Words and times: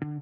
Hello, 0.00 0.12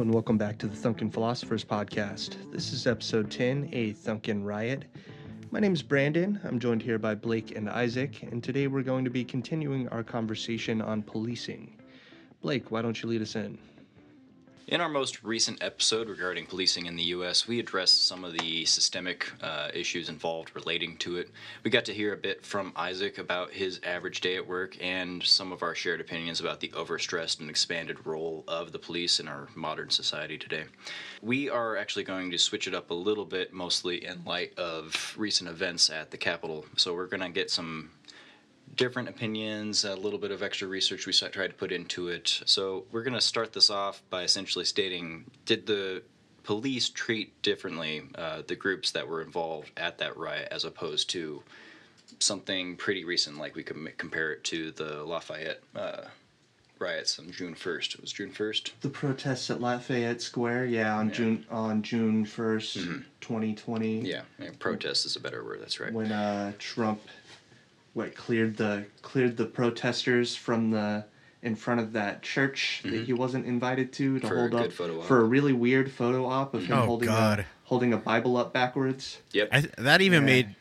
and 0.00 0.12
welcome 0.12 0.36
back 0.36 0.58
to 0.58 0.66
the 0.66 0.74
Thunken 0.74 1.08
Philosophers 1.08 1.64
Podcast. 1.64 2.50
This 2.50 2.72
is 2.72 2.88
episode 2.88 3.30
10, 3.30 3.68
A 3.72 3.92
Thunken 3.92 4.42
Riot. 4.42 4.86
My 5.52 5.60
name 5.60 5.72
is 5.72 5.84
Brandon. 5.84 6.40
I'm 6.42 6.58
joined 6.58 6.82
here 6.82 6.98
by 6.98 7.14
Blake 7.14 7.54
and 7.54 7.70
Isaac, 7.70 8.24
and 8.24 8.42
today 8.42 8.66
we're 8.66 8.82
going 8.82 9.04
to 9.04 9.10
be 9.10 9.24
continuing 9.24 9.86
our 9.90 10.02
conversation 10.02 10.82
on 10.82 11.04
policing. 11.04 11.76
Blake, 12.42 12.72
why 12.72 12.82
don't 12.82 13.00
you 13.00 13.08
lead 13.08 13.22
us 13.22 13.36
in? 13.36 13.56
In 14.68 14.82
our 14.82 14.88
most 14.90 15.24
recent 15.24 15.62
episode 15.62 16.10
regarding 16.10 16.44
policing 16.44 16.84
in 16.84 16.94
the 16.94 17.04
U.S., 17.04 17.48
we 17.48 17.58
addressed 17.58 18.06
some 18.06 18.22
of 18.22 18.34
the 18.34 18.66
systemic 18.66 19.26
uh, 19.40 19.70
issues 19.72 20.10
involved 20.10 20.54
relating 20.54 20.98
to 20.98 21.16
it. 21.16 21.30
We 21.64 21.70
got 21.70 21.86
to 21.86 21.94
hear 21.94 22.12
a 22.12 22.18
bit 22.18 22.44
from 22.44 22.74
Isaac 22.76 23.16
about 23.16 23.50
his 23.50 23.80
average 23.82 24.20
day 24.20 24.36
at 24.36 24.46
work 24.46 24.76
and 24.78 25.22
some 25.24 25.52
of 25.52 25.62
our 25.62 25.74
shared 25.74 26.02
opinions 26.02 26.40
about 26.40 26.60
the 26.60 26.68
overstressed 26.68 27.40
and 27.40 27.48
expanded 27.48 28.04
role 28.04 28.44
of 28.46 28.72
the 28.72 28.78
police 28.78 29.20
in 29.20 29.26
our 29.26 29.48
modern 29.54 29.88
society 29.88 30.36
today. 30.36 30.64
We 31.22 31.48
are 31.48 31.78
actually 31.78 32.04
going 32.04 32.30
to 32.32 32.36
switch 32.36 32.68
it 32.68 32.74
up 32.74 32.90
a 32.90 32.94
little 32.94 33.24
bit, 33.24 33.54
mostly 33.54 34.04
in 34.04 34.22
light 34.26 34.52
of 34.58 35.14
recent 35.16 35.48
events 35.48 35.88
at 35.88 36.10
the 36.10 36.18
Capitol. 36.18 36.66
So 36.76 36.94
we're 36.94 37.06
going 37.06 37.22
to 37.22 37.30
get 37.30 37.50
some 37.50 37.88
different 38.78 39.08
opinions, 39.10 39.84
a 39.84 39.94
little 39.94 40.18
bit 40.18 40.30
of 40.30 40.42
extra 40.42 40.66
research 40.66 41.04
we 41.06 41.12
tried 41.12 41.48
to 41.48 41.54
put 41.54 41.70
into 41.72 42.08
it. 42.08 42.40
So 42.46 42.84
we're 42.92 43.02
going 43.02 43.12
to 43.14 43.20
start 43.20 43.52
this 43.52 43.68
off 43.68 44.02
by 44.08 44.22
essentially 44.22 44.64
stating 44.64 45.24
did 45.44 45.66
the 45.66 46.02
police 46.44 46.88
treat 46.88 47.42
differently 47.42 48.02
uh, 48.14 48.42
the 48.46 48.56
groups 48.56 48.92
that 48.92 49.06
were 49.06 49.20
involved 49.20 49.70
at 49.76 49.98
that 49.98 50.16
riot 50.16 50.48
as 50.50 50.64
opposed 50.64 51.10
to 51.10 51.42
something 52.20 52.76
pretty 52.76 53.04
recent, 53.04 53.36
like 53.36 53.54
we 53.54 53.62
can 53.62 53.86
compare 53.98 54.32
it 54.32 54.44
to 54.44 54.70
the 54.70 55.04
Lafayette 55.04 55.60
uh, 55.76 56.04
riots 56.78 57.18
on 57.18 57.30
June 57.32 57.54
1st. 57.54 57.94
It 57.96 58.00
was 58.00 58.12
June 58.12 58.30
1st? 58.30 58.70
The 58.80 58.88
protests 58.88 59.50
at 59.50 59.60
Lafayette 59.60 60.22
Square, 60.22 60.66
yeah, 60.66 60.96
on 60.96 61.08
Yeah. 61.08 61.14
June 61.14 61.46
on 61.50 61.82
June 61.82 62.24
1st, 62.24 62.78
Mhm. 62.78 63.04
2020. 63.20 64.00
Yeah, 64.08 64.22
yeah, 64.38 64.50
protest 64.58 65.04
is 65.04 65.16
a 65.16 65.20
better 65.20 65.44
word, 65.44 65.60
that's 65.60 65.80
right. 65.80 65.92
when 65.92 66.10
uh, 66.12 66.52
Trump 66.58 67.02
what 67.98 68.14
cleared 68.14 68.56
the 68.56 68.84
cleared 69.02 69.36
the 69.36 69.44
protesters 69.44 70.34
from 70.36 70.70
the 70.70 71.04
in 71.42 71.54
front 71.54 71.80
of 71.80 71.92
that 71.92 72.22
church 72.22 72.80
that 72.84 73.04
he 73.04 73.12
wasn't 73.12 73.44
invited 73.44 73.92
to 73.92 74.18
to 74.20 74.26
Mm-hmm. 74.26 74.28
For 74.28 74.34
a 74.36 74.40
hold 74.48 74.54
up 74.54 74.72
photo 74.72 75.00
op. 75.00 75.06
for 75.06 75.20
a 75.20 75.24
really 75.24 75.52
weird 75.52 75.90
photo 75.90 76.24
op 76.26 76.54
of 76.54 76.64
him 76.66 76.78
Oh, 76.78 76.86
holding 76.86 77.08
God. 77.08 77.40
a 77.40 77.46
holding 77.64 77.92
a 77.92 77.96
Bible 77.98 78.36
up 78.36 78.52
backwards. 78.52 79.18
Yep. 79.32 79.48
I, 79.52 79.60
that 79.78 80.00
even 80.00 80.22
Yeah. 80.22 80.26
made 80.34 80.56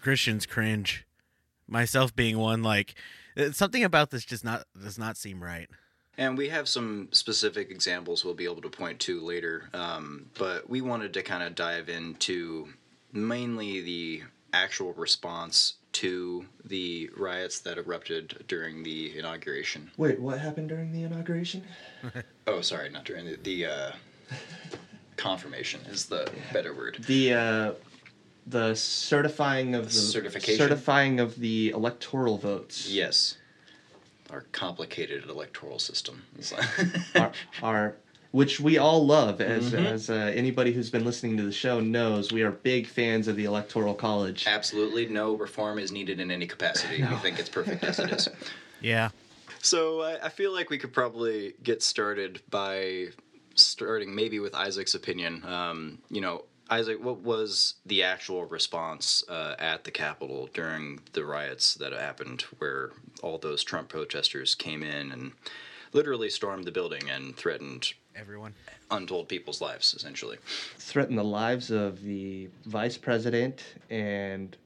Christians 0.00 0.46
cringe. 0.46 1.04
Myself 1.66 2.14
being 2.16 2.38
one, 2.38 2.62
like 2.62 2.94
uh, 3.36 3.50
something 3.52 3.84
about 3.84 4.10
this 4.10 4.24
just 4.24 4.44
not 4.44 4.64
does 4.80 4.98
not 4.98 5.16
seem 5.16 5.42
right. 5.42 5.68
And 6.16 6.36
we 6.38 6.48
have 6.48 6.66
some 6.68 7.08
specific 7.12 7.70
examples 7.70 8.24
we'll 8.24 8.34
be 8.34 8.44
able 8.44 8.62
to 8.62 8.70
point 8.70 8.98
to 9.00 9.20
later, 9.20 9.68
um, 9.74 10.26
but 10.38 10.68
we 10.68 10.80
wanted 10.80 11.12
to 11.14 11.22
kind 11.22 11.42
of 11.44 11.54
dive 11.54 11.88
into 11.88 12.68
mainly 13.12 13.80
the 13.82 14.22
actual 14.52 14.92
response 14.94 15.74
to 15.92 16.44
the 16.64 17.10
riots 17.16 17.60
that 17.60 17.78
erupted 17.78 18.44
during 18.46 18.82
the 18.82 19.18
inauguration. 19.18 19.90
Wait, 19.96 20.20
what 20.20 20.38
happened 20.38 20.68
during 20.68 20.92
the 20.92 21.02
inauguration? 21.02 21.64
Oh, 22.46 22.62
sorry, 22.62 22.88
not 22.88 23.04
during 23.04 23.26
the, 23.26 23.36
the 23.36 23.66
uh, 23.66 23.92
confirmation 25.16 25.80
is 25.90 26.06
the 26.06 26.30
better 26.50 26.74
word. 26.74 27.04
The 27.06 27.34
uh, 27.34 27.72
the 28.46 28.74
certifying 28.74 29.74
of 29.74 29.84
the, 29.84 29.90
certification? 29.90 30.56
certifying 30.56 31.20
of 31.20 31.38
the 31.38 31.68
electoral 31.68 32.38
votes. 32.38 32.88
Yes, 32.90 33.36
our 34.30 34.46
complicated 34.52 35.28
electoral 35.28 35.78
system. 35.78 36.22
our, 37.14 37.32
are 37.62 37.96
which 38.30 38.60
we 38.60 38.76
all 38.78 39.06
love 39.06 39.40
as 39.40 39.72
Mhm. 39.72 39.86
as 39.86 40.10
uh, 40.10 40.14
anybody 40.34 40.72
who's 40.72 40.90
been 40.90 41.04
listening 41.04 41.36
to 41.38 41.42
the 41.42 41.52
show 41.52 41.80
knows 41.80 42.30
we 42.32 42.42
are 42.42 42.50
big 42.50 42.86
fans 42.86 43.26
of 43.28 43.36
the 43.36 43.44
electoral 43.44 43.94
college 43.94 44.44
Absolutely 44.46 45.06
no 45.06 45.34
reform 45.34 45.78
is 45.78 45.90
needed 45.90 46.20
in 46.20 46.30
any 46.30 46.46
capacity. 46.46 47.02
We 47.10 47.16
think 47.16 47.38
it's 47.38 47.48
perfect 47.48 47.82
as 47.84 47.98
it 47.98 48.10
is. 48.12 48.28
Yeah, 48.80 49.08
So 49.60 50.02
I, 50.02 50.26
I 50.26 50.28
feel 50.28 50.52
like 50.52 50.70
we 50.70 50.78
could 50.78 50.92
probably 50.92 51.54
get 51.62 51.82
started 51.82 52.42
by 52.50 53.08
starting 53.54 54.14
maybe 54.14 54.38
with 54.38 54.54
Isaac's 54.54 54.94
opinion. 54.94 55.44
Um, 55.44 55.98
you 56.10 56.20
know, 56.20 56.44
Isaac, 56.70 57.02
what 57.02 57.20
was 57.22 57.74
the 57.86 58.02
actual 58.02 58.44
response 58.44 59.24
uh, 59.28 59.56
at 59.58 59.84
the 59.84 59.90
Capitol 59.90 60.48
during 60.52 61.00
the 61.14 61.24
riots 61.24 61.74
that 61.76 61.92
happened, 61.92 62.42
where 62.58 62.90
all 63.22 63.38
those 63.38 63.64
Trump 63.64 63.88
protesters 63.88 64.54
came 64.54 64.82
in 64.82 65.10
and 65.10 65.32
literally 65.94 66.28
stormed 66.28 66.64
the 66.64 66.70
building 66.70 67.08
and 67.10 67.34
threatened 67.36 67.94
everyone. 68.18 68.54
untold 68.90 69.28
people's 69.28 69.60
lives, 69.60 69.94
essentially? 69.94 70.38
threaten 70.78 71.16
the 71.16 71.24
lives 71.24 71.70
of 71.70 72.02
the 72.02 72.48
vice 72.66 72.96
president 72.96 73.62
and 73.90 74.56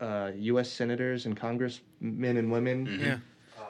uh, 0.00 0.30
U.S. 0.34 0.70
senators 0.70 1.26
and 1.26 1.36
congressmen 1.36 2.36
and 2.36 2.50
women. 2.50 2.86
Mhm. 2.86 3.00
Yeah, 3.00 3.18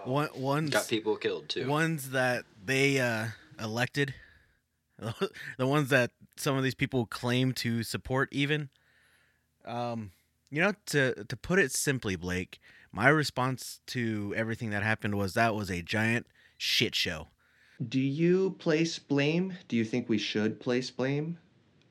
one 0.05 0.28
ones 0.34 0.71
Got 0.71 0.89
people 0.89 1.16
killed 1.16 1.49
too. 1.49 1.66
ones 1.69 2.11
that 2.11 2.45
they 2.65 3.00
uh, 3.00 3.27
elected, 3.61 4.15
the 4.99 5.66
ones 5.66 5.89
that 5.91 6.12
some 6.37 6.56
of 6.56 6.62
these 6.62 6.75
people 6.75 7.06
claim 7.06 7.53
to 7.55 7.83
support. 7.83 8.28
Even, 8.33 8.69
um, 9.65 10.12
you 10.50 10.62
know, 10.62 10.72
to 10.87 11.25
to 11.25 11.37
put 11.37 11.59
it 11.59 11.72
simply, 11.72 12.15
Blake, 12.16 12.61
my 12.93 13.09
response 13.09 13.81
to 13.89 14.33
everything 14.37 14.71
that 14.71 14.83
happened 14.84 15.16
was 15.16 15.34
that 15.34 15.55
was 15.55 15.71
a 15.71 15.83
giant 15.83 16.27
shit 16.56 16.95
show. 16.95 17.28
Do 17.89 18.01
you 18.01 18.57
place 18.59 18.99
blame? 18.99 19.53
Do 19.69 19.77
you 19.77 19.85
think 19.85 20.09
we 20.09 20.19
should 20.19 20.61
place 20.61 20.91
blame? 20.91 21.39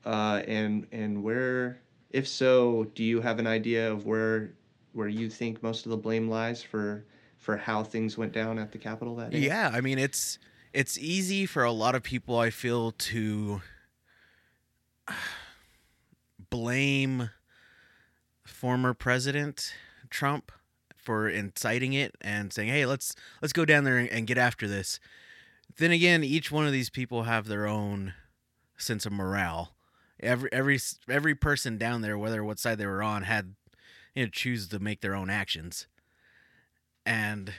Uh, 0.04 0.42
and 0.46 0.86
and 0.92 1.22
where, 1.22 1.80
if 2.10 2.26
so, 2.26 2.84
do 2.94 3.04
you 3.04 3.20
have 3.20 3.38
an 3.38 3.46
idea 3.46 3.90
of 3.90 4.06
where 4.06 4.52
where 4.92 5.08
you 5.08 5.28
think 5.28 5.62
most 5.62 5.84
of 5.86 5.90
the 5.90 5.96
blame 5.96 6.28
lies 6.28 6.62
for 6.62 7.04
for 7.38 7.56
how 7.56 7.84
things 7.84 8.18
went 8.18 8.32
down 8.32 8.58
at 8.58 8.72
the 8.72 8.78
Capitol 8.78 9.14
that 9.16 9.30
day? 9.30 9.38
Yeah, 9.38 9.70
I 9.72 9.80
mean 9.80 9.98
it's 9.98 10.38
it's 10.72 10.98
easy 10.98 11.46
for 11.46 11.62
a 11.62 11.72
lot 11.72 11.94
of 11.94 12.02
people 12.02 12.38
I 12.38 12.50
feel 12.50 12.92
to 12.92 13.62
blame 16.50 17.30
former 18.44 18.94
president 18.94 19.74
Trump 20.10 20.50
for 20.96 21.28
inciting 21.28 21.92
it 21.92 22.16
and 22.20 22.52
saying, 22.52 22.68
"Hey, 22.68 22.86
let's 22.86 23.14
let's 23.40 23.52
go 23.52 23.64
down 23.64 23.84
there 23.84 23.98
and, 23.98 24.08
and 24.08 24.26
get 24.26 24.38
after 24.38 24.66
this." 24.66 24.98
Then 25.78 25.90
again, 25.90 26.24
each 26.24 26.50
one 26.50 26.66
of 26.66 26.72
these 26.72 26.90
people 26.90 27.24
have 27.24 27.46
their 27.46 27.66
own 27.66 28.14
sense 28.76 29.06
of 29.06 29.12
morale. 29.12 29.74
Every 30.20 30.48
every 30.52 30.78
every 31.08 31.34
person 31.34 31.76
down 31.76 32.00
there, 32.00 32.16
whether 32.16 32.42
what 32.42 32.58
side 32.58 32.78
they 32.78 32.86
were 32.86 33.02
on, 33.02 33.22
had 33.24 33.54
you 34.14 34.24
know 34.24 34.30
choose 34.30 34.68
to 34.68 34.78
make 34.78 35.00
their 35.02 35.14
own 35.14 35.28
actions. 35.28 35.86
And 37.04 37.52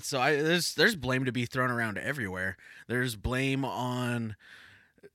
so 0.00 0.20
I 0.20 0.36
there's 0.36 0.74
there's 0.74 0.96
blame 0.96 1.24
to 1.24 1.32
be 1.32 1.46
thrown 1.46 1.70
around 1.70 1.98
everywhere. 1.98 2.56
There's 2.88 3.14
blame 3.14 3.64
on 3.64 4.34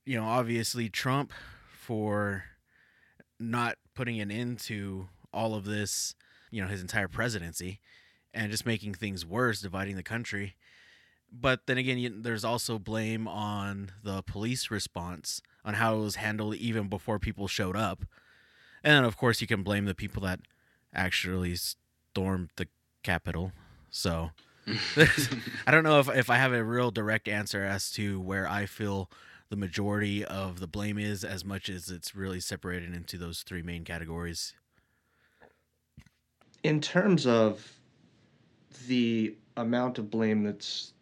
you 0.06 0.16
know 0.16 0.24
obviously 0.24 0.88
Trump 0.88 1.32
for 1.68 2.44
not 3.38 3.76
putting 3.94 4.20
an 4.20 4.30
end 4.30 4.58
to 4.58 5.08
all 5.32 5.54
of 5.54 5.64
this, 5.64 6.14
you 6.50 6.62
know, 6.62 6.68
his 6.68 6.80
entire 6.80 7.08
presidency 7.08 7.80
and 8.32 8.50
just 8.50 8.66
making 8.66 8.94
things 8.94 9.26
worse, 9.26 9.60
dividing 9.60 9.96
the 9.96 10.02
country. 10.02 10.54
But 11.38 11.66
then 11.66 11.78
again, 11.78 11.98
you, 11.98 12.10
there's 12.22 12.44
also 12.44 12.78
blame 12.78 13.26
on 13.26 13.90
the 14.02 14.22
police 14.22 14.70
response 14.70 15.42
on 15.64 15.74
how 15.74 15.96
it 15.96 16.00
was 16.00 16.16
handled 16.16 16.54
even 16.56 16.88
before 16.88 17.18
people 17.18 17.48
showed 17.48 17.76
up. 17.76 18.04
And 18.84 18.92
then 18.96 19.04
of 19.04 19.16
course 19.16 19.40
you 19.40 19.46
can 19.46 19.62
blame 19.62 19.86
the 19.86 19.94
people 19.94 20.22
that 20.22 20.40
actually 20.94 21.56
stormed 21.56 22.50
the 22.56 22.68
Capitol. 23.02 23.52
So 23.90 24.30
I 25.66 25.70
don't 25.70 25.84
know 25.84 25.98
if, 25.98 26.08
if 26.08 26.30
I 26.30 26.36
have 26.36 26.52
a 26.52 26.64
real 26.64 26.90
direct 26.90 27.28
answer 27.28 27.64
as 27.64 27.90
to 27.92 28.20
where 28.20 28.48
I 28.48 28.66
feel 28.66 29.10
the 29.50 29.56
majority 29.56 30.24
of 30.24 30.60
the 30.60 30.66
blame 30.66 30.98
is, 30.98 31.24
as 31.24 31.44
much 31.44 31.68
as 31.68 31.90
it's 31.90 32.14
really 32.14 32.40
separated 32.40 32.94
into 32.94 33.18
those 33.18 33.42
three 33.42 33.62
main 33.62 33.84
categories. 33.84 34.54
in 36.64 36.80
terms 36.80 37.26
of 37.26 37.74
the 38.88 39.36
amount 39.56 39.98
of 39.98 40.10
blame 40.10 40.42
that's 40.42 40.93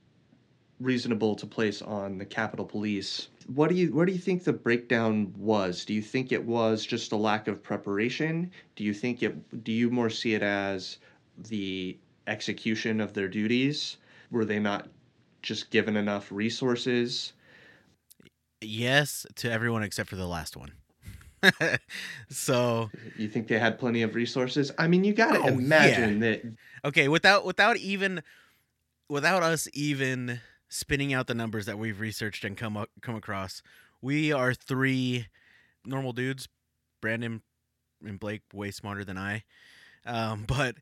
reasonable 0.83 1.35
to 1.37 1.47
place 1.47 1.83
on 1.83 2.19
the 2.19 2.25
Capitol 2.27 2.67
Police, 2.67 3.29
what 3.47 3.69
do 3.69 3.75
you 3.77 3.95
where 3.95 4.07
do 4.07 4.13
you 4.13 4.19
think 4.19 4.45
the 4.45 4.53
breakdown 4.53 5.33
was? 5.37 5.85
Do 5.85 5.95
you 5.95 6.03
think 6.03 6.33
it 6.33 6.45
was 6.45 6.85
just 6.87 7.13
a 7.13 7.17
lack 7.17 7.49
of 7.49 7.63
preparation? 7.63 8.51
Do 8.77 8.85
you 8.85 8.95
think 8.95 9.23
it 9.23 9.65
do 9.65 9.73
you 9.73 9.91
more 9.91 10.11
see 10.11 10.35
it 10.35 10.43
as 10.43 10.99
the 11.37 11.99
execution 12.27 13.01
of 13.01 13.13
their 13.15 13.29
duties? 13.29 13.97
Were 14.31 14.45
they 14.45 14.59
not 14.59 14.89
just 15.43 15.71
given 15.71 15.97
enough 15.97 16.31
resources? 16.33 17.33
Yes, 18.61 19.27
to 19.37 19.51
everyone 19.51 19.83
except 19.83 20.09
for 20.09 20.17
the 20.17 20.27
last 20.27 20.57
one. 20.57 20.73
so 22.31 22.91
You 23.17 23.29
think 23.29 23.49
they 23.49 23.59
had 23.59 23.79
plenty 23.79 24.03
of 24.03 24.15
resources? 24.15 24.71
I 24.79 24.87
mean, 24.89 25.05
you 25.05 25.13
got 25.13 25.33
to 25.33 25.45
Oh, 25.45 25.49
imagine 25.49 26.21
that 26.21 26.43
okay, 26.85 27.09
without 27.09 27.45
without 27.45 27.77
even 27.79 28.23
without 29.09 29.43
us 29.43 29.69
even 29.75 30.41
spinning 30.73 31.13
out 31.13 31.27
the 31.27 31.35
numbers 31.35 31.67
that 31.67 31.79
we've 31.79 32.01
researched 32.01 32.45
and 32.45 32.57
come 32.57 32.77
up, 32.77 32.89
come 33.03 33.15
across, 33.15 33.63
we 34.01 34.33
are 34.33 34.55
three 34.55 35.27
normal 35.85 36.13
dudes. 36.13 36.49
Brandon 37.01 37.43
and 38.05 38.19
Blake 38.19 38.43
way 38.55 38.71
smarter 38.71 39.05
than 39.05 39.19
I, 39.19 39.45
um, 40.07 40.45
but 40.49 40.77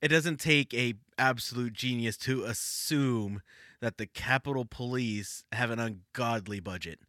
it 0.00 0.08
doesn't 0.08 0.40
take 0.40 0.72
a 0.72 0.94
absolute 1.18 1.74
genius 1.74 2.16
to 2.18 2.44
assume 2.44 3.42
that 3.80 3.98
the 3.98 4.06
Capitol 4.06 4.64
Police 4.64 5.44
have 5.52 5.70
an 5.70 5.78
ungodly 5.78 6.60
budget. 6.60 7.00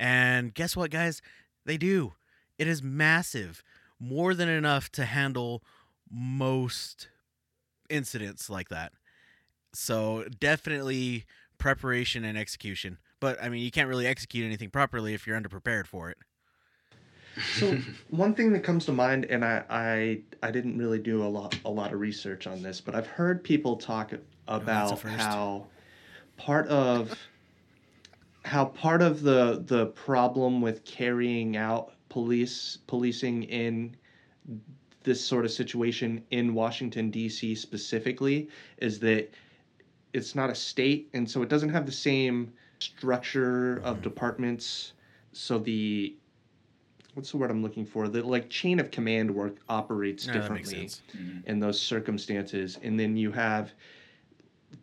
And 0.00 0.54
guess 0.54 0.76
what, 0.76 0.90
guys? 0.90 1.22
They 1.64 1.76
do. 1.76 2.14
It 2.58 2.66
is 2.66 2.82
massive, 2.82 3.62
more 4.00 4.34
than 4.34 4.48
enough 4.48 4.90
to 4.92 5.04
handle 5.04 5.62
most 6.10 7.08
incidents 7.88 8.48
like 8.50 8.68
that. 8.70 8.92
So 9.78 10.24
definitely 10.40 11.24
preparation 11.56 12.24
and 12.24 12.36
execution. 12.36 12.98
But 13.20 13.40
I 13.40 13.48
mean, 13.48 13.62
you 13.62 13.70
can't 13.70 13.88
really 13.88 14.08
execute 14.08 14.44
anything 14.44 14.70
properly 14.70 15.14
if 15.14 15.24
you're 15.24 15.40
underprepared 15.40 15.86
for 15.86 16.10
it. 16.10 16.18
So 17.54 17.78
one 18.10 18.34
thing 18.34 18.52
that 18.54 18.64
comes 18.64 18.86
to 18.86 18.92
mind, 18.92 19.26
and 19.26 19.44
I, 19.44 19.62
I 19.70 20.20
I 20.42 20.50
didn't 20.50 20.76
really 20.78 20.98
do 20.98 21.22
a 21.22 21.28
lot 21.28 21.56
a 21.64 21.70
lot 21.70 21.92
of 21.92 22.00
research 22.00 22.48
on 22.48 22.60
this, 22.60 22.80
but 22.80 22.96
I've 22.96 23.06
heard 23.06 23.44
people 23.44 23.76
talk 23.76 24.12
oh, 24.12 24.56
about 24.56 24.98
first. 24.98 25.14
how 25.14 25.66
part 26.36 26.66
of 26.66 27.16
how 28.44 28.64
part 28.64 29.00
of 29.00 29.22
the 29.22 29.62
the 29.64 29.86
problem 29.86 30.60
with 30.60 30.84
carrying 30.84 31.56
out 31.56 31.92
police 32.08 32.78
policing 32.88 33.44
in 33.44 33.94
this 35.04 35.24
sort 35.24 35.44
of 35.44 35.52
situation 35.52 36.24
in 36.32 36.52
Washington 36.52 37.12
D.C. 37.12 37.54
specifically 37.54 38.48
is 38.78 38.98
that 38.98 39.32
it's 40.18 40.34
not 40.34 40.50
a 40.50 40.54
state, 40.54 41.08
and 41.14 41.28
so 41.28 41.42
it 41.42 41.48
doesn't 41.48 41.70
have 41.70 41.86
the 41.86 41.92
same 41.92 42.52
structure 42.78 43.76
of 43.78 43.96
mm-hmm. 43.96 44.02
departments. 44.02 44.92
So 45.32 45.58
the 45.58 46.16
what's 47.14 47.30
the 47.30 47.36
word 47.38 47.50
I'm 47.50 47.62
looking 47.62 47.86
for? 47.86 48.08
The 48.08 48.22
like 48.22 48.50
chain 48.50 48.78
of 48.78 48.90
command 48.90 49.34
work 49.34 49.56
operates 49.68 50.26
Yeah, 50.26 50.34
that 50.34 50.52
makes 50.52 50.68
differently 50.68 50.88
sense. 50.88 51.02
Mm-hmm. 51.16 51.48
in 51.48 51.60
those 51.60 51.80
circumstances, 51.80 52.78
and 52.82 52.98
then 53.00 53.16
you 53.16 53.32
have 53.32 53.72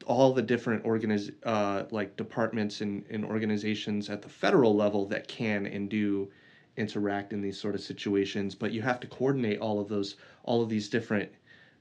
all 0.06 0.34
the 0.34 0.42
different 0.42 0.84
organiz- 0.84 1.34
uh, 1.44 1.84
like 1.92 2.16
departments 2.16 2.82
and, 2.82 3.06
and 3.10 3.24
organizations 3.24 4.10
at 4.10 4.22
the 4.22 4.30
federal 4.30 4.76
level 4.76 5.06
that 5.06 5.28
can 5.28 5.66
and 5.68 5.90
do 5.90 6.28
interact 6.78 7.32
in 7.34 7.42
these 7.42 7.58
sort 7.58 7.74
of 7.76 7.82
situations 7.82 8.54
but 8.54 8.72
you 8.72 8.82
have 8.82 9.00
to 9.00 9.08
coordinate 9.08 9.60
all 9.60 9.80
of 9.80 9.88
those 9.88 10.16
all 10.44 10.62
of 10.62 10.68
these 10.70 10.90
different 10.90 11.32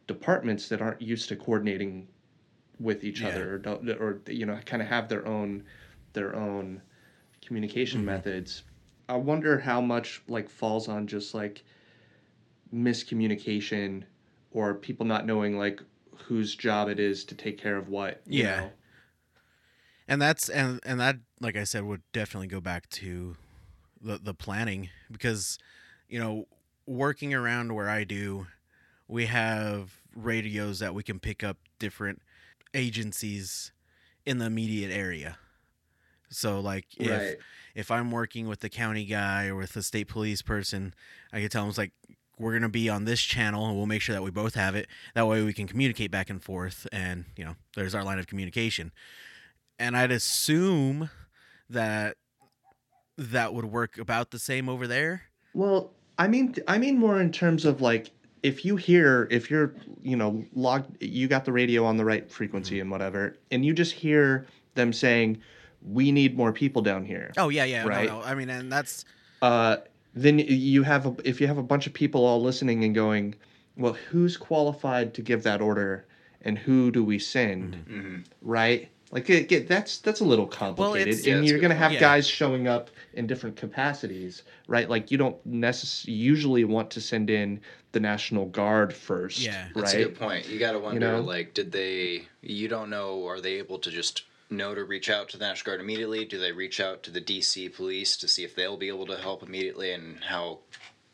departments 0.06 0.68
that 0.68 0.80
aren't 0.80 1.00
used 1.02 1.28
to 1.28 1.34
coordinating 1.34 2.06
with 2.80 3.04
each 3.04 3.20
Yeah. 3.22 3.28
other 3.28 3.54
or, 3.54 3.58
don't, 3.58 3.88
or 3.88 4.20
you 4.28 4.46
know 4.46 4.58
kind 4.66 4.82
of 4.82 4.88
have 4.88 5.08
their 5.08 5.26
own 5.26 5.64
their 6.12 6.34
own 6.34 6.82
communication 7.44 8.00
Mhm. 8.00 8.06
methods 8.06 8.62
i 9.08 9.16
wonder 9.16 9.58
how 9.58 9.80
much 9.80 10.22
like 10.28 10.48
falls 10.48 10.88
on 10.88 11.06
just 11.06 11.34
like 11.34 11.62
miscommunication 12.74 14.04
or 14.50 14.74
people 14.74 15.06
not 15.06 15.26
knowing 15.26 15.56
like 15.58 15.80
whose 16.26 16.54
job 16.54 16.88
it 16.88 16.98
is 16.98 17.24
to 17.24 17.34
take 17.34 17.58
care 17.58 17.76
of 17.76 17.88
what 17.88 18.22
you 18.26 18.42
Yeah. 18.42 18.60
know? 18.60 18.72
and 20.08 20.20
that's 20.20 20.48
and 20.48 20.80
and 20.84 21.00
that 21.00 21.16
like 21.40 21.56
i 21.56 21.64
said 21.64 21.84
would 21.84 22.02
definitely 22.12 22.46
go 22.46 22.60
back 22.60 22.88
to 22.90 23.36
the 24.00 24.18
the 24.18 24.34
planning 24.34 24.90
because 25.10 25.58
you 26.08 26.18
know 26.18 26.46
working 26.86 27.32
around 27.32 27.74
where 27.74 27.88
i 27.88 28.04
do 28.04 28.46
we 29.08 29.26
have 29.26 30.00
radios 30.14 30.78
that 30.78 30.94
we 30.94 31.02
can 31.02 31.18
pick 31.18 31.42
up 31.42 31.56
different 31.78 32.20
agencies 32.74 33.72
in 34.26 34.38
the 34.38 34.46
immediate 34.46 34.90
area. 34.90 35.38
So 36.30 36.60
like 36.60 36.86
if 36.96 37.10
right. 37.10 37.36
if 37.76 37.90
i'm 37.92 38.10
working 38.10 38.48
with 38.48 38.58
the 38.58 38.68
county 38.68 39.04
guy 39.04 39.46
or 39.46 39.54
with 39.54 39.72
the 39.74 39.84
state 39.84 40.08
police 40.08 40.42
person 40.42 40.92
i 41.32 41.40
can 41.40 41.48
tell 41.48 41.62
them 41.62 41.68
it's 41.68 41.78
like 41.78 41.92
we're 42.38 42.52
going 42.52 42.62
to 42.62 42.68
be 42.68 42.88
on 42.88 43.04
this 43.04 43.20
channel 43.20 43.66
and 43.66 43.76
we'll 43.76 43.86
make 43.86 44.02
sure 44.02 44.14
that 44.14 44.22
we 44.22 44.30
both 44.30 44.54
have 44.54 44.74
it. 44.74 44.88
That 45.14 45.26
way 45.26 45.42
we 45.42 45.52
can 45.52 45.66
communicate 45.66 46.10
back 46.10 46.30
and 46.30 46.42
forth 46.42 46.86
and 46.92 47.26
you 47.36 47.44
know 47.44 47.54
there's 47.76 47.94
our 47.94 48.04
line 48.04 48.18
of 48.18 48.26
communication. 48.26 48.92
And 49.78 49.96
I'd 49.96 50.12
assume 50.12 51.10
that 51.68 52.16
that 53.16 53.54
would 53.54 53.66
work 53.66 53.98
about 53.98 54.30
the 54.30 54.38
same 54.38 54.68
over 54.68 54.86
there. 54.86 55.22
Well, 55.52 55.92
I 56.18 56.28
mean, 56.28 56.54
I 56.68 56.78
mean 56.78 56.98
more 56.98 57.20
in 57.20 57.32
terms 57.32 57.64
of 57.64 57.80
like 57.80 58.10
if 58.44 58.64
you 58.64 58.76
hear 58.76 59.26
if 59.30 59.50
you're 59.50 59.74
you 60.02 60.16
know 60.16 60.44
logged, 60.54 61.02
you 61.02 61.26
got 61.26 61.44
the 61.46 61.52
radio 61.52 61.84
on 61.84 61.96
the 61.96 62.04
right 62.04 62.30
frequency 62.30 62.78
and 62.78 62.90
whatever, 62.90 63.36
and 63.50 63.64
you 63.64 63.72
just 63.72 63.92
hear 63.92 64.46
them 64.74 64.92
saying, 64.92 65.38
"We 65.82 66.12
need 66.12 66.36
more 66.36 66.52
people 66.52 66.82
down 66.82 67.04
here." 67.06 67.32
Oh 67.38 67.48
yeah, 67.48 67.64
yeah, 67.64 67.86
Right. 67.86 68.06
no, 68.06 68.20
no. 68.20 68.24
I 68.24 68.34
mean, 68.34 68.50
and 68.50 68.70
that's 68.70 69.04
Uh, 69.42 69.78
then 70.14 70.38
you 70.38 70.84
have 70.84 71.06
a, 71.06 71.16
if 71.24 71.40
you 71.40 71.46
have 71.48 71.58
a 71.58 71.62
bunch 71.62 71.86
of 71.88 71.92
people 71.92 72.24
all 72.24 72.40
listening 72.40 72.84
and 72.84 72.94
going, 72.94 73.34
"Well, 73.76 73.94
who's 74.10 74.36
qualified 74.36 75.14
to 75.14 75.22
give 75.22 75.42
that 75.44 75.60
order, 75.60 76.06
and 76.42 76.58
who 76.58 76.90
do 76.90 77.02
we 77.02 77.18
send?" 77.18 77.74
hmm 77.88 78.18
Right? 78.42 78.90
Like 79.14 79.30
it, 79.30 79.50
it, 79.52 79.68
that's 79.68 79.98
that's 79.98 80.20
a 80.20 80.24
little 80.24 80.46
complicated, 80.46 81.06
it's- 81.06 81.24
Yeah, 81.24 81.34
and 81.34 81.42
that's 81.44 81.50
you're 81.52 81.60
gonna 81.60 81.74
have. 81.76 81.92
Yeah. 81.92 82.00
guys 82.00 82.26
showing 82.26 82.66
up 82.66 82.90
in 83.12 83.28
different 83.28 83.54
capacities, 83.54 84.42
right? 84.66 84.90
Like 84.90 85.12
you 85.12 85.16
don't 85.18 85.36
necessarily 85.46 86.18
usually 86.18 86.64
want 86.64 86.90
to 86.90 87.00
send 87.00 87.30
in 87.30 87.60
the 87.92 88.00
National 88.00 88.46
Guard 88.46 88.92
first, 88.92 89.38
Yeah. 89.38 89.68
That's 89.72 89.94
a 89.94 89.98
good 89.98 90.18
point. 90.18 90.48
You 90.48 90.58
got 90.58 90.72
to 90.72 90.80
wonder, 90.80 91.12
know? 91.12 91.20
like, 91.20 91.54
did 91.54 91.70
they? 91.70 92.26
You 92.42 92.66
don't 92.66 92.90
know. 92.90 93.24
Are 93.28 93.40
they 93.40 93.54
able 93.54 93.78
to 93.78 93.90
just 93.90 94.24
know 94.50 94.74
to 94.74 94.82
reach 94.84 95.08
out 95.08 95.28
to 95.28 95.38
the 95.38 95.44
National 95.46 95.70
Guard 95.74 95.80
immediately? 95.80 96.24
Do 96.24 96.40
they 96.40 96.50
reach 96.50 96.80
out 96.80 97.04
to 97.04 97.12
the 97.12 97.20
DC 97.20 97.72
police 97.72 98.16
to 98.16 98.26
see 98.26 98.42
if 98.42 98.56
they'll 98.56 98.76
be 98.76 98.88
able 98.88 99.06
to 99.06 99.16
help 99.16 99.44
immediately? 99.44 99.92
And 99.92 100.24
how? 100.24 100.58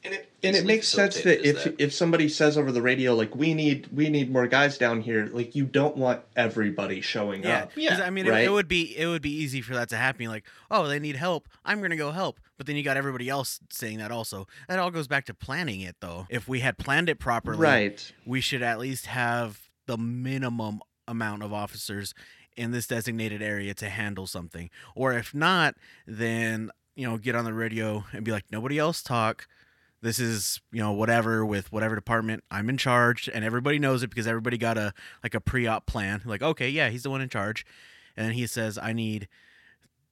And 0.02 0.14
it, 0.14 0.31
and 0.43 0.56
it 0.56 0.64
makes 0.64 0.88
sense 0.88 1.20
that 1.23 1.47
if 1.47 1.64
that? 1.64 1.81
if 1.81 1.93
somebody 1.93 2.29
says 2.29 2.56
over 2.56 2.73
the 2.73 2.81
radio 2.81 3.14
like 3.14 3.35
we 3.37 3.52
need 3.55 3.87
we 3.93 4.08
need 4.08 4.31
more 4.31 4.47
guys 4.47 4.79
down 4.79 5.00
here, 5.02 5.29
like 5.32 5.55
you 5.55 5.64
don't 5.67 5.97
want 5.97 6.23
everybody 6.37 7.00
showing 7.00 7.43
yeah. 7.43 7.64
up. 7.64 7.75
'Cause, 7.75 7.82
Yeah, 7.82 8.00
I 8.02 8.11
mean, 8.11 8.26
it, 8.26 8.31
right? 8.31 8.44
it 8.44 8.50
would 8.50 8.69
be 8.69 8.97
it 8.97 9.06
would 9.06 9.23
be 9.23 9.35
easy 9.35 9.61
for 9.61 9.75
that 9.75 9.88
to 9.91 9.97
happen. 9.97 10.26
Like, 10.26 10.44
oh, 10.70 10.88
they 10.88 10.99
need 10.99 11.17
help. 11.17 11.49
I'm 11.64 11.82
gonna 11.82 11.97
go 11.97 12.11
help. 12.12 12.41
But 12.56 12.67
then 12.67 12.76
you 12.76 12.82
got 12.82 12.97
everybody 12.97 13.29
else 13.29 13.61
saying 13.70 13.99
that 13.99 14.11
also. 14.11 14.47
That 14.69 14.79
all 14.79 14.91
goes 14.91 15.08
back 15.08 15.25
to 15.26 15.35
planning 15.35 15.81
it, 15.81 15.97
though. 16.00 16.26
If 16.31 16.49
we 16.49 16.61
had 16.61 16.79
planned 16.79 17.09
it 17.09 17.19
properly, 17.19 17.59
Right. 17.59 18.12
we 18.26 18.40
should 18.40 18.62
at 18.62 18.78
least 18.78 19.07
have 19.07 19.69
the 19.87 19.97
minimum 19.97 20.80
amount 21.09 21.42
of 21.42 21.52
officers 21.52 22.14
in 22.57 22.71
this 22.73 22.87
designated 22.87 23.40
area 23.42 23.73
to 23.75 23.88
handle 23.88 24.26
something. 24.26 24.69
Or 24.95 25.12
if 25.12 25.35
not, 25.35 25.75
then, 26.07 26.71
you 26.95 27.09
know, 27.09 27.16
get 27.16 27.35
on 27.35 27.45
the 27.45 27.54
radio 27.54 28.04
and 28.12 28.25
be 28.25 28.30
like, 28.33 28.45
nobody 28.50 28.78
else 28.78 29.02
talk. 29.02 29.47
This 30.02 30.19
is, 30.19 30.61
you 30.73 30.80
know, 30.80 30.92
whatever 30.92 31.45
with 31.45 31.71
whatever 31.73 31.95
department 31.95 32.42
I'm 32.50 32.71
in 32.71 32.78
charge 32.78 33.28
and 33.33 33.45
everybody 33.45 33.78
knows 33.78 34.02
it 34.02 34.11
because 34.11 34.26
everybody 34.26 34.57
got 34.57 34.78
a 34.78 34.95
like 35.23 35.35
a 35.35 35.40
pre-op 35.40 35.87
plan. 35.87 36.23
Like, 36.25 36.42
okay, 36.42 36.69
yeah, 36.69 36.88
he's 36.88 37.02
the 37.02 37.11
one 37.11 37.21
in 37.21 37.28
charge. 37.28 37.66
And 38.16 38.35
he 38.35 38.47
says, 38.47 38.78
I 38.78 38.92
need, 38.92 39.28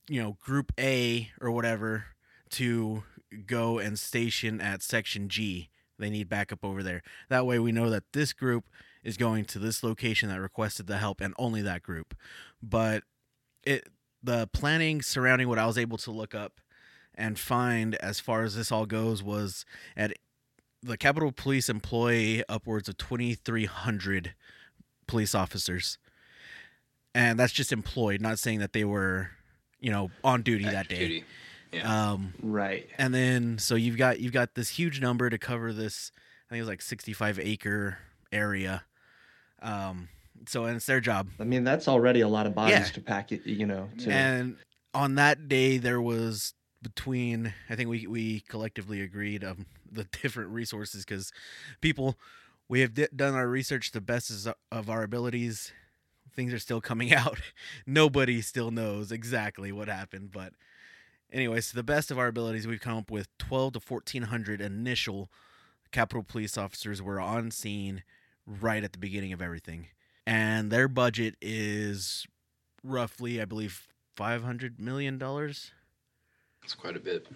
you 0.09 0.23
know, 0.23 0.37
group 0.41 0.73
A 0.79 1.31
or 1.41 1.51
whatever 1.51 2.07
to 2.51 3.03
go 3.47 3.79
and 3.79 3.99
station 3.99 4.61
at 4.61 4.83
section 4.83 5.29
G. 5.29 5.71
They 5.99 6.11
need 6.11 6.29
backup 6.29 6.65
over 6.65 6.83
there. 6.83 7.03
That 7.29 7.47
way 7.47 7.59
we 7.59 7.73
know 7.73 7.91
that 7.91 8.05
this 8.13 8.33
group 8.33 8.69
is 9.03 9.17
going 9.17 9.45
to 9.47 9.59
this 9.59 9.83
location 9.83 10.29
that 10.29 10.41
requested 10.41 10.87
the 10.87 10.99
help 10.99 11.21
and 11.21 11.35
only 11.39 11.63
that 11.63 11.83
group. 11.83 12.15
But 12.63 13.05
it 13.65 13.89
the 14.23 14.49
planning 14.53 15.01
surrounding 15.01 15.49
what 15.49 15.59
I 15.59 15.67
was 15.67 15.79
able 15.79 15.99
to 15.99 16.11
look 16.11 16.35
up 16.35 16.61
and 17.19 17.39
find 17.39 17.97
as 17.97 18.21
far 18.21 18.45
as 18.45 18.55
this 18.57 18.71
all 18.73 18.87
goes 18.87 19.23
was 19.23 19.65
at 19.97 20.13
the 20.83 20.97
Capitol 20.97 21.33
Police 21.33 21.69
employ 21.69 22.43
upwards 22.49 22.89
of 22.89 22.97
2300 22.97 24.35
police 25.07 25.35
officers. 25.35 25.99
And 27.15 27.39
that's 27.39 27.53
just 27.53 27.73
employed, 27.73 28.21
not 28.21 28.39
saying 28.39 28.61
that 28.61 28.73
they 28.73 28.85
were, 28.85 29.31
you 29.81 29.91
know, 29.91 30.11
on 30.23 30.43
duty 30.43 30.65
that 30.65 30.89
day. 30.89 30.99
duty? 30.99 31.25
Yeah. 31.73 32.13
Um 32.13 32.33
Right. 32.41 32.89
and 32.97 33.13
then 33.13 33.59
so 33.59 33.75
you've 33.75 33.99
got 33.99 34.21
you've 34.21 34.33
got 34.33 34.55
this 34.55 34.71
huge 34.71 35.03
number 35.03 35.29
to 35.29 35.37
cover 35.37 35.71
this 35.71 36.11
i 36.17 36.49
think 36.49 36.61
it 36.61 36.63
was 36.63 36.69
like 36.71 36.81
65 36.81 37.39
acre 37.39 37.99
area 38.33 38.85
um 39.61 40.09
so 40.47 40.65
and 40.65 40.77
it's 40.77 40.87
their 40.87 41.01
job 41.01 41.29
I 41.39 41.45
mean, 41.45 41.65
that's 41.65 41.87
already 41.87 42.23
a 42.23 42.29
lot 42.29 42.47
of 42.47 42.55
bodies 42.55 42.79
Yeah. 42.79 42.85
to 42.87 43.01
pack 43.03 43.33
it, 43.33 43.45
you 43.45 43.67
know, 43.67 43.91
to 43.99 44.11
and 44.11 44.57
on 44.95 45.17
that 45.17 45.47
day 45.47 45.77
there 45.77 46.01
was 46.01 46.55
between 46.83 47.53
i 47.69 47.75
think 47.75 47.89
we 47.89 48.07
we 48.07 48.41
collectively 48.41 49.01
agreed 49.01 49.43
of 49.43 49.59
the 49.91 50.05
different 50.05 50.51
resources 50.51 51.05
because 51.05 51.33
people 51.81 52.17
we 52.69 52.81
have 52.81 52.95
di- 52.95 53.09
done 53.15 53.35
our 53.35 53.49
research 53.49 53.91
the 53.93 54.01
best 54.01 54.31
as- 54.31 54.47
uh, 54.47 54.53
of 54.71 54.89
our 54.89 55.03
abilities 55.03 55.73
things 56.35 56.53
are 56.53 56.59
still 56.59 56.81
coming 56.81 57.13
out 57.23 57.41
nobody 57.87 58.41
still 58.41 58.71
knows 58.71 59.11
exactly 59.11 59.73
what 59.73 59.89
happened 59.89 60.31
but 60.31 60.53
anyways, 61.33 61.71
to 61.71 61.77
the 61.77 61.83
best 61.83 62.11
of 62.11 62.19
our 62.19 62.29
abilities, 62.29 62.67
we've 62.67 62.81
come 62.81 62.99
up 62.99 63.11
with 63.11 63.29
12 63.39 63.75
to 63.75 63.81
1400 63.81 64.61
initial 64.61 65.31
Capitol 65.93 66.23
Police 66.23 66.59
officers 66.59 67.01
were 67.01 67.21
on 67.21 67.51
scene 67.51 68.03
right 68.47 68.85
at 68.85 68.93
the 68.93 68.99
beginning 68.99 69.33
of 69.33 69.43
everything. 69.43 69.89
And 70.27 70.71
their 70.71 70.89
budget 70.89 71.37
is 71.41 72.27
roughly, 72.83 73.41
I 73.41 73.45
believe, 73.45 73.89
500 74.17 74.81
million 74.81 75.19
dollars. 75.19 75.73
It's 76.69 76.75
quite 76.75 76.97
a 76.97 77.01
bit. 77.01 77.27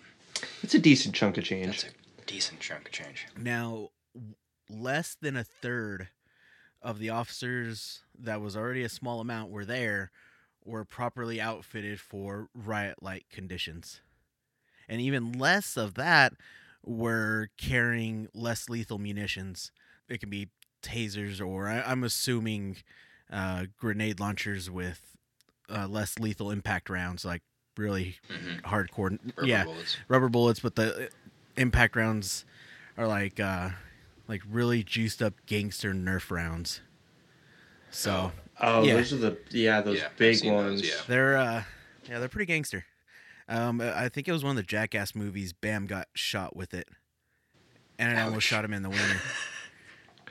It's 0.63 0.75
a 0.75 0.79
decent 0.79 1.15
chunk 1.15 1.39
of 1.39 1.45
change. 1.45 1.65
That's 1.65 1.85
a 1.85 2.27
decent 2.27 2.61
chunk 2.61 2.85
of 2.85 2.93
change. 2.93 3.27
Now, 3.35 3.89
w- 4.15 4.35
less 4.69 5.17
than 5.19 5.39
a 5.39 5.45
third 5.45 6.09
of 6.83 6.99
the 6.99 7.09
officers 7.09 8.03
that 8.19 8.43
was 8.43 8.55
already 8.55 8.83
a 8.83 8.91
small 8.91 9.21
amount 9.21 9.51
were 9.51 9.65
there 9.65 10.11
were 10.67 10.85
properly 10.85 11.41
outfitted 11.41 11.99
for 11.99 12.51
riot 12.55 12.97
like 13.01 13.25
conditions. 13.31 14.03
And 14.87 15.01
even 15.01 15.33
less 15.33 15.79
of 15.79 15.95
that 15.95 16.35
were 16.85 17.49
carrying 17.57 18.29
less 18.35 18.69
lethal 18.69 18.99
munitions. 18.99 19.73
It 20.11 20.21
can 20.21 20.29
be 20.29 20.51
tasers 20.83 21.41
or 21.41 21.69
I, 21.69 21.81
I'm 21.81 22.05
assuming 22.05 22.77
uh, 23.33 23.65
grenade 23.79 24.21
launchers 24.21 24.69
with 24.69 25.17
uh, 25.71 25.89
less 25.89 26.19
lethal 26.19 26.51
impact 26.51 26.91
rounds, 26.91 27.25
like 27.25 27.41
really 27.77 28.17
hmm 28.29 28.57
hardcore. 28.65 29.19
Rubber 29.37 29.47
yeah, 29.47 29.65
bullets. 29.65 29.97
rubber 30.09 30.29
bullets, 30.29 30.61
but 30.61 30.75
the 30.75 31.05
uh, 31.05 31.09
impact 31.57 31.97
rounds 31.97 32.45
are 32.97 33.07
like 33.07 33.41
uh 33.41 33.71
like 34.29 34.43
really 34.49 34.83
juiced 34.83 35.23
up 35.23 35.35
gangster 35.47 35.93
nerf 35.93 36.31
rounds. 36.31 36.81
So 37.91 38.33
Oh, 38.61 38.85
Yeah. 38.85 38.95
those 38.95 39.13
are 39.13 39.17
the 39.17 39.39
yeah 39.51 39.81
those 39.81 39.99
Yeah, 39.99 40.09
big 40.17 40.37
seen 40.37 40.53
those, 40.55 40.65
ones. 40.65 40.85
yeah. 40.85 41.01
they're 41.07 41.37
uh 41.37 41.65
yeah, 42.09 42.19
they're 42.19 42.29
pretty 42.29 42.47
gangster. 42.47 42.85
Um 43.49 43.81
I 43.81 44.09
think 44.09 44.29
it 44.29 44.33
was 44.33 44.45
one 44.45 44.51
of 44.53 44.57
the 44.57 44.63
Jackass 44.63 45.15
movies 45.15 45.53
Bam 45.53 45.87
got 45.87 46.09
shot 46.15 46.55
with 46.57 46.75
it. 46.75 46.89
And 47.99 48.13
it 48.13 48.21
almost 48.21 48.47
shot 48.47 48.65
him 48.65 48.73
in 48.73 48.83
the 48.83 48.91
wiener. 48.91 49.03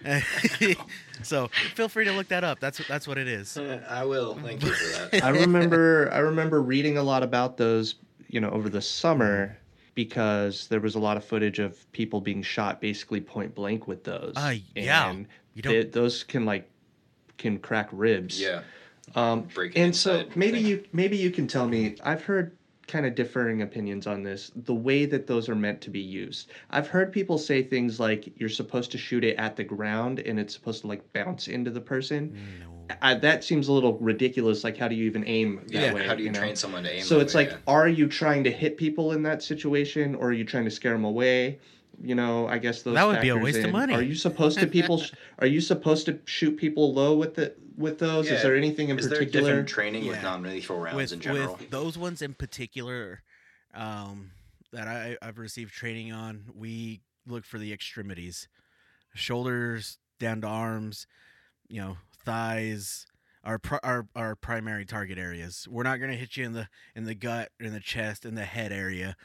so 1.24 1.48
feel 1.76 1.88
free 1.90 2.06
to 2.06 2.12
look 2.12 2.28
that 2.30 2.44
up. 2.44 2.60
That's 2.60 2.86
that's 2.88 3.08
what 3.08 3.18
it 3.18 3.28
is. 3.28 3.58
I 3.58 4.04
will. 4.06 4.36
Thank 4.36 4.64
you 4.64 4.72
for 4.72 5.10
that. 5.10 5.24
I 5.24 5.30
remember 5.30 6.10
I 6.14 6.20
remember 6.20 6.62
reading 6.62 6.98
a 6.98 7.04
lot 7.04 7.24
about 7.24 7.58
those, 7.58 7.96
you 8.28 8.40
know, 8.40 8.50
over 8.50 8.70
the 8.70 8.82
summer 8.82 9.58
because 9.96 10.68
there 10.68 10.80
was 10.80 10.96
a 10.96 11.00
lot 11.00 11.18
of 11.18 11.24
footage 11.26 11.60
of 11.60 11.90
people 11.92 12.22
being 12.22 12.42
shot 12.42 12.80
basically 12.82 13.20
point 13.22 13.54
blank 13.54 13.88
with 13.88 14.04
those. 14.04 14.34
Ah, 14.38 14.54
yeah. 14.76 15.10
And 15.10 15.28
You 15.54 15.62
they- 15.62 15.74
don't 15.84 15.92
those 15.92 16.24
can 16.24 16.46
like 16.46 16.70
can 17.38 17.60
crack 17.60 17.90
ribs. 17.92 18.40
yeah. 18.40 18.62
Um, 19.16 19.42
Breaking 19.54 19.82
and 19.84 19.96
so 19.96 20.26
maybe 20.36 20.60
thing. 20.60 20.66
you 20.68 20.86
maybe 20.94 21.18
you 21.18 21.32
can 21.32 21.46
tell 21.48 21.68
me. 21.68 21.98
I've 22.04 22.24
heard 22.24 22.56
kind 22.92 23.06
of 23.06 23.16
differing 23.16 23.62
opinions 23.62 24.06
on 24.06 24.22
this. 24.22 24.52
The 24.56 24.74
way 24.76 25.06
that 25.06 25.26
those 25.26 25.48
are 25.50 25.56
meant 25.56 25.82
to 25.82 25.90
be 25.90 26.00
used. 26.02 26.52
I've 26.70 26.88
heard 26.88 27.12
people 27.12 27.38
say 27.38 27.64
things 27.64 28.00
like 28.00 28.32
you're 28.36 28.50
supposed 28.50 28.92
to 28.92 28.98
shoot 28.98 29.24
it 29.24 29.38
at 29.38 29.56
the 29.56 29.64
ground 29.64 30.20
and 30.20 30.40
it's 30.40 30.54
supposed 30.54 30.82
to 30.82 30.88
like 30.88 31.12
bounce 31.14 31.48
into 31.48 31.72
the 31.72 31.82
person. 31.82 32.38
no. 32.60 32.68
I, 33.02 33.14
that 33.14 33.44
seems 33.46 33.70
a 33.70 33.72
little 33.74 33.98
ridiculous. 34.00 34.66
Like, 34.66 34.76
how 34.76 34.90
do 34.90 34.96
you 34.96 35.06
even 35.06 35.24
aim 35.26 35.62
that 35.68 35.74
Yeah. 35.74 35.94
way? 35.94 36.06
How 36.06 36.14
do 36.14 36.24
you, 36.24 36.30
know? 36.32 36.40
train 36.40 36.58
someone 36.58 36.84
to 36.84 36.94
aim? 36.94 37.04
So 37.04 37.16
that 37.20 37.22
it's 37.26 37.34
way, 37.34 37.46
like, 37.46 37.52
yeah. 37.54 37.58
are 37.74 37.88
you 37.88 38.06
trying 38.08 38.44
to 38.44 38.52
hit 38.52 38.76
people 38.76 39.14
in 39.14 39.24
that 39.24 39.42
situation, 39.42 40.14
or 40.14 40.28
are 40.30 40.34
you 40.34 40.44
trying 40.44 40.66
to 40.66 40.72
scare 40.72 40.92
them 40.92 41.06
away? 41.06 41.60
You 42.04 42.16
know, 42.16 42.48
I 42.48 42.58
guess 42.58 42.82
those 42.82 42.96
That 42.96 43.06
would 43.06 43.22
be 43.22 43.30
a 43.30 43.36
factors 43.36 43.54
waste 43.54 43.66
of 43.66 43.72
money. 43.72 43.94
Are 43.94 44.02
you 44.02 44.16
supposed 44.16 44.60
to 44.60 44.68
people? 44.68 45.04
are 45.40 45.48
you 45.48 45.62
supposed 45.62 46.06
to 46.06 46.20
shoot 46.26 46.58
people 46.58 46.94
low 46.94 47.16
with 47.16 47.36
the 47.36 47.56
with 47.78 48.00
those? 48.00 48.28
Yeah. 48.28 48.36
Is 48.36 48.42
there 48.42 48.56
anything 48.56 48.90
in 48.90 48.98
Is 48.98 49.08
there 49.10 49.20
particular? 49.20 49.50
different 49.50 49.70
training 49.70 50.08
with 50.08 50.22
non-lethal 50.24 50.80
rounds 50.80 50.96
with, 50.96 51.14
in 51.14 51.20
general? 51.20 51.58
with 51.58 51.70
those 51.70 51.98
ones 51.98 52.22
in 52.22 52.34
particular 52.34 53.22
um, 53.74 54.32
that 54.72 54.88
I, 54.88 55.18
I've 55.22 55.38
received 55.38 55.74
training 55.74 56.12
on, 56.12 56.46
we 56.56 57.02
look 57.28 57.46
for 57.46 57.60
the 57.60 57.72
extremities, 57.72 58.48
shoulders 59.14 60.00
down 60.20 60.42
to 60.42 60.48
arms, 60.48 61.08
you 61.68 61.82
know, 61.82 61.98
thighs. 62.26 63.06
Our, 63.44 63.60
our 63.82 64.06
our 64.16 64.36
primary 64.36 64.86
target 64.86 65.18
areas. 65.18 65.68
We're 65.68 65.82
not 65.82 65.98
going 65.98 66.12
to 66.12 66.16
hit 66.18 66.38
you 66.38 66.46
in 66.46 66.54
the 66.54 66.68
in 66.96 67.06
the 67.06 67.16
gut, 67.16 67.50
in 67.60 67.74
the 67.74 67.80
chest, 67.80 68.24
in 68.24 68.36
the 68.36 68.46
head 68.46 68.72
area. 68.72 69.16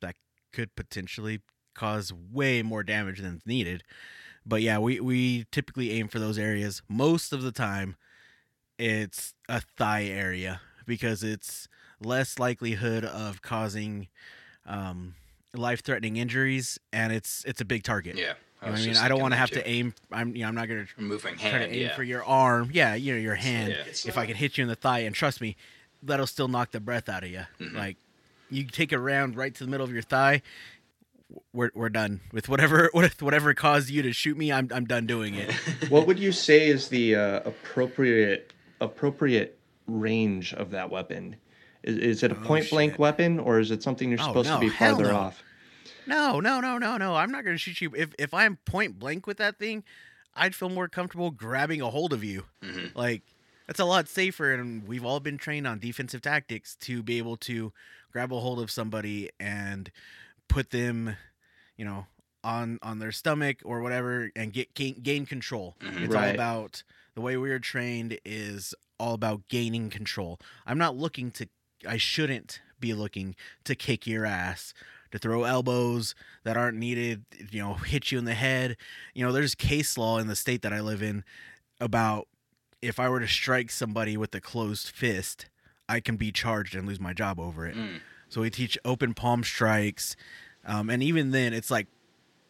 That 0.00 0.16
could 0.52 0.74
potentially 0.74 1.40
cause 1.74 2.12
way 2.12 2.62
more 2.62 2.82
damage 2.82 3.20
than 3.20 3.40
needed. 3.46 3.82
But 4.46 4.62
yeah, 4.62 4.78
we 4.78 5.00
we 5.00 5.46
typically 5.50 5.90
aim 5.92 6.08
for 6.08 6.18
those 6.18 6.38
areas. 6.38 6.82
Most 6.88 7.32
of 7.32 7.42
the 7.42 7.52
time, 7.52 7.96
it's 8.78 9.34
a 9.48 9.60
thigh 9.60 10.04
area 10.04 10.60
because 10.86 11.22
it's 11.22 11.68
less 12.00 12.38
likelihood 12.38 13.04
of 13.04 13.40
causing 13.42 14.08
um, 14.66 15.14
life-threatening 15.54 16.16
injuries, 16.16 16.78
and 16.92 17.12
it's 17.12 17.44
it's 17.46 17.60
a 17.60 17.64
big 17.64 17.82
target. 17.82 18.16
yeah. 18.16 18.34
You 18.62 18.70
know 18.70 18.76
I 18.76 18.86
mean, 18.86 18.96
I 18.96 19.08
don't 19.08 19.20
want 19.20 19.32
to 19.32 19.36
have 19.36 19.50
too. 19.50 19.56
to 19.56 19.68
aim. 19.68 19.94
I'm 20.10 20.34
you 20.34 20.42
know 20.42 20.48
I'm 20.48 20.54
not 20.54 20.68
gonna 20.68 20.86
moving 20.96 21.36
try 21.36 21.48
hand. 21.50 21.70
to 21.70 21.76
aim 21.76 21.82
yeah. 21.82 21.94
for 21.94 22.02
your 22.02 22.24
arm. 22.24 22.70
Yeah, 22.72 22.94
you 22.94 23.12
know 23.12 23.18
your 23.18 23.34
hand. 23.34 23.76
Yeah. 23.76 24.08
If 24.08 24.16
I 24.16 24.24
can 24.24 24.36
hit 24.36 24.56
you 24.56 24.62
in 24.62 24.68
the 24.68 24.74
thigh, 24.74 25.00
and 25.00 25.14
trust 25.14 25.42
me, 25.42 25.56
that'll 26.02 26.26
still 26.26 26.48
knock 26.48 26.70
the 26.70 26.80
breath 26.80 27.10
out 27.10 27.24
of 27.24 27.30
you. 27.30 27.42
Mhm. 27.60 27.74
Like 27.74 27.98
you 28.50 28.64
take 28.64 28.92
a 28.92 28.98
round 28.98 29.36
right 29.36 29.54
to 29.54 29.64
the 29.64 29.70
middle 29.70 29.84
of 29.84 29.92
your 29.92 30.02
thigh. 30.02 30.40
We're, 31.52 31.70
we're 31.74 31.88
done 31.88 32.20
with 32.32 32.48
whatever 32.48 32.90
with 32.94 33.22
whatever 33.22 33.54
caused 33.54 33.90
you 33.90 34.02
to 34.02 34.12
shoot 34.12 34.36
me. 34.36 34.52
I'm 34.52 34.68
I'm 34.72 34.84
done 34.84 35.06
doing 35.06 35.34
it. 35.34 35.52
what 35.88 36.06
would 36.06 36.18
you 36.18 36.32
say 36.32 36.68
is 36.68 36.88
the 36.88 37.14
uh, 37.16 37.40
appropriate 37.44 38.52
appropriate 38.80 39.58
range 39.86 40.54
of 40.54 40.70
that 40.70 40.90
weapon? 40.90 41.36
Is, 41.82 41.98
is 41.98 42.22
it 42.22 42.32
a 42.32 42.36
Oh, 42.36 42.44
point 42.44 42.70
blank 42.70 42.98
weapon, 42.98 43.38
or 43.38 43.60
is 43.60 43.70
it 43.70 43.82
something 43.82 44.10
you're 44.10 44.20
Oh, 44.20 44.26
supposed 44.28 44.48
no, 44.48 44.54
to 44.56 44.60
be 44.60 44.68
farther 44.70 45.04
no. 45.04 45.16
off? 45.16 45.42
No, 46.06 46.40
no, 46.40 46.60
no, 46.60 46.76
no, 46.78 46.96
no. 46.96 47.14
I'm 47.14 47.30
not 47.30 47.44
going 47.44 47.54
to 47.54 47.58
shoot 47.58 47.80
you. 47.80 47.92
If 47.96 48.14
if 48.18 48.34
I'm 48.34 48.56
point 48.64 48.98
blank 48.98 49.26
with 49.26 49.38
that 49.38 49.58
thing, 49.58 49.84
I'd 50.34 50.54
feel 50.54 50.68
more 50.68 50.88
comfortable 50.88 51.30
grabbing 51.30 51.80
a 51.80 51.90
hold 51.90 52.12
of 52.12 52.22
you. 52.24 52.44
Mhm. 52.62 52.94
Like 52.94 53.22
that's 53.66 53.80
a 53.80 53.84
lot 53.84 54.08
safer, 54.08 54.52
and 54.52 54.86
we've 54.86 55.04
all 55.04 55.20
been 55.20 55.38
trained 55.38 55.66
on 55.66 55.78
defensive 55.78 56.20
tactics 56.22 56.76
to 56.82 57.02
be 57.02 57.18
able 57.18 57.36
to 57.38 57.72
grab 58.12 58.32
a 58.32 58.38
hold 58.40 58.60
of 58.60 58.70
somebody 58.70 59.30
and 59.40 59.90
put 60.48 60.70
them, 60.70 61.16
you 61.76 61.84
know, 61.84 62.06
on 62.42 62.78
on 62.82 62.98
their 62.98 63.12
stomach 63.12 63.58
or 63.64 63.80
whatever, 63.80 64.30
and 64.36 64.52
get 64.52 64.74
gain, 64.74 65.00
gain 65.02 65.26
control. 65.26 65.76
Mhm. 65.80 66.04
It's 66.04 66.14
all 66.14 66.30
about 66.34 66.82
the 67.14 67.20
way 67.20 67.36
we 67.36 67.50
are 67.50 67.58
trained 67.58 68.18
is 68.24 68.74
all 68.98 69.14
about 69.14 69.48
gaining 69.48 69.90
control. 69.90 70.38
I'm 70.66 70.78
not 70.78 70.96
looking 70.96 71.30
to. 71.32 71.48
I 71.86 71.96
shouldn't 71.96 72.60
be 72.80 72.94
looking 72.94 73.34
to 73.64 73.74
kick 73.74 74.06
your 74.06 74.26
ass 74.26 74.74
to 75.10 75.18
throw 75.18 75.44
elbows 75.44 76.14
that 76.42 76.56
aren't 76.56 76.76
needed, 76.76 77.24
you 77.50 77.62
know, 77.62 77.74
hit 77.74 78.10
you 78.10 78.18
in 78.18 78.24
the 78.24 78.34
head. 78.34 78.76
You 79.14 79.24
know, 79.24 79.32
there's 79.32 79.54
case 79.54 79.96
law 79.96 80.18
in 80.18 80.26
the 80.26 80.36
state 80.36 80.62
that 80.62 80.72
I 80.72 80.80
live 80.80 81.02
in 81.02 81.24
about 81.80 82.28
if 82.82 82.98
I 83.00 83.08
were 83.08 83.20
to 83.20 83.28
strike 83.28 83.70
somebody 83.70 84.16
with 84.16 84.34
a 84.34 84.40
closed 84.40 84.88
fist, 84.90 85.46
I 85.88 86.00
can 86.00 86.16
be 86.16 86.32
charged 86.32 86.74
and 86.74 86.86
lose 86.86 87.00
my 87.00 87.12
job 87.14 87.38
over 87.40 87.66
it. 87.66 87.76
Mm. 87.76 88.00
So 88.34 88.40
we 88.40 88.50
teach 88.50 88.76
open 88.84 89.14
palm 89.14 89.44
strikes. 89.44 90.16
Um, 90.66 90.90
and 90.90 91.04
even 91.04 91.30
then, 91.30 91.52
it's 91.52 91.70
like, 91.70 91.86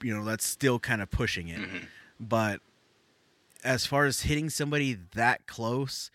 you 0.02 0.16
know, 0.16 0.24
that's 0.24 0.46
still 0.46 0.78
kind 0.78 1.02
of 1.02 1.10
pushing 1.10 1.48
it. 1.48 1.60
Mhm. 1.60 1.88
But 2.18 2.62
as 3.62 3.84
far 3.84 4.06
as 4.06 4.22
hitting 4.22 4.48
somebody 4.48 4.96
that 5.14 5.46
close, 5.46 6.10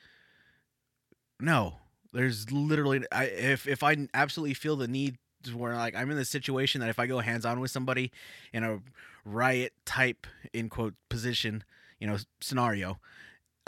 no. 1.40 1.76
There's 2.12 2.52
literally, 2.52 3.06
I, 3.12 3.26
if 3.26 3.68
if 3.68 3.84
I 3.84 4.08
absolutely 4.16 4.56
feel 4.56 4.76
the 4.76 4.88
need 4.88 5.20
to 5.44 5.56
where 5.56 5.76
like 5.76 5.96
I'm 5.96 6.10
in 6.10 6.18
the 6.18 6.26
situation 6.26 6.82
that 6.82 6.90
if 6.90 6.98
I 6.98 7.06
go 7.06 7.20
hands 7.20 7.46
on 7.46 7.60
with 7.60 7.70
somebody 7.70 8.12
in 8.52 8.64
a 8.64 8.80
riot 9.24 9.74
type 9.86 10.26
in 10.52 10.70
quote 10.70 10.96
position, 11.10 11.64
you 12.00 12.08
know, 12.08 12.18
scenario, 12.42 13.00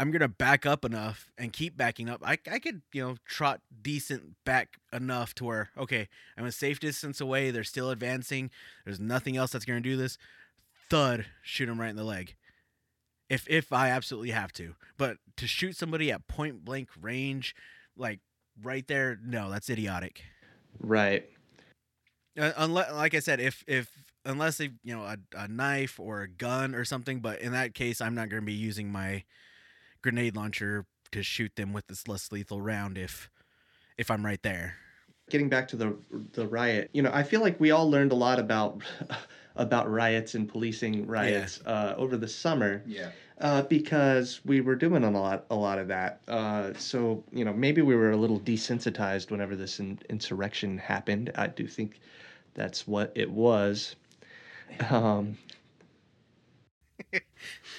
I'm 0.02 0.10
gonna 0.10 0.28
back 0.28 0.66
up 0.66 0.84
enough 0.84 1.30
and 1.38 1.54
keep 1.54 1.78
backing 1.78 2.10
up. 2.10 2.24
I 2.26 2.40
I 2.52 2.58
could 2.58 2.82
you 2.92 3.04
know 3.04 3.16
trot 3.24 3.62
decent 3.84 4.34
back 4.44 4.80
enough 4.92 5.36
to 5.36 5.44
where 5.44 5.70
okay, 5.78 6.08
I'm 6.36 6.46
a 6.46 6.52
safe 6.52 6.80
distance 6.80 7.22
away. 7.22 7.52
They're 7.52 7.64
still 7.64 7.92
advancing. 7.92 8.50
There's 8.84 9.00
nothing 9.00 9.38
else 9.38 9.52
that's 9.52 9.64
gonna 9.64 9.80
do 9.80 9.96
this. 9.96 10.18
Thud, 10.90 11.28
shoot 11.44 11.70
him 11.70 11.80
right 11.80 11.92
in 11.92 11.98
the 11.98 12.04
leg. 12.04 12.36
If 13.30 13.48
if 13.48 13.72
I 13.72 13.90
absolutely 13.90 14.32
have 14.32 14.52
to, 14.54 14.74
but 14.98 15.18
to 15.38 15.46
shoot 15.46 15.78
somebody 15.78 16.12
at 16.12 16.28
point 16.28 16.66
blank 16.66 16.90
range, 17.00 17.56
like 17.96 18.22
right 18.60 18.88
there, 18.88 19.20
no, 19.24 19.52
that's 19.52 19.70
idiotic. 19.70 20.24
Right. 20.80 21.30
Uh, 22.40 22.54
unless, 22.58 22.92
like 22.92 23.14
I 23.14 23.20
said, 23.20 23.40
if 23.40 23.64
if 23.68 23.92
unless 24.26 24.58
they 24.58 24.72
you 24.84 24.96
know 24.96 25.04
a, 25.04 25.18
a 25.38 25.48
knife 25.48 26.00
or 26.00 26.24
a 26.24 26.28
gun 26.28 26.74
or 26.74 26.86
something, 26.86 27.20
but 27.20 27.40
in 27.40 27.52
that 27.52 27.76
case, 27.76 28.02
I'm 28.02 28.16
not 28.16 28.30
going 28.30 28.42
to 28.42 28.46
be 28.46 28.52
using 28.52 28.92
my 28.92 29.26
grenade 30.02 30.36
launcher 30.36 30.86
to 31.12 31.24
shoot 31.24 31.56
them 31.56 31.74
with 31.74 31.88
this 31.88 32.08
less 32.08 32.32
lethal 32.32 32.62
round 32.62 32.98
if 32.98 33.30
if 33.98 34.10
I'm 34.10 34.26
right 34.26 34.42
there. 34.42 34.76
Getting 35.30 35.50
back 35.50 35.68
to 35.70 35.76
the 35.76 35.98
the 36.34 36.48
riot, 36.48 36.90
you 36.94 37.02
know, 37.02 37.12
I 37.14 37.24
feel 37.24 37.42
like 37.42 37.60
we 37.60 37.72
all 37.72 37.90
learned 37.90 38.12
a 38.12 38.16
lot 38.16 38.40
about 38.40 38.82
about 39.56 39.90
riots 39.92 40.36
and 40.36 40.48
policing 40.48 41.06
riots 41.08 41.62
uh, 41.66 41.94
over 41.98 42.16
the 42.18 42.28
summer 42.28 42.82
Yeah. 42.86 43.12
uh, 43.40 43.62
because 43.64 44.40
we 44.46 44.62
were 44.62 44.76
doing 44.76 45.04
a 45.04 45.12
lot 45.12 45.46
a 45.50 45.56
lot 45.56 45.78
of 45.78 45.88
that. 45.90 46.22
Uh, 46.28 46.74
so 46.74 47.24
you 47.32 47.46
know 47.46 47.54
maybe 47.54 47.82
we 47.82 47.96
were 47.96 48.12
a 48.12 48.18
little 48.18 48.40
desensitized 48.40 49.32
whenever 49.32 49.56
this 49.56 49.80
in- 49.80 50.00
insurrection 50.10 50.78
happened. 50.78 51.32
I 51.36 51.48
do 51.48 51.68
think 51.68 52.00
that's 52.54 52.88
what 52.88 53.12
it 53.16 53.30
was. 53.30 53.96
Um, 54.90 55.38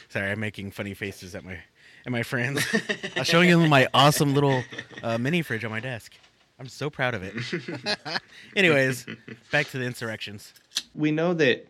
Sorry, 0.08 0.30
I'm 0.30 0.40
making 0.40 0.70
funny 0.72 0.94
faces 0.94 1.34
at 1.34 1.44
my 1.44 1.58
at 2.06 2.12
my 2.12 2.22
friends. 2.22 2.64
I'm 3.16 3.24
showing 3.24 3.50
them 3.50 3.68
my 3.68 3.88
awesome 3.94 4.34
little 4.34 4.62
uh, 5.02 5.18
mini 5.18 5.42
fridge 5.42 5.64
on 5.64 5.70
my 5.70 5.80
desk. 5.80 6.14
I'm 6.58 6.68
so 6.68 6.90
proud 6.90 7.14
of 7.14 7.22
it. 7.22 7.34
Anyways, 8.56 9.06
back 9.50 9.68
to 9.70 9.78
the 9.78 9.84
insurrections. 9.84 10.52
we 10.94 11.10
know 11.10 11.34
that 11.34 11.66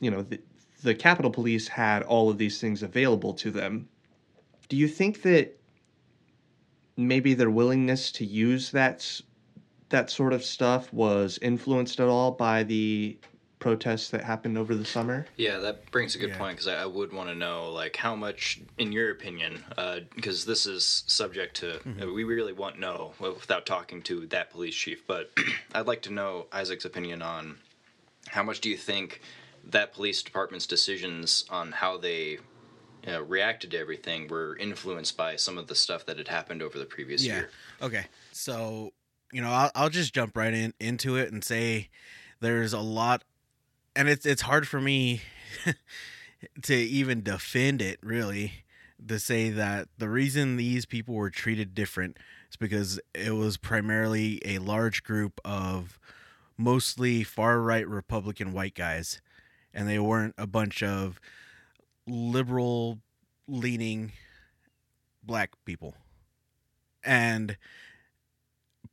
you 0.00 0.10
know 0.10 0.22
the, 0.22 0.40
the 0.82 0.94
Capitol 0.94 1.30
Police 1.30 1.68
had 1.68 2.02
all 2.02 2.28
of 2.30 2.38
these 2.38 2.60
things 2.60 2.82
available 2.82 3.34
to 3.34 3.50
them. 3.50 3.88
Do 4.68 4.76
you 4.76 4.88
think 4.88 5.22
that 5.22 5.56
maybe 6.96 7.34
their 7.34 7.50
willingness 7.50 8.10
to 8.12 8.24
use 8.24 8.70
that 8.72 9.20
that 9.90 10.10
sort 10.10 10.32
of 10.32 10.42
stuff 10.42 10.92
was 10.92 11.38
influenced 11.42 12.00
at 12.00 12.08
all 12.08 12.32
by 12.32 12.64
the 12.64 13.16
protests 13.58 14.10
that 14.10 14.22
happened 14.24 14.58
over 14.58 14.74
the 14.74 14.84
summer? 14.84 15.26
Yeah, 15.36 15.58
that 15.58 15.90
brings 15.90 16.14
a 16.14 16.18
good 16.18 16.30
Yeah. 16.30 16.38
point 16.38 16.56
because 16.56 16.68
I, 16.68 16.82
I 16.82 16.86
would 16.86 17.12
want 17.12 17.28
to 17.28 17.34
know, 17.34 17.70
like, 17.70 17.96
how 17.96 18.14
much, 18.14 18.60
in 18.78 18.92
your 18.92 19.10
opinion, 19.10 19.64
because 20.14 20.44
this 20.44 20.66
is 20.66 21.04
subject 21.06 21.56
to, 21.56 21.80
uh, 22.02 22.12
we 22.12 22.24
really 22.24 22.52
won't 22.52 22.78
know 22.78 23.14
without 23.18 23.66
talking 23.66 24.02
to 24.02 24.26
that 24.28 24.50
police 24.50 24.74
chief, 24.74 25.06
but 25.06 25.30
I'd 25.74 25.86
like 25.86 26.02
to 26.02 26.12
know 26.12 26.46
Isaac's 26.52 26.84
opinion 26.84 27.22
on 27.22 27.58
how 28.28 28.42
much 28.42 28.60
do 28.60 28.68
you 28.68 28.76
think 28.76 29.20
that 29.64 29.92
police 29.92 30.22
department's 30.22 30.66
decisions 30.66 31.44
on 31.50 31.72
how 31.72 31.96
they 31.96 32.38
uh, 33.08 33.22
reacted 33.22 33.70
to 33.72 33.78
everything 33.78 34.28
were 34.28 34.56
influenced 34.56 35.16
by 35.16 35.36
some 35.36 35.58
of 35.58 35.66
the 35.66 35.74
stuff 35.74 36.06
that 36.06 36.18
had 36.18 36.28
happened 36.28 36.62
over 36.62 36.78
the 36.78 36.84
previous 36.84 37.24
Yeah. 37.24 37.34
year? 37.34 37.50
Okay. 37.80 38.06
So, 38.32 38.92
you 39.32 39.40
know, 39.40 39.50
I'll, 39.50 39.70
I'll 39.74 39.88
just 39.90 40.14
jump 40.14 40.36
right 40.36 40.52
in 40.54 40.72
into 40.80 41.16
it 41.16 41.32
and 41.32 41.42
say 41.42 41.88
there's 42.40 42.72
a 42.72 42.80
lot, 42.80 43.22
and 43.96 44.08
it's 44.08 44.26
it's 44.26 44.42
hard 44.42 44.68
for 44.68 44.80
me 44.80 45.22
to 46.62 46.74
even 46.74 47.22
defend 47.22 47.80
it 47.82 47.98
really 48.02 48.64
to 49.08 49.18
say 49.18 49.50
that 49.50 49.88
the 49.98 50.08
reason 50.08 50.56
these 50.56 50.86
people 50.86 51.14
were 51.14 51.30
treated 51.30 51.74
different 51.74 52.18
is 52.50 52.56
because 52.56 53.00
it 53.14 53.34
was 53.34 53.56
primarily 53.56 54.40
a 54.44 54.58
large 54.58 55.02
group 55.02 55.40
of 55.44 55.98
mostly 56.56 57.22
far 57.22 57.60
right 57.60 57.86
Republican 57.86 58.52
white 58.52 58.74
guys, 58.74 59.20
and 59.74 59.88
they 59.88 59.98
weren't 59.98 60.34
a 60.38 60.46
bunch 60.46 60.82
of 60.82 61.20
liberal 62.06 62.98
leaning 63.48 64.12
black 65.22 65.50
people. 65.64 65.94
And 67.04 67.56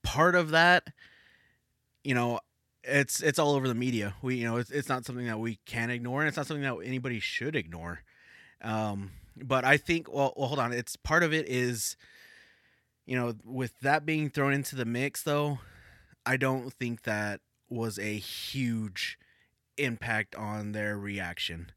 part 0.04 0.36
of 0.36 0.50
that, 0.52 0.90
you 2.04 2.14
know, 2.14 2.40
it's 2.84 3.22
it's 3.22 3.40
all 3.40 3.54
over 3.54 3.68
the 3.68 3.76
media. 3.76 4.16
We 4.22 4.36
you 4.36 4.46
know, 4.46 4.58
it's 4.58 4.72
it's 4.72 4.90
not 4.90 5.06
something 5.06 5.26
that 5.26 5.40
we 5.40 5.60
can 5.66 5.90
ignore 5.90 6.22
and 6.22 6.28
it's 6.28 6.38
not 6.38 6.48
something 6.48 6.64
that 6.64 6.78
anybody 6.86 7.20
should 7.20 7.56
ignore. 7.56 8.02
Um 8.62 9.12
but 9.36 9.66
I 9.66 9.78
think 9.78 10.12
well, 10.12 10.34
well 10.36 10.48
hold 10.48 10.60
on, 10.60 10.74
it's 10.74 10.96
part 10.96 11.24
of 11.24 11.34
it 11.34 11.48
is 11.48 11.96
you 13.06 13.18
know, 13.18 13.34
with 13.44 13.80
that 13.82 14.06
being 14.06 14.30
thrown 14.30 14.54
into 14.54 14.76
the 14.76 14.86
mix 14.86 15.24
though, 15.24 15.60
I 16.26 16.38
don't 16.38 16.72
think 16.72 17.04
that 17.04 17.42
was 17.70 18.00
a 18.00 18.18
huge 18.18 19.18
impact 19.78 20.36
on 20.36 20.72
their 20.72 20.98
reaction. 20.98 21.72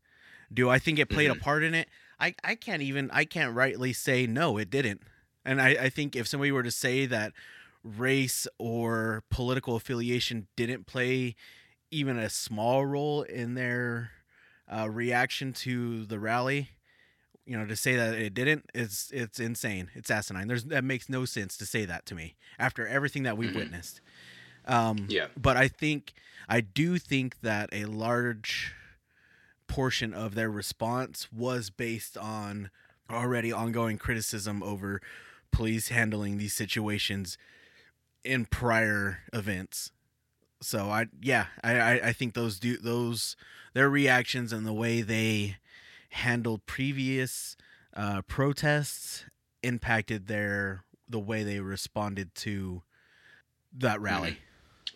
Do 0.53 0.69
I 0.71 0.79
think 0.79 0.99
it 0.99 1.09
played 1.09 1.31
a 1.31 1.35
part 1.35 1.65
in 1.65 1.75
it? 1.75 1.89
I, 2.21 2.35
I 2.45 2.55
can't 2.55 2.83
even 2.83 3.11
I 3.11 3.25
can't 3.25 3.55
rightly 3.55 3.93
say 3.93 4.27
no, 4.27 4.57
it 4.59 4.71
didn't. 4.71 5.03
And 5.45 5.61
I, 5.61 5.69
I 5.69 5.89
think 5.89 6.17
if 6.17 6.27
somebody 6.27 6.51
were 6.51 6.63
to 6.63 6.71
say 6.71 7.07
that 7.07 7.33
race 7.87 8.47
or 8.59 9.23
political 9.31 9.77
affiliation 9.77 10.49
didn't 10.57 10.87
play 10.87 11.35
even 11.91 12.19
a 12.19 12.29
small 12.29 12.85
role 12.85 13.23
in 13.23 13.55
their 13.55 14.11
uh, 14.69 14.89
reaction 14.91 15.53
to 15.53 16.05
the 16.07 16.19
rally, 16.19 16.71
you 17.45 17.57
know, 17.57 17.65
to 17.65 17.77
say 17.77 17.95
that 17.97 18.15
it 18.15 18.35
didn't, 18.35 18.69
it's 18.75 19.11
it's 19.13 19.39
insane. 19.39 19.91
It's 19.95 20.11
asinine. 20.11 20.49
There's 20.49 20.65
that 20.65 20.85
makes 20.85 21.09
no 21.09 21.25
sense 21.25 21.57
to 21.59 21.67
say 21.67 21.85
that 21.85 22.05
to 22.07 22.15
me 22.15 22.35
after 22.59 22.87
everything 22.87 23.23
that 23.23 23.37
we've 23.39 23.51
Mhm. 23.51 23.57
witnessed. 23.57 24.01
Um, 24.65 25.07
Yeah. 25.09 25.29
but 25.37 25.57
I 25.57 25.69
think 25.69 26.13
I 26.49 26.61
do 26.61 26.99
think 26.99 27.41
that 27.41 27.69
a 27.73 27.85
large 27.85 28.73
portion 29.69 30.13
of 30.15 30.35
their 30.35 30.51
response 30.51 31.33
was 31.33 31.71
based 31.71 32.17
on 32.17 32.71
already 33.11 33.53
ongoing 33.53 33.99
criticism 33.99 34.63
over 34.63 35.01
police 35.53 35.89
handling 35.89 36.39
these 36.39 36.55
situations 36.55 37.39
in 38.27 38.45
prior 38.47 39.21
events. 39.33 39.93
So 40.61 40.91
I 40.91 41.07
yeah, 41.21 41.47
I, 41.63 41.79
I, 41.79 41.93
I 42.09 42.13
think 42.13 42.35
those 42.35 42.59
do 42.59 42.77
those 42.77 43.37
their 43.75 43.89
reactions 43.89 44.53
and 44.53 44.67
the 44.67 44.73
way 44.73 45.03
they 45.03 45.57
handled 46.11 46.67
previous 46.67 47.57
uh, 47.95 48.23
protests 48.23 49.25
impacted 49.63 50.27
their 50.27 50.85
the 51.09 51.21
way 51.21 51.43
they 51.45 51.61
responded 51.61 52.35
to 52.35 52.83
that 53.73 54.01
rally. 54.01 54.39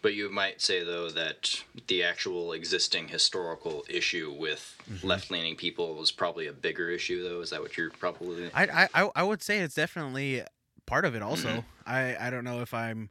But 0.02 0.14
you 0.14 0.30
might 0.30 0.62
say 0.62 0.82
though 0.82 1.10
that 1.10 1.62
the 1.86 2.02
actual 2.02 2.52
existing 2.52 3.08
historical 3.08 3.84
issue 3.88 4.34
with 4.36 4.76
Mm-hmm. 4.90 5.06
left-leaning 5.06 5.54
people 5.54 5.94
was 5.94 6.10
probably 6.10 6.48
a 6.48 6.52
bigger 6.52 6.90
issue, 6.90 7.22
though. 7.22 7.40
Is 7.42 7.50
that 7.50 7.60
what 7.60 7.76
you're 7.76 7.90
probably? 7.90 8.50
I, 8.52 8.88
I 8.92 9.10
I 9.14 9.22
would 9.22 9.40
say 9.40 9.60
it's 9.60 9.76
definitely 9.76 10.42
part 10.86 11.04
of 11.04 11.14
it. 11.14 11.22
Also, 11.22 11.64
I 11.86 12.16
I 12.18 12.30
don't 12.30 12.44
know 12.44 12.60
if 12.62 12.72
I'm, 12.74 13.10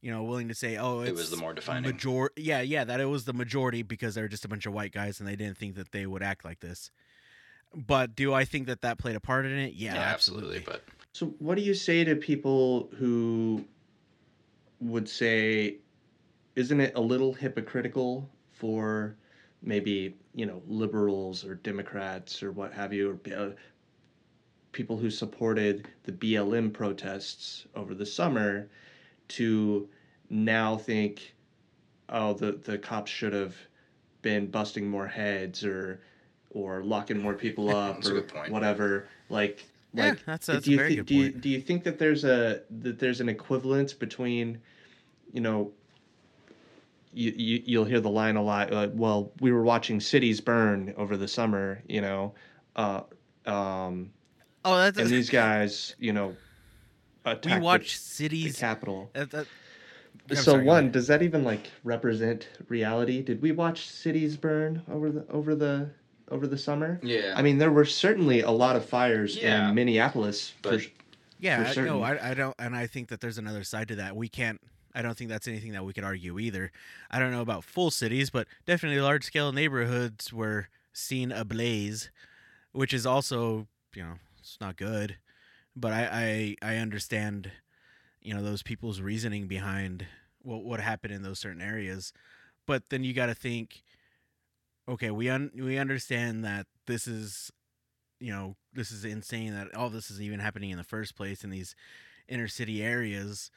you 0.00 0.10
know, 0.10 0.24
willing 0.24 0.48
to 0.48 0.54
say 0.54 0.76
oh 0.76 1.00
it's 1.00 1.10
It 1.10 1.14
was 1.16 1.30
the 1.30 1.36
more 1.36 1.54
defining. 1.54 1.90
major. 1.90 2.30
Yeah, 2.36 2.60
yeah, 2.60 2.84
that 2.84 3.00
it 3.00 3.06
was 3.06 3.24
the 3.24 3.32
majority 3.32 3.82
because 3.82 4.14
they're 4.14 4.28
just 4.28 4.44
a 4.44 4.48
bunch 4.48 4.66
of 4.66 4.72
white 4.72 4.92
guys 4.92 5.20
and 5.20 5.28
they 5.28 5.36
didn't 5.36 5.58
think 5.58 5.74
that 5.76 5.92
they 5.92 6.06
would 6.06 6.22
act 6.22 6.44
like 6.44 6.60
this. 6.60 6.90
But 7.74 8.14
do 8.14 8.32
I 8.32 8.44
think 8.44 8.68
that 8.68 8.82
that 8.82 8.98
played 8.98 9.16
a 9.16 9.20
part 9.20 9.44
in 9.44 9.52
it? 9.58 9.74
Yeah, 9.74 9.96
absolutely. 9.96 10.60
But 10.60 10.82
So, 11.12 11.26
what 11.38 11.56
do 11.56 11.62
you 11.62 11.74
say 11.74 12.04
to 12.04 12.14
people 12.16 12.88
who 12.96 13.64
would 14.80 15.08
say, 15.08 15.78
isn't 16.54 16.80
it 16.80 16.92
a 16.94 17.00
little 17.00 17.32
hypocritical 17.32 18.28
for 18.52 19.16
maybe, 19.62 20.16
you 20.34 20.46
know, 20.46 20.62
liberals 20.66 21.44
or 21.44 21.54
Democrats 21.56 22.42
or 22.42 22.52
what 22.52 22.72
have 22.72 22.92
you, 22.92 23.18
or 23.26 23.34
uh, 23.36 23.50
people 24.76 24.98
who 24.98 25.08
supported 25.10 25.88
the 26.04 26.12
BLM 26.12 26.70
protests 26.70 27.66
over 27.74 27.94
the 27.94 28.04
summer 28.04 28.68
to 29.28 29.88
now 30.28 30.76
think, 30.76 31.34
oh, 32.10 32.34
the, 32.34 32.52
the 32.62 32.76
cops 32.76 33.10
should 33.10 33.32
have 33.32 33.56
been 34.20 34.46
busting 34.48 34.86
more 34.86 35.06
heads 35.08 35.64
or 35.64 36.02
or 36.50 36.82
locking 36.84 37.18
more 37.18 37.32
people 37.34 37.74
up 37.74 37.94
That's 37.96 38.08
a 38.08 38.10
or 38.10 38.14
good 38.20 38.28
point. 38.28 38.52
whatever 38.52 39.08
like 39.30 39.64
Yeah, 39.94 40.08
like 40.10 40.24
that's- 40.26 40.46
that's 40.46 40.64
do 40.66 40.70
a 40.70 40.72
you 40.72 40.76
very 40.78 40.90
thi- 40.90 40.96
good 40.96 41.06
do 41.06 41.14
you, 41.14 41.30
do 41.32 41.48
you 41.48 41.60
think 41.60 41.82
that 41.84 41.98
there's 41.98 42.24
a 42.24 42.60
that 42.82 42.98
there's 42.98 43.20
an 43.22 43.28
equivalence 43.30 43.92
between 43.94 44.58
you 45.32 45.40
know 45.40 45.70
you, 47.14 47.32
you 47.36 47.62
you'll 47.64 47.84
hear 47.84 48.00
the 48.00 48.10
line 48.10 48.36
a 48.36 48.42
lot 48.42 48.72
uh, 48.72 48.88
well 48.92 49.32
we 49.40 49.52
were 49.52 49.62
watching 49.62 50.00
cities 50.00 50.40
burn 50.40 50.92
over 50.98 51.16
the 51.16 51.28
summer 51.28 51.82
you 51.88 52.00
know 52.02 52.34
uh 52.76 53.02
um 53.46 54.10
Oh, 54.66 54.76
that's 54.76 54.98
and 54.98 55.08
these 55.08 55.30
guys 55.30 55.94
you 55.98 56.12
know 56.12 56.36
we 57.44 57.58
watch 57.58 57.82
the, 57.94 57.94
the 57.94 57.98
cities. 57.98 58.58
capitol 58.58 59.10
that- 59.14 59.30
that- 59.30 59.46
I'm 60.28 60.36
so 60.36 60.42
sorry, 60.52 60.64
one 60.64 60.90
does 60.90 61.06
that 61.06 61.22
even 61.22 61.44
like 61.44 61.70
represent 61.84 62.48
reality 62.68 63.22
did 63.22 63.40
we 63.42 63.52
watch 63.52 63.88
cities 63.88 64.36
burn 64.36 64.82
over 64.90 65.10
the 65.10 65.24
over 65.30 65.54
the 65.54 65.90
over 66.32 66.46
the 66.48 66.58
summer 66.58 66.98
yeah, 67.02 67.34
i 67.36 67.42
mean 67.42 67.58
there 67.58 67.70
were 67.70 67.84
certainly 67.84 68.40
a 68.40 68.50
lot 68.50 68.74
of 68.74 68.84
fires 68.84 69.36
Yeah. 69.36 69.68
in 69.68 69.74
minneapolis 69.74 70.52
But- 70.62 70.80
sh- 70.82 70.88
Yeah, 71.38 71.62
for 71.62 71.68
I- 71.68 71.72
certain. 71.72 71.92
no, 71.92 72.02
I, 72.02 72.30
I 72.30 72.34
don't, 72.34 72.54
and 72.58 72.74
I 72.74 72.86
think 72.88 73.08
that 73.08 73.20
there's 73.20 73.38
another 73.38 73.62
side 73.62 73.88
to 73.88 73.96
that. 73.96 74.16
We 74.16 74.26
can't. 74.28 74.58
I 74.94 75.02
don't 75.02 75.14
think 75.16 75.28
that's 75.28 75.46
anything 75.46 75.72
that 75.72 75.84
we 75.84 75.92
could 75.92 76.02
argue 76.02 76.38
either. 76.38 76.72
I 77.10 77.18
don't 77.18 77.30
know 77.30 77.42
about 77.42 77.62
full 77.62 77.90
cities, 77.90 78.30
but 78.30 78.48
definitely 78.64 78.98
large 79.02 79.22
scale 79.24 79.52
neighborhoods 79.52 80.32
were 80.32 80.68
seen 80.94 81.30
ablaze, 81.30 82.10
which 82.72 82.94
is 82.94 83.04
also, 83.04 83.68
you 83.94 84.02
know, 84.02 84.14
it's 84.56 84.60
not 84.62 84.76
good. 84.76 85.18
But 85.74 85.92
I, 85.92 86.56
I, 86.62 86.72
I 86.72 86.76
understand, 86.76 87.50
you 88.22 88.32
know, 88.32 88.42
those 88.42 88.62
people's 88.62 89.02
reasoning 89.02 89.46
behind 89.46 90.06
what 90.40 90.64
what 90.64 90.80
happened 90.80 91.12
in 91.12 91.22
those 91.22 91.38
certain 91.38 91.60
areas. 91.60 92.12
But 92.66 92.84
then 92.88 93.04
you 93.04 93.12
got 93.12 93.26
to 93.26 93.34
think, 93.34 93.82
okay, 94.88 95.10
we 95.10 95.28
un- 95.28 95.50
we 95.54 95.76
understand 95.76 96.42
that 96.44 96.66
this 96.86 97.06
is 97.06 97.52
you 98.18 98.32
know, 98.32 98.56
this 98.72 98.90
is 98.90 99.04
insane 99.04 99.52
that 99.52 99.74
all 99.74 99.90
this 99.90 100.10
is 100.10 100.22
even 100.22 100.40
happening 100.40 100.70
in 100.70 100.78
the 100.78 100.84
first 100.84 101.14
place 101.16 101.44
in 101.44 101.50
these 101.50 101.74
inner 102.28 102.48
city 102.48 102.82
areas. 102.82 103.50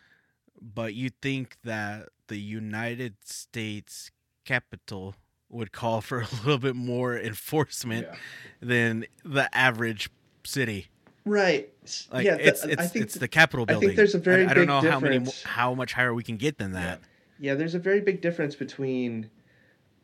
But 0.62 0.94
you'd 0.94 1.22
think 1.22 1.56
that 1.64 2.10
the 2.28 2.38
United 2.38 3.16
States 3.24 4.12
capital 4.44 5.16
would 5.48 5.72
call 5.72 6.02
for 6.02 6.20
a 6.22 6.28
little 6.44 6.58
bit 6.58 6.76
more 6.76 7.18
enforcement 7.18 8.08
Yeah. 8.12 8.18
than 8.62 9.06
the 9.24 9.48
average 9.58 10.10
city. 10.44 10.88
Right. 11.26 11.70
Like 12.12 12.26
yeah, 12.26 12.36
it's 12.36 12.62
the- 12.62 12.72
it's 12.72 12.82
I 12.82 12.86
think 12.88 13.06
it's 13.06 13.16
the 13.16 13.28
Capitol 13.28 13.66
building. 13.66 13.88
I 13.90 13.90
think 13.90 13.98
there's 13.98 14.16
a 14.16 14.20
very 14.20 14.46
I, 14.46 14.52
I 14.52 14.54
don't 14.54 14.68
know 14.68 14.82
how 14.82 15.00
many 15.00 15.26
how 15.44 15.74
much 15.74 15.94
higher 15.94 16.14
we 16.14 16.24
can 16.24 16.38
get 16.38 16.58
than 16.58 16.72
that. 16.74 17.02
yeah, 17.40 17.56
there's 17.56 17.76
a 17.76 17.80
very 17.80 18.02
big 18.02 18.22
difference 18.22 18.56
between 18.56 19.30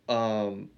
um 0.10 0.70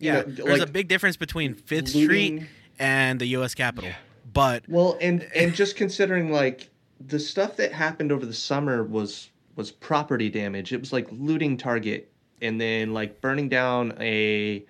you 0.00 0.08
Yeah, 0.10 0.22
know, 0.22 0.22
there's 0.22 0.60
a 0.60 0.66
big 0.66 0.88
difference 0.88 1.16
between 1.16 1.54
Fifth 1.54 1.88
Street 1.88 2.42
and 2.78 3.20
the 3.20 3.26
U.S. 3.26 3.54
Capitol. 3.54 3.90
But 4.32 4.64
Well, 4.68 4.98
and 5.00 5.22
and 5.36 5.54
just 5.54 5.76
considering 5.76 6.32
like 6.32 6.70
the 7.00 7.18
stuff 7.20 7.56
that 7.56 7.72
happened 7.72 8.10
over 8.10 8.26
the 8.26 8.32
summer 8.34 8.82
was 8.84 9.30
was 9.56 9.70
property 9.70 10.28
damage. 10.28 10.72
It 10.72 10.80
was 10.80 10.92
like 10.92 11.06
looting 11.12 11.56
Target 11.56 12.10
and 12.42 12.60
then 12.60 12.92
like 12.92 13.20
burning 13.20 13.48
down 13.48 13.94
a 14.00 14.64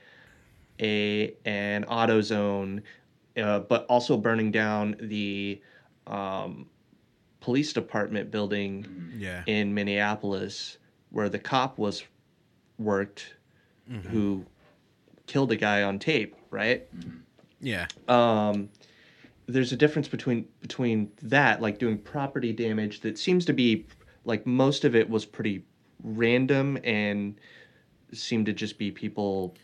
a 0.80 1.34
an 1.46 1.84
auto 1.84 2.20
zone, 2.20 2.82
uh, 3.36 3.60
but 3.60 3.86
also 3.86 4.16
burning 4.16 4.50
down 4.50 4.96
the 5.00 5.60
um, 6.06 6.66
police 7.40 7.72
department 7.72 8.30
building 8.30 8.86
yeah, 9.16 9.42
in 9.46 9.74
Minneapolis 9.74 10.78
where 11.10 11.28
the 11.28 11.38
cop 11.38 11.78
was 11.78 12.04
worked 12.78 13.34
Mhm. 13.90 14.02
who 14.06 14.46
killed 15.26 15.52
a 15.52 15.56
guy 15.56 15.82
on 15.82 15.98
tape, 15.98 16.34
right? 16.50 16.88
yeah, 17.60 17.86
um, 18.08 18.68
there's 19.46 19.72
a 19.72 19.76
difference 19.76 20.08
between 20.08 20.46
between 20.60 21.10
that 21.22 21.60
like 21.60 21.78
doing 21.78 21.98
property 21.98 22.52
damage 22.52 23.00
that 23.00 23.18
seems 23.18 23.44
to 23.44 23.52
be 23.52 23.86
like 24.24 24.46
most 24.46 24.84
of 24.84 24.94
it 24.94 25.08
was 25.08 25.24
pretty 25.26 25.64
random 26.02 26.78
and 26.84 27.38
seemed 28.12 28.46
to 28.46 28.52
just 28.52 28.78
be 28.78 28.90
people 28.90 29.54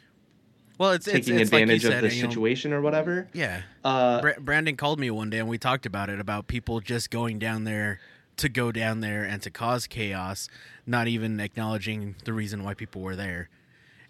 well, 0.81 0.93
it's 0.93 1.05
taking 1.05 1.35
it's, 1.35 1.43
it's 1.43 1.53
like 1.53 1.63
advantage 1.63 1.83
said, 1.83 2.05
of 2.05 2.11
the 2.11 2.17
you 2.17 2.23
know, 2.23 2.29
situation 2.29 2.73
or 2.73 2.81
whatever 2.81 3.29
yeah, 3.33 3.63
uh, 3.85 4.21
Bra- 4.21 4.41
Brandon 4.41 4.77
called 4.77 4.99
me 4.99 5.11
one 5.11 5.31
day 5.31 5.39
and 5.39 5.49
we 5.49 5.59
talked 5.59 5.85
about 5.85 6.09
it 6.09 6.19
about 6.19 6.47
people 6.47 6.81
just 6.81 7.11
going 7.11 7.39
down 7.39 7.65
there 7.65 8.01
to 8.41 8.49
go 8.49 8.73
down 8.73 9.01
there 9.01 9.23
and 9.23 9.43
to 9.43 9.51
cause 9.51 9.87
chaos, 9.87 10.49
not 10.87 11.07
even 11.07 11.39
acknowledging 11.41 12.17
the 12.25 12.33
reason 12.33 12.65
why 12.65 12.73
people 12.73 13.03
were 13.03 13.15
there. 13.15 13.51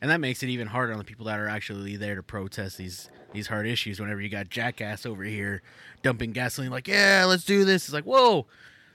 And 0.00 0.10
that 0.10 0.20
makes 0.20 0.42
it 0.42 0.48
even 0.48 0.68
harder 0.68 0.92
on 0.92 0.98
the 0.98 1.04
people 1.04 1.26
that 1.26 1.38
are 1.38 1.48
actually 1.48 1.96
there 1.96 2.14
to 2.14 2.22
protest 2.22 2.78
these 2.78 3.10
these 3.32 3.48
hard 3.48 3.66
issues. 3.66 4.00
Whenever 4.00 4.20
you 4.20 4.28
got 4.28 4.48
jackass 4.48 5.04
over 5.04 5.24
here 5.24 5.62
dumping 6.02 6.32
gasoline, 6.32 6.70
like, 6.70 6.88
yeah, 6.88 7.24
let's 7.26 7.44
do 7.44 7.64
this. 7.64 7.84
It's 7.84 7.92
like, 7.92 8.04
whoa, 8.04 8.46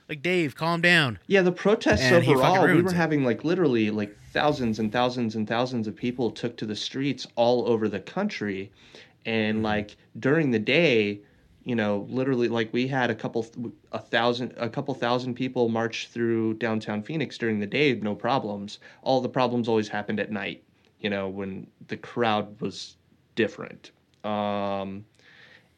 like 0.09 0.21
Dave, 0.21 0.55
calm 0.55 0.81
down. 0.81 1.19
yeah 1.27 1.41
the 1.41 1.51
protests 1.51 2.01
And 2.03 2.15
overall 2.27 2.65
we 2.67 2.81
were 2.81 2.89
it. 2.91 2.95
having 2.95 3.23
like 3.23 3.43
literally 3.43 3.89
like 3.91 4.15
thousands 4.31 4.79
and 4.79 4.91
thousands 4.91 5.35
and 5.35 5.47
thousands 5.47 5.87
of 5.87 5.95
people 5.95 6.29
took 6.31 6.57
to 6.57 6.65
the 6.65 6.75
streets 6.75 7.25
all 7.35 7.67
over 7.67 7.87
the 7.89 7.99
country 7.99 8.71
and 9.25 9.55
Mm-hmm. 9.57 9.63
like 9.65 9.97
during 10.19 10.51
the 10.51 10.59
day 10.59 11.21
you 11.63 11.75
know 11.75 12.05
literally 12.09 12.47
like 12.47 12.71
we 12.73 12.87
had 12.87 13.09
a 13.09 13.15
couple 13.15 13.47
a 13.91 13.97
thousand 13.99 14.53
a 14.57 14.69
couple 14.69 14.93
thousand 14.93 15.33
people 15.33 15.67
march 15.69 16.09
through 16.09 16.53
downtown 16.55 17.01
phoenix 17.01 17.37
during 17.39 17.59
the 17.59 17.65
day 17.65 17.95
no 17.95 18.13
problems 18.13 18.77
all 19.01 19.19
the 19.21 19.29
problems 19.29 19.67
always 19.67 19.87
happened 19.87 20.19
at 20.19 20.31
night 20.31 20.61
you 20.99 21.09
know 21.09 21.27
when 21.27 21.65
the 21.87 21.97
crowd 21.97 22.61
was 22.61 22.97
different 23.33 23.89
um 24.23 25.03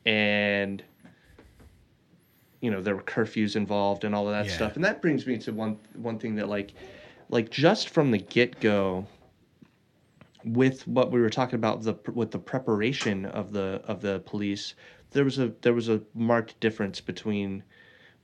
and 0.05 0.83
you 2.61 2.71
know 2.71 2.81
there 2.81 2.95
were 2.95 3.03
curfews 3.03 3.55
involved 3.55 4.03
and 4.03 4.15
all 4.15 4.27
of 4.27 4.33
that 4.33 4.45
Yeah. 4.47 4.55
stuff 4.55 4.75
and 4.75 4.83
that 4.85 5.01
brings 5.01 5.25
me 5.27 5.37
to 5.39 5.51
one 5.53 5.77
one 5.93 6.17
thing 6.19 6.35
that 6.35 6.49
like 6.49 6.73
like 7.29 7.49
just 7.49 7.89
from 7.89 8.11
the 8.11 8.17
get-go 8.17 9.05
with 10.43 10.87
what 10.87 11.11
we 11.11 11.19
were 11.19 11.29
talking 11.29 11.55
about 11.55 11.83
the 11.83 11.95
with 12.13 12.31
the 12.31 12.39
preparation 12.39 13.25
of 13.25 13.51
the 13.51 13.81
of 13.85 14.01
the 14.01 14.21
police 14.25 14.75
there 15.11 15.23
was 15.23 15.39
a 15.39 15.53
there 15.61 15.73
was 15.73 15.89
a 15.89 16.01
marked 16.13 16.59
difference 16.59 17.01
between 17.01 17.63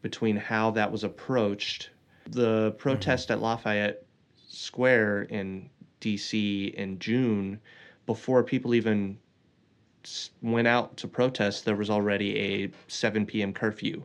between 0.01 0.35
how 0.35 0.71
that 0.71 0.91
was 0.91 1.03
approached 1.03 1.89
the 2.29 2.69
mm-hmm. 2.69 2.77
protest 2.77 3.31
at 3.31 3.41
Lafayette 3.41 4.05
Square 4.47 5.23
in 5.23 5.69
DC 6.01 6.73
in 6.73 6.99
June 6.99 7.59
before 8.05 8.43
people 8.43 8.73
even 8.73 9.17
went 10.41 10.67
out 10.67 10.97
to 10.97 11.07
protest 11.07 11.65
there 11.65 11.75
was 11.75 11.89
already 11.89 12.37
a 12.37 12.71
7 12.87 13.25
p.m. 13.25 13.53
curfew 13.53 14.03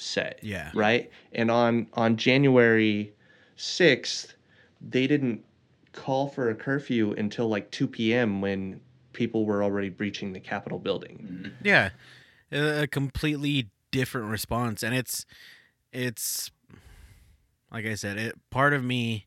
set 0.00 0.38
Yeah. 0.42 0.70
right 0.74 1.10
and 1.32 1.50
on 1.50 1.86
on 1.94 2.16
January 2.16 3.12
6th 3.56 4.34
they 4.80 5.06
didn't 5.06 5.44
call 5.92 6.28
for 6.28 6.48
a 6.50 6.54
curfew 6.54 7.12
until 7.12 7.48
like 7.48 7.70
2 7.70 7.86
p.m. 7.86 8.40
when 8.40 8.80
people 9.12 9.44
were 9.44 9.62
already 9.62 9.88
breaching 9.88 10.32
the 10.32 10.40
Capitol 10.40 10.78
building. 10.78 11.28
Mm-hmm. 11.30 11.66
Yeah, 11.66 11.90
a 12.52 12.82
a 12.82 12.86
completely 12.86 13.68
different 13.90 14.28
response, 14.30 14.82
and 14.82 14.94
it's 14.94 15.26
it's 15.92 16.50
like 17.72 17.84
I 17.86 17.94
said, 17.94 18.16
it 18.18 18.34
part 18.50 18.72
of 18.72 18.84
me 18.84 19.26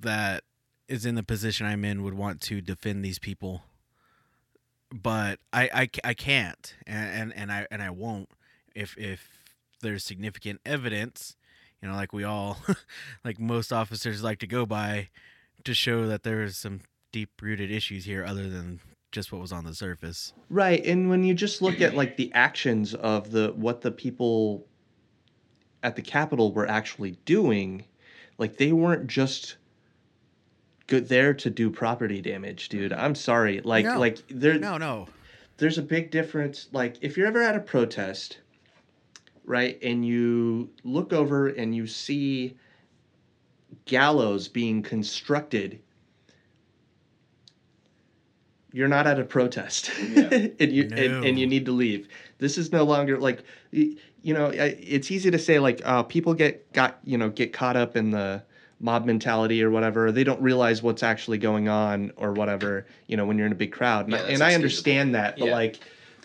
that 0.00 0.42
is 0.88 1.06
in 1.06 1.14
the 1.14 1.22
position 1.22 1.66
I'm 1.66 1.84
in 1.84 2.02
would 2.02 2.14
want 2.14 2.40
to 2.42 2.60
defend 2.60 3.04
these 3.04 3.18
people, 3.20 3.62
but 4.92 5.38
I 5.52 5.70
I, 5.72 6.08
I 6.10 6.14
can't, 6.14 6.74
and, 6.86 7.32
and 7.32 7.36
and 7.36 7.52
I 7.52 7.66
and 7.70 7.80
I 7.82 7.90
won't 7.90 8.28
if 8.74 8.98
if 8.98 9.43
there's 9.84 10.02
significant 10.02 10.60
evidence, 10.66 11.36
you 11.80 11.88
know, 11.88 11.94
like 11.94 12.12
we 12.12 12.24
all 12.24 12.58
like 13.24 13.38
most 13.38 13.72
officers 13.72 14.22
like 14.24 14.40
to 14.40 14.46
go 14.48 14.66
by 14.66 15.08
to 15.62 15.72
show 15.74 16.06
that 16.08 16.24
there 16.24 16.42
is 16.42 16.56
some 16.56 16.80
deep 17.12 17.30
rooted 17.40 17.70
issues 17.70 18.04
here 18.04 18.24
other 18.24 18.48
than 18.50 18.80
just 19.12 19.30
what 19.30 19.40
was 19.40 19.52
on 19.52 19.64
the 19.64 19.74
surface. 19.74 20.32
Right, 20.50 20.84
and 20.84 21.08
when 21.08 21.22
you 21.22 21.34
just 21.34 21.62
look 21.62 21.80
at 21.80 21.94
like 21.94 22.16
the 22.16 22.32
actions 22.34 22.94
of 22.94 23.30
the 23.30 23.52
what 23.54 23.80
the 23.82 23.92
people 23.92 24.66
at 25.84 25.94
the 25.94 26.02
Capitol 26.02 26.52
were 26.52 26.66
actually 26.68 27.12
doing, 27.24 27.84
like 28.38 28.56
they 28.56 28.72
weren't 28.72 29.06
just 29.06 29.56
good 30.86 31.08
there 31.08 31.32
to 31.32 31.48
do 31.50 31.70
property 31.70 32.20
damage, 32.20 32.68
dude. 32.68 32.92
I'm 32.92 33.14
sorry. 33.14 33.60
Like 33.60 33.84
No. 33.84 33.98
like 33.98 34.18
there 34.28 34.58
No, 34.58 34.76
no. 34.78 35.06
there's 35.58 35.78
a 35.78 35.82
big 35.82 36.10
difference. 36.10 36.68
Like, 36.72 36.96
if 37.00 37.16
you're 37.16 37.26
ever 37.26 37.42
at 37.42 37.54
a 37.56 37.60
protest, 37.60 38.38
right, 39.44 39.78
and 39.82 40.04
you 40.06 40.70
look 40.84 41.12
over 41.12 41.48
and 41.48 41.74
you 41.74 41.86
see 41.86 42.56
gallows 43.86 44.48
being 44.48 44.82
constructed, 44.82 45.80
you're 48.72 48.88
not 48.88 49.06
at 49.06 49.20
a 49.20 49.24
protest, 49.24 49.90
Yeah. 50.10 50.28
and 50.60 50.72
you 50.72 50.82
and, 50.92 51.24
and 51.24 51.38
you 51.38 51.46
need 51.46 51.64
to 51.66 51.72
leave. 51.72 52.08
This 52.38 52.58
is 52.58 52.72
no 52.72 52.84
longer 52.84 53.18
like, 53.18 53.42
you 53.70 53.96
know, 54.34 54.46
it's 54.52 55.10
easy 55.10 55.30
to 55.30 55.38
say 55.38 55.58
like, 55.58 55.80
uh, 55.84 56.02
people 56.02 56.34
get 56.34 56.72
got 56.72 56.98
you 57.04 57.16
know 57.18 57.28
get 57.28 57.52
caught 57.52 57.76
up 57.76 57.96
in 57.96 58.10
the 58.10 58.42
mob 58.80 59.04
mentality 59.06 59.62
or 59.62 59.70
whatever. 59.70 60.10
They 60.10 60.24
don't 60.24 60.40
realize 60.42 60.82
what's 60.82 61.02
actually 61.04 61.38
going 61.38 61.68
on 61.68 62.12
or 62.16 62.32
whatever. 62.32 62.86
You 63.06 63.16
know, 63.16 63.24
when 63.24 63.38
you're 63.38 63.46
in 63.46 63.52
a 63.52 63.56
big 63.56 63.72
crowd, 63.72 64.06
and, 64.06 64.14
Yeah, 64.14 64.22
I- 64.22 64.28
and 64.30 64.42
I 64.42 64.54
understand 64.54 65.14
that, 65.14 65.38
but 65.38 65.46
Yeah. 65.46 65.52
like 65.54 65.78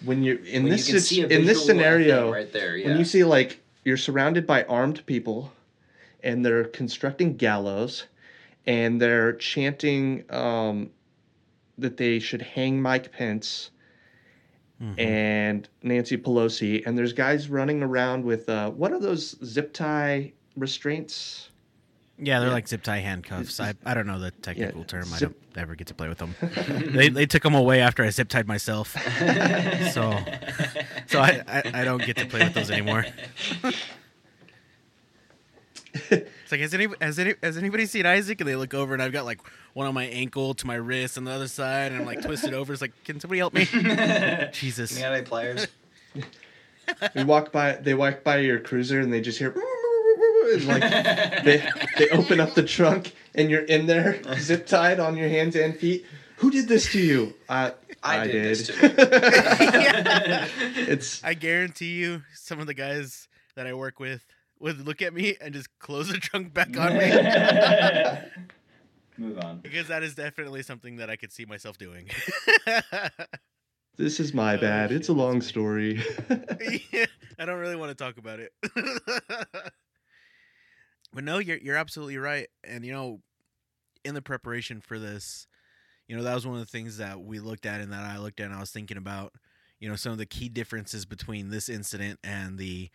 when 0.05 0.23
you're 0.23 0.43
in 0.45 0.63
When 0.63 0.71
this 0.71 0.87
you 0.87 0.93
can 0.93 1.01
sit- 1.01 1.07
see 1.09 1.21
a 1.21 1.27
in 1.27 1.45
this 1.45 1.65
scenario, 1.65 2.31
right 2.31 2.51
there, 2.51 2.77
yeah. 2.77 2.87
when 2.87 2.97
you 2.97 3.05
see 3.05 3.23
like 3.23 3.59
you're 3.83 3.97
surrounded 3.97 4.45
by 4.47 4.63
armed 4.63 5.05
people, 5.05 5.51
and 6.23 6.45
they're 6.45 6.65
constructing 6.65 7.35
gallows, 7.37 8.05
and 8.67 9.01
they're 9.01 9.33
chanting 9.33 10.23
um, 10.29 10.89
that 11.77 11.97
they 11.97 12.19
should 12.19 12.41
hang 12.41 12.81
Mike 12.81 13.11
Pence 13.11 13.71
Mhm. 14.81 14.99
and 14.99 15.69
Nancy 15.83 16.17
Pelosi, 16.17 16.83
and 16.85 16.97
there's 16.97 17.11
guys 17.13 17.49
running 17.49 17.83
around 17.83 18.23
with 18.23 18.47
uh, 18.47 18.69
what 18.71 18.93
are 18.93 18.99
those 18.99 19.35
zip 19.43 19.73
tie 19.73 20.31
restraints? 20.55 21.48
Yeah, 22.21 22.39
they're 22.39 22.49
Yeah. 22.49 22.53
like 22.53 22.67
zip 22.67 22.83
tie 22.83 22.97
handcuffs. 22.99 23.59
I, 23.59 23.73
I 23.85 23.93
don't 23.93 24.05
know 24.07 24.19
the 24.19 24.31
technical 24.31 24.83
term. 24.83 25.05
I 25.13 25.19
don't 25.19 25.35
ever 25.55 25.75
get 25.75 25.87
to 25.87 25.93
play 25.93 26.09
with 26.09 26.17
them. 26.17 26.35
they 26.93 27.09
they 27.09 27.25
took 27.25 27.43
them 27.43 27.55
away 27.55 27.81
after 27.81 28.03
I 28.03 28.09
zip 28.09 28.27
tied 28.29 28.47
myself, 28.47 28.89
so 29.93 30.17
so 31.07 31.19
I, 31.19 31.41
I 31.47 31.61
I 31.73 31.83
don't 31.83 32.03
get 32.05 32.17
to 32.17 32.25
play 32.25 32.39
with 32.43 32.53
those 32.53 32.69
anymore. 32.71 33.05
It's 36.11 36.51
like 36.51 36.61
has 36.61 36.73
any 36.73 36.87
has 37.01 37.17
any 37.17 37.33
has 37.41 37.57
anybody 37.57 37.85
seen 37.85 38.05
Isaac? 38.05 38.39
And 38.41 38.47
they 38.47 38.55
look 38.55 38.73
over 38.73 38.93
and 38.93 39.01
I've 39.01 39.11
got 39.11 39.25
like 39.25 39.39
one 39.73 39.87
on 39.87 39.93
my 39.93 40.05
ankle 40.05 40.53
to 40.55 40.67
my 40.67 40.75
wrist 40.75 41.17
and 41.17 41.25
the 41.25 41.31
other 41.31 41.47
side, 41.47 41.91
and 41.91 42.01
I'm 42.01 42.05
like 42.07 42.21
twisted 42.21 42.53
over. 42.53 42.71
It's 42.73 42.81
like, 42.81 42.91
can 43.05 43.19
somebody 43.19 43.39
help 43.39 43.53
me? 43.53 43.65
Jesus. 44.53 44.95
You 44.95 45.01
got 45.03 45.13
any 45.13 45.25
pliers? 45.25 45.67
They 47.13 47.23
walk 47.23 47.51
by, 47.51 47.73
they 47.73 47.93
walk 47.93 48.23
by 48.23 48.37
your 48.37 48.59
cruiser, 48.59 48.99
and 48.99 49.11
they 49.11 49.21
just 49.21 49.39
hear. 49.39 49.55
And 50.53 50.65
like 50.65 50.81
they 51.43 51.67
they 51.97 52.09
open 52.09 52.39
up 52.39 52.53
the 52.55 52.63
trunk, 52.63 53.13
and 53.35 53.49
you're 53.49 53.63
in 53.65 53.85
there, 53.85 54.21
zip 54.37 54.65
tied 54.67 54.99
on 54.99 55.15
your 55.17 55.29
hands 55.29 55.55
and 55.55 55.75
feet. 55.75 56.05
Who 56.37 56.51
did 56.51 56.67
this 56.67 56.91
to 56.93 56.99
you? 57.01 57.33
Uh, 57.49 57.71
I 58.01 58.25
did 58.27 58.43
this 58.45 58.67
to 58.67 58.73
it's 60.91 61.23
I 61.23 61.33
guarantee 61.33 61.95
you, 61.99 62.21
some 62.33 62.59
of 62.59 62.67
the 62.67 62.73
guys 62.73 63.27
that 63.55 63.67
I 63.67 63.73
work 63.73 63.99
with 63.99 64.25
would 64.59 64.85
look 64.85 65.01
at 65.01 65.13
me 65.13 65.35
and 65.41 65.53
just 65.53 65.67
close 65.79 66.07
the 66.09 66.17
trunk 66.17 66.53
back 66.53 66.77
on 66.77 66.97
me. 66.97 67.11
Move 69.17 69.37
on. 69.39 69.59
Because 69.59 69.87
that 69.89 70.01
is 70.01 70.15
definitely 70.15 70.63
something 70.63 70.95
that 70.97 71.09
I 71.09 71.17
could 71.17 71.31
see 71.31 71.45
myself 71.45 71.77
doing. 71.77 72.09
This 73.97 74.21
is 74.21 74.33
my 74.33 74.55
Oh, 74.55 74.61
bad. 74.61 74.93
It's 74.93 75.09
a 75.09 75.13
long 75.13 75.41
story. 75.41 76.01
Yeah, 76.89 77.05
I 77.37 77.43
don't 77.43 77.59
really 77.59 77.75
want 77.75 77.89
to 77.89 78.01
talk 78.01 78.17
about 78.17 78.39
it. 78.39 78.53
But 81.13 81.23
no, 81.23 81.39
you're 81.39 81.57
you're 81.57 81.75
absolutely 81.75 82.17
right. 82.17 82.47
And 82.63 82.85
you 82.85 82.91
know, 82.91 83.21
in 84.03 84.13
the 84.13 84.21
preparation 84.21 84.81
for 84.81 84.99
this, 84.99 85.47
you 86.07 86.15
know, 86.15 86.23
that 86.23 86.35
was 86.35 86.45
one 86.45 86.55
of 86.55 86.61
the 86.61 86.71
things 86.71 86.97
that 86.97 87.21
we 87.21 87.39
looked 87.39 87.65
at 87.65 87.81
and 87.81 87.91
that 87.91 88.03
I 88.03 88.17
looked 88.17 88.39
at 88.39 88.47
and 88.47 88.55
I 88.55 88.59
was 88.59 88.71
thinking 88.71 88.97
about, 88.97 89.33
you 89.79 89.89
know, 89.89 89.95
some 89.95 90.11
of 90.11 90.17
the 90.17 90.25
key 90.25 90.49
differences 90.49 91.05
between 91.05 91.49
this 91.49 91.69
incident 91.69 92.19
and 92.23 92.57
the 92.57 92.89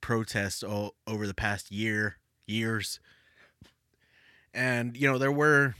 protest 0.00 0.62
all 0.62 0.94
over 1.06 1.26
the 1.26 1.34
past 1.34 1.70
year, 1.70 2.16
years. 2.46 3.00
And, 4.54 4.96
you 4.96 5.10
know, 5.10 5.18
there 5.18 5.32
were 5.32 5.74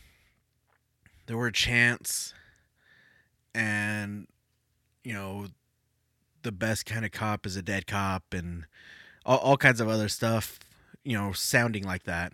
there 1.27 1.37
were 1.37 1.51
chants 1.51 2.35
and 3.55 4.27
you 5.05 5.12
know 5.12 5.46
the 6.42 6.53
best 6.53 6.87
kind 6.87 7.05
of 7.05 7.11
cop 7.11 7.44
is 7.46 7.57
a 7.57 7.62
dead 7.62 7.87
cop 7.87 8.22
and 8.33 8.66
all, 9.27 9.38
all 9.38 9.57
kinds 9.57 9.81
of 9.81 9.88
other 9.88 10.09
stuff 10.09 10.59
you 11.04 11.16
know 11.16 11.32
sounding 11.32 11.84
like 11.84 12.04
that. 12.04 12.32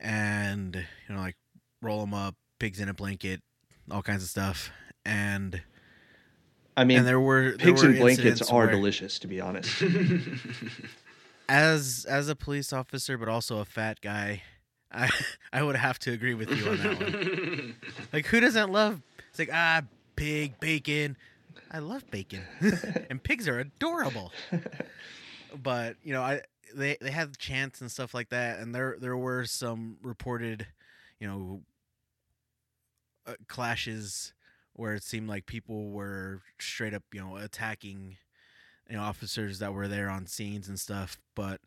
And 0.00 0.74
you 1.08 1.14
know 1.14 1.20
like 1.20 1.36
roll 1.80 2.00
them 2.00 2.14
up 2.14 2.34
pigs 2.58 2.80
in 2.80 2.88
a 2.88 2.94
blanket 2.94 3.40
all 3.90 4.02
kinds 4.02 4.22
of 4.22 4.28
stuff. 4.28 4.70
And 5.04 5.62
I 6.76 6.84
mean, 6.84 6.98
and 6.98 7.06
there 7.06 7.20
were 7.20 7.50
there 7.50 7.58
pigs 7.58 7.82
were 7.82 7.90
and 7.90 7.98
blankets 7.98 8.50
are 8.50 8.58
where- 8.58 8.70
delicious, 8.70 9.18
to 9.20 9.26
be 9.26 9.40
honest. 9.40 9.82
as 11.48 12.06
as 12.08 12.28
a 12.28 12.36
police 12.36 12.72
officer 12.72 13.18
but 13.18 13.28
also 13.28 13.58
a 13.58 13.64
fat 13.64 14.00
guy 14.00 14.42
i 14.92 15.10
i 15.52 15.60
would 15.62 15.74
have 15.76 15.98
to 15.98 16.12
agree 16.12 16.34
with 16.34 16.48
you 16.50 16.68
on 16.70 16.78
that 16.78 17.00
one. 17.00 17.74
Like 18.12 18.26
who 18.26 18.38
doesn't 18.40 18.70
love 18.70 19.02
it's 19.30 19.38
like 19.38 19.50
ah 19.52 19.82
pig 20.14 20.58
bacon. 20.60 21.16
I 21.70 21.78
love 21.78 22.08
bacon. 22.10 22.42
And 23.10 23.22
pigs 23.22 23.48
are 23.48 23.58
adorable. 23.58 24.30
But 25.62 25.96
you 26.04 26.12
know 26.12 26.22
i 26.22 26.42
they 26.74 26.96
they 27.00 27.10
had 27.10 27.38
chants 27.38 27.80
and 27.80 27.90
stuff 27.90 28.14
like 28.14 28.28
that 28.30 28.58
and 28.58 28.74
there 28.74 28.96
there 28.98 29.16
were 29.16 29.44
some 29.44 29.96
reported 30.02 30.66
you 31.18 31.26
know 31.26 31.62
uh, 33.26 33.34
clashes 33.48 34.32
where 34.74 34.94
it 34.94 35.02
seemed 35.02 35.28
like 35.28 35.46
people 35.46 35.90
were 35.90 36.40
straight 36.58 36.94
up 36.94 37.02
you 37.12 37.20
know 37.20 37.36
attacking 37.36 38.16
you 38.88 38.96
know 38.96 39.02
officers 39.02 39.58
that 39.58 39.72
were 39.72 39.88
there 39.88 40.08
on 40.08 40.26
scenes 40.26 40.68
and 40.68 40.80
stuff 40.80 41.18
but 41.34 41.60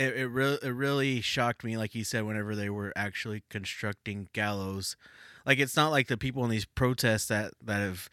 it 0.00 0.16
it, 0.16 0.26
re- 0.26 0.58
it 0.62 0.74
really 0.74 1.20
shocked 1.20 1.62
me 1.62 1.76
like 1.76 1.94
you 1.94 2.04
said 2.04 2.24
whenever 2.24 2.56
they 2.56 2.70
were 2.70 2.92
actually 2.96 3.42
constructing 3.50 4.28
gallows. 4.32 4.96
Like 5.44 5.58
it's 5.58 5.76
not 5.76 5.90
like 5.90 6.08
the 6.08 6.16
people 6.16 6.44
in 6.44 6.50
these 6.50 6.64
protests 6.64 7.26
that 7.26 7.52
that 7.62 7.80
have 7.80 8.08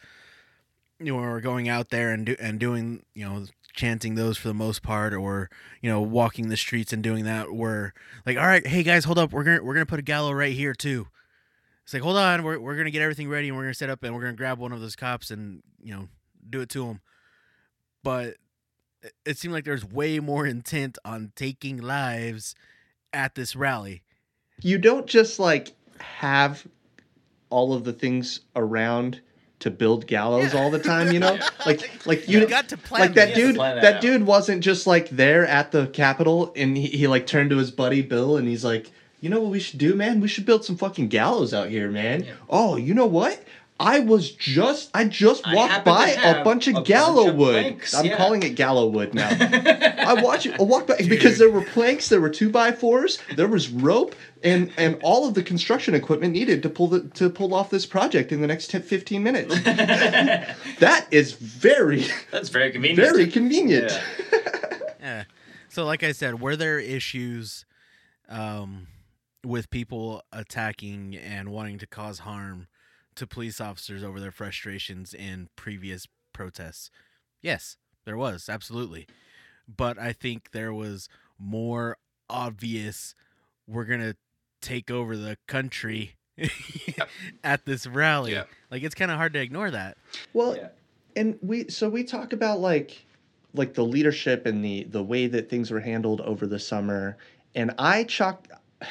you 0.98 1.12
know 1.12 1.18
are 1.18 1.40
going 1.40 1.68
out 1.68 1.90
there 1.90 2.10
and 2.10 2.26
do, 2.26 2.36
and 2.38 2.58
doing 2.58 3.04
you 3.14 3.24
know 3.24 3.46
chanting 3.78 4.16
those 4.16 4.36
for 4.36 4.48
the 4.48 4.54
most 4.54 4.82
part 4.82 5.14
or 5.14 5.48
you 5.80 5.88
know 5.88 6.00
walking 6.00 6.48
the 6.48 6.56
streets 6.56 6.92
and 6.92 7.00
doing 7.00 7.24
that 7.24 7.52
were 7.52 7.94
like 8.26 8.36
all 8.36 8.46
right 8.46 8.66
hey 8.66 8.82
guys 8.82 9.04
hold 9.04 9.18
up. 9.18 9.32
We're 9.32 9.44
gonna 9.44 9.62
we're 9.62 9.74
gonna 9.74 9.86
put 9.86 10.00
a 10.00 10.02
gallow 10.02 10.32
right 10.32 10.52
here 10.52 10.74
too. 10.74 11.06
It's 11.84 11.94
like 11.94 12.02
hold 12.02 12.16
on. 12.16 12.42
We're, 12.42 12.58
we're 12.58 12.76
gonna 12.76 12.90
get 12.90 13.02
everything 13.02 13.28
ready 13.28 13.46
and 13.48 13.56
we're 13.56 13.62
gonna 13.62 13.74
set 13.74 13.88
up 13.88 14.02
and 14.02 14.12
we're 14.14 14.20
gonna 14.22 14.32
grab 14.36 14.58
one 14.58 14.72
of 14.72 14.80
those 14.80 14.96
cops 14.96 15.30
and 15.30 15.62
you 15.80 15.94
know 15.94 16.08
do 16.50 16.60
it 16.60 16.68
to 16.70 16.86
them 16.86 17.00
but 18.02 18.36
it- 19.02 19.14
it 19.24 19.38
seemed 19.38 19.54
like 19.54 19.64
there's 19.64 19.84
way 19.84 20.18
more 20.18 20.44
intent 20.44 20.98
on 21.04 21.30
taking 21.36 21.76
lives 21.78 22.54
at 23.12 23.36
this 23.36 23.54
rally. 23.54 24.02
You 24.60 24.76
don't 24.78 25.06
just 25.06 25.38
like 25.38 25.68
have 26.00 26.66
all 27.50 27.74
of 27.74 27.84
the 27.84 27.92
things 27.92 28.40
around 28.56 29.20
to 29.60 29.70
build 29.70 30.06
gallows 30.06 30.54
Yeah. 30.54 30.60
all 30.60 30.70
the 30.70 30.78
time, 30.78 31.10
you 31.12 31.18
know? 31.20 31.34
Yeah. 31.40 31.48
Like 31.66 32.06
like 32.06 32.28
you 32.28 32.40
you 32.40 32.46
got 32.46 32.68
to 32.70 32.76
plan 32.76 33.00
like 33.02 33.14
that 33.14 33.36
You 33.36 33.46
have 33.46 33.46
to 33.46 33.52
dude 33.52 33.60
that, 33.60 33.82
that 33.82 34.00
dude 34.00 34.24
wasn't 34.26 34.62
just 34.62 34.86
like 34.86 35.08
there 35.10 35.46
at 35.46 35.72
the 35.72 35.86
capitol 35.88 36.52
and 36.56 36.76
he, 36.76 36.86
he 36.86 37.06
like 37.08 37.26
turned 37.26 37.50
to 37.50 37.56
his 37.58 37.70
buddy 37.70 38.02
bill 38.02 38.36
and 38.36 38.46
he's 38.48 38.64
like 38.64 38.90
you 39.20 39.28
know 39.28 39.40
what 39.40 39.50
we 39.50 39.58
should 39.58 39.78
do 39.80 39.94
man 39.96 40.20
we 40.20 40.28
should 40.28 40.46
build 40.46 40.64
some 40.64 40.76
fucking 40.76 41.08
gallows 41.08 41.52
out 41.52 41.68
here 41.68 41.90
man 41.90 42.24
Yeah. 42.24 42.32
oh 42.48 42.76
you 42.76 42.94
know 42.94 43.06
what 43.06 43.42
i 43.80 43.98
was 44.00 44.30
just 44.32 44.90
i 44.94 45.04
just 45.04 45.44
walked 45.52 45.72
happen 45.72 45.92
to 45.92 45.98
by 45.98 46.08
a 46.08 46.44
bunch 46.44 46.66
of 46.66 46.72
a 46.72 46.76
bunch 46.76 46.86
gallow 46.86 47.28
of 47.28 47.36
wood 47.36 47.80
i'm 47.94 48.06
yeah. 48.06 48.16
calling 48.16 48.42
it 48.42 48.54
gallow 48.54 48.86
wood 48.86 49.14
now 49.14 49.28
i 49.98 50.14
watch 50.14 50.46
it 50.46 50.58
i 50.58 50.62
walked 50.62 50.88
by 50.88 50.96
because 51.08 51.38
there 51.38 51.50
were 51.50 51.62
planks 51.62 52.08
there 52.08 52.20
were 52.20 52.30
two 52.30 52.50
by 52.50 52.72
fours 52.72 53.18
there 53.36 53.48
was 53.48 53.68
rope 53.68 54.14
and 54.42 54.72
and 54.76 54.98
all 55.02 55.26
of 55.26 55.34
the 55.34 55.42
construction 55.42 55.94
equipment 55.94 56.32
needed 56.32 56.62
to 56.62 56.68
pull 56.68 56.88
the 56.88 57.00
to 57.10 57.30
pull 57.30 57.54
off 57.54 57.70
this 57.70 57.86
project 57.86 58.32
in 58.32 58.40
the 58.40 58.46
next 58.46 58.70
10, 58.70 58.82
15 58.82 59.22
minutes 59.22 59.54
that 59.64 61.06
is 61.10 61.32
very 61.32 62.06
That's 62.30 62.48
very 62.48 62.70
convenient. 62.70 63.10
very 63.10 63.26
convenient 63.26 63.90
Yeah. 64.32 64.38
Yeah. 65.00 65.24
So, 65.68 65.84
like 65.84 66.02
I 66.02 66.12
said, 66.12 66.40
were 66.40 66.56
there 66.56 66.78
issues 66.78 67.64
um, 68.28 68.88
with 69.44 69.70
people 69.70 70.22
attacking 70.32 71.16
and 71.16 71.50
wanting 71.50 71.78
to 71.78 71.86
cause 71.86 72.20
harm 72.20 72.66
to 73.18 73.26
police 73.26 73.60
officers 73.60 74.02
over 74.02 74.18
their 74.20 74.30
frustrations 74.32 75.12
in 75.14 75.48
previous 75.56 76.06
protests? 76.32 76.90
Yes, 77.42 77.76
there 78.04 78.16
was, 78.16 78.48
absolutely. 78.48 79.06
But 79.68 79.98
I 79.98 80.12
think 80.12 80.50
there 80.52 80.72
was 80.72 81.08
more 81.38 81.96
obvious, 82.30 83.14
we're 83.66 83.84
going 83.84 84.00
to 84.00 84.16
take 84.62 84.90
over 84.90 85.16
the 85.16 85.36
country 85.46 86.16
at 87.44 87.64
this 87.64 87.86
rally. 87.86 88.32
Yeah. 88.32 88.44
Like, 88.70 88.82
it's 88.82 88.94
kind 88.94 89.10
of 89.10 89.16
hard 89.18 89.32
to 89.34 89.40
ignore 89.40 89.70
that. 89.70 89.96
Well, 90.32 90.56
Yeah. 90.56 90.68
and 91.16 91.38
we 91.42 91.68
so 91.68 91.88
we 91.88 92.04
talk 92.04 92.32
about 92.32 92.60
like 92.60 93.04
like 93.54 93.74
the 93.74 93.84
leadership 93.84 94.46
and 94.46 94.64
the 94.64 94.84
the 94.84 95.02
way 95.02 95.26
that 95.26 95.48
things 95.50 95.70
were 95.70 95.80
handled 95.80 96.20
over 96.20 96.46
the 96.46 96.58
summer, 96.58 97.16
and 97.54 97.72
I 97.78 98.04
chalk 98.04 98.46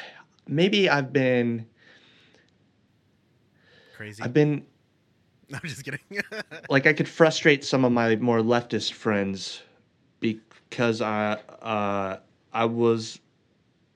maybe 0.48 0.88
I've 0.90 1.12
been 1.12 1.66
Crazy. 3.98 4.22
I've 4.22 4.32
been 4.32 4.64
I'm 5.52 5.60
just 5.64 5.84
kidding. 5.84 5.98
like 6.70 6.86
I 6.86 6.92
could 6.92 7.08
frustrate 7.08 7.64
some 7.64 7.84
of 7.84 7.90
my 7.90 8.14
more 8.14 8.38
leftist 8.38 8.92
friends 8.92 9.62
because 10.20 11.00
I 11.00 11.32
uh, 11.60 12.18
I 12.52 12.64
was 12.64 13.18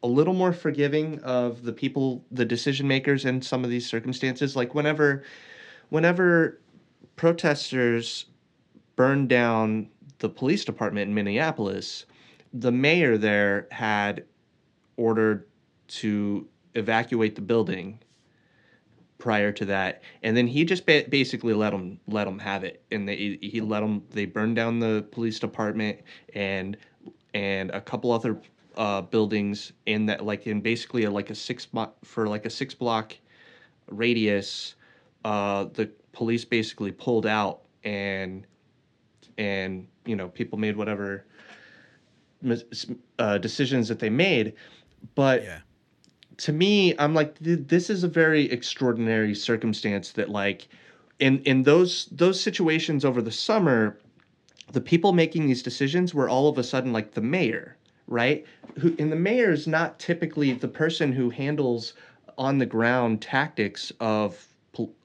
a 0.02 0.08
little 0.08 0.34
more 0.34 0.52
forgiving 0.52 1.20
of 1.20 1.62
the 1.62 1.72
people, 1.72 2.24
the 2.32 2.44
decision 2.44 2.88
makers 2.88 3.24
in 3.24 3.40
some 3.42 3.62
of 3.62 3.70
these 3.70 3.86
circumstances. 3.86 4.56
Like 4.56 4.74
whenever, 4.74 5.22
whenever 5.90 6.58
protesters 7.14 8.26
burned 8.96 9.28
down 9.28 9.88
the 10.18 10.28
police 10.28 10.64
department 10.64 11.10
in 11.10 11.14
Minneapolis, 11.14 12.06
the 12.52 12.72
mayor 12.72 13.16
there 13.16 13.68
had 13.70 14.24
ordered 14.96 15.46
to 15.86 16.48
evacuate 16.74 17.36
the 17.36 17.40
building 17.40 18.00
prior 19.22 19.52
to 19.52 19.64
that. 19.64 20.02
And 20.24 20.36
then 20.36 20.48
he 20.48 20.64
just 20.64 20.84
ba- 20.84 21.04
basically 21.08 21.54
let 21.54 21.70
them 21.70 22.00
let 22.08 22.24
them 22.24 22.40
have 22.40 22.64
it. 22.64 22.82
And 22.90 23.08
they 23.08 23.38
he 23.40 23.60
let 23.60 23.78
them 23.78 24.02
they 24.10 24.26
burned 24.26 24.56
down 24.56 24.80
the 24.80 25.06
police 25.12 25.38
department 25.38 26.00
and 26.34 26.76
and 27.32 27.70
a 27.70 27.80
couple 27.80 28.10
other 28.10 28.40
uh, 28.76 29.00
buildings 29.00 29.74
in 29.86 30.06
that 30.06 30.24
like 30.24 30.48
in 30.48 30.60
basically 30.60 31.04
a, 31.04 31.10
like 31.10 31.30
a 31.30 31.36
six 31.36 31.64
block 31.64 31.94
for 32.04 32.26
like 32.26 32.46
a 32.46 32.50
six 32.50 32.74
block 32.74 33.16
radius 33.88 34.74
uh, 35.24 35.66
the 35.74 35.88
police 36.12 36.44
basically 36.44 36.90
pulled 36.90 37.24
out 37.24 37.60
and 37.84 38.44
and 39.38 39.86
you 40.04 40.16
know 40.16 40.30
people 40.30 40.58
made 40.58 40.76
whatever 40.76 41.24
uh, 43.20 43.38
decisions 43.38 43.86
that 43.86 44.00
they 44.00 44.10
made. 44.10 44.54
But 45.14 45.44
yeah. 45.44 45.60
To 46.42 46.52
me 46.52 46.94
i'm 46.98 47.14
like 47.14 47.38
th- 47.42 47.60
this 47.66 47.90
is 47.90 48.04
a 48.04 48.08
very 48.08 48.50
extraordinary 48.50 49.34
circumstance 49.34 50.12
that 50.12 50.28
like 50.28 50.68
in 51.18 51.40
in 51.40 51.62
those 51.62 52.06
those 52.12 52.40
situations 52.40 53.04
over 53.04 53.22
the 53.22 53.32
summer 53.32 53.98
the 54.72 54.80
people 54.80 55.12
making 55.12 55.46
these 55.46 55.62
decisions 55.62 56.14
were 56.14 56.28
all 56.28 56.48
of 56.48 56.58
a 56.58 56.64
sudden 56.64 56.92
like 56.92 57.12
the 57.12 57.20
mayor 57.20 57.76
right? 58.12 58.44
Who 58.78 58.94
and 58.98 59.10
the 59.10 59.16
mayor 59.16 59.50
is 59.50 59.66
not 59.66 59.98
typically 59.98 60.52
the 60.52 60.68
person 60.68 61.12
who 61.12 61.30
handles 61.30 61.94
on 62.38 62.58
the 62.58 62.66
ground 62.66 63.22
tactics 63.22 63.92
of 64.00 64.46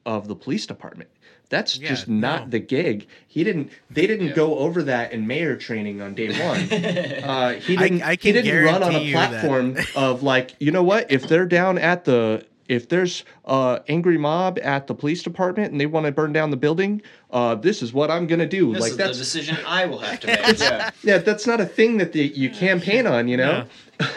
of 0.06 0.28
the 0.28 0.36
police 0.36 0.65
department 0.65 1.10
that's 1.50 1.78
Yeah, 1.78 1.90
just 1.90 2.08
not 2.08 2.46
no. 2.46 2.50
the 2.52 2.60
gig 2.60 3.08
he 3.28 3.44
didn't 3.44 3.72
they 3.90 4.06
didn't 4.08 4.28
Yeah. 4.28 4.34
go 4.34 4.58
over 4.60 4.84
that 4.84 5.12
in 5.14 5.28
mayor 5.28 5.56
training 5.56 6.02
on 6.02 6.14
day 6.16 6.28
one 6.30 6.60
uh, 7.24 7.54
he 7.60 7.76
didn't. 7.78 8.02
I 8.02 8.12
he 8.12 8.18
can 8.18 8.34
didn't 8.34 8.66
run 8.66 8.84
on 8.84 8.96
a 8.96 9.12
platform 9.12 9.78
of 9.96 10.24
like, 10.24 10.56
you 10.60 10.72
know 10.72 10.84
what? 10.84 11.12
If 11.12 11.28
they're 11.28 11.46
down 11.46 11.78
at 11.78 12.06
the, 12.06 12.46
if 12.68 12.90
there's 12.90 13.24
uh 13.46 13.80
angry 13.88 14.18
mob 14.18 14.60
at 14.62 14.88
the 14.88 14.94
police 14.94 15.24
department 15.24 15.72
and 15.72 15.80
they 15.80 15.86
want 15.86 16.06
to 16.06 16.12
burn 16.12 16.34
down 16.34 16.50
the 16.52 16.58
building, 16.58 17.02
uh, 17.32 17.56
this 17.56 17.82
is 17.82 17.94
what 17.94 18.12
I'm 18.12 18.28
gonna 18.28 18.46
do. 18.48 18.74
This 18.74 18.82
like 18.82 18.92
is 18.92 18.98
the 18.98 19.08
decision 19.08 19.58
I 19.66 19.86
will 19.86 20.00
have 20.00 20.20
to 20.22 20.28
make. 20.28 20.60
yeah. 20.60 20.90
yeah, 21.04 21.18
that's 21.20 21.48
not 21.48 21.62
a 21.62 21.66
thing 21.66 21.98
that 21.98 22.12
the, 22.12 22.24
you 22.28 22.50
campaign 22.50 23.08
on. 23.08 23.28
You 23.30 23.38
know, 23.38 23.66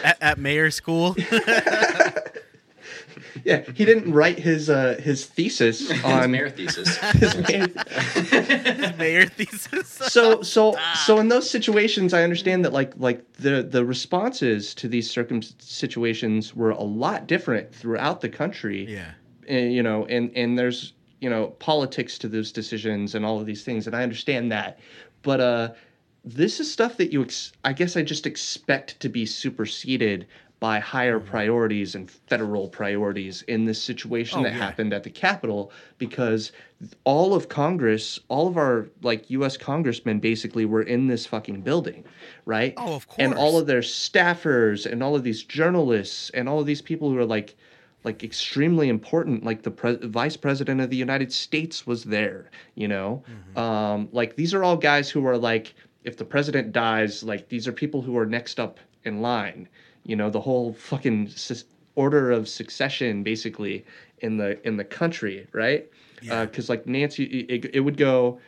at, 0.03 0.17
at 0.21 0.37
mayor 0.37 0.69
school. 0.71 1.15
yeah, 3.43 3.61
he 3.73 3.85
didn't 3.85 4.11
write 4.11 4.39
his 4.39 4.69
uh 4.69 4.99
his 5.01 5.25
thesis 5.25 5.89
His 5.89 6.03
on 6.03 6.31
mayor 6.31 6.49
thesis. 6.49 6.97
his 7.13 7.35
mayor- 7.37 8.95
Mayor 8.97 9.25
thesis. 9.25 9.87
so 10.11 10.41
so 10.41 10.75
so 11.05 11.17
in 11.19 11.27
those 11.27 11.49
situations 11.49 12.13
i 12.13 12.23
understand 12.23 12.63
that 12.65 12.73
like 12.73 12.93
like 12.97 13.31
the 13.33 13.63
the 13.63 13.83
responses 13.85 14.73
to 14.75 14.87
these 14.87 15.09
circum 15.09 15.41
situations 15.41 16.55
were 16.55 16.71
a 16.71 16.83
lot 16.83 17.27
different 17.27 17.73
throughout 17.73 18.21
the 18.21 18.29
country 18.29 18.85
yeah. 18.85 19.11
and, 19.47 19.73
you 19.73 19.83
know 19.83 20.05
and 20.05 20.31
and 20.35 20.57
there's 20.57 20.93
you 21.19 21.29
know 21.29 21.47
politics 21.59 22.17
to 22.17 22.27
those 22.27 22.51
decisions 22.51 23.15
and 23.15 23.25
all 23.25 23.39
of 23.39 23.45
these 23.45 23.63
things 23.63 23.87
and 23.87 23.95
i 23.95 24.03
understand 24.03 24.51
that 24.51 24.79
but 25.21 25.39
uh 25.39 25.69
this 26.23 26.59
is 26.59 26.71
stuff 26.71 26.97
that 26.97 27.11
you 27.11 27.23
ex- 27.23 27.51
i 27.63 27.73
guess 27.73 27.97
i 27.97 28.01
just 28.01 28.25
expect 28.27 28.99
to 28.99 29.09
be 29.09 29.25
superseded 29.25 30.27
by 30.61 30.79
higher 30.79 31.19
Mm-hmm. 31.19 31.27
priorities 31.29 31.95
and 31.95 32.09
federal 32.09 32.69
priorities 32.69 33.41
in 33.49 33.65
this 33.65 33.81
situation 33.81 34.39
Oh, 34.39 34.43
that 34.43 34.53
yeah. 34.53 34.59
happened 34.59 34.93
at 34.93 35.03
the 35.03 35.09
capitol 35.09 35.71
because 35.97 36.51
all 37.03 37.33
of 37.33 37.49
congress 37.49 38.19
all 38.29 38.47
of 38.47 38.55
our 38.57 38.87
like 39.01 39.25
us 39.29 39.57
congressmen 39.57 40.19
basically 40.19 40.65
were 40.65 40.83
in 40.83 41.07
this 41.07 41.25
fucking 41.25 41.61
building 41.61 42.03
right 42.45 42.73
Oh, 42.77 42.93
of 42.95 43.07
course. 43.07 43.17
and 43.19 43.33
all 43.33 43.57
of 43.59 43.65
their 43.67 43.81
staffers 43.81 44.85
and 44.89 45.01
all 45.03 45.15
of 45.15 45.23
these 45.23 45.43
journalists 45.43 46.29
and 46.31 46.47
all 46.47 46.59
of 46.59 46.65
these 46.67 46.81
people 46.81 47.09
who 47.09 47.17
are 47.17 47.25
like 47.25 47.55
like 48.03 48.23
extremely 48.23 48.87
important 48.89 49.43
like 49.43 49.63
the 49.63 49.71
pre- 49.71 49.97
vice 50.07 50.37
president 50.37 50.79
of 50.79 50.89
the 50.91 50.95
united 50.97 51.33
states 51.33 51.85
was 51.87 52.03
there 52.03 52.49
you 52.75 52.87
know 52.87 53.23
um 53.55 54.07
like 54.11 54.35
these 54.35 54.53
are 54.53 54.63
all 54.63 54.77
guys 54.77 55.09
who 55.09 55.25
are 55.25 55.37
like 55.37 55.73
if 56.03 56.17
the 56.17 56.25
president 56.25 56.71
dies 56.71 57.23
like 57.23 57.49
these 57.49 57.67
are 57.67 57.71
people 57.73 58.01
who 58.01 58.15
are 58.17 58.25
next 58.27 58.59
up 58.59 58.79
in 59.03 59.21
line 59.21 59.67
you 60.03 60.15
know 60.15 60.29
the 60.29 60.41
whole 60.41 60.73
fucking 60.73 61.29
order 61.95 62.31
of 62.31 62.47
succession 62.47 63.23
basically 63.23 63.85
in 64.19 64.37
the 64.37 64.65
in 64.67 64.77
the 64.77 64.83
country 64.83 65.47
right 65.51 65.89
Yeah. 66.21 66.41
Uh, 66.41 66.45
because 66.45 66.69
like 66.69 66.85
nancy 66.87 67.23
it, 67.23 67.71
it 67.73 67.79
would 67.81 67.97
go 67.97 68.39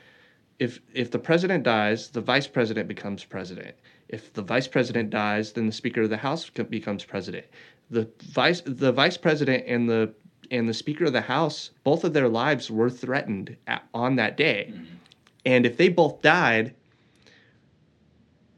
if 0.60 0.80
if 0.94 1.12
the 1.12 1.20
president 1.20 1.64
dies, 1.64 2.10
the 2.10 2.22
vice 2.22 2.48
president 2.48 2.88
becomes 2.88 3.24
president. 3.24 3.76
If 4.08 4.34
the 4.34 4.42
vice 4.42 4.68
president 4.68 5.10
dies, 5.10 5.54
then 5.54 5.66
the 5.66 5.72
speaker 5.72 6.02
of 6.02 6.10
the 6.10 6.18
house 6.18 6.50
becomes 6.50 7.04
president. 7.04 7.46
The 7.90 8.08
vice 8.22 8.62
the 8.66 8.92
vice 8.92 9.18
president 9.18 9.66
and 9.68 9.90
the 9.90 10.14
and 10.52 10.68
the 10.70 10.74
speaker 10.74 11.06
of 11.06 11.14
the 11.14 11.22
house, 11.22 11.72
both 11.84 12.04
of 12.04 12.14
their 12.14 12.30
lives 12.30 12.70
were 12.70 12.90
threatened 12.90 13.56
at, 13.68 13.84
on 13.94 14.16
that 14.18 14.38
day. 14.38 14.72
Mm-hmm. 14.72 14.86
And 15.46 15.66
if 15.66 15.78
they 15.78 15.90
both 15.90 16.22
died, 16.22 16.74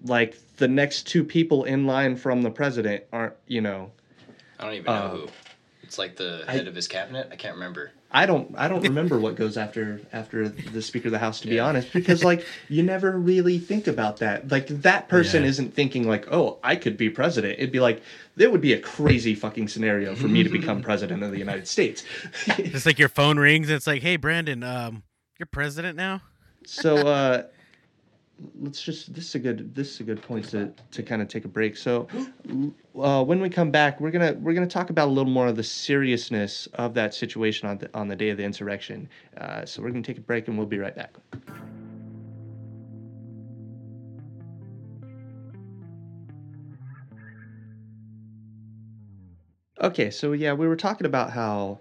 like 0.06 0.38
the 0.58 0.68
next 0.68 1.08
two 1.08 1.24
people 1.24 1.63
in 1.65 1.86
line 1.86 2.15
from 2.15 2.41
the 2.41 2.50
president 2.52 3.04
aren't, 3.12 3.34
you 3.48 3.62
know, 3.62 3.91
I 4.60 4.63
don't 4.65 4.74
even 4.74 4.86
know 4.86 4.91
Uh, 4.91 5.10
who. 5.10 5.28
It's 5.84 5.98
like 6.00 6.15
the 6.15 6.44
I- 6.48 6.54
head 6.54 6.68
of 6.68 6.76
his 6.76 6.88
cabinet. 6.88 7.28
I 7.32 7.36
can't 7.36 7.54
remember. 7.56 7.91
I 8.12 8.26
don't 8.26 8.56
I 8.58 8.68
don't 8.70 8.82
remember 8.84 9.20
what 9.20 9.36
goes 9.36 9.58
after 9.58 10.00
after 10.13 10.48
the 10.48 10.82
speaker 10.82 11.10
of 11.10 11.12
the 11.12 11.20
house 11.20 11.41
to 11.41 11.48
be 11.48 11.60
honest 11.60 11.91
because 11.91 12.24
like 12.24 12.46
you 12.70 12.82
never 12.82 13.12
really 13.20 13.60
think 13.60 13.88
about 13.88 14.18
that 14.18 14.50
like 14.50 14.68
that 14.68 15.10
person 15.10 15.44
Yeah. 15.44 15.50
isn't 15.50 15.74
thinking 15.74 16.08
like 16.08 16.26
oh 16.32 16.58
I 16.63 16.78
could 16.78 16.96
be 16.96 17.10
president 17.10 17.56
it'd 17.60 17.74
be 17.74 17.82
like 17.82 18.02
there 18.38 18.50
would 18.50 18.62
be 18.62 18.72
a 18.72 18.80
crazy 18.80 19.36
fucking 19.36 19.68
scenario 19.68 20.15
for 20.15 20.28
me 20.30 20.44
to 20.44 20.50
become 20.50 20.82
president 20.91 21.24
of 21.24 21.32
the 21.32 21.39
United 21.39 21.68
States 21.68 22.04
It's 22.48 22.86
like 22.86 23.00
your 23.00 23.10
phone 23.10 23.38
rings. 23.38 23.68
And 23.68 23.76
it's 23.76 23.88
like, 23.88 24.02
hey, 24.02 24.15
Brandon, 24.15 24.63
um, 24.63 25.04
you're 25.38 25.48
president 25.48 25.98
now. 25.98 26.22
so 26.65 26.96
uh 27.08 27.44
let's 28.60 28.82
just 28.82 29.13
this 29.13 29.30
is 29.30 29.36
a 29.36 29.39
good 29.39 29.74
this 29.74 29.93
is 29.93 30.00
a 30.02 30.04
good 30.04 30.21
point 30.21 30.50
to 30.50 30.74
to 30.91 31.04
kind 31.04 31.21
of 31.21 31.28
take 31.28 31.45
a 31.45 31.48
break. 31.48 31.78
So 31.78 32.08
uh, 33.00 33.24
when 33.24 33.39
we 33.39 33.50
come 33.50 33.71
back 33.71 34.00
we're 34.02 34.12
gonna 34.12 34.34
we're 34.34 34.54
gonna 34.54 34.67
talk 34.67 34.89
about 34.89 35.08
a 35.08 35.12
little 35.12 35.32
more 35.32 35.48
of 35.48 35.56
the 35.56 35.63
seriousness 35.63 36.67
of 36.74 36.93
that 36.95 37.13
situation 37.13 37.69
on 37.69 37.78
the 37.78 37.89
on 37.93 38.08
the 38.08 38.15
day 38.15 38.30
of 38.30 38.38
the 38.38 38.43
insurrection. 38.43 39.10
Uh, 39.38 39.65
so 39.65 39.82
we're 39.82 39.89
gonna 39.89 40.02
take 40.02 40.17
a 40.17 40.21
break 40.21 40.48
and 40.48 40.58
we'll 40.58 40.67
be 40.67 40.80
right 40.80 40.95
back. 40.95 41.15
Okay 49.82 50.10
so 50.10 50.34
yeah 50.34 50.54
we 50.54 50.67
were 50.67 50.76
talking 50.76 51.06
about 51.06 51.32
how 51.32 51.80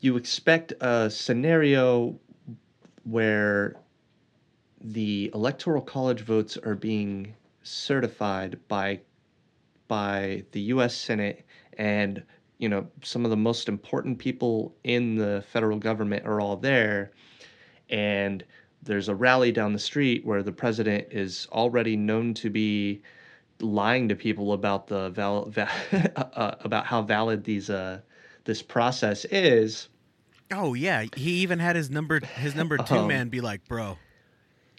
you 0.00 0.16
expect 0.16 0.72
a 0.80 1.08
scenario 1.08 2.18
where 3.04 3.76
the 4.84 5.30
electoral 5.32 5.80
college 5.80 6.20
votes 6.20 6.58
are 6.58 6.74
being 6.74 7.34
certified 7.62 8.58
by 8.68 9.00
by 9.88 10.44
the 10.52 10.60
US 10.60 10.94
Senate 10.94 11.44
and 11.78 12.22
you 12.58 12.68
know 12.68 12.86
some 13.02 13.24
of 13.24 13.30
the 13.30 13.36
most 13.36 13.68
important 13.68 14.18
people 14.18 14.74
in 14.84 15.16
the 15.16 15.42
federal 15.50 15.78
government 15.78 16.26
are 16.26 16.40
all 16.40 16.56
there. 16.56 17.12
And 17.88 18.44
there's 18.82 19.08
a 19.08 19.14
rally 19.14 19.50
down 19.50 19.72
the 19.72 19.78
street 19.78 20.24
where 20.26 20.42
the 20.42 20.52
president 20.52 21.08
is 21.10 21.48
already 21.50 21.96
known 21.96 22.34
to 22.34 22.50
be 22.50 23.02
lying 23.60 24.08
to 24.08 24.14
people 24.14 24.52
about 24.52 24.86
the 24.86 25.10
val- 25.10 25.46
va- 25.46 25.70
uh, 26.36 26.56
about 26.60 26.84
how 26.84 27.00
valid 27.00 27.44
these 27.44 27.70
uh 27.70 28.00
this 28.44 28.60
process 28.60 29.24
is. 29.26 29.88
Oh 30.52 30.74
yeah, 30.74 31.06
he 31.16 31.30
even 31.36 31.58
had 31.58 31.74
his 31.74 31.88
number 31.90 32.20
his 32.20 32.54
number 32.54 32.76
two 32.76 32.96
Um, 32.96 33.08
man 33.08 33.28
be 33.30 33.40
like, 33.40 33.66
bro, 33.66 33.96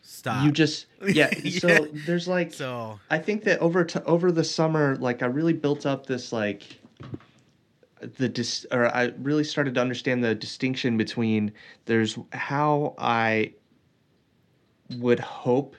stop. 0.05 0.45
you 0.45 0.51
just 0.51 0.85
yeah, 1.07 1.29
Yeah. 1.43 1.59
so 1.59 1.87
there's 2.05 2.27
like 2.27 2.53
so 2.53 2.99
I 3.09 3.17
think 3.17 3.43
that 3.45 3.59
over 3.59 3.83
to 3.83 4.03
over 4.05 4.31
the 4.31 4.43
summer, 4.43 4.95
like 4.97 5.23
I 5.23 5.25
really 5.25 5.53
built 5.53 5.85
up 5.85 6.05
this 6.05 6.31
like 6.31 6.63
the 8.17 8.29
dis 8.29 8.65
or 8.71 8.93
I 8.95 9.11
really 9.19 9.43
started 9.43 9.73
to 9.75 9.81
understand 9.81 10.23
the 10.23 10.35
distinction 10.35 10.95
between 10.97 11.51
there's 11.85 12.17
how 12.33 12.93
I 12.97 13.53
would 14.99 15.19
hope 15.19 15.75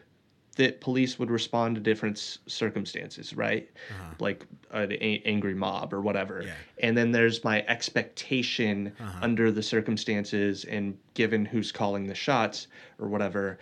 that 0.57 0.81
police 0.81 1.19
would 1.19 1.31
respond 1.31 1.75
to 1.75 1.81
different 1.83 2.39
circumstances, 2.47 3.35
right? 3.35 3.69
Uh-huh. 3.91 4.15
Like 4.19 4.47
an 4.71 4.91
a- 4.93 5.23
angry 5.27 5.55
mob 5.55 5.93
or 5.93 6.01
whatever. 6.01 6.43
Yeah. 6.47 6.55
And 6.83 6.97
then 6.97 7.12
there's 7.12 7.45
my 7.45 7.62
expectation 7.69 8.93
Uh-huh. 8.99 9.19
under 9.21 9.53
the 9.53 9.62
circumstances 9.62 10.65
and 10.65 10.97
given 11.12 11.45
who's 11.45 11.71
calling 11.71 12.07
the 12.07 12.15
shots 12.15 12.69
or 12.99 13.07
whatever, 13.09 13.59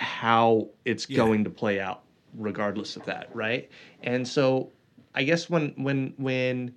how 0.00 0.68
it's 0.84 1.08
Yeah. 1.08 1.16
going 1.18 1.44
to 1.44 1.50
play 1.50 1.78
out 1.78 2.02
regardless 2.36 2.96
of 2.96 3.04
that, 3.04 3.28
right? 3.34 3.68
And 4.02 4.26
so 4.26 4.70
I 5.14 5.22
guess 5.24 5.50
when 5.50 5.74
when 5.76 6.14
when 6.16 6.74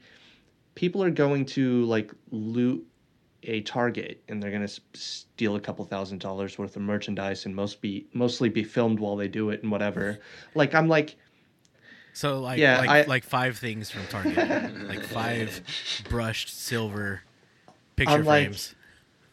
people 0.75 1.01
are 1.03 1.09
going 1.11 1.45
to 1.45 1.85
like 1.85 2.11
loot 2.31 2.85
a 3.43 3.61
target 3.61 4.23
and 4.27 4.41
they're 4.41 4.51
going 4.51 4.65
to 4.65 4.81
steal 4.93 5.55
a 5.55 5.59
couple 5.59 5.83
thousand 5.85 6.19
dollars 6.19 6.57
worth 6.57 6.75
of 6.75 6.81
merchandise 6.81 7.45
and 7.45 7.55
most 7.55 7.81
be 7.81 8.07
mostly 8.13 8.49
be 8.49 8.63
filmed 8.63 8.99
while 8.99 9.15
they 9.17 9.27
do 9.27 9.49
it 9.49 9.61
and 9.63 9.71
whatever 9.71 10.17
like 10.55 10.73
i'm 10.73 10.87
like 10.87 11.17
so 12.13 12.39
like 12.39 12.57
Yeah, 12.59 12.77
like, 12.79 12.89
I- 12.89 13.03
like 13.03 13.23
five 13.25 13.57
things 13.57 13.89
from 13.89 14.05
Target, 14.07 14.87
like 14.87 15.03
five 15.03 15.61
brushed 16.09 16.49
silver 16.57 17.21
picture 17.95 18.13
I'm 18.13 18.23
frames. 18.23 18.75
I, 18.77 18.82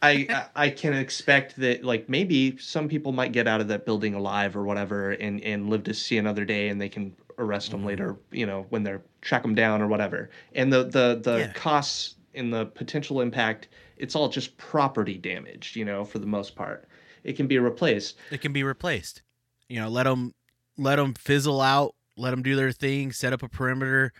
I 0.01 0.47
I 0.55 0.69
can 0.69 0.93
expect 0.93 1.57
that 1.57 1.83
like 1.83 2.09
maybe 2.09 2.57
some 2.57 2.87
people 2.87 3.11
might 3.11 3.31
get 3.31 3.47
out 3.47 3.61
of 3.61 3.67
that 3.67 3.85
building 3.85 4.13
alive 4.13 4.55
or 4.55 4.63
whatever 4.63 5.11
and 5.11 5.41
and 5.43 5.69
live 5.69 5.83
to 5.83 5.93
see 5.93 6.17
another 6.17 6.45
day 6.45 6.69
and 6.69 6.79
they 6.81 6.89
can 6.89 7.15
arrest 7.37 7.71
them 7.71 7.81
mm-hmm. 7.81 7.87
later 7.87 8.17
you 8.31 8.45
know 8.45 8.65
when 8.69 8.83
they're 8.83 9.01
track 9.21 9.41
them 9.41 9.55
down 9.55 9.81
or 9.81 9.87
whatever 9.87 10.29
and 10.53 10.71
the 10.71 10.83
the 10.83 11.19
the 11.23 11.39
Yeah. 11.39 11.53
costs 11.53 12.15
and 12.33 12.53
the 12.53 12.65
potential 12.65 13.21
impact 13.21 13.67
it's 13.97 14.15
all 14.15 14.29
just 14.29 14.57
property 14.57 15.17
damage 15.17 15.75
you 15.75 15.85
know 15.85 16.03
for 16.03 16.19
the 16.19 16.25
most 16.27 16.55
part 16.55 16.87
it 17.23 17.33
can 17.33 17.47
be 17.47 17.59
replaced 17.59 18.17
It 18.31 18.41
can 18.41 18.53
be 18.53 18.63
replaced. 18.63 19.21
You 19.69 19.79
know, 19.79 19.89
let 19.89 20.03
them 20.03 20.33
let 20.77 20.95
them 20.97 21.13
fizzle 21.13 21.61
out, 21.61 21.95
let 22.17 22.31
them 22.31 22.41
do 22.41 22.55
their 22.55 22.71
thing, 22.71 23.11
set 23.11 23.31
up 23.31 23.43
a 23.43 23.47
perimeter. 23.47 24.11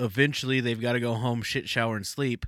Eventually, 0.00 0.60
they've 0.60 0.80
got 0.80 0.92
to 0.92 1.00
go 1.00 1.14
home, 1.14 1.42
shit, 1.42 1.68
shower, 1.68 1.96
and 1.96 2.06
sleep. 2.06 2.44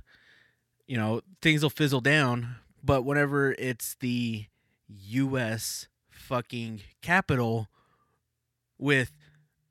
You 0.91 0.97
know, 0.97 1.21
things 1.41 1.63
will 1.63 1.69
fizzle 1.69 2.01
down. 2.01 2.57
But 2.83 3.05
whenever 3.05 3.53
it's 3.53 3.95
the 4.01 4.47
U.S. 4.89 5.87
fucking 6.09 6.81
Capitol 7.01 7.69
with 8.77 9.13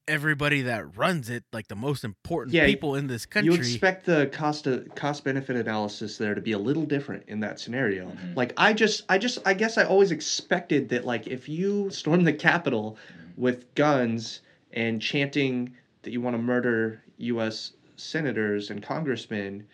everybody 0.08 0.62
that 0.62 0.96
runs 0.96 1.28
it, 1.28 1.44
like 1.52 1.68
the 1.68 1.76
most 1.76 2.04
important 2.04 2.54
Yeah, 2.54 2.64
people 2.64 2.94
in 2.94 3.06
this 3.06 3.26
country, 3.26 3.52
You 3.52 3.58
expect 3.60 4.06
the 4.06 4.30
cost 4.32 4.66
of, 4.66 4.94
cost 4.94 5.22
benefit 5.22 5.56
analysis 5.56 6.16
there 6.16 6.34
to 6.34 6.40
be 6.40 6.52
a 6.52 6.58
little 6.58 6.86
different 6.86 7.24
in 7.28 7.40
that 7.40 7.60
scenario. 7.60 8.06
Mhm. 8.08 8.34
Like 8.34 8.54
I 8.56 8.72
just 8.72 9.02
I 9.10 9.18
just 9.18 9.40
I 9.44 9.52
guess 9.52 9.76
I 9.76 9.82
always 9.84 10.12
expected 10.12 10.88
that 10.88 11.04
like 11.04 11.26
if 11.26 11.50
you 11.50 11.90
storm 11.90 12.24
the 12.24 12.32
Capitol 12.32 12.96
with 13.36 13.74
guns 13.74 14.40
and 14.72 15.02
chanting 15.02 15.76
that 16.00 16.12
you 16.12 16.22
want 16.22 16.32
to 16.32 16.42
murder 16.42 17.02
U.S. 17.18 17.72
senators 17.96 18.70
and 18.70 18.82
congressmen, 18.82 19.66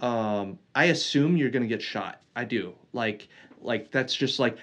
um, 0.00 0.58
I 0.74 0.86
assume 0.86 1.36
you're 1.36 1.50
gonna 1.50 1.66
get 1.66 1.82
shot. 1.82 2.20
I 2.36 2.44
do. 2.44 2.74
Like 2.92 3.28
like 3.60 3.90
that's 3.90 4.14
just 4.14 4.38
like 4.38 4.56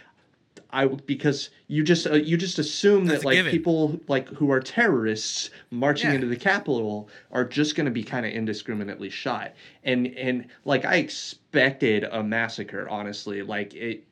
I 0.72 0.86
because 0.88 1.50
you 1.68 1.84
just 1.84 2.08
uh, 2.08 2.14
you 2.16 2.36
just 2.38 2.60
assume 2.60 3.06
That's 3.06 3.20
that 3.22 3.26
like 3.26 3.36
given. 3.36 3.52
people 3.52 4.00
like 4.08 4.28
who 4.30 4.52
are 4.52 4.60
terrorists 4.60 5.50
marching 5.72 6.10
Yeah. 6.10 6.16
into 6.16 6.28
the 6.28 6.36
Capitol 6.36 7.10
are 7.32 7.46
just 7.46 7.76
going 7.76 7.86
to 7.86 7.92
be 7.92 8.04
kind 8.04 8.26
of 8.26 8.32
indiscriminately 8.34 9.10
shot, 9.10 9.54
and 9.84 10.08
and 10.08 10.48
like 10.66 10.84
I 10.86 10.96
expected 10.96 12.04
a 12.06 12.24
massacre. 12.24 12.88
Honestly, 12.90 13.44
like 13.44 13.74
it. 13.76 14.04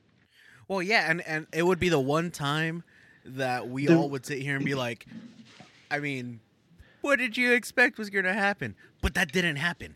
Well, 0.67 0.81
yeah, 0.81 1.09
and 1.09 1.21
and 1.27 1.47
it 1.53 1.63
would 1.63 1.79
be 1.79 1.89
the 1.89 1.99
one 1.99 2.31
time 2.31 2.83
that 3.25 3.67
we 3.67 3.87
The- 3.87 3.95
all 3.97 4.09
would 4.11 4.25
sit 4.25 4.39
here 4.39 4.55
and 4.55 4.63
be 4.63 4.75
like, 4.75 5.05
I 5.91 5.99
mean, 5.99 6.39
what 7.01 7.17
did 7.17 7.35
you 7.37 7.53
expect 7.53 7.97
was 7.97 8.09
going 8.09 8.25
to 8.25 8.33
happen? 8.33 8.75
But 9.01 9.13
that 9.15 9.31
didn't 9.31 9.55
happen. 9.57 9.95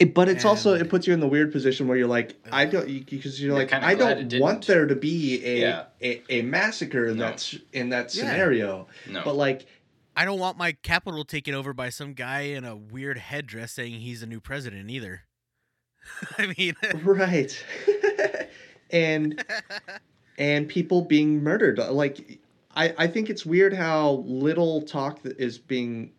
It, 0.00 0.14
but 0.14 0.30
it's 0.30 0.46
also 0.46 0.72
it 0.72 0.88
puts 0.88 1.06
you 1.06 1.12
in 1.12 1.20
the 1.20 1.28
weird 1.28 1.52
position 1.52 1.86
where 1.86 1.96
you're 1.96 2.08
like 2.08 2.34
I 2.50 2.64
don't 2.64 2.86
because 3.06 3.40
you're 3.40 3.50
You're 3.50 3.58
like 3.58 3.72
I 3.72 3.94
don't 3.94 4.32
want 4.40 4.66
there 4.66 4.86
to 4.86 4.96
be 4.96 5.44
a 5.44 5.60
Yeah. 5.60 5.84
a, 6.00 6.22
a 6.38 6.42
massacre 6.42 7.06
in 7.06 7.18
No. 7.18 7.26
that 7.26 7.54
in 7.74 7.90
that 7.90 8.14
Yeah. 8.14 8.22
scenario. 8.30 8.88
No. 9.08 9.22
But 9.24 9.36
like 9.36 9.66
I 10.16 10.24
don't 10.24 10.38
want 10.40 10.56
my 10.56 10.72
Capitol 10.72 11.24
taken 11.24 11.54
over 11.54 11.72
by 11.74 11.90
some 11.90 12.14
guy 12.14 12.40
in 12.40 12.64
a 12.64 12.74
weird 12.74 13.18
headdress 13.18 13.72
saying 13.72 14.00
he's 14.00 14.22
a 14.22 14.26
new 14.26 14.40
president 14.40 14.90
either. 14.90 15.22
I 16.38 16.54
mean, 16.56 16.74
right, 17.04 17.64
and 18.90 19.44
and 20.38 20.66
people 20.68 21.02
being 21.02 21.42
murdered. 21.42 21.78
Like 21.78 22.38
I 22.74 22.94
I 22.96 23.06
think 23.06 23.28
it's 23.28 23.44
weird 23.44 23.74
how 23.74 24.24
little 24.26 24.80
talk 24.82 25.22
that 25.22 25.38
is 25.38 25.58
being 25.58 26.12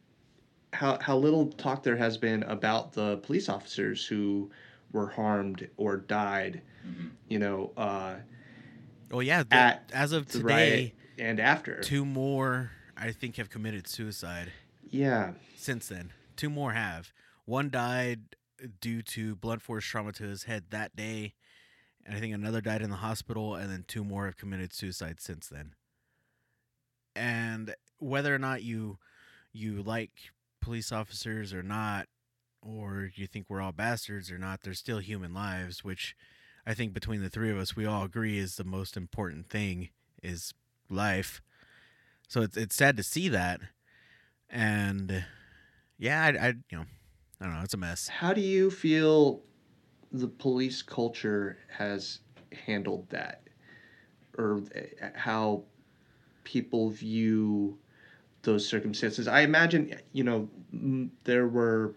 how 0.74 0.98
how 1.02 1.18
little 1.18 1.48
talk 1.48 1.84
there 1.84 1.98
has 1.98 2.18
been 2.18 2.44
about 2.44 2.94
the 2.94 3.18
police 3.18 3.50
officers 3.50 4.06
who 4.06 4.50
were 4.92 5.08
harmed 5.08 5.68
or 5.78 5.98
died. 5.98 6.62
Mm-hmm. 6.88 7.08
You 7.30 7.40
know, 7.40 7.72
uh, 7.78 8.16
well, 9.10 9.22
yeah, 9.24 9.44
the- 9.44 9.56
At 9.56 9.92
as 9.94 10.12
of 10.12 10.28
today, 10.28 10.94
and 11.18 11.40
after. 11.40 11.82
two 11.82 12.06
more 12.06 12.72
I 12.98 13.12
think 13.12 13.38
have 13.38 13.50
committed 13.50 13.88
suicide 13.88 14.52
Yeah. 14.90 15.34
since 15.56 15.88
then. 15.88 16.14
Two 16.36 16.50
more 16.50 16.74
have. 16.74 17.12
One 17.46 17.70
died 17.70 18.36
due 18.80 19.02
to 19.02 19.36
blunt 19.36 19.62
force 19.62 19.84
trauma 19.86 20.12
to 20.14 20.24
his 20.24 20.44
head 20.44 20.66
that 20.70 20.96
day, 20.96 21.34
and 22.06 22.16
I 22.16 22.20
think 22.20 22.34
another 22.34 22.62
died 22.62 22.82
in 22.82 22.90
the 22.90 22.98
hospital, 22.98 23.56
and 23.56 23.70
then 23.72 23.84
two 23.88 24.04
more 24.04 24.26
have 24.26 24.38
committed 24.38 24.72
suicide 24.74 25.20
since 25.20 25.48
then. 25.48 25.74
And 27.16 27.76
whether 27.98 28.34
or 28.34 28.40
not 28.40 28.64
you 28.64 28.98
you 29.52 29.82
like 29.84 30.32
police 30.62 30.92
officers 30.92 31.54
or 31.54 31.64
not, 31.64 32.08
or 32.62 33.10
you 33.16 33.28
think 33.28 33.48
we're 33.50 33.62
all 33.62 33.72
bastards 33.72 34.32
or 34.32 34.38
not, 34.38 34.62
they're 34.62 34.74
still 34.74 35.00
human 35.00 35.34
lives, 35.34 35.84
which 35.84 36.16
I 36.66 36.74
think 36.74 36.94
between 36.94 37.22
the 37.22 37.30
three 37.30 37.50
of 37.50 37.58
us 37.58 37.76
we 37.76 37.86
all 37.86 38.04
agree 38.04 38.38
is 38.38 38.56
the 38.56 38.64
most 38.64 38.96
important 38.96 39.50
thing 39.50 39.90
is 40.22 40.54
life. 40.90 41.42
So 42.28 42.42
it's 42.42 42.56
it's 42.56 42.76
sad 42.76 42.96
to 42.98 43.04
see 43.04 43.28
that, 43.30 43.60
and 44.50 45.26
yeah, 45.98 46.24
I, 46.24 46.48
I 46.48 46.48
you 46.70 46.78
know 46.78 46.86
I 47.42 47.46
don't 47.46 47.56
know, 47.56 47.62
it's 47.64 47.74
a 47.74 47.78
mess. 47.78 48.08
How 48.08 48.34
do 48.34 48.42
you 48.42 48.70
feel 48.70 49.42
the 50.12 50.28
police 50.28 50.82
culture 50.82 51.58
has 51.78 52.20
handled 52.66 53.10
that? 53.10 53.42
Or 54.38 54.62
uh, 54.76 55.08
how 55.16 55.64
people 56.44 56.90
view 56.90 57.78
those 58.44 58.68
circumstances? 58.68 59.28
I 59.28 59.42
imagine, 59.42 59.96
you 60.14 60.24
know, 60.24 60.50
there 61.24 61.48
were. 61.48 61.94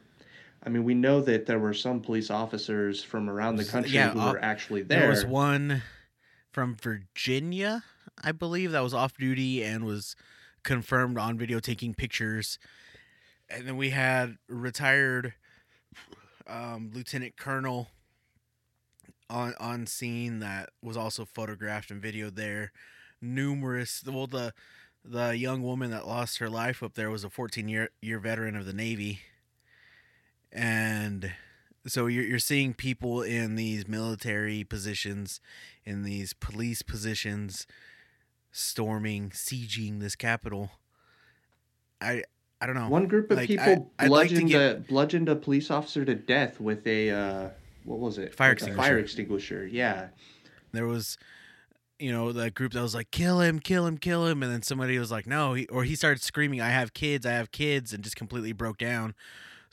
I 0.67 0.71
mean, 0.71 0.85
we 0.85 0.95
know 0.95 1.21
that 1.21 1.45
there 1.45 1.59
were 1.59 1.75
some 1.75 2.01
police 2.01 2.31
officers 2.31 3.03
from 3.03 3.29
around 3.29 3.57
the 3.57 3.67
country 3.67 3.93
Yeah, 3.93 4.11
who 4.11 4.21
uh, 4.21 4.33
were 4.33 4.43
actually 4.43 4.81
there. 4.81 5.01
There 5.01 5.11
was 5.11 5.27
one 5.27 5.83
from 6.53 6.75
Virginia, 6.75 7.85
I 8.23 8.33
believe, 8.33 8.73
that 8.73 8.83
was 8.83 8.95
off 8.95 9.17
duty 9.19 9.63
and 9.63 9.85
was 9.85 10.17
confirmed 10.63 11.19
on 11.19 11.37
video 11.37 11.61
taking 11.61 11.93
pictures. 11.93 12.59
And 13.51 13.69
then 13.69 13.77
we 13.77 13.91
had 13.91 14.39
retired 14.49 15.35
um, 16.47 16.91
Lieutenant 16.95 17.37
Colonel 17.37 17.89
on 19.29 19.55
on 19.59 19.87
scene 19.87 20.39
that 20.41 20.71
was 20.83 20.97
also 20.97 21.25
photographed 21.25 21.91
and 21.91 22.03
videoed 22.03 22.37
there. 22.37 22.73
Numerous, 23.21 24.03
well, 24.07 24.27
the 24.27 24.53
the 25.05 25.37
young 25.37 25.63
woman 25.63 25.91
that 25.91 26.07
lost 26.07 26.39
her 26.39 26.49
life 26.49 26.83
up 26.83 26.95
there 26.95 27.11
was 27.11 27.25
a 27.25 27.31
14 27.31 27.69
year 27.69 27.91
year 28.01 28.19
veteran 28.19 28.57
of 28.57 28.65
the 28.67 28.73
Navy, 28.73 29.21
and 30.53 31.33
so 31.87 32.07
you're 32.07 32.25
you're 32.25 32.39
seeing 32.39 32.75
people 32.75 33.23
in 33.23 33.57
these 33.57 33.87
military 33.87 34.65
positions, 34.65 35.41
in 35.85 36.03
these 36.03 36.33
police 36.33 36.83
positions, 36.83 37.67
storming, 38.53 39.31
sieging 39.31 40.01
this 40.01 40.17
Capitol. 40.17 40.71
I 42.01 42.23
I 42.61 42.67
don't 42.67 42.77
know. 42.77 42.89
One 42.89 43.07
group 43.07 43.31
of 43.31 43.37
Like, 43.39 43.49
people 43.49 43.93
I- 43.99 44.05
I'd 44.05 44.11
like 44.11 44.29
bludgeoned, 44.31 44.49
get- 44.49 44.77
a, 44.77 44.81
bludgeoned 44.81 45.29
a 45.29 45.37
police 45.37 45.71
officer 45.71 46.05
to 46.05 46.15
death 46.15 46.61
with 46.61 46.87
a 46.87 47.11
uh, 47.11 47.49
what 47.85 47.99
was 47.99 48.17
it? 48.17 48.35
Fire 48.35 48.57
Like 48.59 48.63
a 48.71 48.75
Fire 48.75 48.99
extinguisher. 48.99 49.65
extinguisher. 49.65 49.67
Yeah. 49.67 50.09
there 50.73 50.87
was 50.87 51.19
you 52.05 52.13
know 52.13 52.33
that 52.33 52.55
group 52.55 52.73
that 52.73 52.83
was 52.83 52.95
like 52.95 53.11
kill 53.11 53.41
him 53.41 53.59
kill 53.59 53.87
him 53.87 53.97
kill 53.97 54.27
him 54.27 54.43
and 54.43 54.53
then 54.53 54.63
somebody 54.63 54.99
was 54.99 55.11
like 55.11 55.27
no 55.27 55.55
he, 55.55 55.67
or 55.69 55.85
he 55.85 55.97
started 55.97 56.23
screaming 56.23 56.61
i 56.61 56.69
have 56.69 56.93
kids 56.93 57.25
i 57.25 57.33
have 57.33 57.51
kids 57.51 57.93
and 57.93 58.05
just 58.05 58.17
completely 58.17 58.53
broke 58.53 58.79
down. 58.79 59.15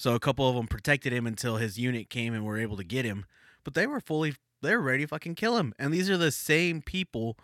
So 0.01 0.15
a 0.15 0.19
couple 0.19 0.49
of 0.49 0.55
them 0.55 0.65
protected 0.65 1.13
him 1.13 1.27
until 1.27 1.57
his 1.57 1.77
unit 1.77 2.09
came 2.09 2.33
and 2.33 2.43
were 2.43 2.57
able 2.57 2.75
to 2.77 2.83
get 2.83 3.05
him. 3.05 3.25
But 3.63 3.75
they 3.75 3.85
were 3.85 3.99
fully 3.99 4.33
they 4.63 4.75
were 4.75 4.81
ready 4.81 5.03
to 5.03 5.07
fucking 5.07 5.35
kill 5.35 5.57
him. 5.57 5.75
And 5.77 5.93
these 5.93 6.09
are 6.09 6.17
the 6.17 6.31
same 6.31 6.81
people 6.81 7.37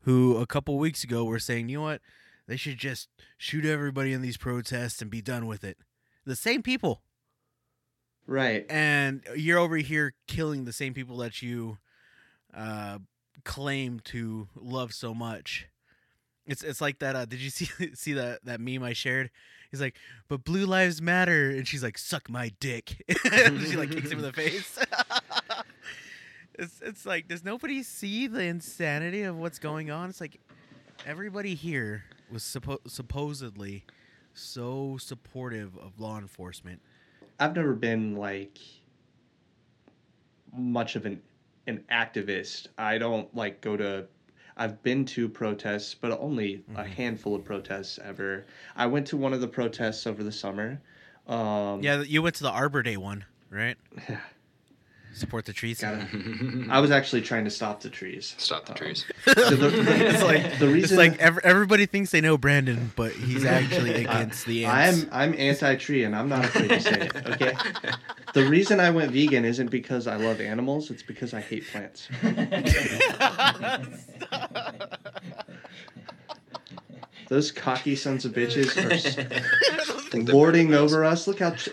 who 0.00 0.36
a 0.36 0.46
couple 0.46 0.76
weeks 0.78 1.04
ago 1.04 1.22
were 1.22 1.38
saying 1.38 1.68
you 1.68 1.78
know 1.78 1.84
what? 1.84 2.00
They 2.48 2.56
should 2.56 2.76
just 2.76 3.08
shoot 3.38 3.64
everybody 3.64 4.12
in 4.12 4.20
these 4.20 4.36
protests 4.36 5.00
and 5.00 5.12
be 5.12 5.22
done 5.22 5.46
with 5.46 5.62
it. 5.62 5.78
The 6.24 6.34
same 6.34 6.60
people. 6.62 7.02
Right. 8.26 8.66
and 8.68 9.22
you're 9.36 9.58
over 9.58 9.76
here 9.76 10.14
killing 10.26 10.64
the 10.64 10.72
same 10.72 10.94
people 10.94 11.18
that 11.18 11.40
you 11.40 11.78
uh, 12.52 12.98
claim 13.44 14.00
to 14.04 14.48
love 14.54 14.92
so 14.92 15.14
much. 15.14 15.68
It's 16.46 16.62
it's 16.62 16.80
like 16.80 16.98
that. 17.00 17.16
Uh, 17.16 17.24
did 17.24 17.40
you 17.40 17.50
see 17.58 17.68
see 17.94 18.12
that 18.14 18.44
that 18.44 18.60
meme 18.60 18.82
I 18.82 18.92
shared? 18.92 19.30
He's 19.70 19.80
like, 19.80 19.96
"But 20.28 20.44
blue 20.44 20.66
lives 20.66 21.00
matter," 21.00 21.50
and 21.50 21.66
she's 21.66 21.82
like, 21.82 21.98
"Suck 21.98 22.28
my 22.28 22.52
dick." 22.60 23.02
she 23.32 23.76
like 23.76 23.90
kicks 23.90 24.10
him 24.10 24.18
in 24.18 24.24
the 24.24 24.32
face. 24.32 24.78
it's 26.58 26.80
it's 26.82 27.06
like, 27.06 27.28
does 27.28 27.44
nobody 27.44 27.82
see 27.82 28.26
the 28.26 28.42
insanity 28.42 29.22
of 29.22 29.38
what's 29.38 29.58
going 29.58 29.90
on? 29.90 30.10
It's 30.10 30.20
like 30.20 30.40
everybody 31.06 31.54
here 31.54 32.04
was 32.30 32.42
suppo- 32.42 32.86
supposedly 32.86 33.84
so 34.34 34.96
supportive 34.98 35.76
of 35.78 36.00
law 36.00 36.18
enforcement. 36.18 36.80
I've 37.38 37.56
never 37.56 37.74
been 37.74 38.16
like 38.16 38.58
much 40.54 40.96
of 40.96 41.06
an 41.06 41.20
an 41.66 41.84
activist. 41.90 42.68
I 42.78 42.98
don't 42.98 43.32
like 43.34 43.60
go 43.60 43.76
to 43.76 44.06
I've 44.56 44.82
been 44.82 45.06
to 45.06 45.28
protests, 45.30 45.94
but 45.94 46.12
only 46.20 46.62
a 46.76 46.82
Mhm. 46.82 46.86
handful 46.88 47.34
of 47.34 47.42
protests 47.44 47.98
ever. 48.04 48.44
I 48.76 48.84
went 48.86 49.06
to 49.08 49.16
one 49.16 49.32
of 49.32 49.40
the 49.40 49.48
protests 49.48 50.06
over 50.06 50.22
the 50.22 50.32
summer. 50.32 50.80
Um 51.26 51.82
Yeah, 51.82 52.02
you 52.02 52.20
went 52.22 52.34
to 52.36 52.42
the 52.42 52.50
Arbor 52.50 52.82
Day 52.82 52.96
one, 52.96 53.24
right? 53.50 53.76
Support 55.14 55.44
the 55.44 55.52
trees. 55.52 55.80
gotta- 55.80 56.06
I 56.70 56.80
was 56.80 56.90
actually 56.90 57.22
trying 57.22 57.44
to 57.44 57.50
stop 57.50 57.80
the 57.82 57.90
trees. 57.90 58.34
Stop 58.38 58.64
the 58.66 58.72
Um, 58.72 58.76
trees. 58.78 59.04
the- 59.26 59.32
the- 59.56 60.06
it's 60.08 60.22
like 60.22 60.42
the 60.58 60.64
it's 60.66 60.74
reason 60.74 60.96
like 60.96 61.18
ev- 61.18 61.38
everybody 61.44 61.86
thinks 61.86 62.10
they 62.10 62.20
know 62.20 62.38
Brandon, 62.38 62.92
but 62.96 63.12
he's 63.12 63.44
actually 63.44 63.94
against 64.04 64.46
the 64.46 64.64
ants. 64.64 65.04
I'm 65.12 65.32
I'm 65.32 65.38
anti-tree 65.38 66.04
and 66.04 66.16
I'm 66.16 66.28
not 66.28 66.44
afraid 66.46 66.68
to 66.68 66.80
say 66.80 67.10
it. 67.12 67.26
Okay. 67.28 67.54
The 68.34 68.46
reason 68.46 68.80
I 68.80 68.90
went 68.90 69.12
vegan 69.12 69.44
isn't 69.44 69.70
because 69.70 70.06
I 70.06 70.16
love 70.16 70.40
animals. 70.40 70.90
It's 70.90 71.02
because 71.02 71.34
I 71.34 71.40
hate 71.42 71.66
plants. 71.70 72.08
Those 77.28 77.50
cocky 77.50 77.96
sons 77.96 78.24
of 78.24 78.32
bitches 78.32 78.76
are 78.76 78.92
s- 78.92 80.01
lording 80.14 80.74
over 80.74 81.04
us. 81.04 81.26
Look 81.26 81.38
how. 81.40 81.50
Ch- 81.56 81.68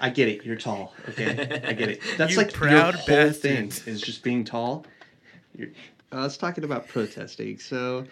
I 0.00 0.10
get 0.10 0.28
it. 0.28 0.44
You're 0.44 0.56
tall. 0.56 0.94
Okay, 1.10 1.28
I 1.64 1.72
get 1.72 1.88
it. 1.90 2.00
That's 2.18 2.32
You 2.32 2.38
like 2.38 2.52
proud 2.52 2.94
your 3.06 3.18
whole 3.22 3.32
thing 3.32 3.66
bastards. 3.68 3.86
is 3.86 4.00
just 4.00 4.22
being 4.22 4.44
tall. 4.44 4.84
You're, 5.54 5.68
I 6.12 6.22
was 6.22 6.36
talking 6.36 6.64
about 6.64 6.88
protesting. 6.88 7.58
So, 7.58 8.04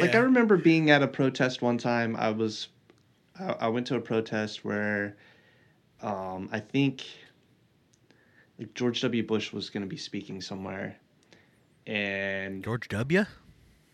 like, 0.00 0.14
I 0.14 0.18
remember 0.18 0.56
being 0.56 0.90
at 0.90 1.02
a 1.02 1.08
protest 1.08 1.62
one 1.62 1.78
time. 1.78 2.14
I 2.16 2.30
was, 2.30 2.68
I, 3.40 3.52
I 3.60 3.68
went 3.68 3.86
to 3.88 3.94
a 3.96 4.00
protest 4.00 4.64
where, 4.64 5.16
um, 6.02 6.48
I 6.52 6.60
think, 6.60 7.04
like 8.58 8.74
George 8.74 9.00
W. 9.00 9.26
Bush 9.26 9.52
was 9.52 9.70
going 9.70 9.82
to 9.82 9.88
be 9.88 9.96
speaking 9.96 10.40
somewhere, 10.42 10.96
and 11.86 12.62
George 12.62 12.88
W. 12.88 13.24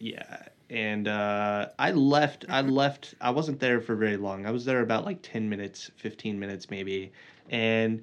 yeah, 0.00 0.42
and 0.74 1.08
uh, 1.08 1.68
I 1.78 1.92
left. 1.92 2.44
I 2.48 2.60
left. 2.82 3.14
I 3.20 3.30
wasn't 3.30 3.60
there 3.60 3.80
for 3.80 3.94
very 3.94 4.16
long. 4.16 4.44
I 4.46 4.50
was 4.50 4.64
there 4.64 4.80
about 4.80 5.04
like 5.04 5.18
ten 5.22 5.48
minutes, 5.48 5.90
fifteen 5.96 6.38
minutes 6.38 6.70
maybe, 6.70 7.12
and 7.50 8.02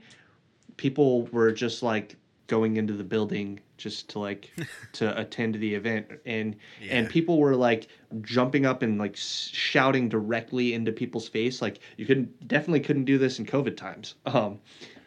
people 0.77 1.23
were 1.27 1.51
just 1.51 1.83
like 1.83 2.15
going 2.47 2.75
into 2.77 2.93
the 2.93 3.03
building 3.03 3.59
just 3.77 4.09
to 4.09 4.19
like 4.19 4.51
to 4.93 5.17
attend 5.19 5.55
the 5.55 5.73
event 5.73 6.05
and 6.25 6.55
and 6.89 7.09
people 7.09 7.39
were 7.39 7.55
like 7.55 7.87
jumping 8.21 8.65
up 8.65 8.81
and 8.81 8.99
like 8.99 9.15
shouting 9.15 10.09
directly 10.09 10.73
into 10.73 10.91
people's 10.91 11.29
face 11.29 11.61
like 11.61 11.79
you 11.97 12.05
couldn't 12.05 12.47
definitely 12.49 12.81
couldn't 12.81 13.05
do 13.05 13.17
this 13.17 13.39
in 13.39 13.45
covid 13.45 13.77
times 13.77 14.15
um 14.25 14.59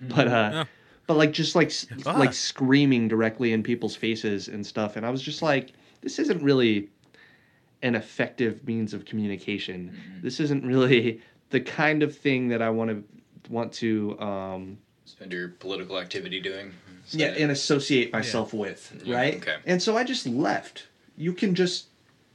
but 0.08 0.26
uh 0.26 0.50
Yeah. 0.52 0.64
but 1.06 1.16
like 1.18 1.32
just 1.32 1.54
like 1.54 1.70
Ah. 2.06 2.16
like 2.18 2.32
screaming 2.32 3.08
directly 3.08 3.52
in 3.52 3.62
people's 3.62 3.94
faces 3.94 4.48
and 4.48 4.64
stuff 4.66 4.96
and 4.96 5.04
i 5.04 5.10
was 5.10 5.20
just 5.20 5.42
like 5.42 5.72
this 6.00 6.18
isn't 6.18 6.42
really 6.42 6.88
an 7.84 7.94
effective 7.94 8.66
means 8.66 8.92
of 8.94 9.04
communication 9.04 9.96
this 10.22 10.40
isn't 10.40 10.64
really 10.66 11.20
the 11.50 11.60
kind 11.60 12.02
of 12.02 12.16
thing 12.16 12.48
that 12.48 12.60
i 12.62 12.70
want 12.70 12.90
to 12.90 13.04
want 13.50 13.72
to 13.72 14.18
um 14.20 14.78
Spend 15.04 15.32
your 15.32 15.48
political 15.48 15.98
activity 15.98 16.40
doing. 16.40 16.72
yeah 17.10 17.26
and 17.26 17.52
associate 17.52 18.10
myself 18.12 18.54
with 18.54 19.02
Yeah, 19.04 19.16
right 19.16 19.36
okay. 19.36 19.56
and 19.66 19.80
so 19.82 19.96
i 19.96 20.02
just 20.02 20.26
left 20.26 20.86
you 21.16 21.32
can 21.34 21.54
just 21.54 21.88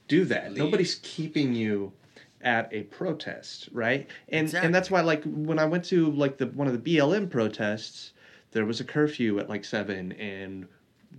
do 0.07 0.23
that 0.25 0.49
Leave. 0.53 0.57
nobody's 0.59 0.99
keeping 1.01 1.53
you 1.55 1.91
at 2.41 2.71
a 2.71 2.83
protest 2.83 3.69
right 3.73 4.07
and 4.29 4.45
Exactly. 4.45 4.65
and 4.67 4.75
that's 4.75 4.91
why 4.91 5.01
like 5.01 5.23
when 5.25 5.57
i 5.59 5.65
went 5.65 5.83
to 5.85 6.11
like 6.11 6.37
the 6.37 6.45
one 6.47 6.67
of 6.67 6.73
the 6.73 6.79
blm 6.97 7.27
protests 7.29 8.13
there 8.51 8.65
was 8.65 8.79
a 8.79 8.83
curfew 8.85 9.39
at 9.39 9.49
like 9.49 9.65
seven 9.65 10.11
and 10.13 10.67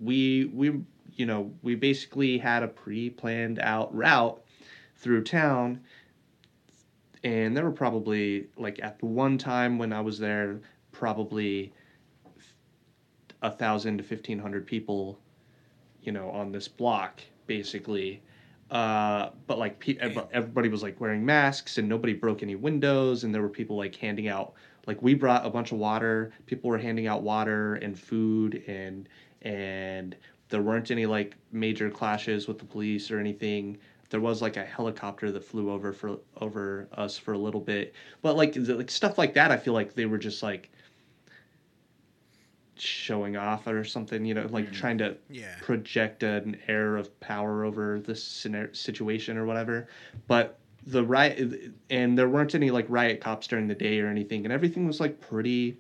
we 0.01 0.47
we 0.55 0.81
you 1.21 1.27
know 1.27 1.53
we 1.63 1.75
basically 1.75 2.39
had 2.39 2.63
a 2.63 2.69
pre-planned 2.69 3.59
out 3.61 3.95
route 3.95 4.43
through 4.97 5.23
town 5.23 5.81
and 7.23 7.57
there 7.57 7.65
were 7.65 7.71
probably 7.71 8.49
like 8.57 8.81
at 8.83 8.99
the 8.99 9.07
one 9.07 9.37
time 9.37 9.79
when 9.79 9.93
i 9.93 10.01
was 10.01 10.19
there 10.19 10.61
probably 10.93 11.73
a 13.43 13.51
thousand 13.51 13.99
to 13.99 14.05
fifteen 14.05 14.39
hundred 14.39 14.67
people, 14.67 15.19
you 16.03 16.13
know, 16.13 16.31
on 16.31 16.53
this 16.53 16.69
block 16.69 17.21
basically. 17.47 18.23
Uh, 18.71 19.31
but 19.49 19.59
like 19.59 19.81
pe- 19.81 19.97
everybody 19.97 20.69
was 20.69 20.83
like 20.83 21.01
wearing 21.01 21.25
masks 21.27 21.79
and 21.79 21.89
nobody 21.89 22.15
broke 22.15 22.43
any 22.43 22.55
windows 22.55 23.25
and 23.25 23.35
there 23.35 23.43
were 23.43 23.49
people 23.49 23.77
like 23.77 23.97
handing 23.97 24.29
out 24.29 24.53
like 24.87 25.03
we 25.03 25.15
brought 25.15 25.45
a 25.45 25.51
bunch 25.51 25.73
of 25.73 25.79
water. 25.79 26.33
People 26.47 26.71
were 26.71 26.79
handing 26.79 27.07
out 27.09 27.23
water 27.23 27.75
and 27.77 27.99
food 27.99 28.63
and 28.67 29.09
and 29.43 30.17
there 30.51 30.63
weren't 30.63 30.91
any 30.91 31.07
like 31.07 31.37
major 31.53 31.91
clashes 31.91 32.47
with 32.49 32.59
the 32.59 32.65
police 32.65 33.11
or 33.11 33.19
anything. 33.19 33.79
There 34.11 34.21
was 34.21 34.43
like 34.43 34.57
a 34.57 34.65
helicopter 34.65 35.31
that 35.31 35.45
flew 35.45 35.71
over 35.71 35.93
for 35.93 36.19
over 36.39 36.89
us 36.95 37.17
for 37.17 37.33
a 37.33 37.39
little 37.39 37.61
bit, 37.61 37.95
but 38.23 38.37
like 38.37 38.53
the, 38.55 38.75
like 38.75 38.91
stuff 38.91 39.19
like 39.19 39.35
that, 39.35 39.51
I 39.51 39.57
feel 39.57 39.73
like 39.73 39.95
they 39.95 40.07
were 40.07 40.19
just 40.19 40.43
like 40.43 40.71
showing 42.75 43.37
off 43.37 43.67
or 43.67 43.85
something, 43.85 44.25
you 44.25 44.35
know, 44.35 44.47
like 44.51 44.71
mm. 44.71 44.73
trying 44.73 44.99
to 44.99 45.17
Yeah. 45.29 45.55
project 45.61 46.23
an 46.23 46.57
air 46.67 46.97
of 46.97 47.19
power 47.21 47.65
over 47.65 48.01
the 48.01 48.17
situation 48.17 49.37
or 49.37 49.45
whatever. 49.45 49.89
But 50.27 50.59
the 50.87 51.05
riot, 51.05 51.73
and 51.91 52.19
there 52.19 52.29
weren't 52.29 52.55
any 52.55 52.71
like 52.71 52.87
riot 52.89 53.21
cops 53.21 53.47
during 53.47 53.69
the 53.69 53.75
day 53.75 54.01
or 54.01 54.09
anything, 54.09 54.45
and 54.45 54.53
everything 54.53 54.87
was 54.87 54.99
like 54.99 55.21
pretty, 55.21 55.77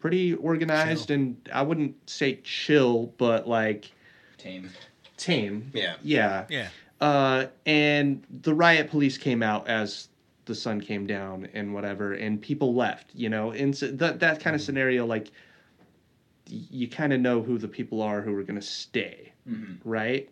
pretty 0.00 0.34
organized, 0.34 1.08
Chill. 1.08 1.14
and 1.14 1.48
I 1.52 1.62
wouldn't 1.62 1.94
say 2.08 2.40
chill, 2.44 3.12
but 3.18 3.48
like 3.48 3.90
Tame. 4.38 4.70
tame. 5.16 5.70
Yeah. 5.74 5.96
Yeah. 6.02 6.44
Yeah. 6.48 6.68
Uh, 7.00 7.46
and 7.66 8.22
the 8.42 8.54
riot 8.54 8.90
police 8.90 9.18
came 9.18 9.42
out 9.42 9.68
as 9.68 10.08
the 10.46 10.54
sun 10.54 10.80
came 10.80 11.06
down 11.06 11.48
and 11.54 11.74
whatever, 11.74 12.12
and 12.14 12.40
people 12.40 12.74
left. 12.74 13.10
You 13.14 13.28
know, 13.28 13.50
and 13.50 13.76
so 13.76 13.88
that 13.92 14.20
that 14.20 14.40
kind 14.40 14.54
of 14.56 14.62
scenario, 14.62 15.04
like 15.06 15.30
you 16.48 16.88
kind 16.88 17.12
of 17.12 17.20
know 17.20 17.42
who 17.42 17.58
the 17.58 17.68
people 17.68 18.00
are 18.00 18.20
who 18.22 18.34
are 18.36 18.42
going 18.42 18.58
to 18.60 18.66
stay, 18.66 19.32
Mm-hmm. 19.48 19.88
right? 19.88 20.28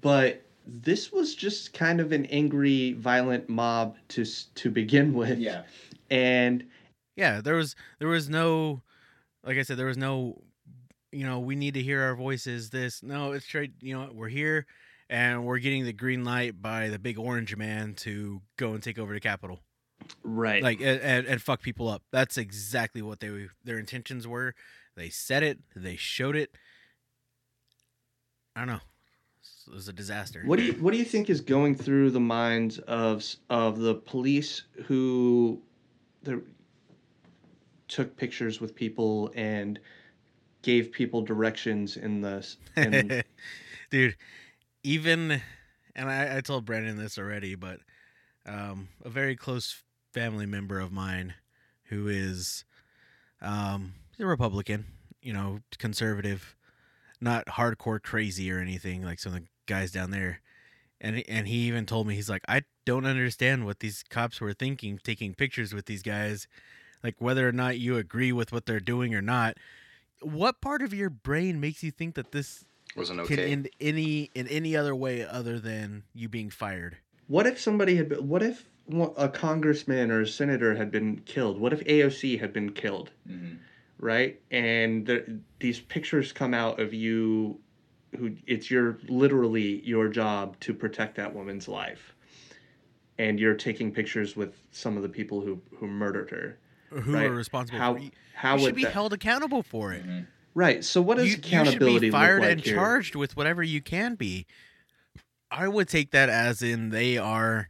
But 0.00 0.42
this 0.66 1.12
was 1.12 1.34
just 1.34 1.72
kind 1.74 2.00
of 2.00 2.12
an 2.12 2.24
angry, 2.26 2.92
violent 2.94 3.48
mob 3.48 3.96
to 4.08 4.24
to 4.56 4.70
begin 4.70 5.12
with. 5.14 5.38
Yeah. 5.38 5.62
and 6.10 6.64
Yeah, 7.16 7.40
there 7.40 7.54
was 7.54 7.76
there 7.98 8.08
was 8.08 8.28
no 8.28 8.82
like 9.44 9.58
I 9.58 9.62
said, 9.62 9.76
there 9.76 9.86
was 9.86 9.98
no 9.98 10.42
you 11.12 11.24
know, 11.24 11.38
we 11.38 11.54
need 11.54 11.74
to 11.74 11.82
hear 11.82 12.02
our 12.02 12.16
voices, 12.16 12.70
this 12.70 13.02
no, 13.02 13.32
it's 13.32 13.44
straight 13.44 13.72
you 13.80 13.96
know, 13.96 14.10
we're 14.12 14.28
here 14.28 14.66
and 15.08 15.44
we're 15.44 15.58
getting 15.58 15.84
the 15.84 15.92
green 15.92 16.24
light 16.24 16.60
by 16.60 16.88
the 16.88 16.98
big 16.98 17.18
orange 17.18 17.56
man 17.56 17.94
to 17.94 18.40
go 18.56 18.72
and 18.72 18.82
take 18.82 18.98
over 18.98 19.12
the 19.12 19.20
Capitol. 19.20 19.60
right, 20.22 20.62
Like 20.62 20.80
and, 20.80 21.00
and, 21.00 21.26
and 21.26 21.42
fuck 21.42 21.62
people 21.62 21.88
up. 21.88 22.02
That's 22.10 22.36
exactly 22.36 23.02
what 23.02 23.20
they 23.20 23.48
their 23.62 23.78
intentions 23.78 24.26
were. 24.26 24.54
They 24.96 25.08
said 25.08 25.42
it, 25.42 25.58
they 25.74 25.96
showed 25.96 26.36
it. 26.36 26.56
I 28.56 28.60
don't 28.60 28.68
know. 28.68 28.80
It 29.66 29.74
was 29.74 29.88
a 29.88 29.92
disaster. 29.92 30.42
What 30.44 30.58
do 30.58 30.64
you 30.64 30.72
what 30.74 30.92
do 30.92 30.98
you 30.98 31.04
think 31.04 31.30
is 31.30 31.40
going 31.40 31.74
through 31.74 32.10
the 32.10 32.20
minds 32.20 32.78
of 32.80 33.24
of 33.48 33.78
the 33.78 33.94
police 33.94 34.62
who 34.84 35.62
the, 36.22 36.42
took 37.94 38.16
pictures 38.16 38.60
with 38.60 38.74
people 38.74 39.30
and 39.36 39.78
gave 40.62 40.90
people 40.90 41.22
directions 41.22 41.96
in 41.96 42.20
the 42.20 42.44
in, 42.76 43.22
dude 43.90 44.16
even 44.82 45.40
and 45.94 46.10
I, 46.10 46.38
I 46.38 46.40
told 46.40 46.64
brandon 46.64 46.96
this 46.96 47.18
already 47.18 47.54
but 47.54 47.78
um, 48.46 48.88
a 49.04 49.08
very 49.08 49.36
close 49.36 49.82
family 50.12 50.46
member 50.46 50.80
of 50.80 50.90
mine 50.90 51.34
who 51.84 52.08
is 52.08 52.64
um, 53.40 53.94
a 54.18 54.26
republican 54.26 54.86
you 55.22 55.32
know 55.32 55.60
conservative 55.78 56.56
not 57.20 57.46
hardcore 57.46 58.02
crazy 58.02 58.50
or 58.50 58.58
anything 58.58 59.04
like 59.04 59.20
some 59.20 59.34
of 59.34 59.40
the 59.40 59.46
guys 59.66 59.92
down 59.92 60.10
there. 60.10 60.40
And 61.00 61.22
and 61.28 61.46
he 61.46 61.66
even 61.68 61.86
told 61.86 62.06
me 62.06 62.14
he's 62.14 62.30
like 62.30 62.42
i 62.48 62.62
don't 62.86 63.04
understand 63.04 63.66
what 63.66 63.80
these 63.80 64.02
cops 64.08 64.40
were 64.40 64.54
thinking 64.54 64.98
taking 65.02 65.34
pictures 65.34 65.74
with 65.74 65.86
these 65.86 66.02
guys 66.02 66.46
like 67.04 67.14
whether 67.20 67.46
or 67.46 67.52
not 67.52 67.78
you 67.78 67.96
agree 67.98 68.32
with 68.32 68.50
what 68.50 68.66
they're 68.66 68.80
doing 68.80 69.14
or 69.14 69.22
not 69.22 69.56
what 70.22 70.60
part 70.62 70.80
of 70.82 70.94
your 70.94 71.10
brain 71.10 71.60
makes 71.60 71.82
you 71.82 71.90
think 71.90 72.14
that 72.14 72.32
this 72.32 72.64
Wasn't 72.96 73.18
can 73.26 73.38
okay. 73.38 73.52
end 73.52 73.68
any 73.80 74.30
in 74.34 74.48
any 74.48 74.74
other 74.74 74.94
way 74.96 75.22
other 75.24 75.60
than 75.60 76.02
you 76.14 76.28
being 76.28 76.50
fired. 76.50 76.96
what 77.28 77.46
if 77.46 77.60
somebody 77.60 77.96
had 77.96 78.08
been, 78.08 78.26
what 78.26 78.42
if 78.42 78.64
a 79.16 79.28
congressman 79.28 80.10
or 80.10 80.20
a 80.22 80.26
senator 80.26 80.74
had 80.74 80.90
been 80.90 81.20
killed 81.20 81.60
what 81.60 81.72
if 81.72 81.80
AOC 81.84 82.40
had 82.40 82.52
been 82.52 82.72
killed 82.72 83.10
Mhm. 83.30 83.58
right 83.98 84.40
and 84.50 85.06
there, 85.06 85.24
these 85.60 85.80
pictures 85.80 86.32
come 86.32 86.54
out 86.54 86.80
of 86.80 86.92
you 86.94 87.60
who 88.18 88.36
it's 88.46 88.70
your 88.70 88.98
literally 89.08 89.80
your 89.84 90.08
job 90.08 90.58
to 90.60 90.72
protect 90.72 91.16
that 91.16 91.34
woman's 91.34 91.66
life 91.68 92.14
and 93.18 93.38
you're 93.40 93.54
taking 93.54 93.90
pictures 93.92 94.36
with 94.36 94.54
some 94.70 94.96
of 94.96 95.02
the 95.02 95.08
people 95.08 95.40
who 95.40 95.60
who 95.78 95.86
murdered 95.86 96.30
her 96.30 96.46
Or 96.46 96.58
who 97.02 97.12
Right. 97.14 97.26
are 97.26 97.34
responsible 97.34 97.78
how 97.78 97.94
for 97.94 98.00
you. 98.00 98.10
how 98.34 98.56
you 98.56 98.66
should 98.66 98.74
be 98.76 98.84
that, 98.84 98.92
held 98.92 99.12
accountable 99.12 99.62
for 99.62 99.92
it. 99.92 100.06
Mhm. 100.06 100.26
right 100.54 100.84
so 100.84 101.00
what 101.02 101.18
is 101.18 101.24
does 101.24 101.32
you, 101.32 101.38
accountability 101.38 101.84
you 101.86 101.96
should 101.96 102.00
be 102.02 102.10
fired 102.10 102.40
like 102.42 102.50
and 102.52 102.60
here? 102.60 102.74
charged 102.76 103.14
with 103.14 103.36
whatever 103.36 103.62
you 103.62 103.80
can 103.80 104.14
be. 104.14 104.46
I 105.50 105.68
would 105.68 105.88
take 105.88 106.10
that 106.12 106.28
as 106.28 106.62
in 106.62 106.90
they 106.90 107.16
are 107.18 107.68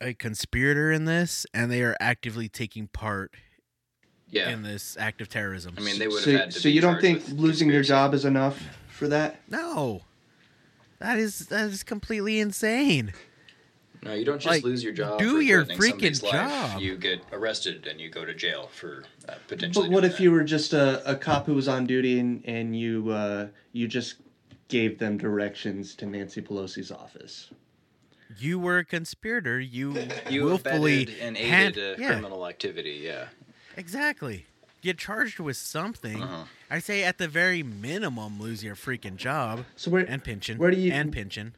a 0.00 0.14
conspirator 0.14 0.90
in 0.90 1.04
this 1.04 1.46
and 1.54 1.70
they 1.70 1.82
are 1.82 1.96
actively 2.00 2.48
taking 2.48 2.88
part 2.88 3.32
Yeah. 4.28 4.48
in 4.50 4.62
this 4.62 4.96
act 4.98 5.20
of 5.20 5.28
terrorism. 5.28 5.74
I 5.76 5.80
mean, 5.80 5.98
they 5.98 6.08
would 6.08 6.16
have 6.16 6.24
so, 6.24 6.36
had 6.38 6.50
to 6.52 6.58
so 6.60 6.64
be 6.64 6.72
you 6.72 6.80
don't 6.80 7.00
think 7.00 7.22
losing 7.28 7.68
your 7.70 7.82
job 7.82 8.14
is 8.14 8.24
enough 8.24 8.60
for 8.88 9.06
that 9.08 9.40
no. 9.48 10.02
That 10.98 11.18
is 11.18 11.46
that 11.48 11.68
is 11.70 11.82
completely 11.82 12.38
insane. 12.40 13.12
No, 14.04 14.14
you 14.14 14.24
don't 14.24 14.38
just 14.40 14.46
Like, 14.50 14.64
lose 14.64 14.82
your 14.82 14.92
job. 14.92 15.18
do 15.20 15.36
for 15.36 15.40
your 15.42 15.64
freaking 15.64 16.16
somebody's 16.16 16.22
life. 16.24 16.32
job. 16.32 16.80
You 16.80 16.96
get 16.96 17.20
arrested 17.32 17.86
and 17.86 18.00
you 18.00 18.10
go 18.10 18.24
to 18.24 18.34
jail 18.34 18.68
for 18.72 19.04
uh, 19.28 19.34
potentially. 19.46 19.86
but 19.88 19.92
what 19.94 20.00
doing 20.00 20.10
if 20.12 20.16
that. 20.18 20.22
you 20.24 20.32
were 20.32 20.42
just 20.44 20.72
a, 20.72 21.08
a 21.10 21.14
cop 21.14 21.46
who 21.46 21.54
was 21.54 21.68
on 21.68 21.86
duty 21.86 22.18
and, 22.18 22.42
and 22.44 22.76
you 22.76 23.10
uh, 23.10 23.46
you 23.72 23.86
just 23.86 24.16
gave 24.68 24.98
them 24.98 25.18
directions 25.18 25.94
to 25.96 26.06
Nancy 26.06 26.40
Pelosi's 26.42 26.90
office 26.90 27.50
You 28.38 28.58
were 28.58 28.78
a 28.78 28.84
conspirator. 28.84 29.60
You, 29.60 29.94
you 30.30 30.44
willfully 30.46 31.06
and 31.20 31.36
aided 31.36 31.76
had- 31.76 31.78
uh, 31.78 31.94
yeah. 31.98 32.06
criminal 32.08 32.46
activity? 32.48 33.00
Yeah. 33.04 33.26
Exactly. 33.76 34.46
Get 34.80 34.98
charged 34.98 35.38
with 35.38 35.56
something. 35.56 36.20
Uh-huh. 36.22 36.44
I 36.70 36.78
say 36.80 37.04
at 37.04 37.18
the 37.18 37.28
very 37.28 37.62
minimum 37.62 38.40
lose 38.40 38.64
your 38.64 38.74
freaking 38.74 39.14
job 39.16 39.64
so 39.76 39.90
where 39.92 40.04
and 40.04 40.24
pension. 40.24 40.58
Where 40.58 40.70
do 40.72 40.76
you- 40.80 40.90
and 40.92 41.12
pension? 41.12 41.54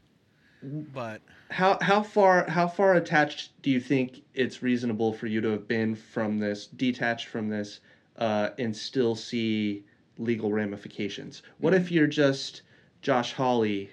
But 0.93 1.21
how 1.51 1.77
how 1.81 2.01
far 2.01 2.49
how 2.49 2.67
far 2.67 2.95
attached 2.95 3.61
do 3.61 3.69
you 3.69 3.79
think 3.79 4.23
it's 4.33 4.63
reasonable 4.63 5.13
for 5.13 5.27
you 5.27 5.39
to 5.41 5.49
have 5.49 5.67
been 5.67 5.95
from 5.95 6.39
this 6.39 6.65
detached 6.65 7.27
from 7.27 7.49
this 7.49 7.81
uh, 8.17 8.49
and 8.57 8.75
still 8.75 9.15
see 9.15 9.83
legal 10.17 10.51
ramifications? 10.51 11.43
What 11.59 11.73
if 11.73 11.91
you're 11.91 12.07
just 12.07 12.63
josh 13.01 13.33
hawley 13.33 13.91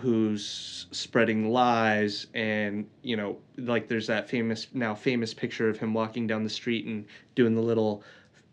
who's 0.00 0.86
spreading 0.90 1.50
lies 1.50 2.26
and 2.34 2.86
you 3.02 3.16
know 3.16 3.38
like 3.56 3.88
there's 3.88 4.08
that 4.08 4.28
famous 4.28 4.66
now 4.74 4.94
famous 4.94 5.32
picture 5.32 5.68
of 5.68 5.78
him 5.78 5.94
walking 5.94 6.26
down 6.26 6.44
the 6.44 6.50
street 6.50 6.84
and 6.84 7.06
doing 7.34 7.54
the 7.54 7.62
little 7.62 8.02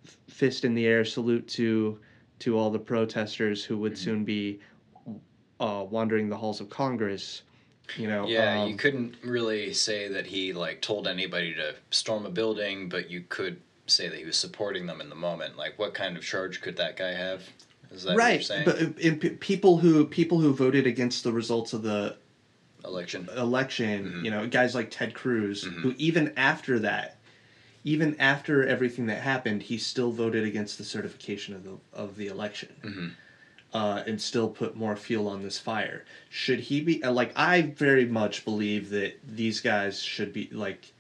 f- 0.06 0.18
fist 0.30 0.64
in 0.64 0.76
the 0.76 0.86
air 0.86 1.04
salute 1.04 1.48
to 1.48 2.00
to 2.40 2.58
all 2.58 2.70
the 2.70 2.80
protesters 2.80 3.66
who 3.66 3.78
would 3.78 3.98
soon 3.98 4.24
be 4.24 4.60
uh, 5.62 5.84
wandering 5.90 6.28
the 6.30 6.36
halls 6.38 6.60
of 6.60 6.70
Congress. 6.70 7.44
You 7.98 8.08
know, 8.08 8.26
Yeah, 8.28 8.62
um, 8.64 8.70
you 8.70 8.76
couldn't 8.78 9.16
really 9.24 9.74
say 9.74 10.08
that 10.10 10.26
he 10.26 10.54
like 10.54 10.82
told 10.82 11.08
anybody 11.08 11.54
to 11.56 11.76
storm 11.92 12.26
a 12.26 12.30
building, 12.30 12.90
but 12.90 13.10
you 13.10 13.24
could 13.30 13.62
say 13.86 14.08
that 14.08 14.18
he 14.18 14.26
was 14.26 14.38
supporting 14.38 14.86
them 14.88 15.02
in 15.02 15.10
the 15.10 15.16
moment. 15.16 15.58
Like, 15.58 15.78
what 15.78 15.94
kind 15.94 16.16
of 16.18 16.24
charge 16.24 16.62
could 16.62 16.78
that 16.78 16.96
guy 16.98 17.14
have? 17.14 17.42
Is 17.92 18.04
that 18.04 18.16
what 18.16 18.24
you're 18.24 18.26
right, 18.32 18.44
saying? 18.44 18.66
but 18.66 18.82
uh, 18.82 19.16
p- 19.20 19.30
people 19.42 19.78
who 19.78 20.06
people 20.06 20.40
who 20.40 20.54
voted 20.54 20.88
against 20.88 21.24
the 21.24 21.32
results 21.32 21.74
of 21.74 21.84
the 21.84 22.16
Election. 22.86 23.30
election, 23.38 24.06
Mm-hmm. 24.06 24.26
you 24.26 24.32
know, 24.32 24.48
guys 24.48 24.74
like 24.74 24.90
Ted 24.90 25.14
Cruz, 25.14 25.64
who 25.64 25.94
even 26.00 26.34
after 26.38 26.80
that, 26.80 27.18
even 27.84 28.16
after 28.20 28.66
everything 28.66 29.06
that 29.08 29.22
happened, 29.22 29.62
he 29.64 29.78
still 29.78 30.12
voted 30.12 30.46
against 30.46 30.78
the 30.80 30.84
certification 30.86 31.54
of 31.54 31.64
the 31.66 31.78
of 31.94 32.16
the 32.16 32.28
election, 32.28 32.70
Mm-hmm. 32.84 33.08
Uh, 33.74 34.04
and 34.06 34.22
still 34.22 34.50
put 34.50 34.76
more 34.76 34.96
fuel 34.96 35.28
on 35.28 35.42
this 35.42 35.58
fire. 35.60 36.04
Should 36.30 36.60
he 36.60 36.82
be 36.82 37.04
uh, 37.04 37.12
like? 37.12 37.32
I 37.36 37.62
very 37.62 38.06
much 38.06 38.44
believe 38.46 38.90
that 38.90 39.20
these 39.28 39.62
guys 39.62 40.02
should 40.02 40.34
be 40.34 40.50
like, 40.52 40.92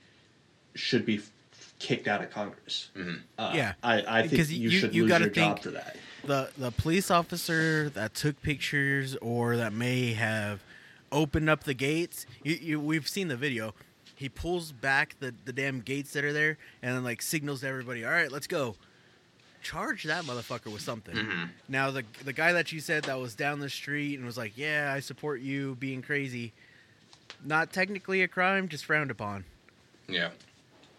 should 0.76 1.06
be 1.06 1.18
f- 1.18 1.32
kicked 1.80 2.08
out 2.08 2.24
of 2.24 2.30
Congress. 2.32 2.90
Mm-hmm. 2.96 3.16
Uh, 3.38 3.52
Yeah. 3.54 3.74
I, 3.84 4.20
I 4.22 4.28
think 4.28 4.50
you, 4.50 4.70
you- 4.70 4.70
should 4.72 4.96
you 4.96 5.04
lose 5.04 5.10
gotta 5.10 5.26
your 5.26 5.34
job 5.34 5.60
think- 5.60 5.64
for 5.64 5.72
that. 5.72 5.98
the 6.26 6.50
the 6.58 6.72
police 6.72 7.12
officer 7.12 7.90
that 7.90 8.14
took 8.14 8.42
pictures 8.42 9.16
or 9.18 9.58
that 9.58 9.74
may 9.74 10.14
have 10.14 10.62
opened 11.12 11.50
up 11.50 11.66
the 11.66 11.74
gates. 11.74 12.26
You, 12.44 12.56
you, 12.62 12.80
we've 12.80 13.08
seen 13.08 13.28
the 13.28 13.36
video. 13.36 13.74
He 14.16 14.30
pulls 14.30 14.72
back 14.72 15.16
the, 15.20 15.34
the 15.46 15.52
damn 15.52 15.82
gates 15.82 16.14
that 16.14 16.24
are 16.24 16.32
there 16.32 16.58
and 16.84 16.96
then 16.96 17.04
like 17.04 17.22
signals 17.24 17.62
to 17.62 17.68
everybody. 17.68 18.06
All 18.06 18.12
right, 18.12 18.32
let's 18.32 18.48
go. 18.48 18.76
Charge 19.62 20.04
that 20.06 20.24
motherfucker 20.24 20.72
with 20.72 20.82
something. 20.82 21.16
Now 21.70 21.92
the 21.92 22.04
the 22.26 22.34
guy 22.34 22.54
that 22.54 22.72
you 22.72 22.80
said 22.80 23.04
that 23.04 23.20
was 23.20 23.36
down 23.36 23.60
the 23.60 23.70
street 23.70 24.16
and 24.18 24.26
was 24.26 24.38
like, 24.38 24.58
"Yeah, 24.58 24.92
I 24.96 25.00
support 25.00 25.42
you 25.42 25.76
being 25.80 26.02
crazy." 26.02 26.54
Not 27.46 27.72
technically 27.74 28.22
a 28.24 28.28
crime, 28.28 28.68
just 28.68 28.86
frowned 28.86 29.12
upon. 29.12 29.46
Yeah. 30.08 30.30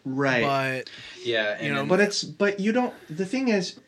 Right. 0.04 0.42
But 0.42 0.90
Yeah, 1.24 1.56
and 1.58 1.66
You 1.66 1.74
know, 1.74 1.84
But 1.86 2.00
it's 2.00 2.24
but 2.24 2.58
you 2.60 2.72
don't. 2.72 2.94
The 3.14 3.26
thing 3.26 3.48
is, 3.48 3.78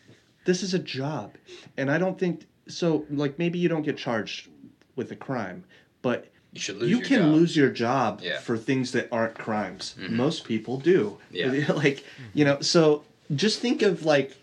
this 0.44 0.62
is 0.62 0.74
a 0.74 0.78
job, 0.78 1.34
and 1.76 1.90
I 1.90 1.98
don't 1.98 2.18
think 2.18 2.46
so. 2.68 3.04
Like 3.10 3.38
maybe 3.38 3.58
you 3.58 3.68
don't 3.68 3.82
get 3.82 3.96
charged 3.96 4.48
with 4.96 5.10
a 5.12 5.16
crime, 5.16 5.64
but 6.02 6.30
you 6.52 6.60
should 6.60 6.76
lose 6.76 6.90
you 6.90 7.00
can 7.00 7.20
job. 7.22 7.32
lose 7.34 7.56
your 7.56 7.70
job 7.70 8.20
Yeah. 8.22 8.38
for 8.38 8.56
things 8.56 8.92
that 8.92 9.08
aren't 9.10 9.34
crimes. 9.34 9.94
Mhm. 9.98 10.10
Most 10.10 10.44
people 10.44 10.78
do. 10.78 11.18
Yeah. 11.30 11.72
like 11.72 12.04
you 12.32 12.44
know. 12.44 12.60
So 12.60 13.02
just 13.34 13.58
think 13.60 13.82
of 13.82 14.04
like 14.04 14.36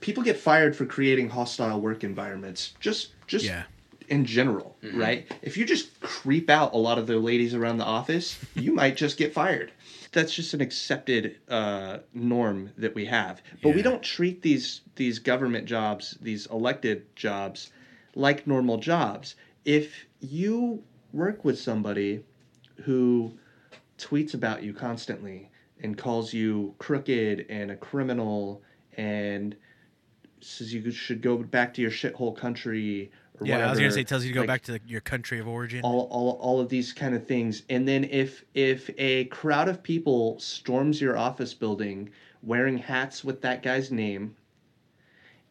people 0.00 0.22
get 0.22 0.36
fired 0.38 0.74
for 0.74 0.86
creating 0.86 1.30
hostile 1.30 1.80
work 1.80 2.04
environments. 2.04 2.74
Just 2.80 3.12
just 3.26 3.44
yeah, 3.44 3.64
in 4.08 4.24
general, 4.24 4.76
Mhm. 4.82 4.96
right? 4.96 5.32
If 5.42 5.56
you 5.56 5.64
just 5.64 6.00
creep 6.00 6.50
out 6.50 6.74
a 6.74 6.78
lot 6.78 6.98
of 6.98 7.06
the 7.06 7.16
ladies 7.18 7.54
around 7.54 7.78
the 7.78 7.84
office, 7.84 8.38
you 8.54 8.72
might 8.72 8.96
just 8.96 9.16
get 9.16 9.32
fired. 9.32 9.72
That's 10.12 10.34
just 10.34 10.54
an 10.54 10.60
accepted 10.60 11.36
uh, 11.48 11.98
norm 12.12 12.70
that 12.76 12.94
we 12.94 13.04
have. 13.06 13.40
But 13.62 13.74
we 13.74 13.82
don't 13.82 14.02
treat 14.02 14.42
these 14.42 14.80
these 14.96 15.18
government 15.18 15.66
jobs, 15.66 16.18
these 16.20 16.46
elected 16.46 17.14
jobs, 17.14 17.70
like 18.14 18.46
normal 18.46 18.78
jobs. 18.78 19.36
If 19.64 20.06
you 20.20 20.82
work 21.12 21.44
with 21.44 21.58
somebody 21.58 22.24
who 22.84 23.32
tweets 23.98 24.34
about 24.34 24.62
you 24.62 24.72
constantly 24.72 25.50
and 25.82 25.96
calls 25.96 26.32
you 26.32 26.74
crooked 26.78 27.46
and 27.48 27.70
a 27.70 27.76
criminal 27.76 28.62
and 28.96 29.54
says 30.44 30.72
you 30.72 30.90
should 30.90 31.22
go 31.22 31.36
back 31.38 31.74
to 31.74 31.82
your 31.82 31.90
shithole 31.90 32.36
country 32.36 33.10
or 33.38 33.46
yeah. 33.46 33.54
whatever. 33.54 33.66
I 33.68 33.70
was 33.70 33.78
gonna 33.78 33.92
say, 33.92 34.04
tells 34.04 34.24
you 34.24 34.30
to 34.30 34.34
go 34.34 34.40
like, 34.40 34.48
back 34.48 34.62
to 34.64 34.80
your 34.86 35.00
country 35.00 35.38
of 35.40 35.48
origin. 35.48 35.80
all, 35.82 36.08
all, 36.10 36.38
all 36.40 36.60
of 36.60 36.68
these 36.68 36.92
kind 36.92 37.14
of 37.14 37.26
things 37.26 37.62
and 37.68 37.86
then 37.86 38.04
if 38.04 38.44
if 38.54 38.90
a 38.98 39.24
crowd 39.26 39.68
of 39.68 39.82
people 39.82 40.38
storms 40.38 41.00
your 41.00 41.16
office 41.16 41.54
building 41.54 42.10
wearing 42.42 42.78
hats 42.78 43.22
with 43.24 43.40
that 43.42 43.62
guy's 43.62 43.90
name 43.90 44.34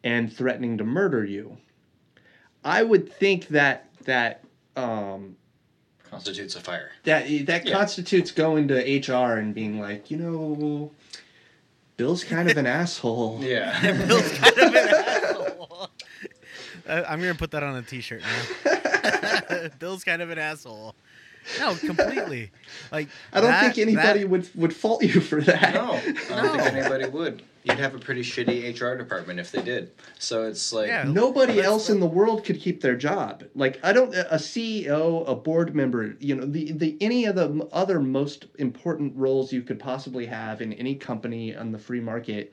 and 0.04 0.32
threatening 0.32 0.78
to 0.78 0.84
murder 0.84 1.24
you 1.24 1.56
i 2.64 2.82
would 2.82 3.10
think 3.12 3.48
that 3.48 3.88
that 4.04 4.42
um 4.76 5.36
constitutes 6.08 6.56
a 6.56 6.60
fire. 6.60 6.90
that 7.04 7.24
that 7.46 7.66
Yeah. 7.66 7.72
constitutes 7.72 8.30
going 8.32 8.66
to 8.68 8.74
hr 9.12 9.36
and 9.38 9.54
being 9.54 9.78
like 9.80 10.10
you 10.10 10.16
know 10.16 10.90
bill's 12.00 12.24
kind 12.24 12.50
of 12.50 12.56
an 12.56 12.66
asshole 12.66 13.38
Yeah. 13.42 13.78
Bill's 14.06 14.32
kind 14.32 14.58
of 14.58 14.74
an 14.74 14.76
asshole. 14.76 15.90
I'm 16.88 17.20
gonna 17.20 17.34
put 17.34 17.50
that 17.50 17.62
on 17.62 17.76
a 17.76 17.82
T-shirt 17.82 18.22
now. 18.22 19.68
Bill's 19.78 20.02
kind 20.02 20.22
of 20.22 20.30
an 20.30 20.38
asshole. 20.38 20.94
No, 21.58 21.74
completely. 21.74 22.50
Like 22.90 23.08
i 23.34 23.40
don't 23.40 23.50
that- 23.50 23.74
think 23.74 23.86
anybody 23.86 24.20
that- 24.20 24.28
would 24.30 24.48
would 24.54 24.74
fault 24.74 25.02
you 25.02 25.20
for 25.20 25.40
that 25.42 25.74
no, 25.74 25.92
I 25.92 26.00
don't 26.00 26.56
No. 26.56 26.62
think 26.64 26.74
anybody 26.74 27.06
would. 27.08 27.42
You'd 27.62 27.78
have 27.78 27.94
a 27.94 27.98
pretty 27.98 28.22
shitty 28.22 28.80
HR 28.80 28.96
department 28.96 29.38
if 29.38 29.52
they 29.52 29.62
did. 29.62 29.92
So 30.18 30.44
it's 30.44 30.72
like, 30.72 30.88
Yeah. 30.88 31.04
Nobody 31.04 31.60
else 31.60 31.90
in 31.90 32.00
the 32.00 32.06
world 32.06 32.44
could 32.44 32.58
keep 32.58 32.80
their 32.80 32.96
job. 32.96 33.44
Like 33.54 33.78
I 33.82 33.92
don't 33.92 34.14
a 34.14 34.36
CEO, 34.36 35.28
a 35.28 35.34
board 35.34 35.74
member, 35.74 36.16
you 36.20 36.34
know, 36.36 36.46
the 36.46 36.72
the 36.72 36.96
any 37.00 37.26
of 37.26 37.36
the 37.36 37.68
other 37.72 38.00
most 38.00 38.46
important 38.58 39.14
roles 39.16 39.52
you 39.52 39.62
could 39.62 39.78
possibly 39.78 40.26
have 40.26 40.62
in 40.62 40.72
any 40.72 40.94
company 40.94 41.54
on 41.54 41.72
the 41.72 41.78
free 41.78 42.00
market, 42.00 42.52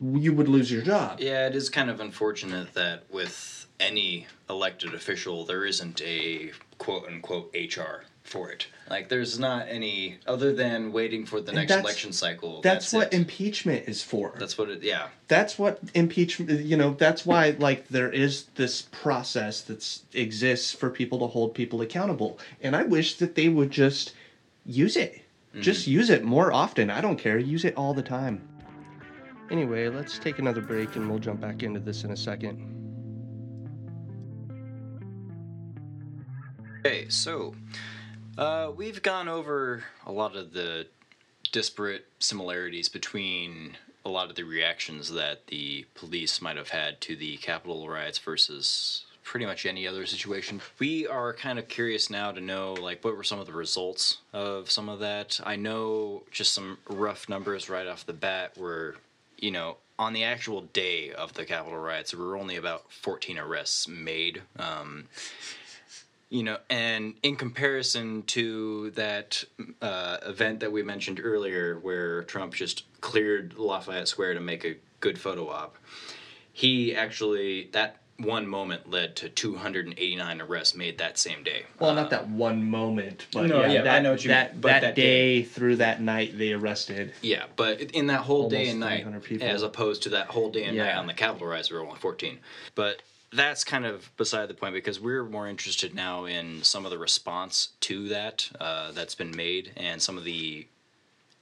you 0.00 0.32
would 0.32 0.48
lose 0.48 0.70
your 0.70 0.82
job. 0.82 1.20
Yeah, 1.20 1.46
it 1.46 1.54
is 1.54 1.68
kind 1.68 1.90
of 1.90 2.00
unfortunate 2.00 2.72
that 2.74 3.04
with 3.10 3.66
any 3.78 4.26
elected 4.48 4.94
official, 4.94 5.44
there 5.44 5.64
isn't 5.64 6.00
a 6.02 6.52
quote 6.78 7.06
unquote 7.06 7.54
HR 7.54 8.04
for 8.30 8.50
it. 8.50 8.66
Like, 8.88 9.08
there's 9.08 9.38
not 9.38 9.66
any 9.68 10.18
other 10.26 10.52
than 10.52 10.92
waiting 10.92 11.26
for 11.26 11.40
the 11.40 11.52
next 11.52 11.72
election 11.72 12.12
cycle. 12.12 12.60
That's, 12.62 12.92
what 12.92 13.12
it. 13.12 13.16
impeachment 13.16 13.88
is 13.88 14.02
for. 14.02 14.34
That's 14.38 14.56
what 14.56 14.70
it. 14.70 14.82
Yeah. 14.82 15.08
that's 15.28 15.58
what 15.58 15.80
impeachment 15.94 16.64
you 16.64 16.76
know 16.76 16.94
that's 16.94 17.26
why 17.26 17.54
like 17.58 17.88
there 17.88 18.10
is 18.10 18.44
this 18.54 18.82
process 18.82 19.62
that 19.62 20.00
exists 20.12 20.72
for 20.72 20.90
people 20.90 21.18
to 21.20 21.26
hold 21.26 21.54
people 21.54 21.80
accountable 21.82 22.38
and 22.62 22.74
i 22.74 22.82
wish 22.82 23.16
that 23.18 23.34
they 23.34 23.48
would 23.48 23.70
just 23.70 24.12
use 24.64 24.96
it 24.96 25.14
mm-hmm. 25.14 25.60
just 25.60 25.86
use 25.86 26.10
it 26.10 26.24
more 26.24 26.52
often 26.52 26.90
i 26.90 27.00
don't 27.00 27.18
care 27.18 27.38
use 27.38 27.64
it 27.64 27.76
all 27.76 27.94
the 27.94 28.02
time 28.02 28.40
anyway 29.50 29.88
let's 29.88 30.18
take 30.18 30.38
another 30.38 30.60
break 30.60 30.96
and 30.96 31.08
we'll 31.08 31.18
jump 31.18 31.40
back 31.40 31.62
into 31.62 31.80
this 31.80 32.04
in 32.04 32.10
a 32.10 32.16
second 32.16 32.80
Okay, 36.80 37.10
so 37.10 37.54
uh, 38.40 38.72
we've 38.74 39.02
gone 39.02 39.28
over 39.28 39.84
a 40.06 40.12
lot 40.12 40.34
of 40.34 40.52
the 40.52 40.86
disparate 41.52 42.06
similarities 42.18 42.88
between 42.88 43.76
a 44.04 44.08
lot 44.08 44.30
of 44.30 44.36
the 44.36 44.44
reactions 44.44 45.12
that 45.12 45.46
the 45.48 45.84
police 45.94 46.40
might 46.40 46.56
have 46.56 46.70
had 46.70 47.00
to 47.02 47.14
the 47.14 47.36
Capitol 47.36 47.88
riots 47.88 48.18
versus 48.18 49.04
pretty 49.22 49.44
much 49.44 49.66
any 49.66 49.86
other 49.86 50.06
situation. 50.06 50.60
We 50.78 51.06
are 51.06 51.34
kind 51.34 51.58
of 51.58 51.68
curious 51.68 52.08
now 52.08 52.32
to 52.32 52.40
know 52.40 52.72
like 52.72 53.04
what 53.04 53.16
were 53.16 53.24
some 53.24 53.38
of 53.38 53.46
the 53.46 53.52
results 53.52 54.18
of 54.32 54.70
some 54.70 54.88
of 54.88 55.00
that. 55.00 55.38
I 55.44 55.56
know 55.56 56.22
just 56.30 56.54
some 56.54 56.78
rough 56.88 57.28
numbers 57.28 57.68
right 57.68 57.86
off 57.86 58.06
the 58.06 58.14
bat 58.14 58.56
were, 58.56 58.96
you 59.38 59.50
know, 59.50 59.76
on 59.98 60.14
the 60.14 60.24
actual 60.24 60.62
day 60.62 61.12
of 61.12 61.34
the 61.34 61.44
Capitol 61.44 61.78
riots, 61.78 62.12
there 62.12 62.20
were 62.20 62.36
only 62.38 62.56
about 62.56 62.90
14 62.90 63.38
arrests 63.38 63.86
made. 63.86 64.40
Um, 64.58 65.08
you 66.30 66.44
know, 66.44 66.56
and 66.70 67.14
in 67.22 67.36
comparison 67.36 68.22
to 68.22 68.90
that 68.92 69.44
uh, 69.82 70.18
event 70.24 70.60
that 70.60 70.70
we 70.72 70.82
mentioned 70.82 71.20
earlier, 71.22 71.78
where 71.80 72.22
Trump 72.22 72.54
just 72.54 72.84
cleared 73.00 73.54
Lafayette 73.58 74.08
Square 74.08 74.34
to 74.34 74.40
make 74.40 74.64
a 74.64 74.76
good 75.00 75.18
photo 75.18 75.48
op, 75.48 75.76
he 76.52 76.94
actually 76.94 77.68
that 77.72 77.96
one 78.18 78.46
moment 78.46 78.88
led 78.90 79.16
to 79.16 79.30
289 79.30 80.42
arrests 80.42 80.76
made 80.76 80.98
that 80.98 81.16
same 81.16 81.42
day. 81.42 81.62
well 81.78 81.90
Uh, 81.90 81.94
not 81.94 82.10
that 82.10 82.28
one 82.28 82.62
moment 82.62 83.26
but 83.32 83.46
No, 83.46 83.62
yeah, 83.62 83.72
yeah, 83.72 83.80
I 83.80 83.84
that, 83.84 84.02
know 84.02 84.10
what 84.10 84.22
you 84.24 84.28
that, 84.28 84.52
mean, 84.52 84.60
but 84.60 84.68
that, 84.68 84.80
that 84.82 84.94
day, 84.94 85.42
through 85.42 85.76
that 85.76 86.02
night 86.02 86.36
they 86.36 86.52
arrested 86.52 87.14
Yeah, 87.22 87.44
but 87.56 87.80
in 87.80 88.08
that 88.08 88.20
whole 88.20 88.50
day 88.50 88.68
and 88.68 88.78
night, 88.78 89.22
people. 89.22 89.48
as 89.48 89.62
opposed 89.62 90.02
to 90.02 90.10
that 90.10 90.26
whole 90.26 90.50
day 90.50 90.64
and 90.64 90.76
night 90.76 90.94
on 90.96 91.06
the 91.06 91.14
Capitol 91.14 91.46
riots, 91.48 91.70
there 91.70 91.78
were 91.78 91.86
only 91.86 91.98
14. 91.98 92.38
But 92.74 93.00
that's 93.32 93.64
kind 93.64 93.86
of 93.86 94.10
beside 94.16 94.48
the 94.48 94.54
point 94.54 94.74
because 94.74 95.00
we're 95.00 95.24
more 95.24 95.46
interested 95.48 95.94
now 95.94 96.24
in 96.24 96.62
some 96.62 96.84
of 96.84 96.90
the 96.90 96.98
response 96.98 97.68
to 97.80 98.08
that 98.08 98.50
uh, 98.60 98.90
that's 98.92 99.14
been 99.14 99.34
made 99.36 99.72
and 99.76 100.00
some 100.02 100.18
of 100.18 100.24
the 100.24 100.66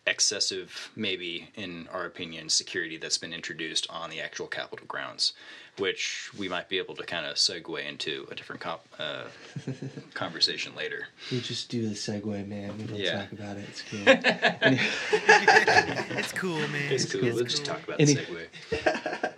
excessive, 0.07 0.91
maybe 0.97 1.49
in 1.55 1.87
our 1.93 2.07
opinion, 2.07 2.49
security 2.49 2.97
that's 2.97 3.19
been 3.19 3.33
introduced 3.35 3.87
on 3.91 4.09
the 4.11 4.21
actual 4.21 4.47
Capitol 4.47 4.87
grounds. 4.87 5.33
which 5.79 6.31
we 6.37 6.49
might 6.49 6.69
be 6.69 6.77
able 6.79 6.97
to 6.97 7.05
kind 7.05 7.25
of 7.25 7.37
segue 7.37 7.87
into 7.89 8.27
a 8.33 8.35
different 8.35 8.61
comp, 8.61 8.81
uh, 8.99 9.25
conversation 10.15 10.75
later. 10.75 11.07
We 11.31 11.41
just 11.41 11.69
do 11.69 11.89
the 11.89 11.95
segue, 11.95 12.49
man. 12.49 12.77
We 12.79 12.85
don't 12.85 12.99
Yeah. 12.99 13.21
talk 13.23 13.33
about 13.33 13.57
it. 13.59 13.69
It's 13.69 13.83
cool. 13.83 14.03
it's 16.19 16.33
cool, 16.33 16.59
man. 16.69 16.93
It's 16.93 17.13
cool. 17.13 17.23
We'll 17.23 17.45
just 17.45 17.65
talk 17.65 17.83
about 17.85 18.01
Any- 18.01 18.15
the 18.15 18.23
segue. 18.23 19.33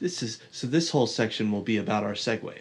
this 0.00 0.22
is 0.22 0.40
so. 0.50 0.66
This 0.66 0.90
whole 0.90 1.06
section 1.06 1.50
will 1.52 1.62
be 1.62 1.76
about 1.78 2.02
our 2.04 2.12
segue. 2.12 2.54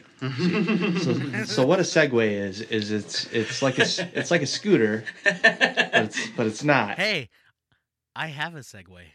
so, 1.03 1.43
so 1.45 1.65
what 1.65 1.79
a 1.79 1.83
segue 1.83 2.25
is 2.31 2.61
is 2.61 2.91
it's 2.91 3.25
it's 3.33 3.61
like 3.61 3.77
a 3.79 3.83
s- 3.83 3.99
it's 4.13 4.31
like 4.31 4.41
a 4.41 4.47
scooter, 4.47 5.03
but 5.23 5.39
it's 5.43 6.27
but 6.37 6.47
it's 6.47 6.63
not. 6.63 6.97
Hey, 6.97 7.29
I 8.15 8.27
have 8.27 8.55
a 8.55 8.59
Segway. 8.59 9.05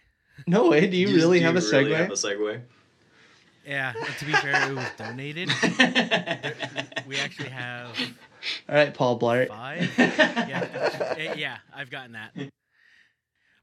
No 0.46 0.68
way. 0.68 0.86
Do 0.86 0.96
you, 0.96 1.08
really 1.14 1.38
do 1.40 1.44
have 1.46 1.56
a 1.56 1.60
you 1.60 1.70
really 1.72 1.90
segue? 1.92 1.96
have 1.96 2.10
a 2.10 2.12
segue? 2.12 2.60
Yeah, 3.66 3.92
to 4.18 4.24
be 4.24 4.32
fair, 4.32 4.70
it 4.70 4.74
was 4.74 4.86
donated. 4.96 5.48
We 7.06 7.16
actually 7.18 7.48
have 7.50 7.98
All 8.68 8.74
right, 8.74 8.92
Paul 8.94 9.18
Blart. 9.18 9.48
five. 9.48 9.90
Yeah, 9.98 11.14
eh, 11.18 11.34
yeah, 11.36 11.56
I've 11.74 11.90
gotten 11.90 12.12
that. 12.12 12.32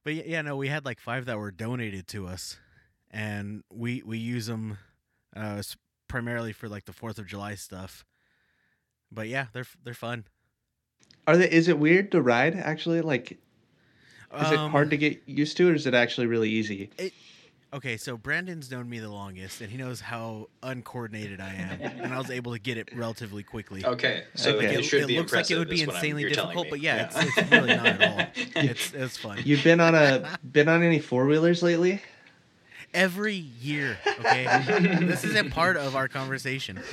But 0.04 0.14
yeah, 0.28 0.42
no, 0.42 0.56
we 0.58 0.68
had 0.68 0.86
like 0.86 1.00
five 1.00 1.26
that 1.26 1.38
were 1.38 1.52
donated 1.52 2.08
to 2.10 2.28
us, 2.28 2.58
and 3.12 3.64
we 3.72 4.02
we 4.06 4.18
use 4.18 4.46
them 4.48 4.78
uh, 5.36 5.62
primarily 6.08 6.54
for 6.54 6.68
like 6.70 6.86
the 6.86 6.94
Fourth 6.94 7.18
of 7.20 7.28
July 7.28 7.56
stuff. 7.56 8.06
But 9.12 9.28
yeah, 9.28 9.48
they're 9.54 9.66
they're 9.84 9.94
fun. 9.94 10.26
Are 11.28 11.38
they? 11.38 11.50
Is 11.52 11.68
it 11.68 11.80
weird 11.80 12.12
to 12.12 12.22
ride? 12.22 12.56
Actually, 12.56 13.02
like, 13.02 13.32
is 13.32 14.52
it 14.52 14.58
Um, 14.60 14.72
hard 14.72 14.90
to 14.92 14.98
get 14.98 15.22
used 15.26 15.58
to, 15.58 15.70
or 15.70 15.74
is 15.74 15.86
it 15.88 15.94
actually 15.94 16.28
really 16.28 16.50
easy? 16.50 16.90
Okay, 17.74 17.98
so 17.98 18.16
Brandon's 18.16 18.72
known 18.72 18.90
me 18.90 19.00
the 19.00 19.10
longest, 19.10 19.60
and 19.60 19.70
he 19.70 19.78
knows 19.78 20.00
how 20.00 20.48
uncoordinated 20.64 21.42
I 21.42 21.54
am, 21.56 21.82
and 21.82 22.14
I 22.14 22.18
was 22.18 22.30
able 22.32 22.54
to 22.54 22.60
get 22.60 22.78
it 22.78 22.96
relatively 22.96 23.44
quickly. 23.44 23.84
Okay, 23.86 24.24
so 24.36 24.52
Okay. 24.56 24.68
it, 24.76 24.80
It, 24.80 24.84
should 24.84 25.02
it 25.02 25.08
be 25.08 25.18
looks 25.18 25.34
like 25.34 25.52
it 25.52 25.58
would 25.58 25.68
be 25.70 25.82
is 25.82 25.88
what 25.88 25.96
I'm- 25.98 26.06
insanely 26.06 26.30
difficult, 26.30 26.66
me. 26.66 26.70
but 26.70 26.80
yeah, 26.80 27.06
It's, 27.08 27.38
it's 27.38 27.52
really 27.52 27.76
not 27.76 27.86
at 27.88 28.02
all. 28.02 28.28
It's 28.64 28.94
it's 28.94 29.18
fun. 29.18 29.40
You've 29.44 29.64
been 29.64 29.82
on 29.82 29.94
a 29.96 30.38
been 30.52 30.70
on 30.70 30.84
any 30.84 31.00
four 31.00 31.26
wheelers 31.26 31.62
lately? 31.64 32.02
Every 32.96 33.36
year, 33.36 33.98
okay. 34.20 34.48
this 35.02 35.26
isn't 35.26 35.52
part 35.52 35.76
of 35.76 35.98
our 35.98 36.08
conversation. 36.08 36.80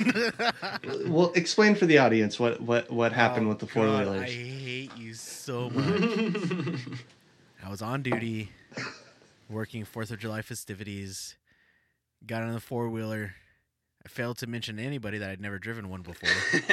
Well, 1.07 1.31
explain 1.35 1.75
for 1.75 1.85
the 1.85 1.97
audience 1.97 2.39
what 2.39 2.59
what 2.59 2.91
what 2.91 3.11
oh, 3.11 3.15
happened 3.15 3.45
Oh, 3.45 3.49
with 3.49 3.59
the 3.59 3.67
four 3.67 3.85
God, 3.85 4.07
I 4.07 4.25
hate 4.25 4.95
you 4.97 5.13
so 5.13 5.69
much. 5.69 6.79
I 7.65 7.69
was 7.69 7.81
on 7.81 8.01
duty, 8.01 8.51
working 9.49 9.85
Fourth 9.85 10.11
of 10.11 10.19
July 10.19 10.41
festivities. 10.41 11.35
Got 12.25 12.43
on 12.43 12.53
the 12.53 12.59
four 12.59 12.89
wheeler. 12.89 13.35
I 14.05 14.09
failed 14.09 14.37
to 14.39 14.47
mention 14.47 14.77
to 14.77 14.83
anybody 14.83 15.17
that 15.19 15.29
I'd 15.29 15.41
never 15.41 15.57
driven 15.59 15.89
one 15.89 16.01
before 16.01 16.29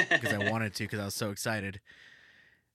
because 0.09 0.33
I 0.33 0.49
wanted 0.49 0.73
to 0.75 0.83
because 0.83 0.99
I 0.99 1.05
was 1.05 1.15
so 1.15 1.29
excited. 1.29 1.79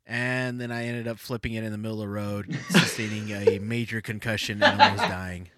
And 0.06 0.60
then 0.60 0.70
I 0.70 0.86
ended 0.86 1.08
up 1.08 1.18
flipping 1.18 1.54
it 1.54 1.64
in 1.64 1.72
the 1.72 1.78
middle 1.78 2.00
of 2.00 2.08
the 2.08 2.08
road, 2.08 2.56
sustaining 2.70 3.30
a 3.30 3.58
major 3.58 4.00
concussion 4.00 4.62
and 4.62 4.80
almost 4.80 5.02
dying. 5.02 5.48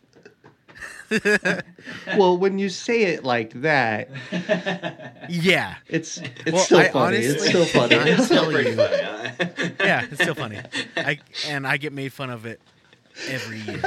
Well, 2.19 2.37
when 2.37 2.59
you 2.59 2.69
say 2.69 3.05
it 3.05 3.25
like 3.25 3.53
that, 3.63 4.11
Yeah, 5.29 5.77
it's 5.89 6.19
it's 6.19 6.53
Well, 6.53 6.63
still 6.65 6.79
I 6.79 6.89
funny. 6.91 7.17
it's 7.19 7.47
still 7.49 7.65
funny. 7.65 7.97
I 7.97 8.09
It's 8.09 8.27
still 8.27 8.43
tell 8.45 8.53
pretty 8.53 8.71
you. 8.71 8.77
funny. 8.77 9.75
Yeah, 9.81 10.07
it's 10.11 10.21
still 10.23 10.35
funny. 10.35 10.61
I 10.97 11.19
and 11.47 11.67
I 11.67 11.77
get 11.77 11.93
made 11.93 12.13
fun 12.13 12.31
of 12.31 12.45
it 12.47 12.61
every 13.29 13.61
year. 13.61 13.81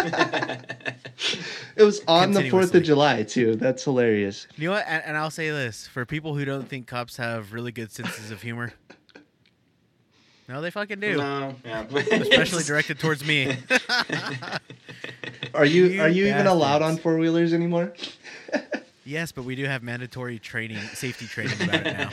it 1.76 1.84
was 1.84 2.02
on 2.08 2.32
the 2.32 2.50
Fourth 2.50 2.74
of 2.74 2.84
July 2.84 3.24
too. 3.24 3.56
That's 3.56 3.84
hilarious. 3.84 4.48
You 4.58 4.70
know 4.70 4.76
what? 4.76 4.86
And, 4.88 5.04
and 5.06 5.18
I'll 5.18 5.30
say 5.32 5.50
this 5.50 5.88
for 5.88 6.06
people 6.06 6.36
who 6.36 6.44
don't 6.46 6.68
think 6.68 6.88
cops 6.88 7.18
have 7.18 7.54
really 7.54 7.72
good 7.72 7.92
senses 7.92 8.32
of 8.32 8.42
humor. 8.42 8.74
No, 10.52 10.60
they 10.60 10.70
fucking 10.70 11.00
do. 11.00 11.16
No, 11.16 11.56
yeah. 11.64 11.86
Especially 11.96 12.64
directed 12.64 13.00
towards 13.00 13.26
me. 13.26 13.56
Are 15.54 15.64
you, 15.66 15.86
You 15.86 16.02
are 16.02 16.10
you 16.10 16.28
even 16.28 16.46
allowed 16.46 16.82
on 16.82 16.98
four 16.98 17.18
wheelers 17.18 17.54
anymore? 17.54 17.94
yes, 19.06 19.32
but 19.32 19.46
we 19.46 19.56
do 19.56 19.64
have 19.64 19.82
mandatory 19.82 20.40
training, 20.40 20.80
safety 20.94 21.26
training 21.26 21.54
about 21.62 21.88
it 21.88 21.98
now. 21.98 22.10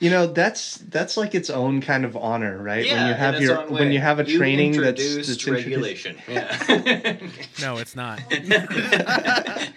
You 0.00 0.10
know, 0.10 0.26
that's 0.26 0.78
that's 0.90 1.16
like 1.16 1.34
its 1.34 1.48
own 1.48 1.80
kind 1.80 2.04
of 2.04 2.14
honor, 2.16 2.60
right? 2.60 2.84
Yeah, 2.84 2.94
when 2.94 3.06
you 3.06 3.12
in 3.12 3.18
have 3.18 3.40
your 3.40 3.66
when 3.70 3.92
you 3.92 4.00
have 4.00 4.18
a 4.18 4.24
You 4.28 4.36
training 4.36 4.72
that's, 4.78 5.00
that's 5.16 5.28
introduced- 5.30 5.46
regulation. 5.66 6.16
Yeah. 6.28 7.16
No, 7.62 7.78
it's 7.78 7.94
not. 7.96 8.20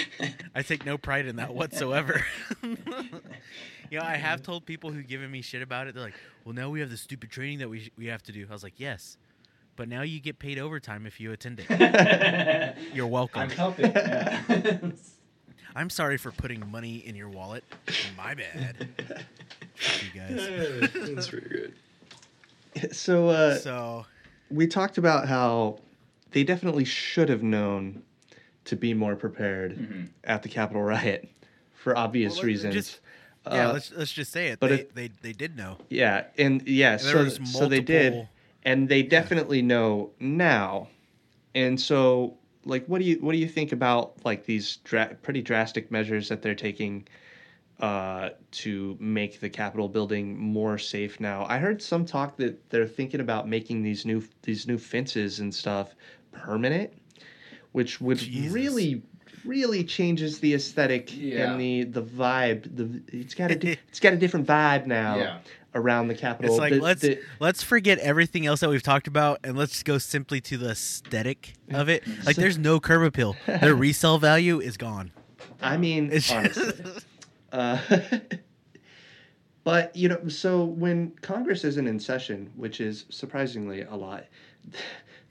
I 0.54 0.62
take 0.62 0.84
no 0.86 0.98
pride 0.98 1.26
in 1.26 1.36
that 1.36 1.54
whatsoever. 1.54 2.24
you 2.62 2.76
know, 3.92 4.02
I 4.02 4.16
have 4.16 4.42
told 4.42 4.66
people 4.66 4.90
who've 4.90 5.06
given 5.06 5.30
me 5.30 5.42
shit 5.42 5.62
about 5.62 5.86
it. 5.86 5.94
They're 5.94 6.04
like, 6.04 6.14
"Well, 6.44 6.54
now 6.54 6.70
we 6.70 6.80
have 6.80 6.90
the 6.90 6.96
stupid 6.96 7.30
training 7.30 7.58
that 7.58 7.68
we 7.68 7.90
we 7.96 8.06
have 8.06 8.22
to 8.24 8.32
do." 8.32 8.46
I 8.48 8.52
was 8.52 8.62
like, 8.62 8.78
"Yes, 8.78 9.16
but 9.76 9.88
now 9.88 10.02
you 10.02 10.20
get 10.20 10.38
paid 10.38 10.58
overtime 10.58 11.06
if 11.06 11.20
you 11.20 11.32
attend 11.32 11.60
it. 11.66 12.76
You're 12.94 13.06
welcome." 13.06 13.42
I'm 13.42 13.50
helping. 13.50 13.92
Yeah. 13.92 14.40
I'm 15.74 15.88
sorry 15.90 16.18
for 16.18 16.30
putting 16.32 16.70
money 16.70 16.96
in 16.96 17.14
your 17.16 17.28
wallet. 17.28 17.64
My 18.16 18.34
bad. 18.34 18.88
You 20.14 20.20
guys. 20.20 20.90
That's 21.14 21.28
pretty 21.28 21.48
good. 21.48 21.74
So, 22.94 23.28
uh, 23.28 23.56
So 23.56 24.06
we 24.50 24.66
talked 24.66 24.98
about 24.98 25.28
how 25.28 25.78
they 26.32 26.44
definitely 26.44 26.84
should 26.84 27.28
have 27.28 27.42
known 27.42 28.02
to 28.64 28.76
be 28.76 28.94
more 28.94 29.16
prepared 29.16 29.76
Mm-hmm. 29.76 30.02
at 30.24 30.42
the 30.42 30.48
Capitol 30.48 30.82
riot 30.82 31.28
for 31.74 31.96
obvious 31.96 32.32
Well, 32.34 32.38
let- 32.38 32.46
reasons. 32.46 32.74
just- 32.74 33.00
yeah, 33.44 33.70
Uh, 33.70 33.72
let's 33.72 33.92
let's 33.92 34.12
just 34.12 34.30
say 34.30 34.48
it. 34.48 34.60
but 34.60 34.68
they, 34.68 34.74
it- 34.76 34.94
they 34.94 35.08
they 35.20 35.32
did 35.32 35.56
know. 35.56 35.76
yeah, 35.88 36.24
and 36.38 36.62
yeah, 36.68 36.92
And 36.92 37.00
so 37.00 37.24
was 37.24 37.40
so 37.44 37.66
they 37.66 37.80
did, 37.80 38.28
and 38.64 38.88
they 38.88 39.02
definitely 39.02 39.62
know 39.62 40.12
now. 40.20 40.86
And 41.54 41.78
so, 41.80 42.38
like, 42.64 42.86
what 42.86 43.00
do 43.00 43.04
you 43.04 43.16
what 43.16 43.32
do 43.32 43.38
you 43.38 43.48
think 43.48 43.72
about 43.72 44.24
like 44.24 44.46
these 44.46 44.76
dra- 44.84 45.16
pretty 45.22 45.42
drastic 45.42 45.90
measures 45.90 46.28
that 46.28 46.40
they're 46.40 46.54
taking 46.54 47.08
uh, 47.80 48.30
to 48.52 48.96
make 49.00 49.40
the 49.40 49.50
Capitol 49.50 49.88
building 49.88 50.38
more 50.38 50.78
safe 50.78 51.18
now? 51.18 51.44
I 51.48 51.58
heard 51.58 51.82
some 51.82 52.04
talk 52.06 52.36
that 52.36 52.70
they're 52.70 52.86
thinking 52.86 53.18
about 53.20 53.48
making 53.48 53.82
these 53.82 54.06
new 54.06 54.22
these 54.42 54.68
new 54.68 54.78
fences 54.78 55.40
and 55.40 55.52
stuff 55.52 55.96
permanent, 56.30 56.92
which 57.72 58.00
would 58.00 58.18
Jesus. 58.18 58.52
really 58.52 59.02
really 59.44 59.82
changes 59.82 60.38
the 60.38 60.54
aesthetic 60.54 61.16
Yeah. 61.16 61.50
and 61.52 61.60
the 61.60 61.84
the 61.84 62.02
vibe. 62.02 62.76
The 62.76 63.02
it's 63.16 63.34
got 63.34 63.50
a 63.50 63.56
di- 63.56 63.72
it's 63.88 64.00
got 64.00 64.12
a 64.12 64.16
different 64.16 64.46
vibe 64.46 64.86
now 64.86 65.16
Yeah. 65.16 65.38
around 65.74 66.08
the 66.08 66.14
Capitol. 66.14 66.52
It's 66.54 66.60
like 66.60 66.74
The- 66.74 66.80
let's 66.80 67.00
the- 67.02 67.18
let's 67.40 67.62
forget 67.62 67.98
everything 67.98 68.46
else 68.46 68.60
that 68.60 68.70
we've 68.70 68.82
talked 68.82 69.08
about 69.08 69.40
and 69.42 69.56
let's 69.56 69.82
go 69.82 69.98
simply 69.98 70.40
to 70.42 70.56
the 70.56 70.70
aesthetic 70.70 71.54
of 71.70 71.88
it. 71.88 72.04
Like 72.24 72.36
there's 72.36 72.58
no 72.58 72.78
curb 72.78 73.02
appeal. 73.02 73.34
Their 73.46 73.74
resale 73.74 74.18
value 74.18 74.60
is 74.60 74.76
gone. 74.76 75.10
I 75.60 75.76
mean, 75.76 76.10
It's 76.12 76.30
honestly. 76.30 76.72
Uh, 77.52 77.76
but 79.64 79.94
you 79.94 80.08
know, 80.08 80.26
so 80.28 80.64
when 80.64 81.10
Congress 81.20 81.64
isn't 81.64 81.86
in 81.86 82.00
session, 82.00 82.50
which 82.56 82.80
is 82.80 83.04
surprisingly 83.10 83.82
a 83.82 83.94
lot, 83.94 84.24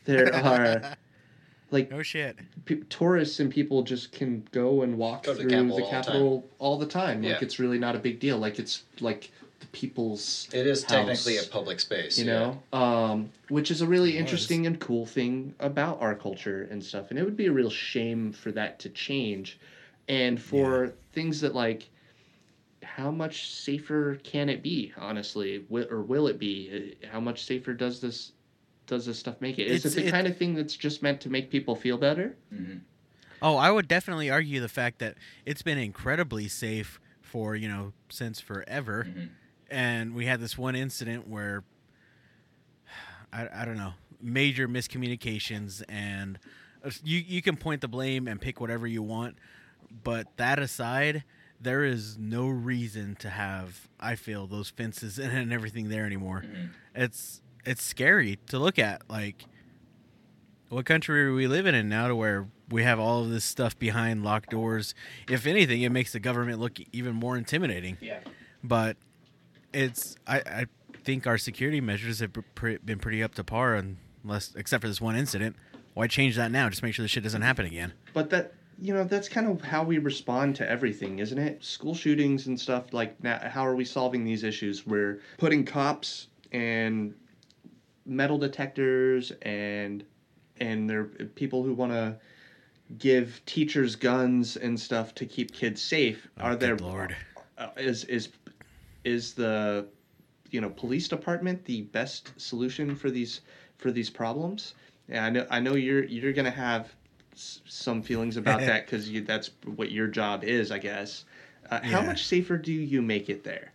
there 0.05 0.33
are 0.35 0.95
like 1.71 1.89
no 1.89 2.03
shit. 2.03 2.37
pe- 2.65 2.81
tourists 2.89 3.39
and 3.39 3.51
people 3.51 3.81
just 3.83 4.11
can 4.11 4.47
go 4.51 4.81
and 4.83 4.97
walk 4.97 5.23
Go 5.23 5.33
to 5.33 5.43
the 5.43 5.49
through 5.49 5.85
Capitol 5.89 6.19
the 6.19 6.23
all 6.23 6.39
the 6.39 6.47
all 6.59 6.77
the 6.79 6.85
time. 6.85 7.21
Like 7.21 7.31
Yeah. 7.31 7.39
it's 7.41 7.59
really 7.59 7.79
not 7.79 7.95
a 7.95 7.99
big 7.99 8.19
deal. 8.19 8.37
Like 8.37 8.59
it's 8.59 8.83
like 8.99 9.31
the 9.59 9.67
people's 9.67 10.47
It 10.53 10.65
is 10.67 10.83
technically 10.83 11.37
a 11.37 11.43
public 11.43 11.79
space. 11.79 12.17
you 12.19 12.25
yeah. 12.25 12.31
know 12.71 12.77
um, 12.77 13.31
which 13.49 13.71
is 13.71 13.81
a 13.81 13.87
really 13.87 14.09
It 14.11 14.13
was. 14.13 14.19
interesting 14.21 14.65
and 14.67 14.79
cool 14.79 15.05
thing 15.05 15.53
about 15.59 16.01
our 16.01 16.15
culture 16.15 16.67
and 16.71 16.83
stuff 16.83 17.09
and 17.09 17.19
it 17.19 17.23
would 17.23 17.37
be 17.37 17.45
a 17.47 17.51
real 17.51 17.69
shame 17.69 18.31
for 18.33 18.51
that 18.53 18.79
to 18.79 18.89
change 18.89 19.59
and 20.07 20.41
for 20.41 20.93
things 21.13 21.39
that 21.41 21.53
like 21.55 21.89
how 22.83 23.11
much 23.11 23.47
safer 23.51 24.19
can 24.23 24.49
it 24.49 24.63
be 24.63 24.91
honestly 24.97 25.59
Wi- 25.69 25.87
or 25.91 26.01
will 26.01 26.27
it 26.27 26.39
be 26.39 26.95
Uh, 27.03 27.07
how 27.07 27.19
much 27.19 27.43
safer 27.45 27.73
does 27.75 28.01
this 28.01 28.31
does 28.91 29.05
this 29.07 29.17
stuff 29.17 29.39
make 29.41 29.57
it 29.57 29.67
is 29.67 29.85
It's- 29.85 29.93
it 29.93 30.01
the 30.01 30.07
it- 30.07 30.11
kind 30.11 30.27
of 30.27 30.37
thing 30.37 30.53
that's 30.53 30.75
just 30.75 31.01
meant 31.01 31.21
to 31.21 31.29
make 31.29 31.49
people 31.49 31.75
feel 31.75 31.97
better 31.97 32.35
Oh, 33.43 33.55
I 33.57 33.71
would 33.71 33.87
definitely 33.87 34.29
argue 34.29 34.59
the 34.59 34.69
fact 34.69 34.99
that 34.99 35.15
it's 35.47 35.63
been 35.63 35.79
incredibly 35.79 36.47
safe 36.47 36.99
for, 37.21 37.55
you 37.55 37.67
know, 37.67 37.91
since 38.09 38.39
forever. 38.39 39.05
Mhm. 39.09 39.29
And 39.71 40.13
we 40.13 40.27
had 40.27 40.39
this 40.39 40.59
one 40.59 40.75
incident 40.75 41.27
where 41.27 41.63
I, 43.33 43.47
I 43.61 43.65
don't 43.65 43.77
know, 43.77 43.93
major 44.21 44.67
miscommunications 44.67 45.81
and 45.89 46.37
uh, 46.85 46.91
you 47.03 47.17
you 47.19 47.41
can 47.41 47.57
point 47.57 47.81
the 47.81 47.87
blame 47.87 48.27
and 48.27 48.39
pick 48.39 48.59
whatever 48.61 48.85
you 48.85 49.01
want, 49.01 49.37
but 50.03 50.27
that 50.37 50.59
aside, 50.59 51.23
there 51.59 51.83
is 51.83 52.17
no 52.19 52.47
reason 52.47 53.15
to 53.21 53.29
have 53.31 53.87
I 53.99 54.15
feel 54.15 54.45
those 54.45 54.69
fences 54.69 55.17
and, 55.17 55.31
and 55.35 55.51
everything 55.51 55.89
there 55.89 56.05
anymore. 56.05 56.43
Mhm. 56.45 56.69
It's 56.93 57.41
it's 57.65 57.83
scary 57.83 58.39
to 58.47 58.59
look 58.59 58.79
at 58.79 59.01
like 59.09 59.45
what 60.69 60.85
country 60.85 61.25
are 61.25 61.33
we 61.33 61.47
living 61.47 61.75
in 61.75 61.89
now 61.89 62.07
to 62.07 62.15
where 62.15 62.47
we 62.69 62.83
have 62.83 62.99
all 62.99 63.21
of 63.21 63.29
this 63.29 63.43
stuff 63.43 63.77
behind 63.77 64.23
locked 64.23 64.49
doors? 64.49 64.95
If 65.29 65.45
anything, 65.45 65.81
it 65.81 65.89
makes 65.89 66.13
the 66.13 66.19
government 66.19 66.59
look 66.59 66.77
even 66.93 67.13
more 67.13 67.37
intimidating. 67.37 67.97
Yeah. 67.99 68.19
But 68.63 68.95
it's 69.73 70.15
I, 70.25 70.37
I 70.39 70.65
think 71.03 71.27
our 71.27 71.37
security 71.37 71.81
measures 71.81 72.19
have 72.19 72.31
pre- 72.55 72.77
been 72.77 72.99
pretty 72.99 73.21
up 73.21 73.35
to 73.35 73.43
par, 73.43 73.83
unless 74.23 74.55
except 74.55 74.81
for 74.81 74.87
this 74.87 75.01
one 75.01 75.15
incident. 75.15 75.55
Why 75.93 76.07
change 76.07 76.37
that 76.37 76.51
now? 76.51 76.69
Just 76.69 76.83
make 76.83 76.93
sure 76.93 77.03
this 77.03 77.11
shit 77.11 77.23
doesn't 77.23 77.41
happen 77.41 77.65
again. 77.65 77.93
But 78.13 78.29
that 78.29 78.53
you 78.79 78.93
know 78.93 79.03
that's 79.03 79.27
kind 79.27 79.47
of 79.47 79.61
how 79.61 79.83
we 79.83 79.97
respond 79.97 80.55
to 80.57 80.69
everything, 80.69 81.19
isn't 81.19 81.37
it? 81.37 81.63
School 81.63 81.93
shootings 81.93 82.47
and 82.47 82.57
stuff 82.57 82.93
like 82.93 83.21
now, 83.21 83.39
how 83.43 83.65
are 83.65 83.75
we 83.75 83.83
solving 83.83 84.23
these 84.23 84.43
issues? 84.43 84.87
We're 84.87 85.19
putting 85.37 85.65
cops 85.65 86.27
and 86.53 87.13
metal 88.05 88.37
detectors 88.37 89.31
and 89.43 90.03
and 90.59 90.89
there 90.89 90.99
are 91.01 91.05
people 91.35 91.63
who 91.63 91.73
want 91.73 91.91
to 91.91 92.17
give 92.97 93.41
teachers 93.45 93.95
guns 93.95 94.57
and 94.57 94.79
stuff 94.79 95.15
to 95.15 95.25
keep 95.25 95.53
kids 95.53 95.81
safe. 95.81 96.27
Oh, 96.39 96.43
are 96.43 96.55
there 96.55 96.77
Lord. 96.77 97.15
uh, 97.57 97.69
is 97.77 98.03
is 98.05 98.29
is 99.03 99.33
the 99.33 99.87
you 100.51 100.61
know 100.61 100.69
police 100.69 101.07
department 101.07 101.63
the 101.65 101.83
best 101.83 102.39
solution 102.39 102.95
for 102.95 103.09
these 103.09 103.41
for 103.77 103.91
these 103.91 104.09
problems? 104.09 104.73
Yeah, 105.07 105.25
I 105.25 105.29
know 105.29 105.47
I 105.49 105.59
know 105.59 105.75
you're 105.75 106.03
you're 106.05 106.33
gonna 106.33 106.51
have 106.51 106.93
s- 107.33 107.61
some 107.65 108.01
feelings 108.01 108.37
about 108.37 108.59
that 108.65 108.85
because 108.85 109.09
you 109.09 109.21
that's 109.21 109.51
what 109.75 109.91
your 109.91 110.07
job 110.07 110.43
is, 110.43 110.71
I 110.71 110.77
guess. 110.79 111.25
Uh, 111.69 111.79
How 111.83 112.01
much 112.01 112.25
safer 112.25 112.57
do 112.57 112.73
you 112.73 113.01
make 113.01 113.29
it 113.29 113.43
there? 113.43 113.71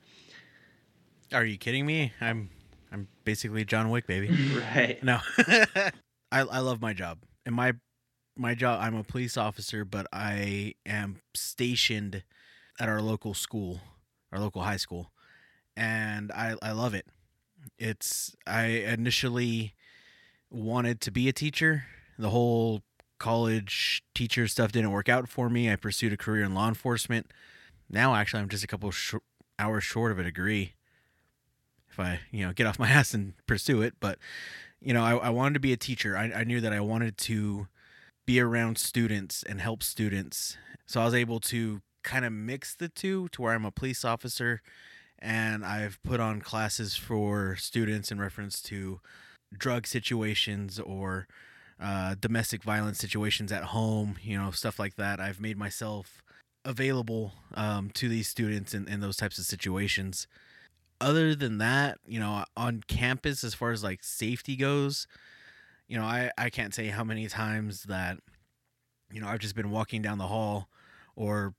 Are 1.32 1.44
you 1.44 1.56
kidding 1.56 1.86
me? 1.86 2.12
I'm 2.20 2.50
I'm 2.92 3.08
basically 3.24 3.64
John 3.64 3.90
Wick, 3.90 4.06
baby. 4.06 4.28
Right. 4.74 5.02
No, 5.02 5.20
I 5.38 5.92
I 6.32 6.58
love 6.60 6.80
my 6.80 6.92
job, 6.92 7.18
and 7.44 7.54
my 7.54 7.74
my 8.36 8.54
job. 8.54 8.80
I'm 8.82 8.94
a 8.94 9.04
police 9.04 9.36
officer, 9.36 9.84
but 9.84 10.06
I 10.12 10.74
am 10.84 11.20
stationed 11.34 12.22
at 12.78 12.88
our 12.88 13.00
local 13.00 13.34
school, 13.34 13.80
our 14.32 14.38
local 14.38 14.62
high 14.62 14.76
school, 14.76 15.10
and 15.76 16.30
I 16.32 16.56
I 16.62 16.72
love 16.72 16.94
it. 16.94 17.06
It's 17.78 18.34
I 18.46 18.64
initially 18.64 19.74
wanted 20.50 21.00
to 21.02 21.10
be 21.10 21.28
a 21.28 21.32
teacher. 21.32 21.84
The 22.18 22.30
whole 22.30 22.82
college 23.18 24.02
teacher 24.14 24.46
stuff 24.46 24.72
didn't 24.72 24.90
work 24.92 25.08
out 25.08 25.28
for 25.28 25.48
me. 25.50 25.70
I 25.70 25.76
pursued 25.76 26.12
a 26.12 26.16
career 26.16 26.44
in 26.44 26.54
law 26.54 26.68
enforcement. 26.68 27.32
Now, 27.90 28.14
actually, 28.14 28.42
I'm 28.42 28.48
just 28.48 28.64
a 28.64 28.66
couple 28.66 28.90
sh- 28.90 29.14
hours 29.58 29.84
short 29.84 30.12
of 30.12 30.18
a 30.18 30.24
degree. 30.24 30.74
If 31.96 32.00
I, 32.00 32.20
you 32.30 32.46
know, 32.46 32.52
get 32.52 32.66
off 32.66 32.78
my 32.78 32.88
ass 32.90 33.14
and 33.14 33.32
pursue 33.46 33.80
it, 33.82 33.94
but 34.00 34.18
you 34.80 34.92
know, 34.92 35.02
I, 35.02 35.16
I 35.16 35.30
wanted 35.30 35.54
to 35.54 35.60
be 35.60 35.72
a 35.72 35.76
teacher. 35.76 36.16
I, 36.16 36.30
I 36.30 36.44
knew 36.44 36.60
that 36.60 36.72
I 36.72 36.80
wanted 36.80 37.16
to 37.18 37.68
be 38.26 38.38
around 38.40 38.76
students 38.76 39.42
and 39.42 39.60
help 39.60 39.82
students. 39.82 40.56
So 40.84 41.00
I 41.00 41.04
was 41.04 41.14
able 41.14 41.40
to 41.40 41.80
kind 42.02 42.24
of 42.24 42.32
mix 42.32 42.74
the 42.74 42.88
two 42.88 43.28
to 43.28 43.42
where 43.42 43.54
I'm 43.54 43.64
a 43.64 43.70
police 43.70 44.04
officer 44.04 44.60
and 45.18 45.64
I've 45.64 45.98
put 46.02 46.20
on 46.20 46.40
classes 46.40 46.96
for 46.96 47.56
students 47.56 48.12
in 48.12 48.20
reference 48.20 48.60
to 48.62 49.00
drug 49.56 49.86
situations 49.86 50.78
or 50.78 51.26
uh, 51.80 52.14
domestic 52.20 52.62
violence 52.62 52.98
situations 52.98 53.50
at 53.50 53.64
home, 53.64 54.16
you 54.22 54.38
know, 54.38 54.50
stuff 54.50 54.78
like 54.78 54.96
that. 54.96 55.20
I've 55.20 55.40
made 55.40 55.56
myself 55.56 56.22
available 56.64 57.32
um, 57.54 57.90
to 57.94 58.08
these 58.08 58.28
students 58.28 58.74
in, 58.74 58.86
in 58.88 59.00
those 59.00 59.16
types 59.16 59.38
of 59.38 59.44
situations. 59.44 60.26
Other 61.00 61.34
than 61.34 61.58
that, 61.58 61.98
you 62.06 62.18
know, 62.18 62.44
on 62.56 62.82
campus, 62.86 63.44
as 63.44 63.54
far 63.54 63.70
as 63.70 63.84
like 63.84 64.02
safety 64.02 64.56
goes, 64.56 65.06
you 65.88 65.96
know, 65.98 66.04
I, 66.04 66.30
I 66.38 66.50
can't 66.50 66.74
say 66.74 66.88
how 66.88 67.04
many 67.04 67.28
times 67.28 67.84
that, 67.84 68.18
you 69.12 69.20
know, 69.20 69.28
I've 69.28 69.38
just 69.38 69.54
been 69.54 69.70
walking 69.70 70.02
down 70.02 70.18
the 70.18 70.26
hall 70.26 70.68
or 71.14 71.54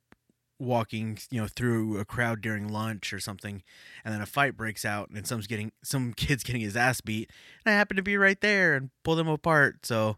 walking, 0.60 1.18
you 1.30 1.42
know, 1.42 1.48
through 1.48 2.00
a 2.00 2.06
crowd 2.06 2.42
during 2.42 2.68
lunch 2.68 3.14
or 3.14 3.20
something, 3.20 3.64
and 4.04 4.14
then 4.14 4.22
a 4.22 4.26
fight 4.26 4.58
breaks 4.58 4.86
out 4.86 5.10
and 5.10 5.28
some's 5.28 5.48
getting 5.48 5.72
some 5.84 6.14
kid's 6.18 6.44
getting 6.44 6.62
his 6.62 6.76
ass 6.76 7.02
beat, 7.02 7.32
and 7.66 7.74
I 7.74 7.78
happen 7.78 7.98
to 7.98 8.04
be 8.04 8.18
right 8.18 8.40
there 8.42 8.76
and 8.76 8.90
pull 9.04 9.16
them 9.16 9.28
apart. 9.28 9.86
So, 9.86 10.18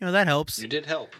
you 0.00 0.06
know, 0.06 0.12
that 0.12 0.26
helps. 0.26 0.58
You 0.58 0.68
did 0.68 0.86
help. 0.86 1.14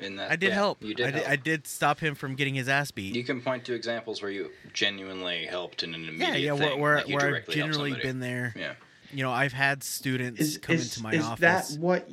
In 0.00 0.16
that, 0.16 0.30
I 0.30 0.36
did 0.36 0.48
yeah, 0.48 0.54
help. 0.54 0.82
You 0.82 0.94
did. 0.94 1.06
I, 1.06 1.10
did. 1.10 1.26
I 1.26 1.36
did 1.36 1.66
stop 1.66 2.00
him 2.00 2.14
from 2.14 2.34
getting 2.34 2.54
his 2.54 2.68
ass 2.68 2.90
beat. 2.90 3.14
You 3.14 3.24
can 3.24 3.42
point 3.42 3.64
to 3.66 3.74
examples 3.74 4.22
where 4.22 4.30
you 4.30 4.50
genuinely 4.72 5.44
helped 5.46 5.82
in 5.82 5.94
an 5.94 6.08
immediate 6.08 6.28
yeah, 6.28 6.36
yeah, 6.36 6.52
where, 6.52 6.68
thing. 6.70 6.80
where, 6.80 6.96
like 6.96 7.08
you 7.08 7.16
where 7.16 7.36
I've 7.36 7.48
generally 7.48 7.94
been 7.94 8.20
there. 8.20 8.54
Yeah. 8.56 8.74
You 9.12 9.24
know, 9.24 9.30
I've 9.32 9.52
had 9.52 9.82
students 9.82 10.40
Is 10.40 10.58
come 10.58 10.76
is, 10.76 10.96
into 10.96 11.02
my 11.02 11.12
is 11.12 11.24
office. 11.24 11.40
that 11.74 11.80
what? 11.80 12.08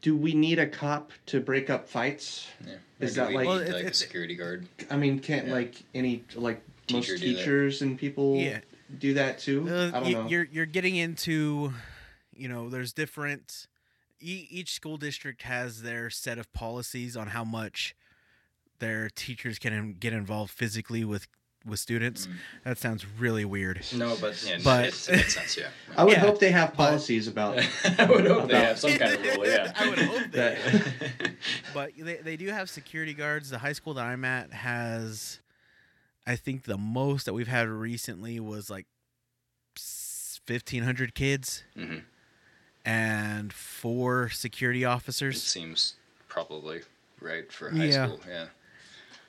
Do 0.00 0.16
we 0.16 0.34
need 0.34 0.58
a 0.58 0.66
cop 0.66 1.10
to 1.26 1.40
break 1.40 1.70
up 1.70 1.88
fights? 1.88 2.46
yeah. 2.66 2.74
Is 3.00 3.14
that 3.16 3.32
like- 3.32 3.46
Well, 3.46 3.56
like 3.58 3.66
it- 3.68 3.90
a 3.90 3.94
security 3.94 4.34
guard? 4.34 4.68
I 4.90 4.96
mean, 4.96 5.18
can't 5.20 5.46
Yeah. 5.48 5.54
like 5.54 5.82
any 5.94 6.24
like 6.34 6.62
Teacher 6.86 7.12
most 7.12 7.22
do 7.22 7.32
that. 7.32 7.38
teachers 7.38 7.82
and 7.82 7.98
people 7.98 8.36
Yeah. 8.36 8.60
do 8.98 9.14
that 9.14 9.38
too? 9.38 9.66
Uh, 9.68 9.88
I 9.88 9.90
don't 9.90 10.06
you, 10.06 10.14
know. 10.14 10.28
You're 10.28 10.48
you're 10.52 10.66
getting 10.66 10.96
into, 10.96 11.72
you 12.36 12.48
know, 12.48 12.68
there's 12.70 12.92
different. 12.92 13.66
E- 14.20 14.46
each 14.50 14.72
school 14.72 14.96
district 14.96 15.42
has 15.42 15.82
their 15.82 16.10
set 16.10 16.38
of 16.38 16.52
policies 16.52 17.16
on 17.16 17.28
how 17.28 17.44
much 17.44 17.94
their 18.80 19.08
teachers 19.10 19.58
can 19.58 19.94
get 19.98 20.12
involved 20.12 20.50
physically 20.52 21.04
with 21.04 21.26
with 21.66 21.80
students. 21.80 22.26
Mm. 22.28 22.32
That 22.64 22.78
sounds 22.78 23.04
really 23.18 23.44
weird. 23.44 23.84
No, 23.94 24.16
but 24.20 24.42
yeah, 24.46 24.58
But- 24.62 24.86
it, 24.86 25.08
it 25.08 25.16
makes 25.16 25.34
sense. 25.34 25.56
Yeah. 25.56 25.68
I 25.96 26.04
would 26.04 26.12
Yeah, 26.14 26.20
hope 26.20 26.38
they 26.38 26.50
have 26.52 26.70
but- 26.70 26.76
policies 26.76 27.26
about 27.28 27.58
I 27.98 28.04
would 28.04 28.26
hope 28.26 28.48
they 28.48 28.58
have 28.60 28.78
some 28.78 28.92
kind 28.96 29.14
of 29.14 29.22
rule. 29.36 29.46
Yeah. 29.46 29.72
I 29.76 29.88
would 29.90 29.98
hope 29.98 30.30
that. 30.32 30.58
that. 30.64 31.32
But 31.74 31.90
they, 31.98 32.16
they 32.16 32.36
do 32.36 32.46
have 32.48 32.70
security 32.70 33.12
guards. 33.12 33.50
The 33.50 33.58
high 33.58 33.72
school 33.72 33.92
that 33.94 34.04
I'm 34.06 34.24
at 34.24 34.52
has, 34.52 35.40
I 36.26 36.36
think 36.36 36.62
the 36.64 36.78
most 36.78 37.26
that 37.26 37.34
we've 37.34 37.48
had 37.48 37.68
recently 37.68 38.38
was 38.40 38.70
like 38.70 38.86
fifteen 39.76 40.82
hundred 40.84 41.14
kids 41.14 41.64
Mhm. 41.76 42.02
And 42.88 43.52
four 43.52 44.30
security 44.30 44.82
It 44.82 44.86
officers. 44.86 45.42
seems 45.42 45.94
probably 46.26 46.80
right 47.20 47.52
for 47.52 47.68
high 47.70 47.84
Yeah. 47.84 48.06
school. 48.06 48.20
Yeah. 48.26 48.46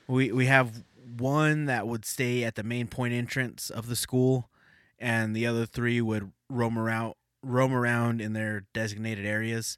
We 0.08 0.32
we 0.32 0.46
have 0.46 0.84
one 1.18 1.66
that 1.66 1.86
would 1.86 2.06
stay 2.06 2.44
at 2.46 2.56
the 2.56 2.64
main 2.64 2.88
point 2.88 3.14
entrance 3.14 3.70
of 3.70 3.88
the 3.88 3.96
school, 3.98 4.50
and 4.98 5.36
the 5.36 5.46
other 5.46 5.66
three 5.66 6.00
would 6.00 6.32
roam 6.50 6.80
around 6.80 7.16
roam 7.44 7.74
around 7.74 8.22
in 8.22 8.34
their 8.34 8.62
designated 8.74 9.26
areas, 9.26 9.78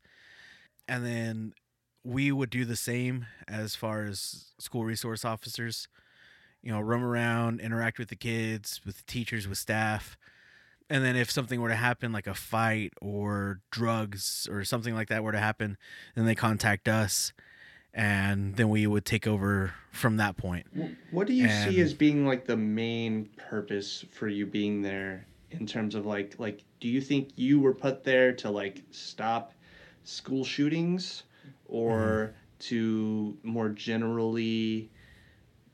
and 0.87 1.03
then 1.05 1.53
we 2.03 2.31
would 2.31 2.49
do 2.51 2.65
the 2.65 2.75
same 2.75 3.25
as 3.47 3.75
far 3.75 4.03
as 4.03 4.53
school 4.59 4.83
resource 4.85 5.25
officers. 5.25 5.87
You 6.63 6.71
know, 6.71 6.79
roam 6.81 7.03
around, 7.03 7.59
interact 7.59 7.97
with 7.97 8.09
the 8.09 8.15
kids, 8.15 8.81
with 8.85 8.97
the 8.97 9.03
teachers, 9.11 9.47
with 9.47 9.57
staff. 9.57 10.15
And 10.91 11.05
then 11.05 11.15
if 11.15 11.31
something 11.31 11.61
were 11.61 11.69
to 11.69 11.75
happen, 11.75 12.11
like 12.11 12.27
a 12.27 12.33
fight 12.33 12.91
or 13.01 13.61
drugs 13.71 14.45
or 14.51 14.65
something 14.65 14.93
like 14.93 15.07
that 15.07 15.23
were 15.23 15.31
to 15.31 15.39
happen, 15.39 15.77
then 16.15 16.25
they 16.25 16.35
contact 16.35 16.89
us, 16.89 17.31
and 17.93 18.57
then 18.57 18.67
we 18.67 18.85
would 18.85 19.05
take 19.05 19.25
over 19.25 19.73
from 19.91 20.17
that 20.17 20.35
point. 20.35 20.67
What 21.11 21.27
do 21.27 21.33
you 21.33 21.47
see 21.47 21.79
as 21.79 21.93
being 21.93 22.27
like 22.27 22.45
the 22.45 22.57
main 22.57 23.29
purpose 23.37 24.03
for 24.11 24.27
you 24.27 24.45
being 24.45 24.81
there 24.81 25.25
in 25.51 25.65
terms 25.65 25.95
of 25.95 26.05
like 26.05 26.35
like 26.39 26.63
do 26.81 26.89
you 26.89 26.99
think 26.99 27.29
you 27.35 27.61
were 27.61 27.73
put 27.73 28.03
there 28.03 28.33
to 28.33 28.49
like 28.49 28.81
stop 28.91 29.53
school 30.03 30.43
shootings 30.43 31.23
or 31.67 31.99
mm-hmm. 31.99 32.33
to 32.59 33.37
more 33.43 33.69
generally 33.69 34.89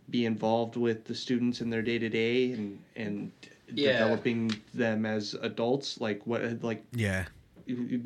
be 0.09 0.26
involved 0.26 0.76
with 0.76 1.05
the 1.05 1.15
students 1.15 1.61
in 1.61 1.70
their 1.72 1.82
day 1.82 1.97
to 1.97 2.09
day 2.09 2.51
and 2.51 2.80
and 2.95 3.32
Yeah. 3.74 3.93
developing 3.93 4.51
them 4.74 5.05
as 5.05 5.34
adults 5.41 5.99
like 5.99 6.26
what 6.26 6.63
like 6.63 6.84
Yeah. 6.93 7.26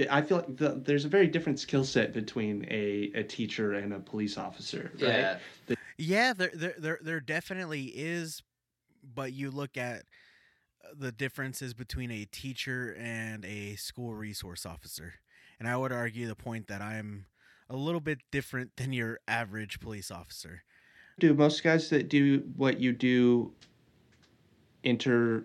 I 0.09 0.21
feel 0.23 0.37
like 0.37 0.57
the, 0.57 0.81
there's 0.83 1.05
a 1.05 1.09
very 1.09 1.27
different 1.27 1.59
skill 1.59 1.83
set 1.83 2.13
between 2.13 2.65
a, 2.71 3.11
a 3.13 3.23
teacher 3.23 3.73
and 3.73 3.93
a 3.93 3.99
police 3.99 4.37
officer, 4.37 4.91
right? 4.99 5.37
Yeah. 5.69 5.75
Yeah, 5.97 6.33
there, 6.33 6.49
there, 6.51 6.73
there, 6.79 6.99
there 6.99 7.19
definitely 7.19 7.83
is, 7.93 8.41
but 9.03 9.33
you 9.33 9.51
look 9.51 9.77
at 9.77 9.99
uh, 10.83 10.87
the 10.97 11.11
differences 11.11 11.75
between 11.75 12.09
a 12.09 12.25
teacher 12.25 12.95
and 12.97 13.45
a 13.45 13.75
school 13.75 14.15
resource 14.15 14.65
officer, 14.65 15.13
and 15.59 15.67
I 15.67 15.77
would 15.77 15.91
argue 15.91 16.27
the 16.27 16.35
point 16.35 16.67
that 16.69 16.81
I'm 16.81 17.27
a 17.69 17.75
little 17.75 18.01
bit 18.01 18.17
different 18.31 18.77
than 18.77 18.93
your 18.93 19.19
average 19.27 19.79
police 19.79 20.09
officer. 20.09 20.63
Do 21.19 21.35
most 21.35 21.63
guys 21.63 21.91
that 21.91 22.09
do 22.09 22.39
what 22.55 22.79
you 22.79 22.93
do 22.93 23.53
enter 24.83 25.43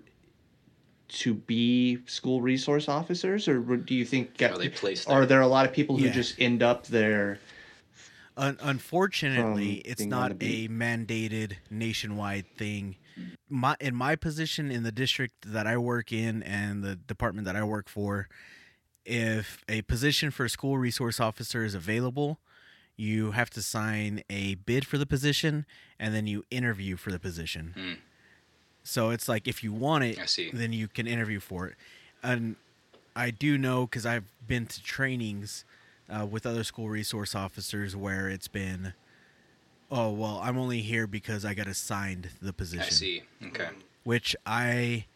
to 1.08 1.34
be 1.34 1.98
school 2.06 2.40
resource 2.40 2.88
officers, 2.88 3.46
or 3.46 3.60
do 3.60 3.94
you 3.94 4.04
think 4.04 4.40
Are 4.42 4.58
they 4.58 4.68
placed 4.68 5.08
are 5.08 5.20
there? 5.20 5.26
there 5.26 5.40
a 5.40 5.46
lot 5.46 5.66
of 5.66 5.72
people 5.72 5.96
who 5.96 6.06
Yeah. 6.06 6.12
just 6.12 6.34
end 6.40 6.62
up 6.62 6.86
there? 6.88 7.38
Un- 8.36 8.58
unfortunately, 8.60 9.74
it's 9.76 10.02
not 10.04 10.32
a 10.42 10.68
mandated 10.68 11.54
nationwide 11.70 12.46
thing. 12.56 12.96
My 13.48 13.76
in 13.80 13.94
my 13.94 14.14
position 14.16 14.70
in 14.70 14.82
the 14.82 14.92
district 14.92 15.34
that 15.52 15.66
I 15.66 15.78
work 15.78 16.12
in 16.12 16.42
and 16.42 16.82
the 16.82 16.96
department 16.96 17.46
that 17.46 17.56
I 17.56 17.62
work 17.64 17.88
for, 17.88 18.28
if 19.06 19.64
a 19.68 19.82
position 19.82 20.30
for 20.30 20.44
a 20.44 20.50
school 20.50 20.76
resource 20.76 21.18
officer 21.20 21.64
is 21.64 21.74
available, 21.74 22.40
you 22.96 23.30
have 23.30 23.48
to 23.50 23.62
sign 23.62 24.22
a 24.28 24.56
bid 24.56 24.84
for 24.86 24.98
the 24.98 25.06
position 25.06 25.64
and 25.98 26.14
then 26.14 26.26
you 26.26 26.42
interview 26.50 26.96
for 26.96 27.10
the 27.12 27.18
position. 27.20 27.72
Hmm. 27.74 27.92
So 28.86 29.10
it's 29.10 29.28
like 29.28 29.48
if 29.48 29.64
you 29.64 29.72
want 29.72 30.04
it, 30.04 30.18
I 30.18 30.26
see. 30.26 30.50
then 30.52 30.72
you 30.72 30.86
can 30.88 31.06
interview 31.06 31.40
for 31.40 31.66
it. 31.66 31.74
And 32.22 32.56
I 33.16 33.30
do 33.30 33.58
know 33.58 33.86
because 33.86 34.06
I've 34.06 34.30
been 34.46 34.66
to 34.66 34.82
trainings 34.82 35.64
uh, 36.08 36.24
with 36.24 36.46
other 36.46 36.62
school 36.62 36.88
resource 36.88 37.34
officers 37.34 37.96
where 37.96 38.28
it's 38.28 38.46
been, 38.48 38.92
oh 39.90 40.10
well, 40.12 40.40
I'm 40.42 40.56
only 40.56 40.82
here 40.82 41.06
because 41.06 41.44
I 41.44 41.52
got 41.52 41.66
assigned 41.66 42.30
the 42.40 42.52
position 42.52 42.86
I 42.86 42.90
see. 42.90 43.22
Okay. 43.46 43.68
which 44.04 44.36
I 44.46 45.06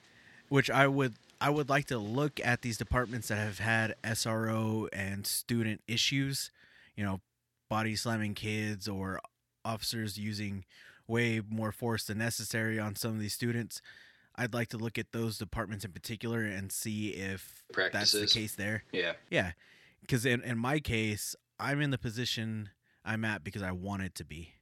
which 0.48 0.68
I 0.68 0.88
would 0.88 1.14
I 1.40 1.48
would 1.50 1.68
like 1.68 1.86
to 1.86 1.98
look 1.98 2.40
at 2.44 2.62
these 2.62 2.76
departments 2.76 3.28
that 3.28 3.36
have 3.36 3.60
had 3.60 3.94
SRO 4.02 4.88
and 4.92 5.26
student 5.26 5.80
issues, 5.86 6.50
you 6.96 7.04
know, 7.04 7.20
body 7.68 7.94
slamming 7.94 8.34
kids 8.34 8.88
or 8.88 9.20
officers 9.64 10.18
using 10.18 10.64
way 11.10 11.42
more 11.48 11.72
force 11.72 12.04
than 12.04 12.18
necessary 12.18 12.78
on 12.78 12.94
some 12.94 13.10
of 13.10 13.20
these 13.20 13.34
students. 13.34 13.82
I'd 14.36 14.54
like 14.54 14.68
to 14.68 14.78
look 14.78 14.96
at 14.96 15.12
those 15.12 15.36
departments 15.36 15.84
in 15.84 15.92
particular 15.92 16.42
and 16.42 16.70
see 16.70 17.08
if 17.08 17.64
that's 17.92 18.12
the 18.12 18.26
case 18.26 18.54
there. 18.54 18.84
Yeah. 18.92 19.12
Yeah. 19.28 19.52
Cuz 20.08 20.24
in 20.24 20.40
in 20.42 20.56
my 20.56 20.78
case, 20.78 21.34
I'm 21.58 21.80
in 21.82 21.90
the 21.90 21.98
position 21.98 22.70
I'm 23.04 23.24
at 23.24 23.44
because 23.44 23.62
I 23.62 23.72
wanted 23.72 24.14
to 24.14 24.24
be. 24.24 24.54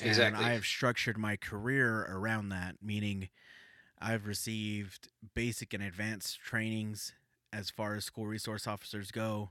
Exactly. 0.00 0.26
And 0.26 0.36
I 0.36 0.52
have 0.52 0.64
structured 0.64 1.18
my 1.18 1.36
career 1.36 2.06
around 2.08 2.50
that, 2.50 2.76
meaning 2.80 3.30
I've 3.98 4.26
received 4.26 5.08
basic 5.34 5.74
and 5.74 5.82
advanced 5.82 6.40
trainings 6.40 7.14
as 7.52 7.70
far 7.70 7.94
as 7.94 8.04
school 8.04 8.26
resource 8.26 8.66
officers 8.66 9.10
go. 9.10 9.50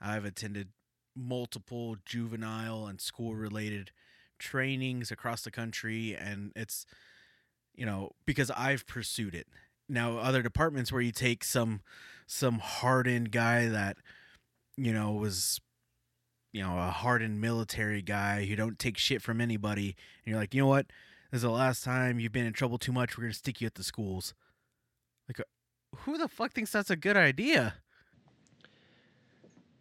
I've 0.00 0.24
attended 0.24 0.70
multiple 1.14 1.96
juvenile 2.04 2.86
and 2.86 3.00
school 3.00 3.34
related 3.34 3.92
trainings 4.38 5.10
across 5.10 5.42
the 5.42 5.50
country 5.50 6.16
and 6.16 6.52
it's 6.56 6.86
you 7.74 7.86
know 7.86 8.10
because 8.24 8.50
I've 8.50 8.86
pursued 8.86 9.34
it. 9.34 9.46
Now 9.88 10.18
other 10.18 10.42
departments 10.42 10.92
where 10.92 11.02
you 11.02 11.12
take 11.12 11.44
some 11.44 11.80
some 12.26 12.58
hardened 12.58 13.30
guy 13.30 13.68
that 13.68 13.96
you 14.76 14.92
know 14.92 15.12
was 15.12 15.60
you 16.52 16.62
know 16.62 16.78
a 16.78 16.90
hardened 16.90 17.40
military 17.40 18.02
guy 18.02 18.44
who 18.46 18.56
don't 18.56 18.78
take 18.78 18.98
shit 18.98 19.22
from 19.22 19.40
anybody 19.40 19.96
and 20.24 20.30
you're 20.32 20.40
like 20.40 20.54
you 20.54 20.62
know 20.62 20.68
what? 20.68 20.86
This 21.30 21.38
is 21.38 21.42
the 21.42 21.50
last 21.50 21.84
time 21.84 22.20
you've 22.20 22.32
been 22.32 22.46
in 22.46 22.52
trouble 22.52 22.78
too 22.78 22.92
much 22.92 23.16
we're 23.16 23.24
gonna 23.24 23.34
stick 23.34 23.60
you 23.60 23.66
at 23.66 23.74
the 23.74 23.84
schools. 23.84 24.34
Like 25.28 25.40
uh, 25.40 25.96
who 25.98 26.18
the 26.18 26.28
fuck 26.28 26.52
thinks 26.52 26.72
that's 26.72 26.90
a 26.90 26.96
good 26.96 27.16
idea 27.16 27.74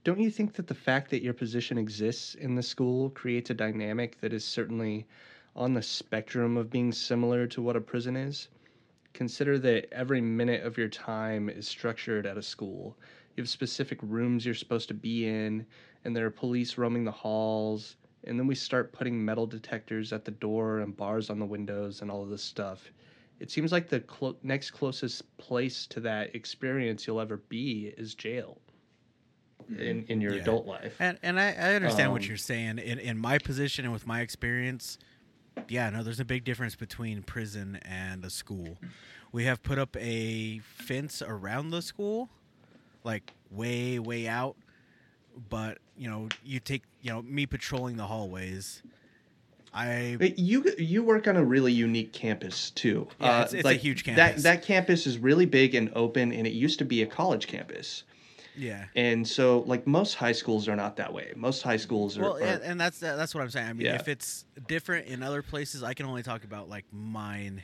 Don't 0.06 0.20
you 0.20 0.30
think 0.30 0.54
that 0.54 0.68
the 0.68 0.76
fact 0.76 1.10
that 1.10 1.24
your 1.24 1.34
position 1.34 1.80
exists 1.80 2.36
in 2.36 2.54
the 2.54 2.62
school 2.62 3.10
creates 3.10 3.50
a 3.50 3.56
dynamic 3.56 4.22
that 4.22 4.34
is 4.34 4.46
certainly 4.46 5.08
on 5.56 5.74
the 5.74 5.82
spectrum 5.82 6.58
of 6.58 6.70
being 6.70 6.92
similar 6.92 7.48
to 7.48 7.60
what 7.60 7.76
a 7.76 7.82
prison 7.82 8.16
is? 8.16 8.50
Consider 9.14 9.58
that 9.58 9.92
every 9.92 10.22
minute 10.22 10.64
of 10.64 10.78
your 10.78 10.90
time 10.90 11.50
is 11.50 11.68
structured 11.68 12.28
at 12.28 12.38
a 12.38 12.44
school. 12.44 12.96
You 13.36 13.42
have 13.42 13.50
specific 13.50 13.98
rooms 14.04 14.46
you're 14.46 14.54
supposed 14.54 14.90
to 14.90 14.94
be 14.94 15.26
in, 15.28 15.66
and 16.04 16.16
there 16.16 16.28
are 16.28 16.30
police 16.30 16.78
roaming 16.78 17.04
the 17.04 17.10
halls, 17.10 17.96
and 18.26 18.40
then 18.40 18.46
we 18.46 18.54
start 18.54 18.94
putting 18.94 19.26
metal 19.26 19.48
detectors 19.48 20.14
at 20.14 20.24
the 20.24 20.30
door 20.30 20.82
and 20.82 20.96
bars 20.96 21.32
on 21.32 21.40
the 21.40 21.48
windows 21.48 22.04
and 22.04 22.12
all 22.12 22.22
of 22.22 22.30
this 22.30 22.44
stuff. 22.44 22.92
It 23.40 23.50
seems 23.50 23.72
like 23.72 23.90
the 23.90 24.02
clo- 24.02 24.38
next 24.44 24.70
closest 24.70 25.36
place 25.38 25.88
to 25.88 26.00
that 26.02 26.36
experience 26.36 27.08
you'll 27.08 27.20
ever 27.20 27.38
be 27.38 27.92
is 27.98 28.14
jail 28.14 28.60
in, 29.70 30.06
in 30.08 30.22
your 30.22 30.34
Yeah. 30.36 30.42
adult 30.42 30.66
life. 30.66 30.96
and 31.00 31.18
and 31.24 31.40
I, 31.40 31.48
I 31.54 31.76
understand 31.76 32.12
what 32.12 32.22
Um, 32.22 32.28
you're 32.28 32.38
saying 32.38 32.78
in 32.80 33.00
in 33.00 33.18
my 33.18 33.38
position 33.38 33.86
and 33.86 33.94
with 33.94 34.06
my 34.08 34.22
experience 34.22 34.98
yeah 35.70 35.90
no 35.90 36.04
there's 36.04 36.20
a 36.20 36.26
big 36.26 36.44
difference 36.44 36.76
between 36.76 37.24
prison 37.24 37.80
and 37.84 38.24
a 38.26 38.30
school 38.30 38.78
we 39.32 39.46
have 39.46 39.64
put 39.64 39.80
up 39.80 39.96
a 40.00 40.60
fence 40.60 41.22
around 41.22 41.70
the 41.72 41.82
school 41.82 42.30
like 43.04 43.34
way 43.50 43.98
way 44.00 44.28
out 44.28 44.56
but 45.50 45.78
you 45.98 46.10
know 46.10 46.28
you 46.44 46.60
take 46.60 46.84
you 47.02 47.10
know 47.12 47.22
me 47.22 47.46
patrolling 47.46 47.96
the 47.98 48.06
hallways 48.06 48.84
i 49.74 50.18
You 50.38 50.64
you 50.78 51.04
work 51.04 51.28
on 51.28 51.36
a 51.36 51.44
really 51.44 51.74
unique 51.74 52.14
campus 52.14 52.70
too. 52.72 53.08
Uh, 53.20 53.26
Yeah, 53.26 53.38
it's- 53.42 53.54
it's 53.54 53.68
a 53.68 53.74
huge 53.74 54.04
That 54.06 54.16
campus. 54.16 54.44
that 54.44 54.62
campus 54.64 55.06
is 55.08 55.18
really 55.18 55.46
big 55.46 55.76
and 55.76 55.92
open, 55.96 56.32
and 56.32 56.48
it 56.48 56.54
used 56.54 56.80
to 56.80 56.86
be 56.86 57.02
a 57.02 57.06
college 57.06 57.48
campus. 57.48 58.04
Yeah 58.58 58.86
And 58.96 59.28
so, 59.28 59.60
like 59.68 59.86
most 59.88 60.16
high 60.16 60.32
schools 60.32 60.68
are 60.68 60.76
not 60.76 60.96
that 60.98 61.12
way. 61.14 61.34
Most 61.36 61.62
high 61.62 61.78
schools 61.78 62.18
are. 62.18 62.22
well 62.22 62.36
and, 62.36 62.62
and 62.64 62.80
that's 62.82 63.00
that's 63.00 63.34
what 63.36 63.42
i'm 63.42 63.50
saying 63.50 63.68
i 63.68 63.74
mean 63.74 63.86
Yeah. 63.86 63.96
if 63.96 64.08
it's 64.08 64.46
different 64.68 65.08
in 65.08 65.22
other 65.24 65.42
places 65.42 65.84
i 65.84 65.94
can 65.94 66.06
only 66.06 66.24
talk 66.24 66.44
about 66.44 66.70
like 66.70 66.86
mine 66.92 67.64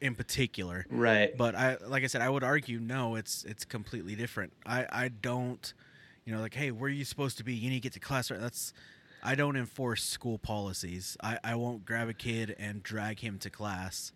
in 0.00 0.14
particular 0.14 0.84
right. 0.90 1.36
but 1.36 1.54
i 1.54 1.76
like 1.86 2.02
i 2.04 2.06
said 2.08 2.20
i 2.20 2.28
would 2.28 2.44
argue 2.44 2.78
no 2.80 3.14
it's 3.14 3.44
it's 3.44 3.64
completely 3.64 4.14
different 4.14 4.52
i 4.66 4.86
i 4.90 5.08
don't 5.08 5.72
you 6.26 6.34
know 6.34 6.40
like 6.40 6.54
hey 6.54 6.70
where 6.70 6.88
are 6.88 6.92
you 6.92 7.04
supposed 7.04 7.38
to 7.38 7.44
be 7.44 7.54
you 7.54 7.70
need 7.70 7.76
to 7.76 7.82
get 7.82 7.92
to 7.94 8.00
class 8.00 8.30
right 8.30 8.40
that's 8.40 8.72
i 9.22 9.34
don't 9.34 9.56
enforce 9.56 10.02
school 10.04 10.36
policies 10.38 11.16
i 11.22 11.38
i 11.44 11.54
won't 11.54 11.84
grab 11.86 12.08
a 12.08 12.12
kid 12.12 12.54
and 12.58 12.82
drag 12.82 13.20
him 13.20 13.38
to 13.38 13.48
class 13.48 14.12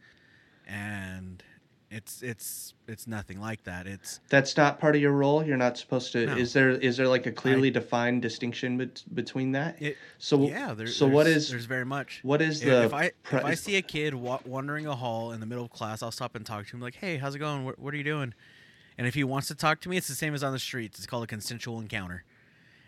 and 0.66 1.42
it's 1.90 2.22
it's 2.22 2.74
it's 2.86 3.06
nothing 3.06 3.40
like 3.40 3.64
that 3.64 3.86
it's 3.86 4.20
That's 4.28 4.56
not 4.58 4.78
part 4.78 4.94
of 4.94 5.00
your 5.00 5.12
role. 5.12 5.42
You're 5.44 5.56
not 5.56 5.78
supposed 5.78 6.12
to. 6.12 6.26
No. 6.26 6.36
Is 6.36 6.52
there 6.52 6.70
is 6.70 6.96
there 6.98 7.08
like 7.08 7.24
a 7.26 7.32
clearly 7.32 7.70
defined 7.70 8.20
distinction 8.20 8.76
bet- 8.76 9.02
between 9.14 9.52
that? 9.52 9.80
it 9.80 9.96
so 10.18 10.42
yeah 10.46 10.74
there, 10.74 10.86
so 10.86 11.06
what 11.06 11.24
there's- 11.24 11.48
very 11.50 11.86
much 11.86 12.20
what 12.22 12.42
is 12.42 12.60
If- 12.60 12.68
the 12.68 12.84
if 12.84 12.92
I 12.94 13.04
if 13.32 13.44
I 13.44 13.54
see 13.54 13.76
a 13.76 13.82
kid 13.82 14.14
wa- 14.14 14.40
wandering 14.44 14.86
a 14.86 14.94
hall 14.96 15.32
in 15.32 15.40
the 15.40 15.46
middle 15.46 15.64
of 15.64 15.70
class, 15.70 16.02
I'll 16.02 16.10
stop 16.10 16.34
and 16.36 16.44
talk 16.44 16.66
to 16.66 16.76
him. 16.76 16.80
Like, 16.82 16.96
hey, 16.96 17.16
how's 17.16 17.34
it 17.34 17.38
going? 17.38 17.64
What, 17.64 17.78
what 17.78 17.94
are 17.94 17.96
you 17.96 18.04
doing? 18.04 18.34
And 18.98 19.06
if 19.06 19.14
he 19.14 19.24
wants 19.24 19.48
to 19.48 19.54
talk 19.54 19.80
to 19.82 19.88
me, 19.88 19.96
it's 19.96 20.08
the 20.08 20.14
same 20.14 20.34
as 20.34 20.42
on 20.42 20.52
the 20.52 20.58
streets. 20.58 20.98
It's 20.98 21.06
called 21.06 21.22
a 21.24 21.26
consensual 21.28 21.78
encounter, 21.80 22.24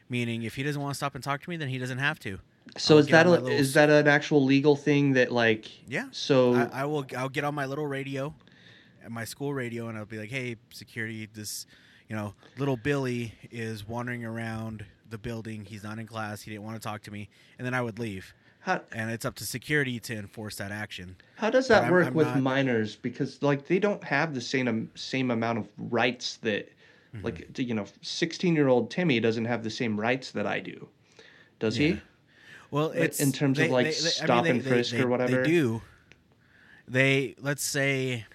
meaning 0.09 0.42
if 0.42 0.57
he 0.57 0.62
doesn't 0.62 0.80
want 0.82 0.92
to 0.92 0.96
stop 0.96 1.14
and 1.14 1.22
talk 1.24 1.40
to 1.42 1.48
me, 1.48 1.57
then 1.57 1.68
he 1.68 1.78
doesn't 1.78 1.98
have 1.98 2.18
to. 2.20 2.38
so 2.76 2.94
I'll 2.96 3.01
is 3.01 3.07
that 3.07 3.26
a, 3.26 3.30
little 3.30 3.48
is 3.48 3.72
that 3.74 3.88
an 3.88 4.09
actual 4.09 4.44
legal 4.44 4.76
thing 4.76 5.12
that 5.14 5.32
like 5.32 5.70
Yeah. 5.88 6.09
so 6.11 6.55
I, 6.55 6.82
I 6.82 6.84
will. 6.84 7.07
I'll 7.16 7.28
get 7.30 7.44
on 7.44 7.55
my 7.55 7.64
little 7.64 7.86
radio, 7.86 8.34
at 9.05 9.11
my 9.11 9.24
school 9.24 9.53
radio, 9.55 9.88
and 9.88 9.96
I'll 9.98 10.05
be 10.05 10.18
like, 10.18 10.30
hey, 10.30 10.57
security, 10.72 11.28
this, 11.32 11.66
you 12.09 12.16
know, 12.16 12.34
little 12.59 12.76
Billy 12.76 13.32
is 13.51 13.86
wandering 13.86 14.24
around 14.24 14.84
the 15.09 15.18
building. 15.18 15.64
He's 15.64 15.82
not 15.84 15.98
in 15.98 16.07
class. 16.07 16.42
He 16.42 16.51
didn't 16.51 16.64
want 16.64 16.80
to 16.80 16.86
talk 16.86 17.03
to 17.03 17.11
me, 17.11 17.28
and 17.59 17.66
then 17.66 17.74
I 17.74 17.82
would 17.82 17.98
leave. 17.98 18.32
how 18.61 18.80
And 18.92 19.11
it's 19.11 19.24
up 19.24 19.34
to 19.36 19.44
security 19.46 19.98
to 20.01 20.14
enforce 20.16 20.57
that 20.57 20.70
action. 20.70 21.16
how 21.36 21.51
does 21.51 21.68
that 21.68 21.84
I'm- 21.84 21.92
work 21.92 22.07
I'm 22.09 22.14
with 22.14 22.26
not- 22.28 22.40
minors 22.42 22.94
because 22.96 23.42
like 23.42 23.66
they 23.66 23.78
don't 23.78 24.05
have 24.05 24.34
the 24.34 24.40
same 24.40 24.90
same 24.94 25.30
amount 25.30 25.59
of 25.59 25.68
rights 25.78 26.36
that 26.42 26.70
Mm-hmm. 27.12 27.24
like 27.24 27.59
you 27.59 27.74
know 27.74 27.86
16 28.03 28.55
year 28.55 28.68
old 28.68 28.88
Timmy 28.88 29.18
doesn't 29.18 29.46
have 29.46 29.64
the 29.64 29.70
same 29.70 29.98
rights 29.98 30.30
that 30.30 30.46
I 30.46 30.61
do. 30.61 30.88
Does 31.59 31.76
Yeah. 31.76 31.88
he? 31.94 32.01
Well, 32.70 32.90
it's 32.92 33.18
in 33.18 33.32
terms 33.32 33.59
of, 33.59 33.68
like, 33.70 33.92
stop 33.92 34.44
and 34.46 34.62
frisk 34.64 34.94
or 34.94 35.09
whatever? 35.09 35.42
They 35.42 35.48
do. 35.51 35.82
They 36.86 37.34
let's 37.40 37.64
say, 37.64 38.26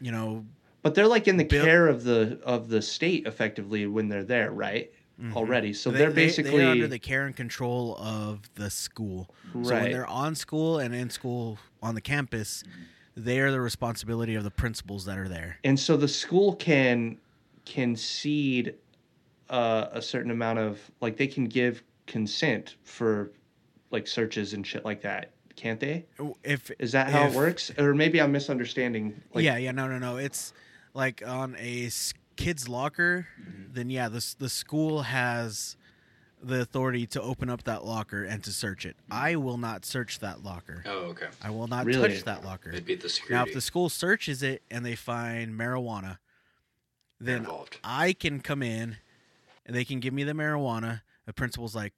you 0.00 0.12
know, 0.12 0.44
But 0.82 0.94
they're 0.94 1.06
like 1.08 1.26
in 1.28 1.36
the 1.36 1.44
care 1.44 1.88
of 1.88 2.04
the 2.04 2.38
of 2.44 2.68
the 2.68 2.80
state 2.82 3.26
effectively 3.26 3.86
when 3.86 4.08
they're 4.08 4.24
there, 4.24 4.50
right? 4.52 4.90
Already, 5.32 5.72
so 5.72 5.90
they, 5.90 5.98
they're 6.00 6.10
they- 6.10 6.14
they 6.14 6.26
basically 6.26 6.62
are 6.64 6.68
under 6.72 6.86
the 6.88 6.98
care 6.98 7.24
and 7.24 7.34
control 7.34 7.96
of 7.98 8.40
the 8.54 8.68
school. 8.68 9.30
Right. 9.54 9.64
So 9.68 9.74
when 9.80 9.90
they're 9.92 10.06
on 10.06 10.34
school 10.34 10.78
and 10.78 10.94
in 10.94 11.08
school 11.08 11.58
on 11.82 11.94
the 11.94 12.02
campus, 12.02 12.62
they 13.16 13.40
are 13.40 13.50
the 13.50 13.60
responsibility 13.62 14.34
of 14.34 14.44
the 14.44 14.50
principals 14.50 15.06
that 15.06 15.16
are 15.16 15.26
there. 15.28 15.56
and 15.64 15.80
so 15.80 15.96
the 15.96 16.06
school 16.08 16.54
can 16.56 17.16
can 17.64 17.96
cede 17.96 18.74
uh, 19.48 19.86
a 19.92 20.02
certain 20.02 20.30
amount 20.30 20.58
of 20.58 20.78
like 21.00 21.16
they 21.16 21.26
can 21.26 21.46
give 21.46 21.82
consent 22.06 22.76
for 22.84 23.32
like 23.90 24.06
searches 24.06 24.52
and 24.52 24.66
shit 24.66 24.84
like 24.84 25.00
that, 25.00 25.30
can't 25.56 25.80
they? 25.80 26.04
Oh, 26.20 26.36
if 26.44 26.70
Is 26.78 26.92
that 26.92 27.08
how 27.10 27.26
if- 27.26 27.32
it 27.32 27.36
works? 27.36 27.72
Or 27.78 27.94
maybe 27.94 28.20
I'm 28.20 28.32
misunderstanding. 28.32 29.20
Like, 29.34 29.44
yeah, 29.44 29.56
yeah, 29.56 29.72
no, 29.72 29.88
no, 29.88 29.98
no. 29.98 30.16
It's 30.18 30.52
like 30.94 31.22
on 31.26 31.56
a 31.58 31.90
kid's 32.36 32.68
locker. 32.68 33.26
Mm-hmm. 33.40 33.72
Then 33.72 33.90
yeah, 33.90 34.08
the 34.08 34.34
the 34.38 34.48
school 34.48 35.02
has 35.02 35.76
the 36.42 36.60
authority 36.60 37.06
to 37.06 37.22
open 37.22 37.48
up 37.48 37.64
that 37.64 37.84
locker 37.84 38.22
and 38.22 38.44
to 38.44 38.52
search 38.52 38.84
it. 38.84 38.96
Mm-hmm. 39.04 39.12
I 39.24 39.36
will 39.36 39.56
not 39.58 39.84
search 39.86 40.18
that 40.20 40.44
locker. 40.44 40.84
Oh, 40.86 41.06
okay. 41.06 41.26
I 41.42 41.50
will 41.50 41.66
not 41.66 41.86
Really? 41.86 42.10
touch 42.14 42.24
that 42.24 42.44
locker. 42.44 42.70
It'd 42.70 42.84
be 42.84 42.94
the 42.94 43.08
security. 43.08 43.34
Now, 43.34 43.48
if 43.48 43.54
the 43.54 43.60
school 43.62 43.88
searches 43.88 44.42
it 44.42 44.62
and 44.70 44.84
they 44.84 44.94
find 44.94 45.58
marijuana, 45.58 46.18
then 47.18 47.38
involved. 47.38 47.78
I 47.82 48.12
can 48.12 48.40
come 48.40 48.62
in 48.62 48.98
and 49.64 49.74
they 49.74 49.84
can 49.84 49.98
give 49.98 50.12
me 50.12 50.24
the 50.24 50.34
marijuana. 50.34 51.00
The 51.24 51.32
principal's 51.32 51.74
like, 51.74 51.94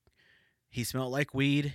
he 0.70 0.84
smelled 0.84 1.12
like 1.12 1.34
weed. 1.34 1.74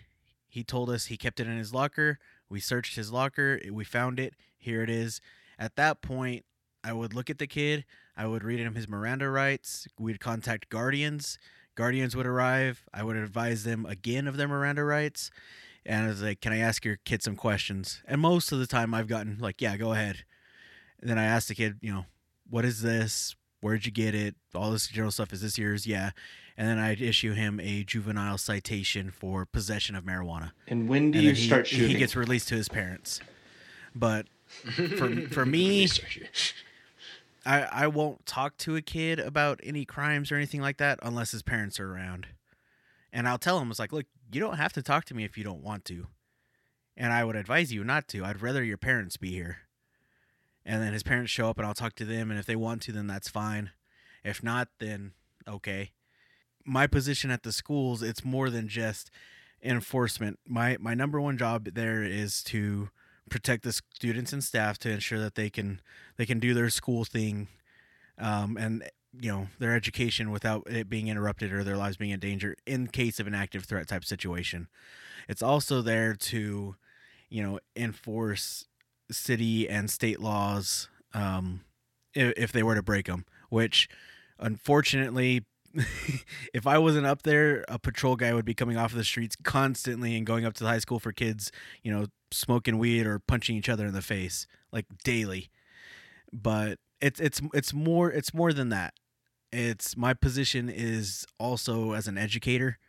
He 0.54 0.64
told 0.64 0.91
us 0.91 1.06
he 1.06 1.18
kept 1.18 1.39
it 1.39 1.47
in 1.47 1.58
his 1.58 1.74
locker. 1.74 2.20
We 2.47 2.60
searched 2.60 2.95
his 2.95 3.12
locker. 3.12 3.60
Eh, 3.66 3.72
we 3.72 3.84
found 3.84 4.20
it. 4.20 4.36
Here 4.56 4.84
it 4.84 4.89
is. 4.91 5.20
At 5.58 5.76
that 5.78 6.04
point, 6.04 6.45
I 6.84 6.93
would 6.93 7.16
look 7.16 7.32
at 7.32 7.39
the 7.39 7.47
kid. 7.47 7.86
I 8.16 8.28
would 8.28 8.43
read 8.43 8.60
him 8.60 8.76
his 8.76 8.88
Miranda 8.88 9.30
rights. 9.30 9.88
We'd 9.97 10.20
contact 10.20 10.70
guardians. 10.70 11.39
Guardians 11.74 12.16
would 12.16 12.28
arrive. 12.28 12.84
I 12.93 13.04
would 13.04 13.16
advise 13.16 13.64
them 13.64 13.88
again 13.88 14.28
of 14.28 14.38
their 14.38 14.47
Miranda 14.47 14.84
rights. 14.84 15.32
And 15.88 16.06
I 16.06 16.10
was 16.10 16.22
like, 16.22 16.39
"Can 16.39 16.54
I 16.54 16.60
ask 16.60 16.86
your 16.86 16.97
kid 16.97 17.24
some 17.24 17.36
questions?" 17.36 18.04
And 18.06 18.22
most 18.22 18.51
of 18.51 18.60
the 18.60 18.68
time, 18.68 18.93
I've 18.93 19.08
gotten 19.08 19.39
like, 19.39 19.60
"Yeah, 19.60 19.76
go 19.76 19.93
ahead." 19.93 20.24
And 21.01 21.10
then 21.10 21.18
I 21.18 21.24
asked 21.24 21.47
the 21.47 21.56
kid, 21.56 21.80
you 21.82 21.91
know, 21.91 22.06
"What 22.47 22.64
is 22.64 22.84
this? 22.84 23.36
Where'd 23.60 23.88
you 23.88 23.91
get 23.91 24.14
it? 24.14 24.36
All 24.54 24.70
this 24.70 24.86
general 24.86 25.12
stuff. 25.12 25.34
Is 25.34 25.41
this 25.41 25.58
yours?" 25.58 25.88
Yeah. 25.88 26.12
And 26.58 26.68
then 26.68 26.78
I'd 26.78 27.01
issue 27.01 27.34
him 27.34 27.60
a 27.60 27.84
juvenile 27.84 28.38
citation 28.38 29.10
for 29.10 29.43
possession 29.45 29.95
of 29.95 30.04
marijuana 30.04 30.51
And 30.68 30.88
when 30.88 31.10
do 31.12 31.18
and 31.18 31.28
you 31.28 31.34
he, 31.34 31.47
start 31.47 31.66
shooting? 31.68 31.89
he 31.89 31.95
gets 31.95 32.16
released 32.16 32.47
to 32.49 32.56
his 32.56 32.70
parents. 32.70 33.20
But 33.95 34.28
for 34.97 35.10
for 35.30 35.45
me, 35.45 35.88
I 37.45 37.62
I 37.64 37.88
won't 37.88 38.26
talk 38.26 38.58
to 38.58 38.76
a 38.76 38.82
kid 38.82 39.20
about 39.20 39.60
any 39.64 39.86
crimes 39.86 40.32
or 40.32 40.36
anything 40.36 40.62
like 40.62 40.78
that 40.78 40.99
unless 41.01 41.32
his 41.32 41.41
parents 41.41 41.80
are 41.80 41.91
around. 41.91 42.28
And 43.12 43.28
I'll 43.28 43.38
tell 43.39 43.60
him 43.60 43.70
it's 43.70 43.80
like, 43.80 43.91
look, 43.93 44.06
you 44.32 44.39
don't 44.39 44.58
have 44.58 44.74
to 44.74 44.82
talk 44.82 45.06
to 45.06 45.14
me 45.16 45.24
if 45.24 45.38
you 45.38 45.43
don't 45.43 45.64
want 45.64 45.86
to. 45.86 46.08
And 46.95 47.12
I 47.14 47.24
would 47.24 47.36
advise 47.36 47.72
you 47.74 47.84
not 47.84 48.08
to. 48.10 48.24
I'd 48.24 48.41
rather 48.41 48.64
your 48.64 48.78
parents 48.78 49.18
be 49.18 49.32
here. 49.32 49.58
And 50.66 50.82
then 50.82 50.93
his 50.93 51.04
parents 51.04 51.32
show 51.32 51.49
up 51.49 51.58
and 51.58 51.68
I'll 51.68 51.74
talk 51.74 51.95
to 51.95 52.06
them 52.06 52.30
and 52.32 52.39
if 52.39 52.45
they 52.45 52.56
want 52.56 52.82
to 52.84 52.91
then 52.91 53.08
that's 53.08 53.28
fine. 53.30 53.72
If 54.24 54.41
not 54.43 54.70
then 54.80 55.12
okay. 55.47 55.91
My 56.66 56.88
position 56.88 57.32
at 57.32 57.43
the 57.43 57.51
schools 57.51 58.01
it's 58.01 58.24
more 58.24 58.49
than 58.49 58.68
just 58.68 59.11
enforcement. 59.61 60.39
My 60.47 60.78
my 60.80 60.93
number 60.93 61.20
one 61.20 61.38
job 61.38 61.66
there 61.74 62.03
is 62.03 62.43
to 62.45 62.89
protect 63.30 63.64
the 63.64 63.74
students 63.74 64.34
and 64.34 64.43
staff 64.43 64.78
to 64.80 64.89
ensure 64.89 65.20
that 65.20 65.36
they 65.36 65.49
can 65.49 65.82
they 66.18 66.26
can 66.26 66.39
do 66.39 66.53
their 66.53 66.70
school 66.70 67.05
thing 67.05 67.47
um, 68.18 68.57
and 68.57 68.84
you 69.20 69.32
know 69.32 69.47
their 69.59 69.76
education 69.76 70.32
without 70.32 70.64
it 70.70 70.89
being 70.89 71.07
interrupted 71.07 71.53
or 71.53 71.64
their 71.64 71.78
lives 71.78 71.97
being 71.97 72.11
in 72.11 72.20
danger 72.20 72.55
in 72.66 72.88
case 72.88 73.20
of 73.20 73.28
an 73.28 73.36
active 73.36 73.66
threat 73.66 73.88
type 73.88 74.05
situation. 74.05 74.68
It's 75.28 75.41
also 75.41 75.82
there 75.82 76.16
to 76.16 76.76
you 77.30 77.43
know 77.43 77.59
enforce 77.76 78.66
city 79.11 79.70
and 79.70 79.89
state 79.89 80.20
laws 80.20 80.89
um, 81.14 81.61
if, 82.14 82.34
if 82.38 82.51
they 82.51 82.64
were 82.64 82.76
to 82.76 82.84
break 82.84 83.05
them, 83.05 83.26
which 83.49 83.88
unfortunately 84.39 85.45
if 86.53 86.67
I 86.67 86.78
wasn't 86.78 87.05
up 87.05 87.24
there, 87.24 87.65
a 87.67 87.80
patrol 87.80 88.15
guy 88.15 88.34
would 88.34 88.45
be 88.45 88.53
coming 88.53 88.78
off 88.78 88.91
of 88.91 88.97
the 88.97 89.03
streets 89.03 89.36
constantly 89.43 90.15
and 90.15 90.26
going 90.26 90.45
up 90.45 90.53
to 90.55 90.63
the 90.63 90.69
high 90.69 90.80
school 90.80 90.99
for 90.99 91.11
kids, 91.11 91.51
you 91.82 91.91
know, 91.91 92.07
smoking 92.32 92.78
weed 92.78 93.05
or 93.05 93.19
punching 93.19 93.55
each 93.55 93.69
other 93.69 93.86
in 93.86 93.93
the 93.93 94.01
face 94.01 94.47
like 94.71 94.86
daily. 95.03 95.49
But 96.32 96.80
it's 97.01 97.19
it's 97.19 97.41
it's 97.53 97.74
more 97.74 98.11
it's 98.11 98.34
more 98.34 98.53
than 98.53 98.69
that. 98.69 98.93
It's 99.51 99.95
my 99.97 100.13
position 100.13 100.69
is 100.69 101.26
also 101.39 101.91
as 101.93 102.07
an 102.07 102.17
educator. 102.17 102.80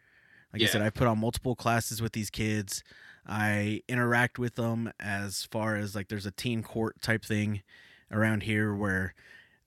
Like 0.52 0.62
I 0.62 0.66
said, 0.66 0.82
I 0.82 0.90
put 0.90 1.08
on 1.08 1.18
multiple 1.18 1.56
classes 1.56 2.00
with 2.00 2.12
these 2.12 2.30
kids. 2.30 2.84
I 3.26 3.80
interact 3.88 4.38
with 4.38 4.54
them 4.54 4.92
as 5.00 5.48
far 5.50 5.76
as 5.76 5.94
like 5.94 6.08
there's 6.08 6.26
a 6.26 6.30
teen 6.30 6.62
court 6.62 7.02
type 7.02 7.24
thing 7.24 7.62
around 8.10 8.44
here 8.44 8.74
where 8.74 9.14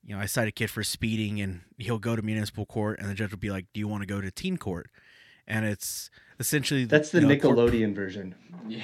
you 0.08 0.14
know, 0.14 0.20
I 0.22 0.24
cite 0.26 0.48
a 0.48 0.52
kid 0.52 0.70
for 0.70 0.82
speeding 0.82 1.38
and 1.38 1.60
he'll 1.76 1.98
go 1.98 2.16
to 2.16 2.22
municipal 2.22 2.64
court 2.64 2.98
and 2.98 3.10
the 3.10 3.14
judge 3.14 3.30
will 3.30 3.38
be 3.38 3.50
like, 3.50 3.66
"Do 3.74 3.78
you 3.80 3.86
want 3.86 4.00
to 4.02 4.06
go 4.06 4.22
to 4.22 4.30
teen 4.30 4.56
court?" 4.56 4.88
And 5.46 5.66
it's 5.66 6.08
essentially 6.40 6.86
That's 6.86 7.10
the 7.10 7.20
you 7.20 7.26
know, 7.26 7.36
court- 7.36 7.58
Nickelodeon 7.58 7.94
version. 7.94 8.34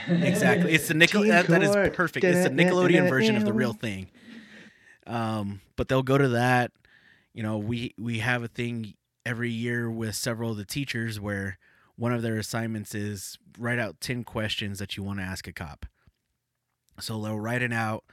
exactly. 0.09 0.73
It's 0.75 0.89
the 0.89 0.95
Nickel. 1.03 1.23
That, 1.23 1.47
that 1.47 1.63
is 1.63 1.71
perfect. 1.97 2.25
It's 2.25 2.45
the 2.47 2.51
Nickelodeon 2.55 3.09
version 3.09 3.37
of 3.37 3.47
the 3.47 3.55
real 3.55 3.73
thing. 3.73 4.11
Um, 5.07 5.63
but 5.77 5.89
they'll 5.89 6.03
go 6.03 6.19
to 6.19 6.29
that. 6.29 6.73
You 7.33 7.43
know, 7.43 7.57
we 7.59 7.95
we 7.99 8.19
have 8.19 8.43
a 8.43 8.49
thing 8.49 8.93
every 9.27 9.51
year 9.51 9.91
with 9.91 10.15
several 10.15 10.51
of 10.51 10.59
the 10.59 10.65
teachers 10.67 11.19
where 11.19 11.59
one 11.97 12.13
of 12.13 12.21
their 12.23 12.37
assignments 12.37 12.95
is 12.95 13.39
write 13.59 13.79
out 13.79 14.01
ten 14.01 14.25
questions 14.25 14.79
that 14.79 14.97
you 14.97 15.03
want 15.03 15.21
to 15.21 15.25
ask 15.25 15.47
a 15.49 15.53
cop. 15.53 15.87
So 17.01 17.21
they'll 17.21 17.41
write 17.41 17.63
it 17.63 17.73
out, 17.73 18.05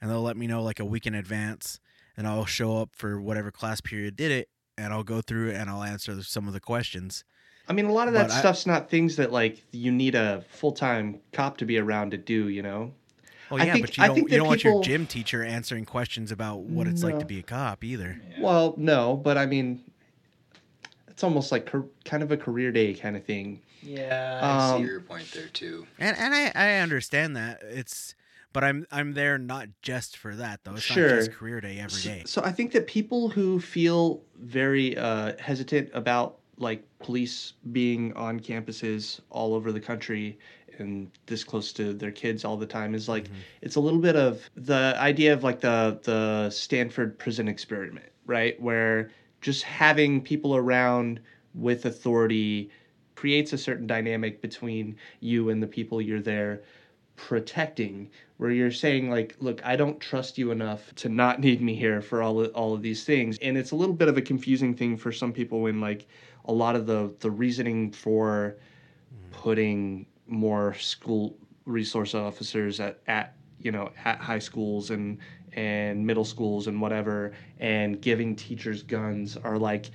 and 0.00 0.10
they'll 0.10 0.22
let 0.22 0.36
me 0.36 0.46
know 0.46 0.62
like 0.62 0.80
a 0.80 0.84
week 0.84 1.06
in 1.06 1.14
advance, 1.14 1.80
and 2.16 2.26
I'll 2.26 2.46
show 2.46 2.78
up 2.78 2.90
for 2.94 3.20
whatever 3.20 3.50
class 3.50 3.80
period 3.80 4.16
did 4.16 4.30
it, 4.32 4.48
and 4.78 4.92
I'll 4.92 5.04
go 5.04 5.20
through 5.20 5.50
it 5.50 5.56
and 5.56 5.68
I'll 5.70 5.82
answer 5.82 6.22
some 6.22 6.46
of 6.48 6.54
the 6.54 6.60
questions. 6.60 7.24
I 7.68 7.72
mean, 7.72 7.86
a 7.86 7.92
lot 7.92 8.06
of 8.08 8.14
that 8.14 8.28
But 8.28 8.36
I- 8.36 8.38
stuff's 8.40 8.66
not 8.66 8.88
things 8.90 9.16
that 9.16 9.32
like 9.32 9.62
you 9.72 9.90
need 9.90 10.14
a 10.14 10.44
full 10.50 10.72
time 10.72 11.20
cop 11.32 11.56
to 11.58 11.64
be 11.64 11.78
around 11.78 12.12
to 12.12 12.16
do. 12.16 12.48
You 12.48 12.62
know. 12.62 12.94
Oh 13.50 13.56
I 13.58 13.64
yeah, 13.64 13.72
think- 13.74 13.86
but 13.86 13.96
you 13.96 14.04
don't 14.06 14.14
think 14.16 14.30
you 14.30 14.38
don't 14.38 14.46
want 14.48 14.64
your 14.64 14.82
gym 14.82 15.06
teacher 15.06 15.42
answering 15.44 15.84
questions 15.84 16.32
about 16.32 16.60
what 16.62 16.86
it's 16.88 17.02
like 17.04 17.18
to 17.20 17.24
be 17.24 17.38
a 17.38 17.42
cop 17.42 17.84
either. 17.84 18.20
Well, 18.40 18.74
no, 18.76 19.16
but 19.16 19.38
I 19.38 19.46
mean, 19.46 19.84
it's 21.08 21.22
almost 21.24 21.52
like 21.52 21.66
car- 21.66 21.84
kind 22.04 22.22
of 22.22 22.30
a 22.32 22.36
career 22.36 22.72
day 22.72 22.92
kind 22.94 23.16
of 23.16 23.24
thing. 23.24 23.62
Yeah, 23.82 24.40
I 24.42 24.74
Um, 24.74 24.82
see 24.82 24.88
your 24.88 25.00
point 25.00 25.30
there 25.32 25.46
too. 25.48 25.86
And 25.98 26.16
and 26.16 26.34
I, 26.34 26.52
I 26.54 26.76
understand 26.78 27.36
that 27.36 27.62
it's 27.62 28.14
but 28.56 28.64
I'm 28.64 28.86
I'm 28.90 29.12
there 29.12 29.36
not 29.36 29.68
just 29.82 30.16
for 30.16 30.34
that 30.34 30.64
though. 30.64 30.76
It's 30.76 30.88
Sure. 30.88 31.08
not 31.08 31.14
just 31.16 31.32
career 31.32 31.60
day 31.60 31.78
every 31.78 32.00
day. 32.00 32.22
So, 32.24 32.40
so 32.40 32.46
I 32.46 32.52
think 32.52 32.72
that 32.72 32.86
people 32.86 33.28
who 33.28 33.60
feel 33.60 34.22
very 34.40 34.96
uh, 34.96 35.34
hesitant 35.38 35.90
about 35.92 36.38
like 36.56 36.82
police 37.00 37.52
being 37.70 38.14
on 38.14 38.40
campuses 38.40 39.20
all 39.28 39.52
over 39.54 39.72
the 39.72 39.80
country 39.80 40.38
and 40.78 41.10
this 41.26 41.44
close 41.44 41.70
to 41.74 41.92
their 41.92 42.10
kids 42.10 42.46
all 42.46 42.56
the 42.56 42.64
time 42.66 42.94
is 42.94 43.10
like 43.10 43.24
Mm-hmm. 43.24 43.40
it's 43.60 43.76
a 43.76 43.80
little 43.80 43.98
bit 43.98 44.16
of 44.16 44.48
the 44.56 44.94
idea 44.96 45.34
of 45.34 45.44
like 45.44 45.60
the 45.60 46.00
the 46.04 46.48
Stanford 46.48 47.18
prison 47.18 47.48
experiment, 47.48 48.10
right? 48.24 48.58
Where 48.58 49.10
just 49.42 49.64
having 49.64 50.22
people 50.22 50.56
around 50.56 51.20
with 51.54 51.84
authority 51.84 52.70
creates 53.16 53.52
a 53.52 53.58
certain 53.58 53.86
dynamic 53.86 54.40
between 54.40 54.96
you 55.20 55.50
and 55.50 55.62
the 55.62 55.66
people 55.66 56.00
you're 56.00 56.22
there 56.22 56.62
protecting 57.16 58.10
where 58.36 58.50
you're 58.50 58.70
saying 58.70 59.10
like 59.10 59.36
look 59.40 59.64
i 59.64 59.74
don't 59.74 60.00
trust 60.00 60.36
you 60.38 60.50
enough 60.50 60.94
to 60.94 61.08
not 61.08 61.40
need 61.40 61.60
me 61.60 61.74
here 61.74 62.00
for 62.00 62.22
all 62.22 62.40
of, 62.40 62.54
all 62.54 62.74
of 62.74 62.82
these 62.82 63.04
things 63.04 63.38
and 63.40 63.56
it's 63.56 63.70
a 63.70 63.76
little 63.76 63.94
bit 63.94 64.08
of 64.08 64.16
a 64.16 64.22
confusing 64.22 64.74
thing 64.74 64.96
for 64.96 65.10
some 65.10 65.32
people 65.32 65.60
when 65.60 65.80
like 65.80 66.06
a 66.46 66.52
lot 66.52 66.76
of 66.76 66.86
the 66.86 67.12
the 67.20 67.30
reasoning 67.30 67.90
for 67.90 68.56
putting 69.30 70.06
more 70.26 70.74
school 70.74 71.36
resource 71.64 72.14
officers 72.14 72.80
at 72.80 73.00
at 73.06 73.34
you 73.60 73.72
know 73.72 73.90
at 74.04 74.18
high 74.18 74.38
schools 74.38 74.90
and 74.90 75.18
and 75.54 76.06
middle 76.06 76.24
schools 76.24 76.66
and 76.66 76.80
whatever 76.80 77.32
and 77.58 78.00
giving 78.02 78.36
teachers 78.36 78.82
guns 78.82 79.36
are 79.38 79.58
like 79.58 79.90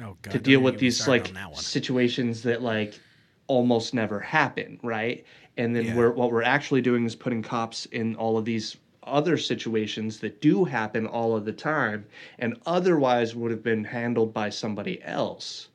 Oh 0.00 0.16
god. 0.22 0.32
to 0.32 0.38
deal 0.38 0.60
with 0.60 0.78
these 0.78 1.06
like 1.06 1.34
situations 1.54 2.42
that 2.44 2.62
like 2.62 2.98
almost 3.46 3.92
never 3.92 4.18
happen, 4.20 4.78
right? 4.82 5.24
And 5.56 5.74
then 5.76 5.84
Yeah. 5.86 5.94
we're 5.96 6.10
what 6.12 6.32
we're 6.32 6.42
actually 6.42 6.80
doing 6.80 7.04
is 7.04 7.14
putting 7.14 7.42
cops 7.42 7.86
in 7.86 8.14
all 8.16 8.38
of 8.38 8.44
these 8.44 8.76
other 9.04 9.36
situations 9.36 10.20
that 10.20 10.40
do 10.40 10.64
happen 10.64 11.06
all 11.06 11.36
of 11.36 11.44
the 11.44 11.52
time 11.52 12.06
and 12.38 12.56
otherwise 12.66 13.34
would 13.34 13.50
have 13.50 13.62
been 13.62 13.84
handled 13.84 14.32
by 14.32 14.48
somebody 14.50 15.02
else 15.02 15.68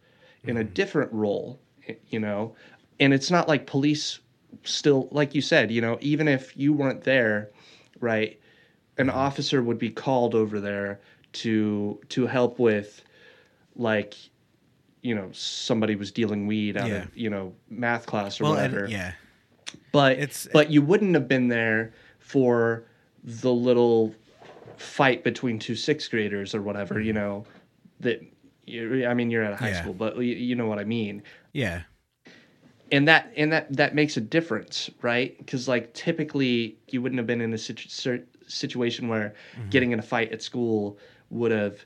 in 0.46 0.56
Mm-hmm. 0.56 0.62
a 0.62 0.64
different 0.64 1.12
role, 1.12 1.60
you 2.10 2.20
know. 2.20 2.56
And 3.00 3.14
it's 3.14 3.30
not 3.30 3.48
like 3.48 3.66
police 3.68 4.20
still 4.64 5.08
like 5.12 5.36
you 5.36 5.42
said, 5.42 5.72
you 5.72 5.82
know, 5.82 5.98
even 6.02 6.28
if 6.28 6.56
you 6.58 6.74
weren't 6.74 7.04
there, 7.04 7.50
right? 8.00 8.40
An 8.98 9.08
Mm-hmm. 9.08 9.18
officer 9.18 9.62
would 9.62 9.78
be 9.78 9.90
called 9.92 10.34
over 10.36 10.60
there 10.60 11.00
to 11.34 12.00
to 12.10 12.26
help 12.28 12.58
with 12.60 13.04
like 13.76 14.16
you 15.02 15.14
know 15.14 15.30
somebody 15.34 15.96
was 15.96 16.12
dealing 16.12 16.48
weed 16.48 16.78
out 16.78 16.90
Yeah. 16.90 17.04
of 17.04 17.16
you 17.16 17.30
know 17.30 17.54
math 17.70 18.06
class 18.08 18.42
or 18.42 18.46
well, 18.46 18.54
whatever 18.54 18.84
and, 18.86 18.92
yeah. 18.92 19.12
But 19.92 20.14
It's- 20.14 20.48
but 20.54 20.70
you 20.72 20.82
wouldn't 20.82 21.14
have 21.16 21.28
been 21.28 21.48
there 21.48 21.94
for 22.20 22.86
the 23.24 23.54
little 23.54 24.14
fight 24.78 25.24
between 25.24 25.58
two 25.60 25.76
sixth 25.76 26.10
graders 26.12 26.54
or 26.54 26.62
whatever 26.62 27.00
you 27.00 27.14
know 27.14 27.46
that 28.00 28.22
i 28.70 29.14
mean 29.14 29.32
you're 29.32 29.44
at 29.44 29.54
a 29.54 29.56
high. 29.56 29.70
Yeah. 29.70 29.82
school 29.82 29.94
but 29.94 30.18
you, 30.18 30.36
you 30.36 30.56
know 30.56 30.68
what 30.68 30.78
i 30.78 30.84
mean 30.84 31.24
Yeah. 31.54 31.82
and 32.92 33.08
that 33.08 33.32
and 33.36 33.52
that 33.54 33.76
that 33.76 33.96
makes 33.96 34.18
a 34.18 34.22
difference 34.22 34.90
right 35.02 35.36
because 35.40 35.68
like 35.68 35.94
typically 35.94 36.78
you 36.90 37.02
wouldn't 37.02 37.18
have 37.18 37.28
been 37.28 37.42
in 37.42 37.54
a 37.54 37.58
situ- 37.58 38.24
situation 38.48 39.08
where 39.08 39.34
Mm-hmm. 39.58 39.70
getting 39.70 39.92
in 39.94 40.00
a 40.00 40.04
fight 40.04 40.32
at 40.32 40.42
school 40.42 40.98
would 41.32 41.52
have 41.52 41.84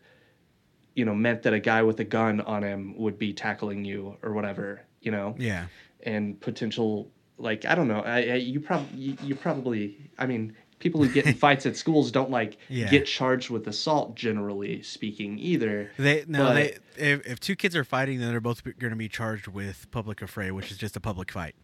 you 0.95 1.05
know 1.05 1.15
meant 1.15 1.43
that 1.43 1.53
a 1.53 1.59
guy 1.59 1.81
with 1.83 1.99
a 2.01 2.03
gun 2.03 2.41
on 2.41 2.61
him 2.63 2.93
would 2.97 3.17
be 3.17 3.31
tackling 3.31 3.85
you 3.85 4.17
or 4.21 4.33
whatever 4.33 4.81
you 5.01 5.11
know 5.11 5.35
Yeah. 5.39 5.67
and 6.03 6.39
potential 6.41 7.09
like 7.41 7.65
i 7.65 7.75
don't 7.75 7.87
know 7.87 8.01
I, 8.01 8.17
I, 8.21 8.33
you 8.35 8.59
probably 8.59 8.97
you, 8.97 9.17
you 9.23 9.35
probably 9.35 9.97
i 10.17 10.25
mean 10.25 10.55
people 10.79 11.03
who 11.03 11.09
get 11.11 11.25
in 11.27 11.33
fights 11.45 11.65
at 11.65 11.75
schools 11.75 12.11
don't 12.11 12.31
like 12.31 12.57
Yeah. 12.69 12.89
get 12.89 13.05
charged 13.05 13.49
with 13.49 13.67
assault 13.67 14.15
generally 14.15 14.81
speaking 14.81 15.37
either 15.39 15.91
They 15.97 16.25
no, 16.27 16.45
But- 16.45 16.53
they 16.55 16.77
if, 17.13 17.25
if 17.27 17.39
two 17.39 17.55
kids 17.55 17.75
are 17.75 17.83
fighting, 17.83 18.19
then 18.19 18.29
they're 18.29 18.41
both 18.41 18.63
going 18.63 18.89
to 18.91 18.95
be 18.97 19.07
charged 19.07 19.47
with 19.47 19.89
public 19.91 20.19
affray, 20.19 20.51
which 20.51 20.71
is 20.71 20.77
just 20.77 20.95
a 20.97 20.99
public 20.99 21.31
fight. 21.31 21.55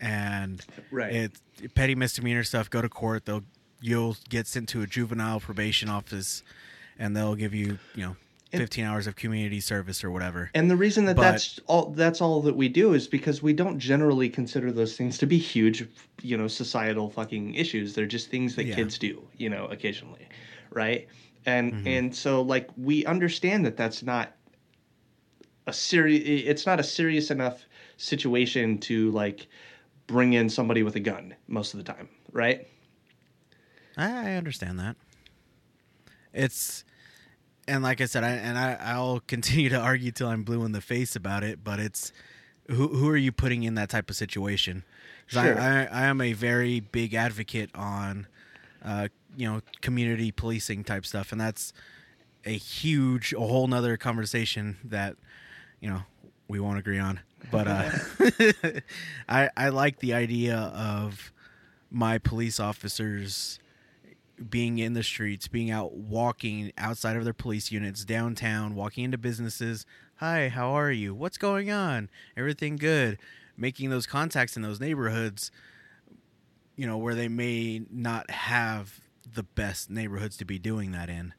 And 0.00 0.64
Right. 0.90 1.12
it's 1.12 1.40
petty 1.74 1.94
misdemeanor 1.94 2.44
stuff. 2.44 2.70
Go 2.70 2.80
to 2.82 2.88
court. 2.88 3.24
They'll 3.24 3.42
you'll 3.80 4.16
get 4.28 4.46
sent 4.46 4.68
to 4.70 4.82
a 4.82 4.86
juvenile 4.86 5.40
probation 5.40 5.88
office, 5.88 6.42
and 6.98 7.16
they'll 7.16 7.34
give 7.34 7.54
you 7.54 7.78
you 7.94 8.04
know 8.06 8.16
15 8.52 8.84
hours 8.84 9.06
of 9.06 9.16
community 9.16 9.60
service 9.60 10.02
or 10.04 10.10
whatever. 10.10 10.50
And 10.54 10.70
the 10.70 10.76
reason 10.76 11.04
that 11.06 11.16
But- 11.16 11.22
that's 11.22 11.58
all 11.66 11.90
that's 11.90 12.20
all 12.20 12.40
that 12.42 12.56
we 12.56 12.68
do 12.68 12.94
is 12.94 13.06
because 13.08 13.42
we 13.42 13.52
don't 13.52 13.78
generally 13.78 14.28
consider 14.28 14.70
those 14.72 14.96
things 14.96 15.18
to 15.18 15.26
be 15.26 15.36
huge, 15.38 15.84
you 16.22 16.36
know, 16.36 16.48
societal 16.48 17.10
fucking 17.10 17.54
issues. 17.54 17.94
They're 17.94 18.06
just 18.06 18.30
things 18.30 18.54
that 18.56 18.66
Yeah. 18.66 18.76
kids 18.76 18.98
do, 18.98 19.26
you 19.36 19.50
know, 19.50 19.66
occasionally, 19.66 20.26
right? 20.70 21.08
And 21.44 21.72
Mhm. 21.74 21.86
and 21.86 22.14
so 22.16 22.42
like 22.42 22.68
we 22.76 23.04
understand 23.04 23.66
that 23.66 23.76
that's 23.76 24.02
not 24.02 24.36
a 25.66 25.72
serious 25.72 26.22
it's 26.46 26.66
not 26.66 26.78
a 26.80 26.84
serious 26.84 27.30
enough 27.30 27.64
situation 27.96 28.78
to 28.78 29.10
like 29.10 29.46
bring 30.06 30.34
in 30.34 30.48
somebody 30.48 30.82
with 30.84 30.94
a 30.96 31.00
gun 31.00 31.34
most 31.48 31.74
of 31.74 31.78
the 31.78 31.92
time, 31.92 32.08
right? 32.32 32.66
I 33.96 34.32
understand 34.34 34.78
that. 34.78 34.96
It's 36.32 36.84
and 37.68 37.82
like 37.82 38.00
I 38.00 38.06
said, 38.06 38.24
I 38.24 38.30
and 38.30 38.58
I 38.58 38.76
I'll 38.80 39.20
continue 39.26 39.68
to 39.70 39.78
argue 39.78 40.10
till 40.12 40.28
I'm 40.28 40.42
blue 40.42 40.64
in 40.64 40.72
the 40.72 40.80
face 40.80 41.16
about 41.16 41.42
it. 41.42 41.62
But 41.62 41.80
it's 41.80 42.12
who 42.68 42.88
who 42.88 43.08
are 43.08 43.16
you 43.16 43.32
putting 43.32 43.62
in 43.62 43.74
that 43.74 43.88
type 43.88 44.10
of 44.10 44.16
situation? 44.16 44.84
Sure. 45.26 45.58
I, 45.58 45.82
I 45.82 45.84
I 45.84 46.02
am 46.04 46.20
a 46.20 46.32
very 46.32 46.80
big 46.80 47.14
advocate 47.14 47.70
on, 47.74 48.26
uh, 48.84 49.08
you 49.36 49.50
know, 49.50 49.62
community 49.80 50.30
policing 50.30 50.84
type 50.84 51.04
stuff, 51.06 51.32
and 51.32 51.40
that's 51.40 51.72
a 52.44 52.56
huge, 52.56 53.32
a 53.32 53.40
whole 53.40 53.66
nother 53.66 53.96
conversation 53.96 54.76
that, 54.84 55.16
you 55.80 55.90
know, 55.90 56.02
we 56.46 56.60
won't 56.60 56.78
agree 56.78 56.98
on. 56.98 57.20
But 57.50 57.66
uh, 57.68 57.90
I 59.28 59.50
I 59.56 59.68
like 59.70 59.98
the 59.98 60.14
idea 60.14 60.56
of 60.56 61.32
my 61.90 62.18
police 62.18 62.58
officers 62.60 63.58
being 64.50 64.78
in 64.78 64.92
the 64.92 65.02
streets, 65.02 65.48
being 65.48 65.70
out 65.70 65.94
walking 65.94 66.72
outside 66.76 67.16
of 67.16 67.24
their 67.24 67.32
police 67.32 67.72
units 67.72 68.04
downtown, 68.04 68.74
walking 68.74 69.04
into 69.04 69.18
businesses. 69.18 69.86
Hi, 70.16 70.48
how 70.48 70.70
are 70.70 70.92
you? 70.92 71.14
What's 71.14 71.38
going 71.38 71.70
on? 71.70 72.10
Everything 72.36 72.76
good? 72.76 73.18
Making 73.56 73.90
those 73.90 74.06
contacts 74.06 74.56
in 74.56 74.62
those 74.62 74.80
neighborhoods, 74.80 75.50
you 76.76 76.86
know, 76.86 76.98
where 76.98 77.14
they 77.14 77.28
may 77.28 77.82
not 77.90 78.30
have 78.30 79.00
the 79.34 79.42
best 79.42 79.90
neighborhoods 79.90 80.36
to 80.36 80.44
be 80.44 80.58
doing 80.58 80.92
that 80.92 81.08
in. 81.08 81.32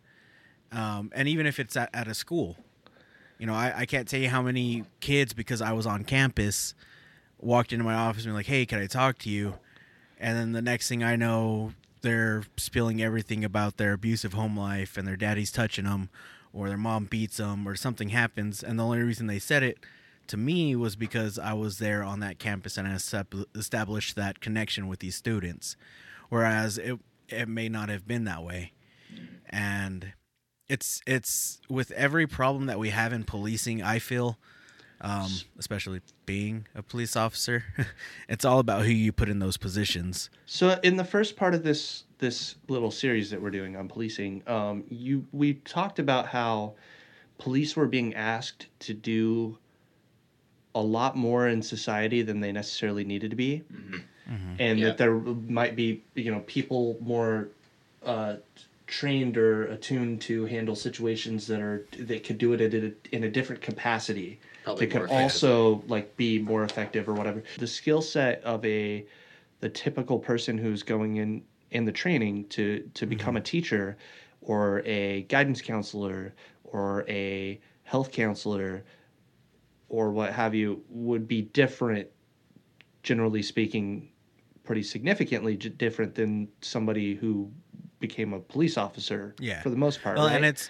Um, 0.72 1.12
and 1.16 1.28
even 1.28 1.46
if 1.46 1.60
it's 1.60 1.78
at, 1.78 1.90
at 1.94 2.08
a 2.08 2.14
school, 2.14 2.58
you 3.38 3.46
know, 3.46 3.54
I, 3.54 3.74
I 3.78 3.86
can't 3.86 4.08
tell 4.08 4.20
you 4.20 4.30
how 4.30 4.42
many 4.42 4.84
kids, 5.00 5.34
because 5.34 5.62
I 5.62 5.72
was 5.72 5.86
on 5.86 6.04
campus, 6.04 6.74
walked 7.40 7.72
into 7.72 7.86
my 7.86 7.94
office 7.94 8.24
and 8.24 8.34
were 8.34 8.40
like, 8.40 8.48
hey, 8.48 8.66
can 8.66 8.80
I 8.80 8.88
talk 8.88 9.20
to 9.20 9.30
you? 9.30 9.54
And 10.20 10.38
then 10.38 10.52
the 10.54 10.62
next 10.62 10.90
thing 10.90 11.04
I 11.04 11.16
know, 11.16 11.74
they're 12.02 12.44
spilling 12.58 13.02
everything 13.02 13.44
about 13.44 13.78
their 13.78 13.94
abusive 13.94 14.34
home 14.34 14.58
life 14.58 14.98
and 14.98 15.08
their 15.08 15.16
daddy's 15.16 15.52
touching 15.52 15.86
them 15.86 16.10
or 16.54 16.68
their 16.68 16.78
mom 16.78 17.06
beats 17.06 17.38
them 17.38 17.68
or 17.68 17.76
something 17.76 18.10
happens. 18.10 18.64
And 18.64 18.80
the 18.80 18.84
only 18.84 19.02
reason 19.02 19.28
they 19.28 19.40
said 19.40 19.64
it 19.64 19.80
to 20.28 20.38
me 20.38 20.76
was 20.76 20.96
because 20.96 21.40
I 21.40 21.54
was 21.54 21.80
there 21.80 22.04
on 22.04 22.20
that 22.20 22.40
campus 22.40 22.78
and 22.78 22.88
I 22.88 22.98
established 23.56 24.16
that 24.16 24.42
connection 24.42 24.88
with 24.88 25.00
these 25.00 25.16
students. 25.16 25.76
Whereas 26.30 26.78
it, 26.78 27.00
it 27.30 27.48
may 27.48 27.70
not 27.70 27.90
have 27.90 28.08
been 28.08 28.26
that 28.26 28.44
way. 28.44 28.74
And 29.50 30.14
it's 30.68 31.02
it's 31.08 31.62
with 31.70 31.92
every 31.92 32.28
problem 32.28 32.66
that 32.66 32.80
we 32.80 32.90
have 32.90 33.14
in 33.14 33.24
policing, 33.24 33.82
I 33.82 34.00
feel 34.00 34.38
um, 35.02 35.32
especially 35.60 36.02
being 36.26 36.68
a 36.76 36.82
police 36.82 37.16
officer, 37.16 37.64
it's 38.30 38.46
all 38.46 38.60
about 38.60 38.84
who 38.86 38.92
you 38.92 39.12
put 39.12 39.30
in 39.30 39.40
those 39.40 39.58
positions. 39.58 40.30
So 40.46 40.80
in 40.84 40.98
the 40.98 41.04
first 41.04 41.36
part 41.36 41.54
of 41.54 41.64
this 41.64 42.04
this 42.20 42.56
little 42.68 42.90
series 42.90 43.30
that 43.30 43.42
we're 43.42 43.52
doing 43.52 43.76
on 43.76 43.88
policing, 43.88 44.42
um, 44.48 44.84
you 44.90 45.26
we 45.32 45.56
talked 45.56 46.00
about 46.00 46.28
how 46.28 46.74
police 47.38 47.76
were 47.76 47.86
being 47.88 48.16
asked 48.16 48.68
to 48.80 48.94
do 48.94 49.58
a 50.74 50.82
lot 50.82 51.16
more 51.16 51.48
in 51.48 51.62
society 51.62 52.22
than 52.22 52.40
they 52.40 52.52
necessarily 52.52 53.04
needed 53.04 53.30
to 53.32 53.36
be, 53.36 53.64
and 54.60 54.80
Yeah. 54.80 54.88
that 54.88 54.98
there 54.98 55.14
might 55.16 55.76
be 55.76 56.04
you 56.16 56.32
know 56.32 56.42
people 56.48 56.98
more 57.02 57.50
uh, 58.04 58.38
trained 58.88 59.38
or 59.38 59.66
attuned 59.66 60.22
to 60.22 60.46
handle 60.46 60.76
situations 60.76 61.46
that 61.48 61.62
are 61.62 61.86
that 62.00 62.24
could 62.24 62.38
do 62.38 62.54
it 62.54 62.62
in 62.62 62.96
a, 63.12 63.16
in 63.16 63.24
a 63.24 63.30
different 63.30 63.62
capacity 63.62 64.40
Probably 64.68 64.86
that 64.86 65.00
could 65.00 65.10
also 65.10 65.82
like 65.88 66.18
be 66.18 66.40
more 66.40 66.64
effective 66.64 67.08
or 67.08 67.14
whatever. 67.14 67.42
The 67.58 67.68
skill 67.68 68.02
set 68.02 68.44
of 68.44 68.64
a 68.66 69.06
the 69.62 69.70
typical 69.70 70.20
person 70.20 70.58
who's 70.58 70.84
going 70.84 71.16
in 71.16 71.44
in 71.72 71.86
the 71.86 71.92
training 71.92 72.46
to 72.50 72.80
to 72.94 73.06
mm-hmm. 73.06 73.10
become 73.10 73.38
a 73.38 73.42
teacher 73.42 73.98
or 74.42 74.82
a 74.86 75.24
guidance 75.24 75.62
counselor 75.62 76.34
or 76.64 77.06
a 77.08 77.60
health 77.84 78.12
counselor 78.12 78.84
or 79.88 80.12
what 80.12 80.34
have 80.34 80.54
you 80.54 80.84
would 80.90 81.28
be 81.28 81.42
different 81.42 82.08
generally 83.04 83.42
speaking 83.42 84.10
pretty 84.66 84.84
significantly 84.84 85.56
j- 85.56 85.70
different 85.70 86.14
than 86.14 86.50
somebody 86.62 87.16
who 87.16 87.50
became 88.00 88.34
a 88.34 88.40
police 88.40 88.78
officer 88.78 89.34
Yeah. 89.40 89.62
for 89.62 89.70
the 89.70 89.78
most 89.78 90.02
part 90.04 90.18
Well, 90.18 90.28
right? 90.28 90.36
and 90.36 90.46
it's 90.46 90.70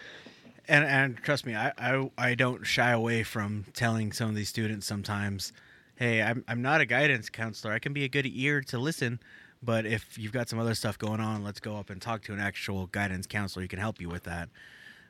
and 0.68 0.85
and 0.85 1.18
trust 1.18 1.45
me, 1.45 1.56
I, 1.56 1.72
I 1.77 2.10
I 2.18 2.35
don't 2.35 2.65
shy 2.65 2.91
away 2.91 3.23
from 3.23 3.65
telling 3.73 4.11
some 4.11 4.30
of 4.30 4.35
these 4.35 4.49
students 4.49 4.85
sometimes, 4.85 5.53
hey, 5.95 6.22
I'm 6.22 6.44
I'm 6.48 6.61
not 6.61 6.81
a 6.81 6.85
guidance 6.85 7.30
counselor. 7.30 7.73
I 7.73 7.80
can 7.80 7.94
be 7.94 8.03
a 8.03 8.10
good 8.10 8.26
ear 8.26 8.61
to 8.61 8.77
listen, 8.77 9.19
but 9.61 9.85
if 9.85 10.18
you've 10.18 10.31
got 10.31 10.49
some 10.49 10.60
other 10.60 10.76
stuff 10.76 10.98
going 10.98 11.19
on, 11.19 11.44
let's 11.44 11.60
go 11.60 11.77
up 11.77 11.89
and 11.89 12.02
talk 12.02 12.23
to 12.23 12.34
an 12.34 12.39
actual 12.39 12.88
guidance 12.88 13.27
counselor 13.27 13.64
who 13.64 13.68
can 13.68 13.80
help 13.80 14.02
you 14.02 14.10
with 14.10 14.23
that. 14.23 14.49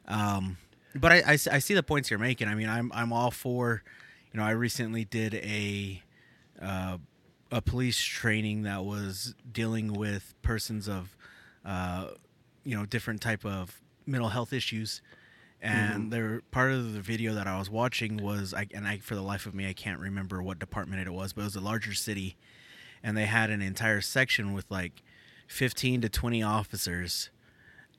Um, 0.07 0.57
but 0.95 1.11
I 1.11 1.35
see 1.35 1.73
the 1.73 1.83
points 1.83 2.09
you're 2.09 2.19
making. 2.19 2.47
I 2.47 2.55
mean, 2.55 2.69
I'm 2.69 2.91
I'm 2.93 3.11
all 3.11 3.31
for, 3.31 3.83
you 4.33 4.39
know, 4.39 4.45
I 4.45 4.51
recently 4.51 5.05
did 5.05 5.35
a 5.35 6.01
uh, 6.61 6.97
a 7.51 7.61
police 7.61 7.99
training 7.99 8.63
that 8.63 8.83
was 8.83 9.35
dealing 9.51 9.93
with 9.93 10.33
persons 10.41 10.87
of, 10.87 11.15
uh, 11.65 12.07
you 12.63 12.75
know, 12.75 12.85
different 12.85 13.21
type 13.21 13.45
of 13.45 13.79
mental 14.05 14.29
health 14.29 14.53
issues. 14.53 15.01
And 15.59 16.13
there, 16.13 16.41
part 16.51 16.71
of 16.71 16.93
the 16.93 17.01
video 17.01 17.33
that 17.33 17.47
I 17.47 17.57
was 17.57 17.69
watching 17.69 18.17
was, 18.17 18.53
I, 18.53 18.67
and 18.73 18.87
I, 18.87 18.99
for 18.99 19.15
the 19.15 19.23
life 19.23 19.47
of 19.47 19.55
me, 19.55 19.67
I 19.67 19.73
can't 19.73 19.99
remember 19.99 20.41
what 20.41 20.59
department 20.59 21.05
it 21.05 21.11
was, 21.11 21.33
but 21.33 21.41
it 21.41 21.45
was 21.45 21.55
a 21.55 21.61
larger 21.61 21.93
city, 21.93 22.37
and 23.01 23.17
they 23.17 23.25
had 23.25 23.49
an 23.49 23.61
entire 23.61 24.01
section 24.01 24.53
with 24.53 24.69
like 24.69 25.01
fifteen 25.47 25.99
to 26.01 26.09
twenty 26.09 26.43
officers, 26.43 27.31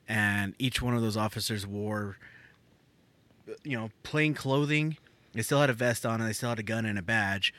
and 0.07 0.55
each 0.57 0.81
one 0.81 0.95
of 0.95 1.01
those 1.01 1.17
officers 1.17 1.67
wore, 1.67 2.17
you 3.63 3.77
know, 3.77 3.91
plain 4.03 4.33
clothing. 4.33 4.97
They 5.33 5.41
still 5.41 5.59
had 5.59 5.69
a 5.69 5.73
vest 5.73 6.05
on, 6.05 6.21
and 6.21 6.29
they 6.29 6.33
still 6.33 6.49
had 6.49 6.59
a 6.59 6.63
gun 6.63 6.85
and 6.85 6.97
a 6.97 7.03
badge, 7.03 7.53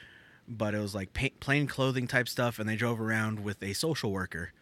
but 0.49 0.75
it 0.75 0.81
was 0.81 0.95
like 0.95 1.13
plain 1.41 1.67
clothing 1.67 2.07
type 2.07 2.29
stuff, 2.29 2.59
and 2.59 2.67
they 2.67 2.77
drove 2.77 3.01
around 3.01 3.45
with 3.45 3.63
a 3.63 3.75
social 3.75 4.11
worker, 4.11 4.53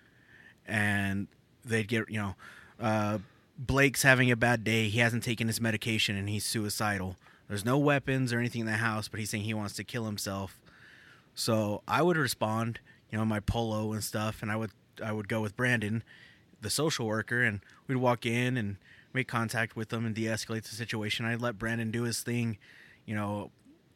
and 0.66 1.28
they'd 1.65 1.86
get 1.86 2.10
you 2.10 2.19
know, 2.19 2.35
uh, 2.81 3.19
Blake's 3.59 4.02
having 4.02 4.30
a 4.30 4.36
bad 4.36 4.62
day. 4.62 4.89
He 4.89 5.01
hasn't 5.01 5.24
taken 5.24 5.48
his 5.48 5.60
medication, 5.60 6.16
and 6.16 6.28
he's 6.28 6.44
suicidal. 6.44 7.16
There's 7.48 7.64
no 7.64 7.76
weapons 7.76 8.32
or 8.32 8.39
anything 8.39 8.60
in 8.60 8.66
the 8.66 8.74
house, 8.74 9.09
but 9.09 9.18
he's 9.18 9.30
saying 9.30 9.44
he 9.44 9.55
wants 9.55 9.74
to 9.74 9.85
kill 9.85 10.05
himself. 10.05 10.60
So 11.35 11.82
I 11.89 12.02
would 12.02 12.16
respond, 12.16 12.78
you 13.10 13.18
know, 13.18 13.24
my 13.24 13.40
polo 13.40 13.93
and 13.93 14.05
stuff, 14.05 14.43
and 14.43 14.51
I 14.51 14.56
would 14.56 14.70
I 15.02 15.12
would 15.12 15.28
go 15.28 15.40
with 15.40 15.56
Brandon, 15.56 16.02
the 16.60 16.70
social 16.70 17.06
worker, 17.06 17.43
and 17.43 17.60
we'd 17.86 17.97
walk 17.97 18.26
in 18.26 18.56
and 18.56 18.76
make 19.12 19.28
contact 19.28 19.76
with 19.76 19.89
them 19.90 20.05
and 20.05 20.14
de-escalate 20.14 20.64
the 20.64 20.74
situation. 20.74 21.24
I'd 21.24 21.40
let 21.40 21.59
Brandon 21.59 21.90
do 21.90 22.02
his 22.02 22.20
thing, 22.20 22.59
you 23.06 23.14
know, 23.14 23.51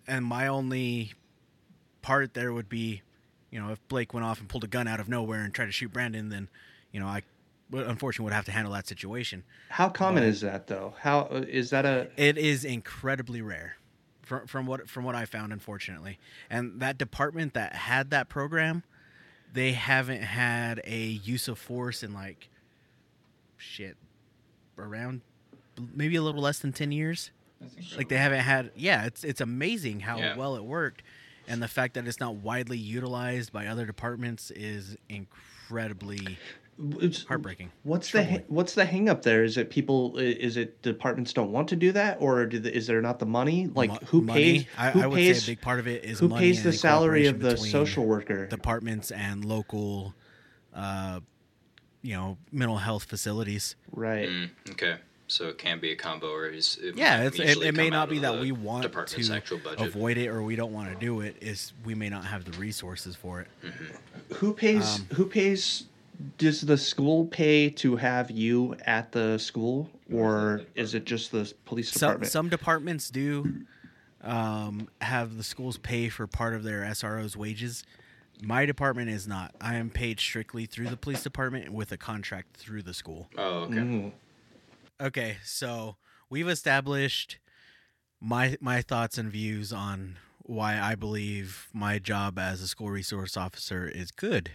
and 0.06 0.24
my 0.24 0.46
only 0.46 1.12
part 2.02 2.34
there 2.34 2.52
would 2.52 2.68
be, 2.68 3.02
you 3.50 3.60
know, 3.60 3.70
if 3.70 3.86
Blake 3.88 4.14
went 4.14 4.24
off 4.24 4.40
and 4.40 4.48
pulled 4.48 4.64
a 4.64 4.68
gun 4.68 4.88
out 4.88 5.00
of 5.00 5.08
nowhere 5.08 5.42
and 5.42 5.52
tried 5.52 5.66
to 5.66 5.72
shoot 5.72 5.92
Brandon, 5.92 6.28
then, 6.28 6.48
you 6.92 7.00
know, 7.00 7.06
I 7.06 7.22
unfortunately 7.72 8.24
would 8.24 8.32
have 8.34 8.44
to 8.46 8.52
handle 8.52 8.72
that 8.74 8.86
situation. 8.86 9.44
how 9.70 9.88
common 9.88 10.22
but- 10.22 10.28
is 10.28 10.40
that 10.42 10.66
though 10.66 10.94
how 11.00 11.20
uh, 11.30 11.44
is 11.48 11.70
that 11.70 11.84
a 11.86 12.08
It 12.16 12.36
is 12.38 12.64
incredibly 12.64 13.40
rare, 13.42 13.76
from 14.22 14.46
from 14.46 14.66
what 14.66 14.88
from 14.88 15.04
what 15.04 15.14
I 15.14 15.24
found, 15.24 15.52
unfortunately. 15.52 16.18
And 16.50 16.80
that 16.80 16.98
department 16.98 17.54
that 17.54 17.74
had 17.74 18.10
that 18.10 18.28
program, 18.28 18.82
they 19.52 19.72
haven't 19.72 20.22
had 20.22 20.80
a 20.84 21.00
use 21.06 21.48
of 21.48 21.58
force 21.58 22.02
in 22.02 22.12
like 22.12 22.48
shit 23.56 23.96
around 24.78 25.20
maybe 25.94 26.16
a 26.16 26.22
little 26.22 26.42
less 26.42 26.58
than 26.58 26.72
ten 26.72 26.92
years. 26.92 27.30
Like 27.96 28.08
they 28.08 28.16
haven't 28.18 28.40
had. 28.40 28.72
Yeah, 28.76 29.04
it's 29.06 29.22
it's 29.24 29.40
amazing 29.40 30.00
how 30.00 30.18
Yeah. 30.18 30.36
well 30.36 30.56
it 30.56 30.64
worked, 30.64 31.02
and 31.46 31.62
the 31.62 31.68
fact 31.68 31.94
that 31.94 32.08
it's 32.08 32.18
not 32.18 32.34
widely 32.36 32.76
utilized 32.76 33.52
by 33.52 33.66
other 33.68 33.86
departments 33.86 34.50
is 34.50 34.96
incredibly 35.08 36.38
it's- 36.96 37.24
heartbreaking. 37.24 37.70
What's 37.82 38.10
the 38.10 38.22
troubling. 38.22 38.44
what's 38.48 38.74
the 38.74 38.84
hang 38.84 39.08
up 39.08 39.22
there? 39.22 39.44
Is 39.44 39.56
it 39.56 39.70
people? 39.70 40.16
Is 40.18 40.56
it 40.56 40.80
departments 40.82 41.32
don't 41.32 41.52
want 41.52 41.68
to 41.68 41.76
do 41.76 41.92
that, 41.92 42.18
or 42.20 42.46
do 42.46 42.58
the, 42.58 42.74
is 42.74 42.86
there 42.86 43.00
not 43.02 43.18
the 43.18 43.26
money? 43.26 43.68
Like 43.74 43.90
Mo- 43.90 43.98
who 44.06 44.20
money. 44.22 44.40
pays? 44.40 44.66
I, 44.78 44.90
who 44.90 45.02
I 45.02 45.06
would 45.06 45.16
pays? 45.16 45.42
say 45.44 45.52
a 45.52 45.54
big 45.54 45.60
part 45.62 45.78
of 45.80 45.86
it 45.88 46.04
is 46.04 46.18
who 46.18 46.28
money 46.28 46.46
pays 46.46 46.58
and 46.58 46.66
the 46.66 46.70
the 46.72 46.78
salary 46.78 47.26
of 47.26 47.40
the 47.40 47.50
between 47.50 47.70
social 47.70 48.04
worker? 48.04 48.46
departments 48.46 49.10
and 49.10 49.44
local 49.44 50.14
uh, 50.74 51.20
you 52.02 52.14
know 52.14 52.36
mental 52.50 52.78
health 52.78 53.04
facilities. 53.04 53.76
Right. 53.92 54.28
Mm, 54.28 54.50
okay. 54.70 54.96
So 55.28 55.48
it 55.48 55.56
can 55.56 55.80
be 55.80 55.92
a 55.92 55.96
combo, 55.96 56.30
or 56.30 56.46
is 56.46 56.78
it 56.82 56.94
Yeah, 56.94 57.22
it's, 57.22 57.38
it, 57.38 57.56
it 57.62 57.74
may 57.74 57.88
not 57.88 58.10
be 58.10 58.18
that 58.18 58.38
we 58.38 58.52
want 58.52 58.92
to 58.92 59.82
avoid 59.82 60.18
it 60.18 60.28
or 60.28 60.42
we 60.42 60.56
don't 60.56 60.72
want 60.74 60.92
to 60.92 60.98
do 60.98 61.22
it. 61.22 61.36
Is 61.40 61.72
we 61.86 61.94
may 61.94 62.10
not 62.10 62.26
have 62.26 62.44
the 62.44 62.56
resources 62.58 63.16
for 63.16 63.40
it. 63.40 63.46
Who 64.34 64.52
pays? 64.52 64.96
Um, 64.96 65.06
who 65.14 65.24
pays? 65.24 65.84
Does 66.38 66.60
the 66.60 66.76
school 66.76 67.26
pay 67.26 67.70
to 67.70 67.96
have 67.96 68.30
you 68.30 68.76
at 68.86 69.12
the 69.12 69.38
school, 69.38 69.90
or 70.12 70.62
is 70.74 70.94
it 70.94 71.04
just 71.04 71.32
the 71.32 71.52
police 71.64 71.90
Some 71.90 72.08
department? 72.08 72.32
some 72.32 72.48
departments 72.48 73.10
do 73.10 73.64
um, 74.22 74.88
have 75.00 75.36
the 75.36 75.42
schools 75.42 75.78
pay 75.78 76.08
for 76.08 76.26
part 76.26 76.54
of 76.54 76.62
their 76.62 76.82
SRO's 76.82 77.36
wages. 77.36 77.84
My 78.42 78.66
department 78.66 79.10
is 79.10 79.28
not. 79.28 79.54
I 79.60 79.76
am 79.76 79.90
paid 79.90 80.18
strictly 80.20 80.66
through 80.66 80.88
the 80.88 80.96
police 80.96 81.22
department 81.22 81.70
with 81.70 81.92
a 81.92 81.96
contract 81.96 82.56
through 82.56 82.82
the 82.82 82.94
school. 82.94 83.28
oh, 83.38 83.64
okay. 83.64 83.74
Mm. 83.76 84.12
Okay, 85.00 85.36
so 85.44 85.96
we've 86.30 86.48
established 86.48 87.38
my 88.20 88.56
my 88.60 88.82
thoughts 88.82 89.18
and 89.18 89.30
views 89.30 89.72
on 89.72 90.16
why 90.44 90.80
I 90.80 90.94
believe 90.94 91.68
my 91.72 91.98
job 91.98 92.38
as 92.38 92.60
a 92.60 92.68
school 92.68 92.90
resource 92.90 93.36
officer 93.36 93.86
is 93.86 94.10
good. 94.10 94.50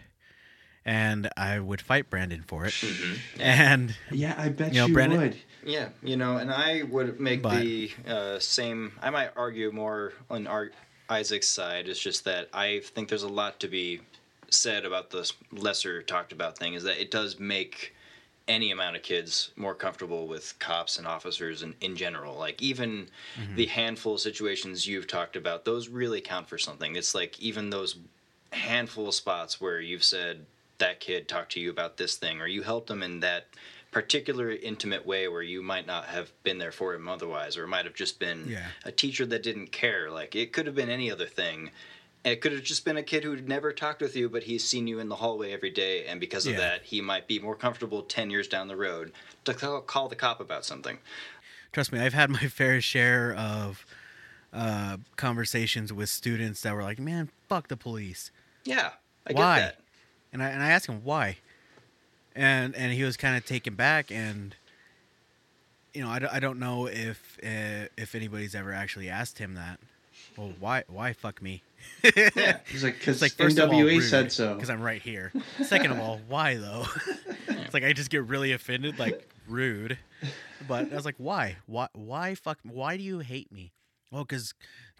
And 0.87 1.29
I 1.35 1.59
would 1.59 1.81
fight 1.81 2.09
Brandon 2.09 2.43
for 2.47 2.65
it. 2.65 2.71
Mm-hmm. 2.73 3.41
And 3.41 3.95
Yeah, 4.09 4.35
I 4.37 4.47
bet 4.49 4.73
You 4.73 4.85
you, 4.87 4.93
Brandon- 4.93 5.19
would. 5.19 5.37
Yeah, 5.65 5.89
you 6.01 6.15
know, 6.15 6.37
and 6.37 6.49
I 6.49 6.83
would 6.83 7.19
make 7.19 7.41
But- 7.41 7.59
the 7.61 7.91
uh, 8.07 8.39
same. 8.39 8.93
I 9.01 9.09
might 9.09 9.31
argue 9.35 9.69
more 9.73 10.13
on 10.29 10.47
Ar- 10.47 10.71
Isaac's 11.09 11.49
side. 11.49 11.89
It's 11.89 11.99
just 11.99 12.23
that 12.23 12.47
I 12.53 12.79
think 12.95 13.09
there's 13.09 13.23
a 13.23 13.27
lot 13.27 13.59
to 13.59 13.67
be 13.67 13.99
said 14.49 14.85
about 14.85 15.09
this 15.11 15.33
lesser 15.51 16.01
talked 16.01 16.31
about 16.31 16.57
thing. 16.57 16.73
Is 16.73 16.83
that 16.83 17.01
it 17.01 17.11
does 17.11 17.37
make 17.37 17.93
any 18.47 18.71
amount 18.71 18.95
of 18.95 19.01
kids 19.03 19.51
more 19.57 19.75
comfortable 19.75 20.25
with 20.25 20.57
cops 20.59 20.97
and 20.97 21.05
officers 21.05 21.63
and 21.63 21.73
in 21.81 21.97
general. 21.97 22.37
Like 22.37 22.61
even 22.61 23.09
the 23.57 23.65
handful 23.65 24.13
of 24.13 24.21
situations 24.21 24.87
you've 24.87 25.05
talked 25.07 25.35
about, 25.35 25.65
those 25.65 25.89
really 25.89 26.21
count 26.21 26.47
for 26.47 26.57
something. 26.57 26.95
It's 26.95 27.13
like 27.13 27.37
even 27.41 27.71
those 27.71 27.97
handful 28.53 29.09
of 29.09 29.13
spots 29.15 29.59
where 29.59 29.81
you've 29.81 30.05
said 30.05 30.45
that 30.79 30.99
kid 30.99 31.27
talked 31.27 31.51
to 31.53 31.59
you 31.59 31.69
about 31.69 31.97
this 31.97 32.15
thing 32.15 32.39
or 32.41 32.47
you 32.47 32.61
helped 32.63 32.87
them 32.87 33.01
in 33.03 33.19
that 33.21 33.47
particular 33.91 34.51
intimate 34.51 35.05
way 35.05 35.27
where 35.27 35.41
you 35.41 35.61
might 35.63 35.87
not 35.87 36.05
have 36.05 36.31
been 36.43 36.57
there 36.57 36.71
for 36.71 36.93
him 36.93 37.07
otherwise 37.07 37.57
or 37.57 37.63
it 37.63 37.67
might 37.67 37.85
have 37.85 37.95
just 37.95 38.19
been 38.19 38.45
Yeah. 38.49 38.65
a 38.85 38.91
teacher 38.91 39.25
that 39.25 39.43
didn't 39.43 39.71
care 39.71 40.11
like 40.11 40.35
it 40.35 40.53
could 40.53 40.65
have 40.65 40.75
been 40.75 40.89
any 40.89 41.09
other 41.11 41.25
thing 41.25 41.71
it 42.23 42.41
could 42.41 42.51
have 42.51 42.63
just 42.63 42.83
been 42.83 42.97
a 42.97 43.03
kid 43.03 43.23
who'd 43.23 43.47
never 43.47 43.71
talked 43.71 44.01
with 44.01 44.15
you 44.15 44.29
but 44.29 44.43
he's 44.43 44.63
seen 44.63 44.85
you 44.87 44.99
in 44.99 45.09
the 45.09 45.15
hallway 45.15 45.51
every 45.51 45.69
day 45.69 46.05
and 46.05 46.19
because 46.19 46.45
of 46.45 46.53
Yeah. 46.53 46.59
that 46.59 46.83
he 46.83 47.01
might 47.01 47.27
be 47.27 47.39
more 47.39 47.55
comfortable 47.55 48.01
10 48.03 48.29
years 48.29 48.47
down 48.47 48.67
the 48.67 48.75
road 48.75 49.13
to 49.45 49.53
call, 49.53 49.81
call 49.81 50.09
the 50.09 50.15
cop 50.15 50.39
about 50.39 50.65
something 50.65 50.99
trust 51.71 51.91
me, 51.91 51.99
I've 51.99 52.13
had 52.13 52.29
my 52.29 52.39
fair 52.47 52.81
share 52.81 53.33
of 53.33 53.85
uh, 54.53 54.97
conversations 55.15 55.91
with 55.91 56.09
students 56.09 56.61
that 56.61 56.73
were 56.73 56.81
like, 56.81 56.99
"Man, 56.99 57.29
fuck 57.49 57.67
the 57.67 57.77
police." 57.77 58.31
yeah 58.63 58.91
i 59.27 59.33
Why? 59.33 59.59
get 59.59 59.61
that 59.61 59.79
And 60.33 60.43
I 60.43 60.49
and 60.49 60.61
I 60.61 60.69
asked 60.69 60.87
him 60.87 61.01
why, 61.03 61.37
and 62.35 62.75
and 62.75 62.91
he 62.93 63.03
was 63.03 63.17
kind 63.17 63.35
of 63.37 63.45
taken 63.45 63.75
back, 63.75 64.11
and 64.11 64.55
you 65.93 66.01
know 66.03 66.09
I, 66.09 66.19
don't- 66.19 66.33
I 66.33 66.39
don't 66.39 66.59
know 66.59 66.87
if 66.87 67.37
uh, 67.43 67.87
if 67.97 68.13
anybody's 68.15 68.53
ever 68.55 68.73
actually 68.73 69.09
asked 69.09 69.39
him 69.39 69.55
that. 69.55 69.79
Well, 70.35 70.53
why 70.59 70.83
why 70.87 71.13
fuck 71.13 71.41
me? 71.41 71.63
yeah 72.15 72.57
He's 72.67 72.83
like, 72.83 72.97
because 72.99 73.21
like 73.21 73.31
NWA 73.33 74.01
said 74.01 74.31
so. 74.31 74.53
because 74.55 74.69
I'm 74.69 74.81
right 74.81 75.01
here. 75.01 75.31
Second 75.63 75.91
of 75.91 75.99
all, 75.99 76.19
why 76.27 76.55
though? 76.57 76.85
it's 77.47 77.73
like 77.73 77.83
I 77.83 77.93
just 77.93 78.09
get 78.09 78.23
really 78.25 78.51
offended, 78.51 78.99
like 78.99 79.27
rude. 79.47 79.97
But 80.67 80.91
I 80.91 80.95
was 80.95 81.05
like, 81.05 81.15
why? 81.17 81.57
Why? 81.67 81.87
Why 81.93 82.35
fuck? 82.35 82.57
Why 82.63 82.97
do 82.97 83.03
you 83.03 83.19
hate 83.19 83.51
me? 83.51 83.71
Well, 84.11 84.23
because 84.23 84.53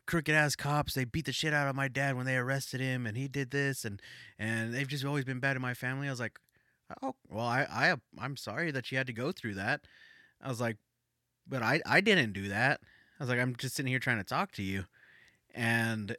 crooked 0.07 0.33
ass 0.33 0.55
cops 0.55 0.93
they 0.93 1.03
beat 1.05 1.25
the 1.25 1.31
shit 1.31 1.53
out 1.53 1.67
of 1.67 1.75
my 1.75 1.87
dad 1.87 2.15
when 2.15 2.25
they 2.25 2.37
arrested 2.37 2.79
him, 2.79 3.05
and 3.05 3.15
he 3.15 3.27
did 3.27 3.51
this, 3.51 3.85
and 3.85 4.01
and 4.39 4.73
they've 4.73 4.87
just 4.87 5.05
always 5.05 5.25
been 5.25 5.39
bad 5.39 5.53
to 5.53 5.59
my 5.59 5.73
family. 5.73 6.07
I 6.07 6.11
was 6.11 6.19
like, 6.19 6.39
oh 7.03 7.15
well, 7.29 7.45
I 7.45 7.67
I 7.69 7.95
I'm 8.19 8.37
sorry 8.37 8.71
that 8.71 8.91
you 8.91 8.97
had 8.97 9.07
to 9.07 9.13
go 9.13 9.31
through 9.31 9.55
that. 9.55 9.81
I 10.41 10.49
was 10.49 10.59
like, 10.59 10.77
but 11.47 11.61
I 11.61 11.81
I 11.85 12.01
didn't 12.01 12.33
do 12.33 12.47
that. 12.49 12.79
I 13.19 13.23
was 13.23 13.29
like, 13.29 13.39
I'm 13.39 13.55
just 13.55 13.75
sitting 13.75 13.89
here 13.89 13.99
trying 13.99 14.17
to 14.17 14.23
talk 14.23 14.51
to 14.53 14.63
you, 14.63 14.85
and 15.53 16.15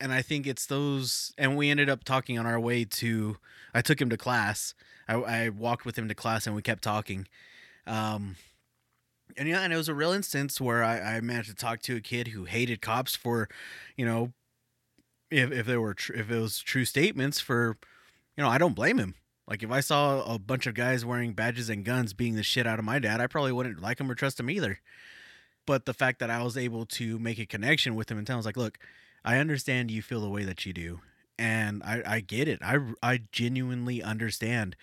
and 0.00 0.12
I 0.12 0.22
think 0.22 0.46
it's 0.46 0.66
those. 0.66 1.32
And 1.38 1.56
we 1.56 1.70
ended 1.70 1.88
up 1.88 2.04
talking 2.04 2.38
on 2.38 2.46
our 2.46 2.60
way 2.60 2.84
to. 2.84 3.38
I 3.72 3.80
took 3.80 4.00
him 4.00 4.10
to 4.10 4.16
class. 4.16 4.74
I, 5.08 5.14
I 5.14 5.48
walked 5.48 5.84
with 5.84 5.98
him 5.98 6.08
to 6.08 6.14
class, 6.14 6.46
and 6.46 6.54
we 6.54 6.62
kept 6.62 6.82
talking. 6.82 7.26
Um, 7.86 8.36
and 9.36 9.48
yeah, 9.48 9.60
and 9.60 9.72
it 9.72 9.76
was 9.76 9.88
a 9.88 9.94
real 9.94 10.12
instance 10.12 10.60
where 10.60 10.82
I, 10.84 11.16
I 11.16 11.20
managed 11.20 11.50
to 11.50 11.54
talk 11.54 11.80
to 11.82 11.96
a 11.96 12.00
kid 12.00 12.28
who 12.28 12.44
hated 12.44 12.80
cops 12.80 13.16
for, 13.16 13.48
you 13.96 14.04
know, 14.06 14.32
if 15.30 15.50
if 15.52 15.66
there 15.66 15.80
were 15.80 15.94
tr- 15.94 16.14
if 16.14 16.30
it 16.30 16.38
was 16.38 16.58
true 16.60 16.84
statements 16.84 17.40
for, 17.40 17.76
you 18.36 18.42
know, 18.44 18.48
I 18.48 18.58
don't 18.58 18.74
blame 18.74 18.98
him. 18.98 19.14
Like 19.46 19.62
if 19.62 19.70
I 19.70 19.80
saw 19.80 20.22
a 20.22 20.38
bunch 20.38 20.66
of 20.66 20.74
guys 20.74 21.04
wearing 21.04 21.32
badges 21.34 21.68
and 21.68 21.84
guns 21.84 22.14
being 22.14 22.34
the 22.34 22.42
shit 22.42 22.66
out 22.66 22.78
of 22.78 22.84
my 22.84 22.98
dad, 22.98 23.20
I 23.20 23.26
probably 23.26 23.52
wouldn't 23.52 23.82
like 23.82 24.00
him 24.00 24.10
or 24.10 24.14
trust 24.14 24.40
him 24.40 24.48
either. 24.48 24.80
But 25.66 25.86
the 25.86 25.94
fact 25.94 26.18
that 26.20 26.30
I 26.30 26.42
was 26.42 26.56
able 26.56 26.86
to 26.86 27.18
make 27.18 27.38
a 27.38 27.46
connection 27.46 27.94
with 27.94 28.10
him 28.10 28.18
and 28.18 28.26
tell 28.26 28.34
him, 28.34 28.38
I 28.38 28.40
was 28.40 28.46
like, 28.46 28.56
look, 28.56 28.78
I 29.24 29.38
understand 29.38 29.90
you 29.90 30.02
feel 30.02 30.20
the 30.20 30.28
way 30.28 30.44
that 30.44 30.66
you 30.66 30.72
do, 30.74 31.00
and 31.38 31.82
I, 31.82 32.02
I 32.06 32.20
get 32.20 32.48
it. 32.48 32.60
I, 32.62 32.78
I 33.02 33.20
genuinely 33.32 34.02
understand, 34.02 34.76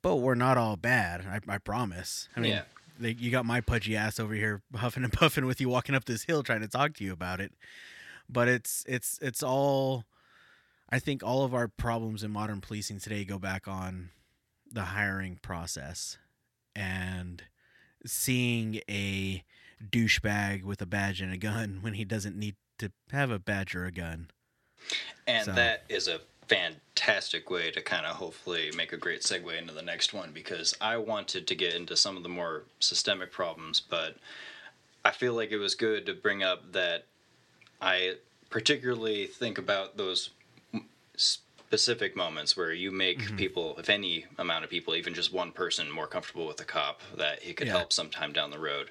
but 0.00 0.16
we're 0.16 0.36
not 0.36 0.56
all 0.56 0.76
bad. 0.76 1.26
I, 1.26 1.54
I 1.54 1.58
promise. 1.58 2.28
I 2.36 2.40
mean, 2.40 2.52
Yeah. 2.52 2.62
They, 3.00 3.16
you 3.18 3.30
got 3.30 3.44
my 3.46 3.60
pudgy 3.60 3.96
ass 3.96 4.20
over 4.20 4.34
here 4.34 4.62
huffing 4.76 5.02
and 5.04 5.12
puffing 5.22 5.46
with 5.46 5.60
you 5.60 5.68
walking 5.68 5.94
up 5.94 6.04
this 6.04 6.24
hill 6.24 6.42
trying 6.42 6.60
to 6.60 6.68
talk 6.68 6.94
to 6.94 7.04
you 7.04 7.12
about 7.12 7.40
it, 7.40 7.52
but 8.28 8.46
it's 8.48 8.84
it's 8.88 9.18
it's 9.20 9.42
all. 9.42 10.04
I 10.92 10.98
think 10.98 11.22
all 11.22 11.44
of 11.44 11.54
our 11.54 11.68
problems 11.68 12.24
in 12.24 12.32
modern 12.32 12.60
policing 12.60 12.98
today 12.98 13.24
go 13.24 13.38
back 13.38 13.68
on 13.68 14.10
the 14.72 14.82
hiring 14.82 15.38
process 15.40 16.18
and 16.74 17.44
seeing 18.04 18.80
a 18.90 19.44
douchebag 19.88 20.64
with 20.64 20.82
a 20.82 20.86
badge 20.86 21.20
and 21.20 21.32
a 21.32 21.36
gun 21.36 21.78
when 21.82 21.94
he 21.94 22.04
doesn't 22.04 22.36
need 22.36 22.56
to 22.78 22.90
have 23.12 23.30
a 23.30 23.38
badge 23.38 23.74
or 23.74 23.84
a 23.86 23.92
gun. 23.92 24.30
And 25.26 25.44
So- 25.44 25.52
that 25.52 25.84
is 25.88 26.08
a 26.08 26.20
fantastic 26.54 27.48
way 27.48 27.70
to 27.70 27.80
kind 27.80 28.04
of 28.04 28.16
hopefully 28.16 28.70
make 28.76 28.92
a 28.92 28.96
great 28.96 29.20
segue 29.22 29.56
into 29.56 29.72
the 29.72 29.82
next 29.82 30.12
one 30.12 30.32
because 30.32 30.76
I 30.80 30.96
wanted 30.96 31.46
to 31.46 31.54
get 31.54 31.74
into 31.74 31.96
some 31.96 32.16
of 32.16 32.24
the 32.24 32.28
more 32.28 32.64
systemic 32.80 33.30
problems, 33.30 33.80
but 33.80 34.16
I 35.04 35.12
feel 35.12 35.34
like 35.34 35.52
it 35.52 35.58
was 35.58 35.74
good 35.76 36.06
to 36.06 36.12
bring 36.14 36.42
up 36.42 36.72
that 36.72 37.04
I 37.80 38.14
particularly 38.50 39.26
think 39.26 39.58
about 39.58 39.96
those 39.96 40.30
specific 41.16 42.16
moments 42.16 42.56
where 42.56 42.72
you 42.72 42.90
make 42.90 43.20
Mm-hmm. 43.20 43.36
people, 43.36 43.76
if 43.78 43.88
any 43.88 44.26
amount 44.38 44.64
of 44.64 44.70
people, 44.70 44.96
even 44.96 45.14
just 45.14 45.32
one 45.32 45.52
person, 45.52 45.88
more 45.90 46.08
comfortable 46.08 46.46
with 46.48 46.60
a 46.60 46.64
cop 46.64 47.00
that 47.16 47.42
he 47.42 47.52
could 47.54 47.68
Yeah. 47.68 47.74
help 47.78 47.92
sometime 47.92 48.32
down 48.32 48.50
the 48.50 48.58
road. 48.58 48.90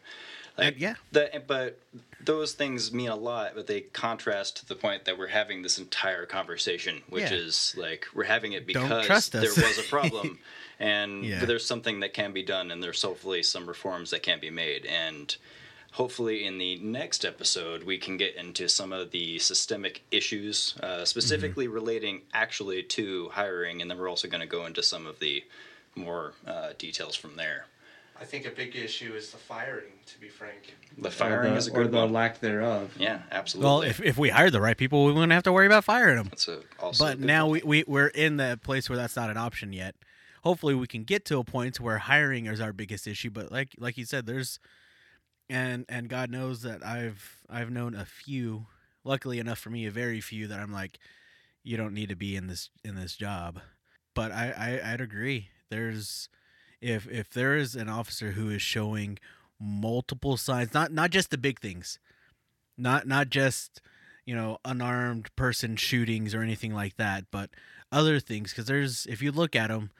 And- 0.67 0.77
yeah. 0.77 0.95
The, 1.11 1.41
but 1.47 1.79
those 2.23 2.53
things 2.53 2.91
mean 2.93 3.09
a 3.09 3.15
lot, 3.15 3.53
but 3.55 3.67
they 3.67 3.81
contrast 3.81 4.57
to 4.57 4.65
the 4.67 4.75
point 4.75 5.05
that 5.05 5.17
we're 5.17 5.27
having 5.27 5.61
this 5.61 5.77
entire 5.79 6.25
conversation, 6.25 7.01
which 7.09 7.31
Yeah. 7.31 7.37
is 7.37 7.75
like 7.77 8.07
we're 8.13 8.25
having 8.25 8.53
it 8.53 8.65
because 8.67 9.29
there 9.29 9.41
was 9.43 9.77
a 9.79 9.83
problem, 9.83 10.37
and 10.79 11.25
Yeah. 11.25 11.45
there's 11.45 11.65
something 11.65 12.01
that 12.01 12.13
can 12.13 12.33
be 12.33 12.43
done, 12.43 12.71
and 12.71 12.83
there's 12.83 13.01
hopefully 13.01 13.41
some 13.43 13.65
reforms 13.67 14.11
that 14.11 14.21
can 14.23 14.39
be 14.39 14.49
made, 14.49 14.85
and 14.85 15.35
hopefully 15.93 16.45
in 16.45 16.57
the 16.59 16.77
next 16.79 17.25
episode 17.25 17.83
we 17.83 17.97
can 17.97 18.15
get 18.17 18.35
into 18.35 18.67
some 18.69 18.91
of 18.93 19.09
the 19.11 19.39
systemic 19.39 20.03
issues, 20.11 20.75
uh, 20.83 21.03
specifically 21.05 21.65
Mm-hmm. 21.65 21.73
relating 21.73 22.21
actually 22.33 22.83
to 22.83 23.29
hiring, 23.29 23.81
and 23.81 23.89
then 23.89 23.97
we're 23.97 24.09
also 24.09 24.27
going 24.27 24.41
to 24.41 24.47
go 24.47 24.65
into 24.65 24.83
some 24.83 25.07
of 25.07 25.19
the 25.19 25.43
more 25.95 26.33
uh, 26.45 26.73
details 26.77 27.15
from 27.15 27.35
there. 27.37 27.65
I 28.21 28.25
think 28.25 28.45
a 28.45 28.51
big 28.51 28.75
issue 28.75 29.13
is 29.15 29.31
the 29.31 29.37
firing. 29.37 29.91
To 30.07 30.19
be 30.19 30.27
frank, 30.27 30.75
The 30.97 31.09
firing 31.11 31.51
or 31.51 31.51
the, 31.51 31.57
is 31.57 31.67
a 31.67 31.71
or 31.71 31.83
good 31.83 31.91
the 31.91 31.97
one. 31.97 32.11
lack 32.13 32.39
thereof. 32.39 32.95
Yeah, 32.99 33.21
absolutely. 33.31 33.65
Well, 33.69 33.81
if, 33.83 34.01
if 34.01 34.17
we 34.17 34.29
hired 34.29 34.51
the 34.53 34.59
right 34.61 34.77
people, 34.77 35.05
we 35.05 35.13
wouldn't 35.13 35.31
have 35.31 35.43
to 35.43 35.53
worry 35.53 35.67
about 35.67 35.83
firing 35.85 36.17
them. 36.17 36.27
That's 36.29 36.47
a, 36.47 36.59
also 36.79 37.05
But 37.05 37.17
good 37.19 37.27
now 37.27 37.45
point. 37.47 37.65
we, 37.65 37.83
we, 37.83 37.83
we're 37.87 38.07
in 38.07 38.37
the 38.37 38.59
place 38.63 38.89
where 38.89 38.97
that's 38.97 39.15
not 39.15 39.29
an 39.29 39.37
option 39.37 39.71
yet. 39.71 39.95
Hopefully, 40.43 40.73
we 40.75 40.87
can 40.87 41.03
get 41.03 41.25
to 41.25 41.37
a 41.37 41.43
point 41.43 41.79
where 41.79 41.97
hiring 41.99 42.45
is 42.47 42.59
our 42.61 42.73
biggest 42.73 43.07
issue. 43.07 43.29
But 43.29 43.51
like 43.51 43.69
like 43.77 43.97
you 43.97 44.05
said, 44.05 44.25
there's 44.25 44.59
and 45.49 45.85
and 45.89 46.07
God 46.09 46.29
knows 46.31 46.61
that 46.63 46.85
I've 46.85 47.41
I've 47.49 47.69
known 47.71 47.93
a 47.95 48.05
few. 48.05 48.67
Luckily 49.05 49.39
enough 49.39 49.59
for 49.59 49.69
me, 49.69 49.85
a 49.85 49.91
very 49.91 50.19
few 50.21 50.47
that 50.47 50.59
I'm 50.59 50.73
like, 50.73 50.99
you 51.63 51.77
don't 51.77 51.93
need 51.93 52.09
to 52.09 52.15
be 52.15 52.35
in 52.35 52.47
this 52.47 52.69
in 52.83 52.95
this 52.95 53.15
job. 53.15 53.59
But 54.13 54.31
I, 54.31 54.79
I 54.83 54.93
I'd 54.93 55.01
agree. 55.01 55.49
There's 55.69 56.27
if 56.81 57.07
if 57.09 57.29
there 57.29 57.55
is 57.55 57.75
an 57.75 57.89
officer 57.89 58.31
who 58.31 58.49
is 58.49 58.61
showing 58.61 59.19
multiple 59.59 60.37
signs, 60.37 60.73
not 60.73 60.91
not 60.91 61.11
just 61.11 61.31
the 61.31 61.37
big 61.37 61.59
things, 61.59 61.99
not 62.77 63.07
not 63.07 63.29
just 63.29 63.81
you 64.25 64.35
know 64.35 64.57
unarmed 64.65 65.33
person 65.35 65.75
shootings 65.75 66.33
or 66.33 66.41
anything 66.41 66.73
like 66.73 66.95
that, 66.97 67.25
but 67.31 67.49
other 67.91 68.19
things. 68.19 68.51
Because 68.51 68.65
there's 68.65 69.05
if 69.07 69.21
you 69.21 69.31
look 69.31 69.55
at 69.55 69.67
them, 69.67 69.91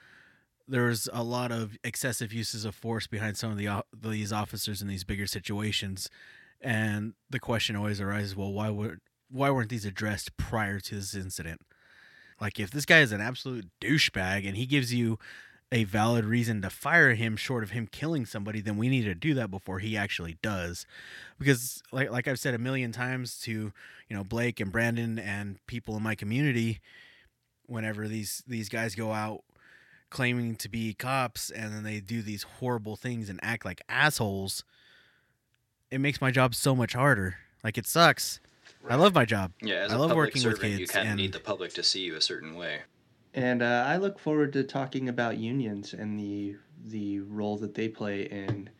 there's 0.66 1.08
a 1.12 1.22
lot 1.22 1.52
of 1.52 1.76
excessive 1.84 2.32
uses 2.32 2.64
of 2.64 2.74
force 2.74 3.06
behind 3.06 3.36
some 3.36 3.50
of 3.50 3.58
the 3.58 3.84
these 3.96 4.32
officers 4.32 4.80
in 4.80 4.88
these 4.88 5.04
bigger 5.04 5.26
situations, 5.26 6.08
and 6.60 7.14
the 7.28 7.40
question 7.40 7.76
always 7.76 8.00
arises: 8.00 8.36
Well, 8.36 8.52
why 8.52 8.70
would 8.70 9.00
why 9.30 9.50
weren't 9.50 9.70
these 9.70 9.84
addressed 9.84 10.36
prior 10.36 10.80
to 10.80 10.94
this 10.96 11.14
incident? 11.14 11.60
Like, 12.40 12.58
if 12.58 12.70
this 12.70 12.86
guy 12.86 13.00
is 13.00 13.12
an 13.12 13.20
absolute 13.20 13.68
douchebag 13.82 14.46
and 14.46 14.56
he 14.56 14.64
gives 14.64 14.94
you 14.94 15.18
a 15.72 15.84
valid 15.84 16.24
reason 16.24 16.62
to 16.62 16.70
fire 16.70 17.14
him 17.14 17.36
short 17.36 17.62
of 17.62 17.70
him 17.70 17.86
killing 17.86 18.26
somebody, 18.26 18.60
then 18.60 18.76
we 18.76 18.88
need 18.88 19.04
to 19.04 19.14
do 19.14 19.34
that 19.34 19.50
before 19.50 19.78
he 19.78 19.96
actually 19.96 20.36
does. 20.42 20.84
Because 21.38 21.82
like 21.92 22.10
like 22.10 22.26
I've 22.26 22.40
said 22.40 22.54
a 22.54 22.58
million 22.58 22.92
times 22.92 23.38
to, 23.42 23.52
you 23.52 24.16
know, 24.16 24.24
Blake 24.24 24.58
and 24.60 24.72
Brandon 24.72 25.18
and 25.18 25.64
people 25.66 25.96
in 25.96 26.02
my 26.02 26.14
community, 26.14 26.80
whenever 27.66 28.08
these 28.08 28.42
these 28.46 28.68
guys 28.68 28.94
go 28.94 29.12
out 29.12 29.42
claiming 30.10 30.56
to 30.56 30.68
be 30.68 30.92
cops 30.92 31.50
and 31.50 31.72
then 31.72 31.84
they 31.84 32.00
do 32.00 32.20
these 32.20 32.42
horrible 32.58 32.96
things 32.96 33.30
and 33.30 33.38
act 33.42 33.64
like 33.64 33.80
assholes, 33.88 34.64
it 35.90 35.98
makes 35.98 36.20
my 36.20 36.32
job 36.32 36.52
so 36.54 36.74
much 36.74 36.94
harder. 36.94 37.36
Like 37.62 37.78
it 37.78 37.86
sucks. 37.86 38.40
I 38.88 38.96
love 38.96 39.14
my 39.14 39.24
job. 39.24 39.52
Yeah, 39.62 39.76
as 39.76 39.92
I 39.92 39.96
a 39.96 39.98
love 39.98 40.16
working 40.16 40.42
with 40.42 40.54
servant, 40.56 40.72
you 40.72 40.78
kids 40.78 40.90
kind 40.90 41.06
of 41.06 41.12
and- 41.12 41.20
need 41.20 41.32
the 41.32 41.38
public 41.38 41.72
to 41.74 41.82
see 41.84 42.00
you 42.00 42.16
a 42.16 42.20
certain 42.20 42.54
way. 42.56 42.80
And 43.34 43.62
uh, 43.62 43.84
I 43.86 43.96
look 43.98 44.18
forward 44.18 44.52
to 44.54 44.64
talking 44.64 45.08
about 45.08 45.38
unions 45.38 45.94
and 45.94 46.18
the 46.18 46.56
the 46.86 47.20
role 47.20 47.58
that 47.58 47.74
they 47.74 47.88
play 47.88 48.22
in 48.22 48.70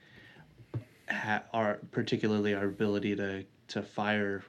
ha- 1.08 1.42
our 1.52 1.78
particularly 1.92 2.54
our 2.54 2.64
ability 2.66 3.16
to 3.16 3.44
to 3.68 3.82
fire 3.82 4.42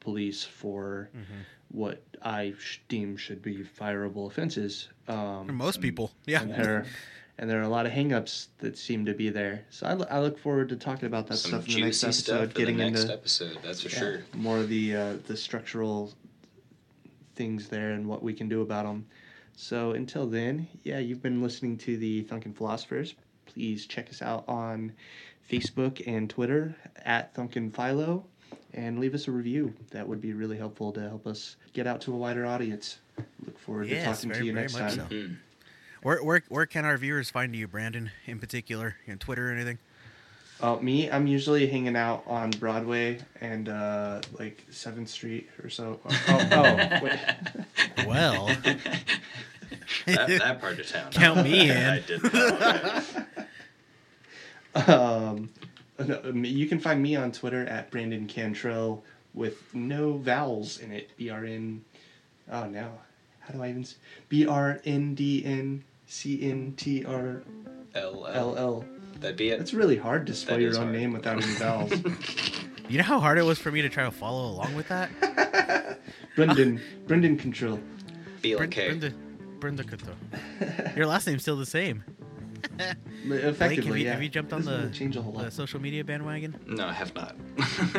police 0.00 0.44
for 0.44 1.10
what 1.70 2.02
I 2.22 2.54
sh- 2.58 2.80
deem 2.88 3.16
should 3.16 3.42
be 3.42 3.58
fireable 3.58 4.26
offenses. 4.26 4.88
Um, 5.06 5.46
For 5.46 5.52
most 5.52 5.80
people, 5.80 6.10
yeah. 6.24 6.42
and 6.42 6.54
there 6.54 6.86
and 7.38 7.48
there 7.50 7.60
are 7.60 7.64
a 7.64 7.68
lot 7.68 7.86
of 7.86 7.92
hangups 7.92 8.46
that 8.58 8.78
seem 8.78 9.04
to 9.04 9.14
be 9.14 9.28
there. 9.28 9.64
So 9.70 9.86
I, 9.86 10.16
I 10.16 10.20
look 10.20 10.38
forward 10.38 10.70
to 10.70 10.76
talking 10.76 11.06
about 11.06 11.26
that 11.28 11.36
Some 11.36 11.50
stuff 11.50 11.68
in 11.68 11.74
the 11.74 11.80
next 11.82 12.02
episode, 12.02 12.24
stuff 12.24 12.40
for 12.40 12.46
the 12.46 12.54
getting 12.54 12.76
next 12.78 13.02
into 13.02 13.12
episode. 13.12 13.58
That's 13.62 13.82
for 13.82 13.90
yeah, 13.90 13.98
sure. 13.98 14.22
more 14.34 14.58
of 14.58 14.68
the 14.68 14.96
uh, 14.96 15.16
the 15.26 15.36
structural 15.36 16.12
things 17.38 17.68
there 17.68 17.92
and 17.92 18.06
what 18.06 18.22
we 18.22 18.34
can 18.34 18.48
do 18.50 18.60
about 18.60 18.84
them. 18.84 19.06
So 19.56 19.92
until 19.92 20.26
then, 20.26 20.68
yeah, 20.82 20.98
you've 20.98 21.22
been 21.22 21.40
listening 21.40 21.78
to 21.78 21.96
the 21.96 22.22
Thunken 22.22 22.52
Philosophers. 22.52 23.14
Please 23.46 23.86
check 23.86 24.10
us 24.10 24.20
out 24.20 24.44
on 24.46 24.92
Facebook 25.50 26.02
and 26.06 26.28
Twitter 26.28 26.74
at 27.06 27.32
Thunken 27.34 27.70
Philo, 27.70 28.24
and 28.74 28.98
leave 29.00 29.14
us 29.14 29.26
a 29.28 29.30
review. 29.32 29.72
That 29.90 30.06
would 30.06 30.20
be 30.20 30.34
really 30.34 30.58
helpful 30.58 30.92
to 30.92 31.00
help 31.00 31.26
us 31.26 31.56
get 31.72 31.86
out 31.86 32.00
to 32.02 32.12
a 32.12 32.16
wider 32.16 32.44
audience. 32.44 32.98
Look 33.46 33.58
forward 33.58 33.88
Yes, 33.88 34.20
to 34.20 34.26
talking 34.26 34.28
very- 34.30 34.40
to 34.40 34.46
you 34.46 34.52
very 34.52 34.62
next 34.64 34.72
much 34.74 34.96
time. 34.96 35.08
so. 35.08 35.14
Mm. 35.14 35.36
Where 36.02 36.22
where 36.22 36.42
where 36.48 36.66
can 36.66 36.84
our 36.84 36.96
viewers 36.96 37.30
find 37.30 37.56
you, 37.56 37.66
Brandon, 37.66 38.10
in 38.26 38.38
particular, 38.38 38.96
on 39.08 39.18
Twitter 39.18 39.48
or 39.50 39.52
anything? 39.52 39.78
Oh, 40.60 40.80
me, 40.80 41.08
I'm 41.10 41.26
usually 41.28 41.68
hanging 41.68 41.94
out 41.96 42.24
on 42.26 42.50
Broadway 42.50 43.18
and 43.40 43.68
uh, 43.68 44.20
like 44.38 44.64
Seventh 44.70 45.08
Street 45.08 45.48
or 45.62 45.70
so. 45.70 46.00
Oh, 46.28 46.48
oh 46.52 47.00
wait. 47.02 47.18
Well, 48.06 48.46
that, 50.06 50.26
that 50.28 50.60
part 50.60 50.78
of 50.80 50.88
town. 50.88 51.12
Count 51.12 51.44
me 51.44 51.70
in. 51.70 51.76
I 51.76 52.00
did 52.00 52.20
that. 52.22 53.26
Um, 54.86 55.48
no, 55.98 56.20
you 56.34 56.66
can 56.68 56.78
find 56.78 57.02
me 57.02 57.16
on 57.16 57.32
Twitter 57.32 57.66
at 57.66 57.90
Brandon 57.90 58.26
Cantrell 58.28 59.02
with 59.34 59.74
no 59.74 60.18
vowels 60.18 60.78
in 60.78 60.92
it. 60.92 61.10
B 61.16 61.30
R 61.30 61.44
N. 61.44 61.84
Oh, 62.52 62.66
now 62.66 62.90
how 63.40 63.54
do 63.54 63.62
I 63.62 63.70
even? 63.70 63.82
s- 63.82 63.96
B 64.28 64.46
R 64.46 64.78
N 64.84 65.14
D 65.16 65.42
N 65.44 65.82
C 66.06 66.48
N 66.48 66.74
T 66.76 67.04
R 67.04 67.42
L 67.94 68.26
L 68.26 68.56
L. 68.56 68.84
L. 69.18 69.22
That'd 69.22 69.36
be 69.36 69.50
it. 69.50 69.60
It's 69.60 69.74
really 69.74 69.96
hard 69.96 70.26
to 70.28 70.34
spell 70.34 70.56
That 70.56 70.62
your 70.62 70.76
own 70.76 70.82
hard. 70.84 70.92
name 70.94 71.12
without 71.12 71.42
any 71.42 71.52
vowels. 71.54 71.92
you 72.88 72.98
know 72.98 73.04
how 73.04 73.20
hard 73.20 73.38
it 73.38 73.42
was 73.44 73.58
for 73.58 73.70
me 73.70 73.82
to 73.82 73.88
try 73.88 74.04
to 74.04 74.10
follow 74.10 74.50
along 74.50 74.74
with 74.74 74.88
that. 74.88 75.10
Brendan, 76.36 76.80
Brendan 77.06 77.36
Control. 77.36 77.80
B 78.42 78.52
L 78.52 78.60
Bren- 78.60 78.70
K. 78.70 78.88
Brenda, 79.58 79.84
Brenda 79.84 79.84
Your 80.96 81.06
last 81.06 81.26
name's 81.26 81.42
still 81.42 81.56
the 81.56 81.66
same. 81.66 82.04
Effectively, 83.24 83.56
Blake, 83.58 83.84
have 83.86 83.96
you, 83.98 84.04
yeah. 84.04 84.12
have 84.12 84.22
you 84.22 84.28
jumped 84.28 84.52
on 84.52 84.62
the, 84.64 84.78
really 84.78 84.90
change 84.92 85.16
a 85.16 85.22
whole 85.22 85.32
the 85.32 85.50
social 85.50 85.80
media 85.80 86.04
bandwagon? 86.04 86.58
No, 86.66 86.86
I 86.86 86.92
have 86.92 87.14
not. 87.14 87.36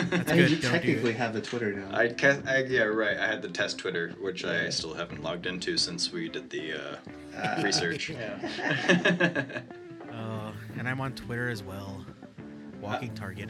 That's 0.09 0.31
I 0.31 0.35
good. 0.37 0.49
you 0.51 0.55
Don't 0.57 0.71
technically 0.71 1.11
it. 1.11 1.15
have 1.17 1.35
a 1.35 1.41
Twitter 1.41 1.73
now. 1.73 1.89
I, 1.95 2.13
I 2.47 2.63
yeah 2.67 2.83
right. 2.83 3.17
I 3.17 3.27
had 3.27 3.41
the 3.41 3.47
test 3.49 3.77
Twitter, 3.77 4.15
which 4.21 4.43
I 4.45 4.69
still 4.69 4.93
haven't 4.93 5.21
logged 5.23 5.45
into 5.45 5.77
since 5.77 6.11
we 6.11 6.29
did 6.29 6.49
the 6.49 6.73
uh, 6.73 6.95
Ah. 7.37 7.61
research. 7.63 8.11
Uh, 8.11 9.43
and 10.77 10.87
I'm 10.87 11.01
on 11.01 11.13
Twitter 11.13 11.49
as 11.49 11.63
well. 11.63 12.05
Walking 12.81 13.13
Target. 13.13 13.49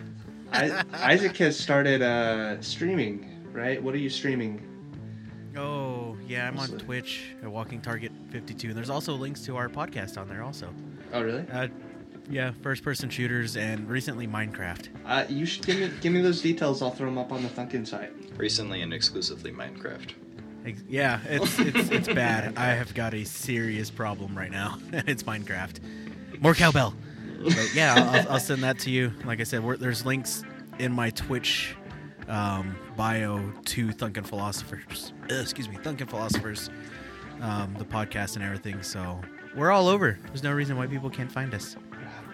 I, 0.51 0.83
Isaac 0.93 1.37
has 1.37 1.57
started 1.57 2.01
uh, 2.01 2.59
streaming, 2.61 3.45
right? 3.51 3.81
What 3.81 3.93
are 3.93 3.99
you 3.99 4.09
streaming? 4.09 4.65
Oh, 5.55 6.17
yeah, 6.27 6.47
I'm 6.47 6.57
on 6.59 6.69
Twitch 6.69 7.35
at 7.43 7.49
Walking 7.49 7.81
Target 7.81 8.11
52. 8.31 8.69
And 8.69 8.77
there's 8.77 8.89
also 8.89 9.13
links 9.13 9.41
to 9.45 9.57
our 9.57 9.69
podcast 9.69 10.17
on 10.17 10.27
there 10.27 10.43
also. 10.43 10.73
Oh, 11.13 11.21
really? 11.21 11.45
Uh, 11.51 11.67
yeah, 12.29 12.51
first 12.61 12.83
person 12.83 13.09
shooters 13.09 13.57
and 13.57 13.89
recently 13.89 14.27
Minecraft. 14.27 14.89
Uh, 15.05 15.25
you 15.27 15.45
should 15.45 15.65
give 15.65 15.79
me 15.79 15.89
give 16.01 16.13
me 16.13 16.21
those 16.21 16.41
details. 16.41 16.81
I'll 16.83 16.91
throw 16.91 17.07
them 17.07 17.17
up 17.17 17.31
on 17.31 17.41
the 17.41 17.49
Thunken 17.49 17.85
site. 17.85 18.11
Recently 18.37 18.81
and 18.83 18.93
exclusively 18.93 19.51
Minecraft. 19.51 20.11
Ex- 20.65 20.83
Yeah, 20.87 21.19
it's 21.27 21.57
it's 21.59 21.89
it's 21.89 22.07
bad. 22.07 22.55
I 22.55 22.67
have 22.67 22.93
got 22.93 23.15
a 23.15 23.23
serious 23.23 23.89
problem 23.89 24.37
right 24.37 24.51
now, 24.51 24.77
and 24.93 25.03
it's 25.09 25.23
Minecraft. 25.23 25.79
More 26.39 26.53
cowbell. 26.53 26.93
But 27.43 27.71
yeah, 27.73 27.93
I'll, 27.95 28.09
I'll- 28.09 28.29
I'll 28.33 28.39
send 28.39 28.63
that 28.63 28.79
to 28.79 28.89
you. 28.89 29.11
Like 29.25 29.39
I 29.39 29.43
said, 29.43 29.63
we're, 29.63 29.77
there's 29.77 30.05
links 30.05 30.43
in 30.79 30.91
my 30.91 31.09
Twitch 31.11 31.75
um, 32.27 32.75
bio 32.95 33.51
to 33.65 33.91
Thunken 33.91 34.23
Philosophers. 34.23 35.13
uh, 35.31 35.35
excuse 35.35 35.67
me, 35.69 35.77
Thunken 35.77 36.07
Philosophers, 36.07 36.69
um, 37.41 37.73
the 37.77 37.85
podcast 37.85 38.35
and 38.35 38.43
everything. 38.43 38.81
So 38.83 39.19
we're 39.55 39.71
all 39.71 39.87
over. 39.87 40.17
There's 40.27 40.43
no 40.43 40.51
reason 40.51 40.77
why 40.77 40.87
people 40.87 41.09
can't 41.09 41.31
find 41.31 41.53
us. 41.53 41.75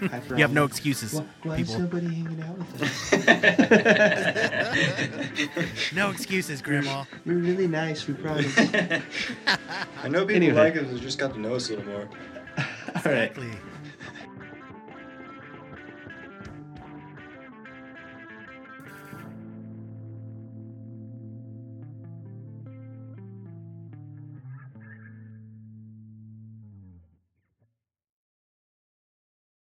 You 0.02 0.10
have 0.40 0.52
no 0.52 0.66
excuses, 0.66 1.14
Why, 1.14 1.24
why 1.44 1.58
is 1.60 1.74
nobody 1.78 2.08
hanging 2.08 2.42
out 2.44 2.58
with 2.58 2.82
us? 2.84 3.14
No 5.96 6.10
excuses, 6.12 6.62
Grandma. 6.62 7.06
We're 7.26 7.36
really 7.38 7.68
nice. 7.68 8.06
We 8.08 8.14
promise. 8.16 8.54
I 10.04 10.10
know 10.10 10.22
people 10.26 10.36
Anyway. 10.36 10.54
like 10.56 10.76
us. 10.76 10.88
They 10.92 11.00
just 11.00 11.18
got 11.18 11.34
to 11.36 11.40
know 11.40 11.56
us 11.56 11.70
a 11.70 11.78
little 11.78 11.92
more. 11.94 12.02
All 12.58 12.66
right. 13.06 13.32
Exactly. 13.32 13.52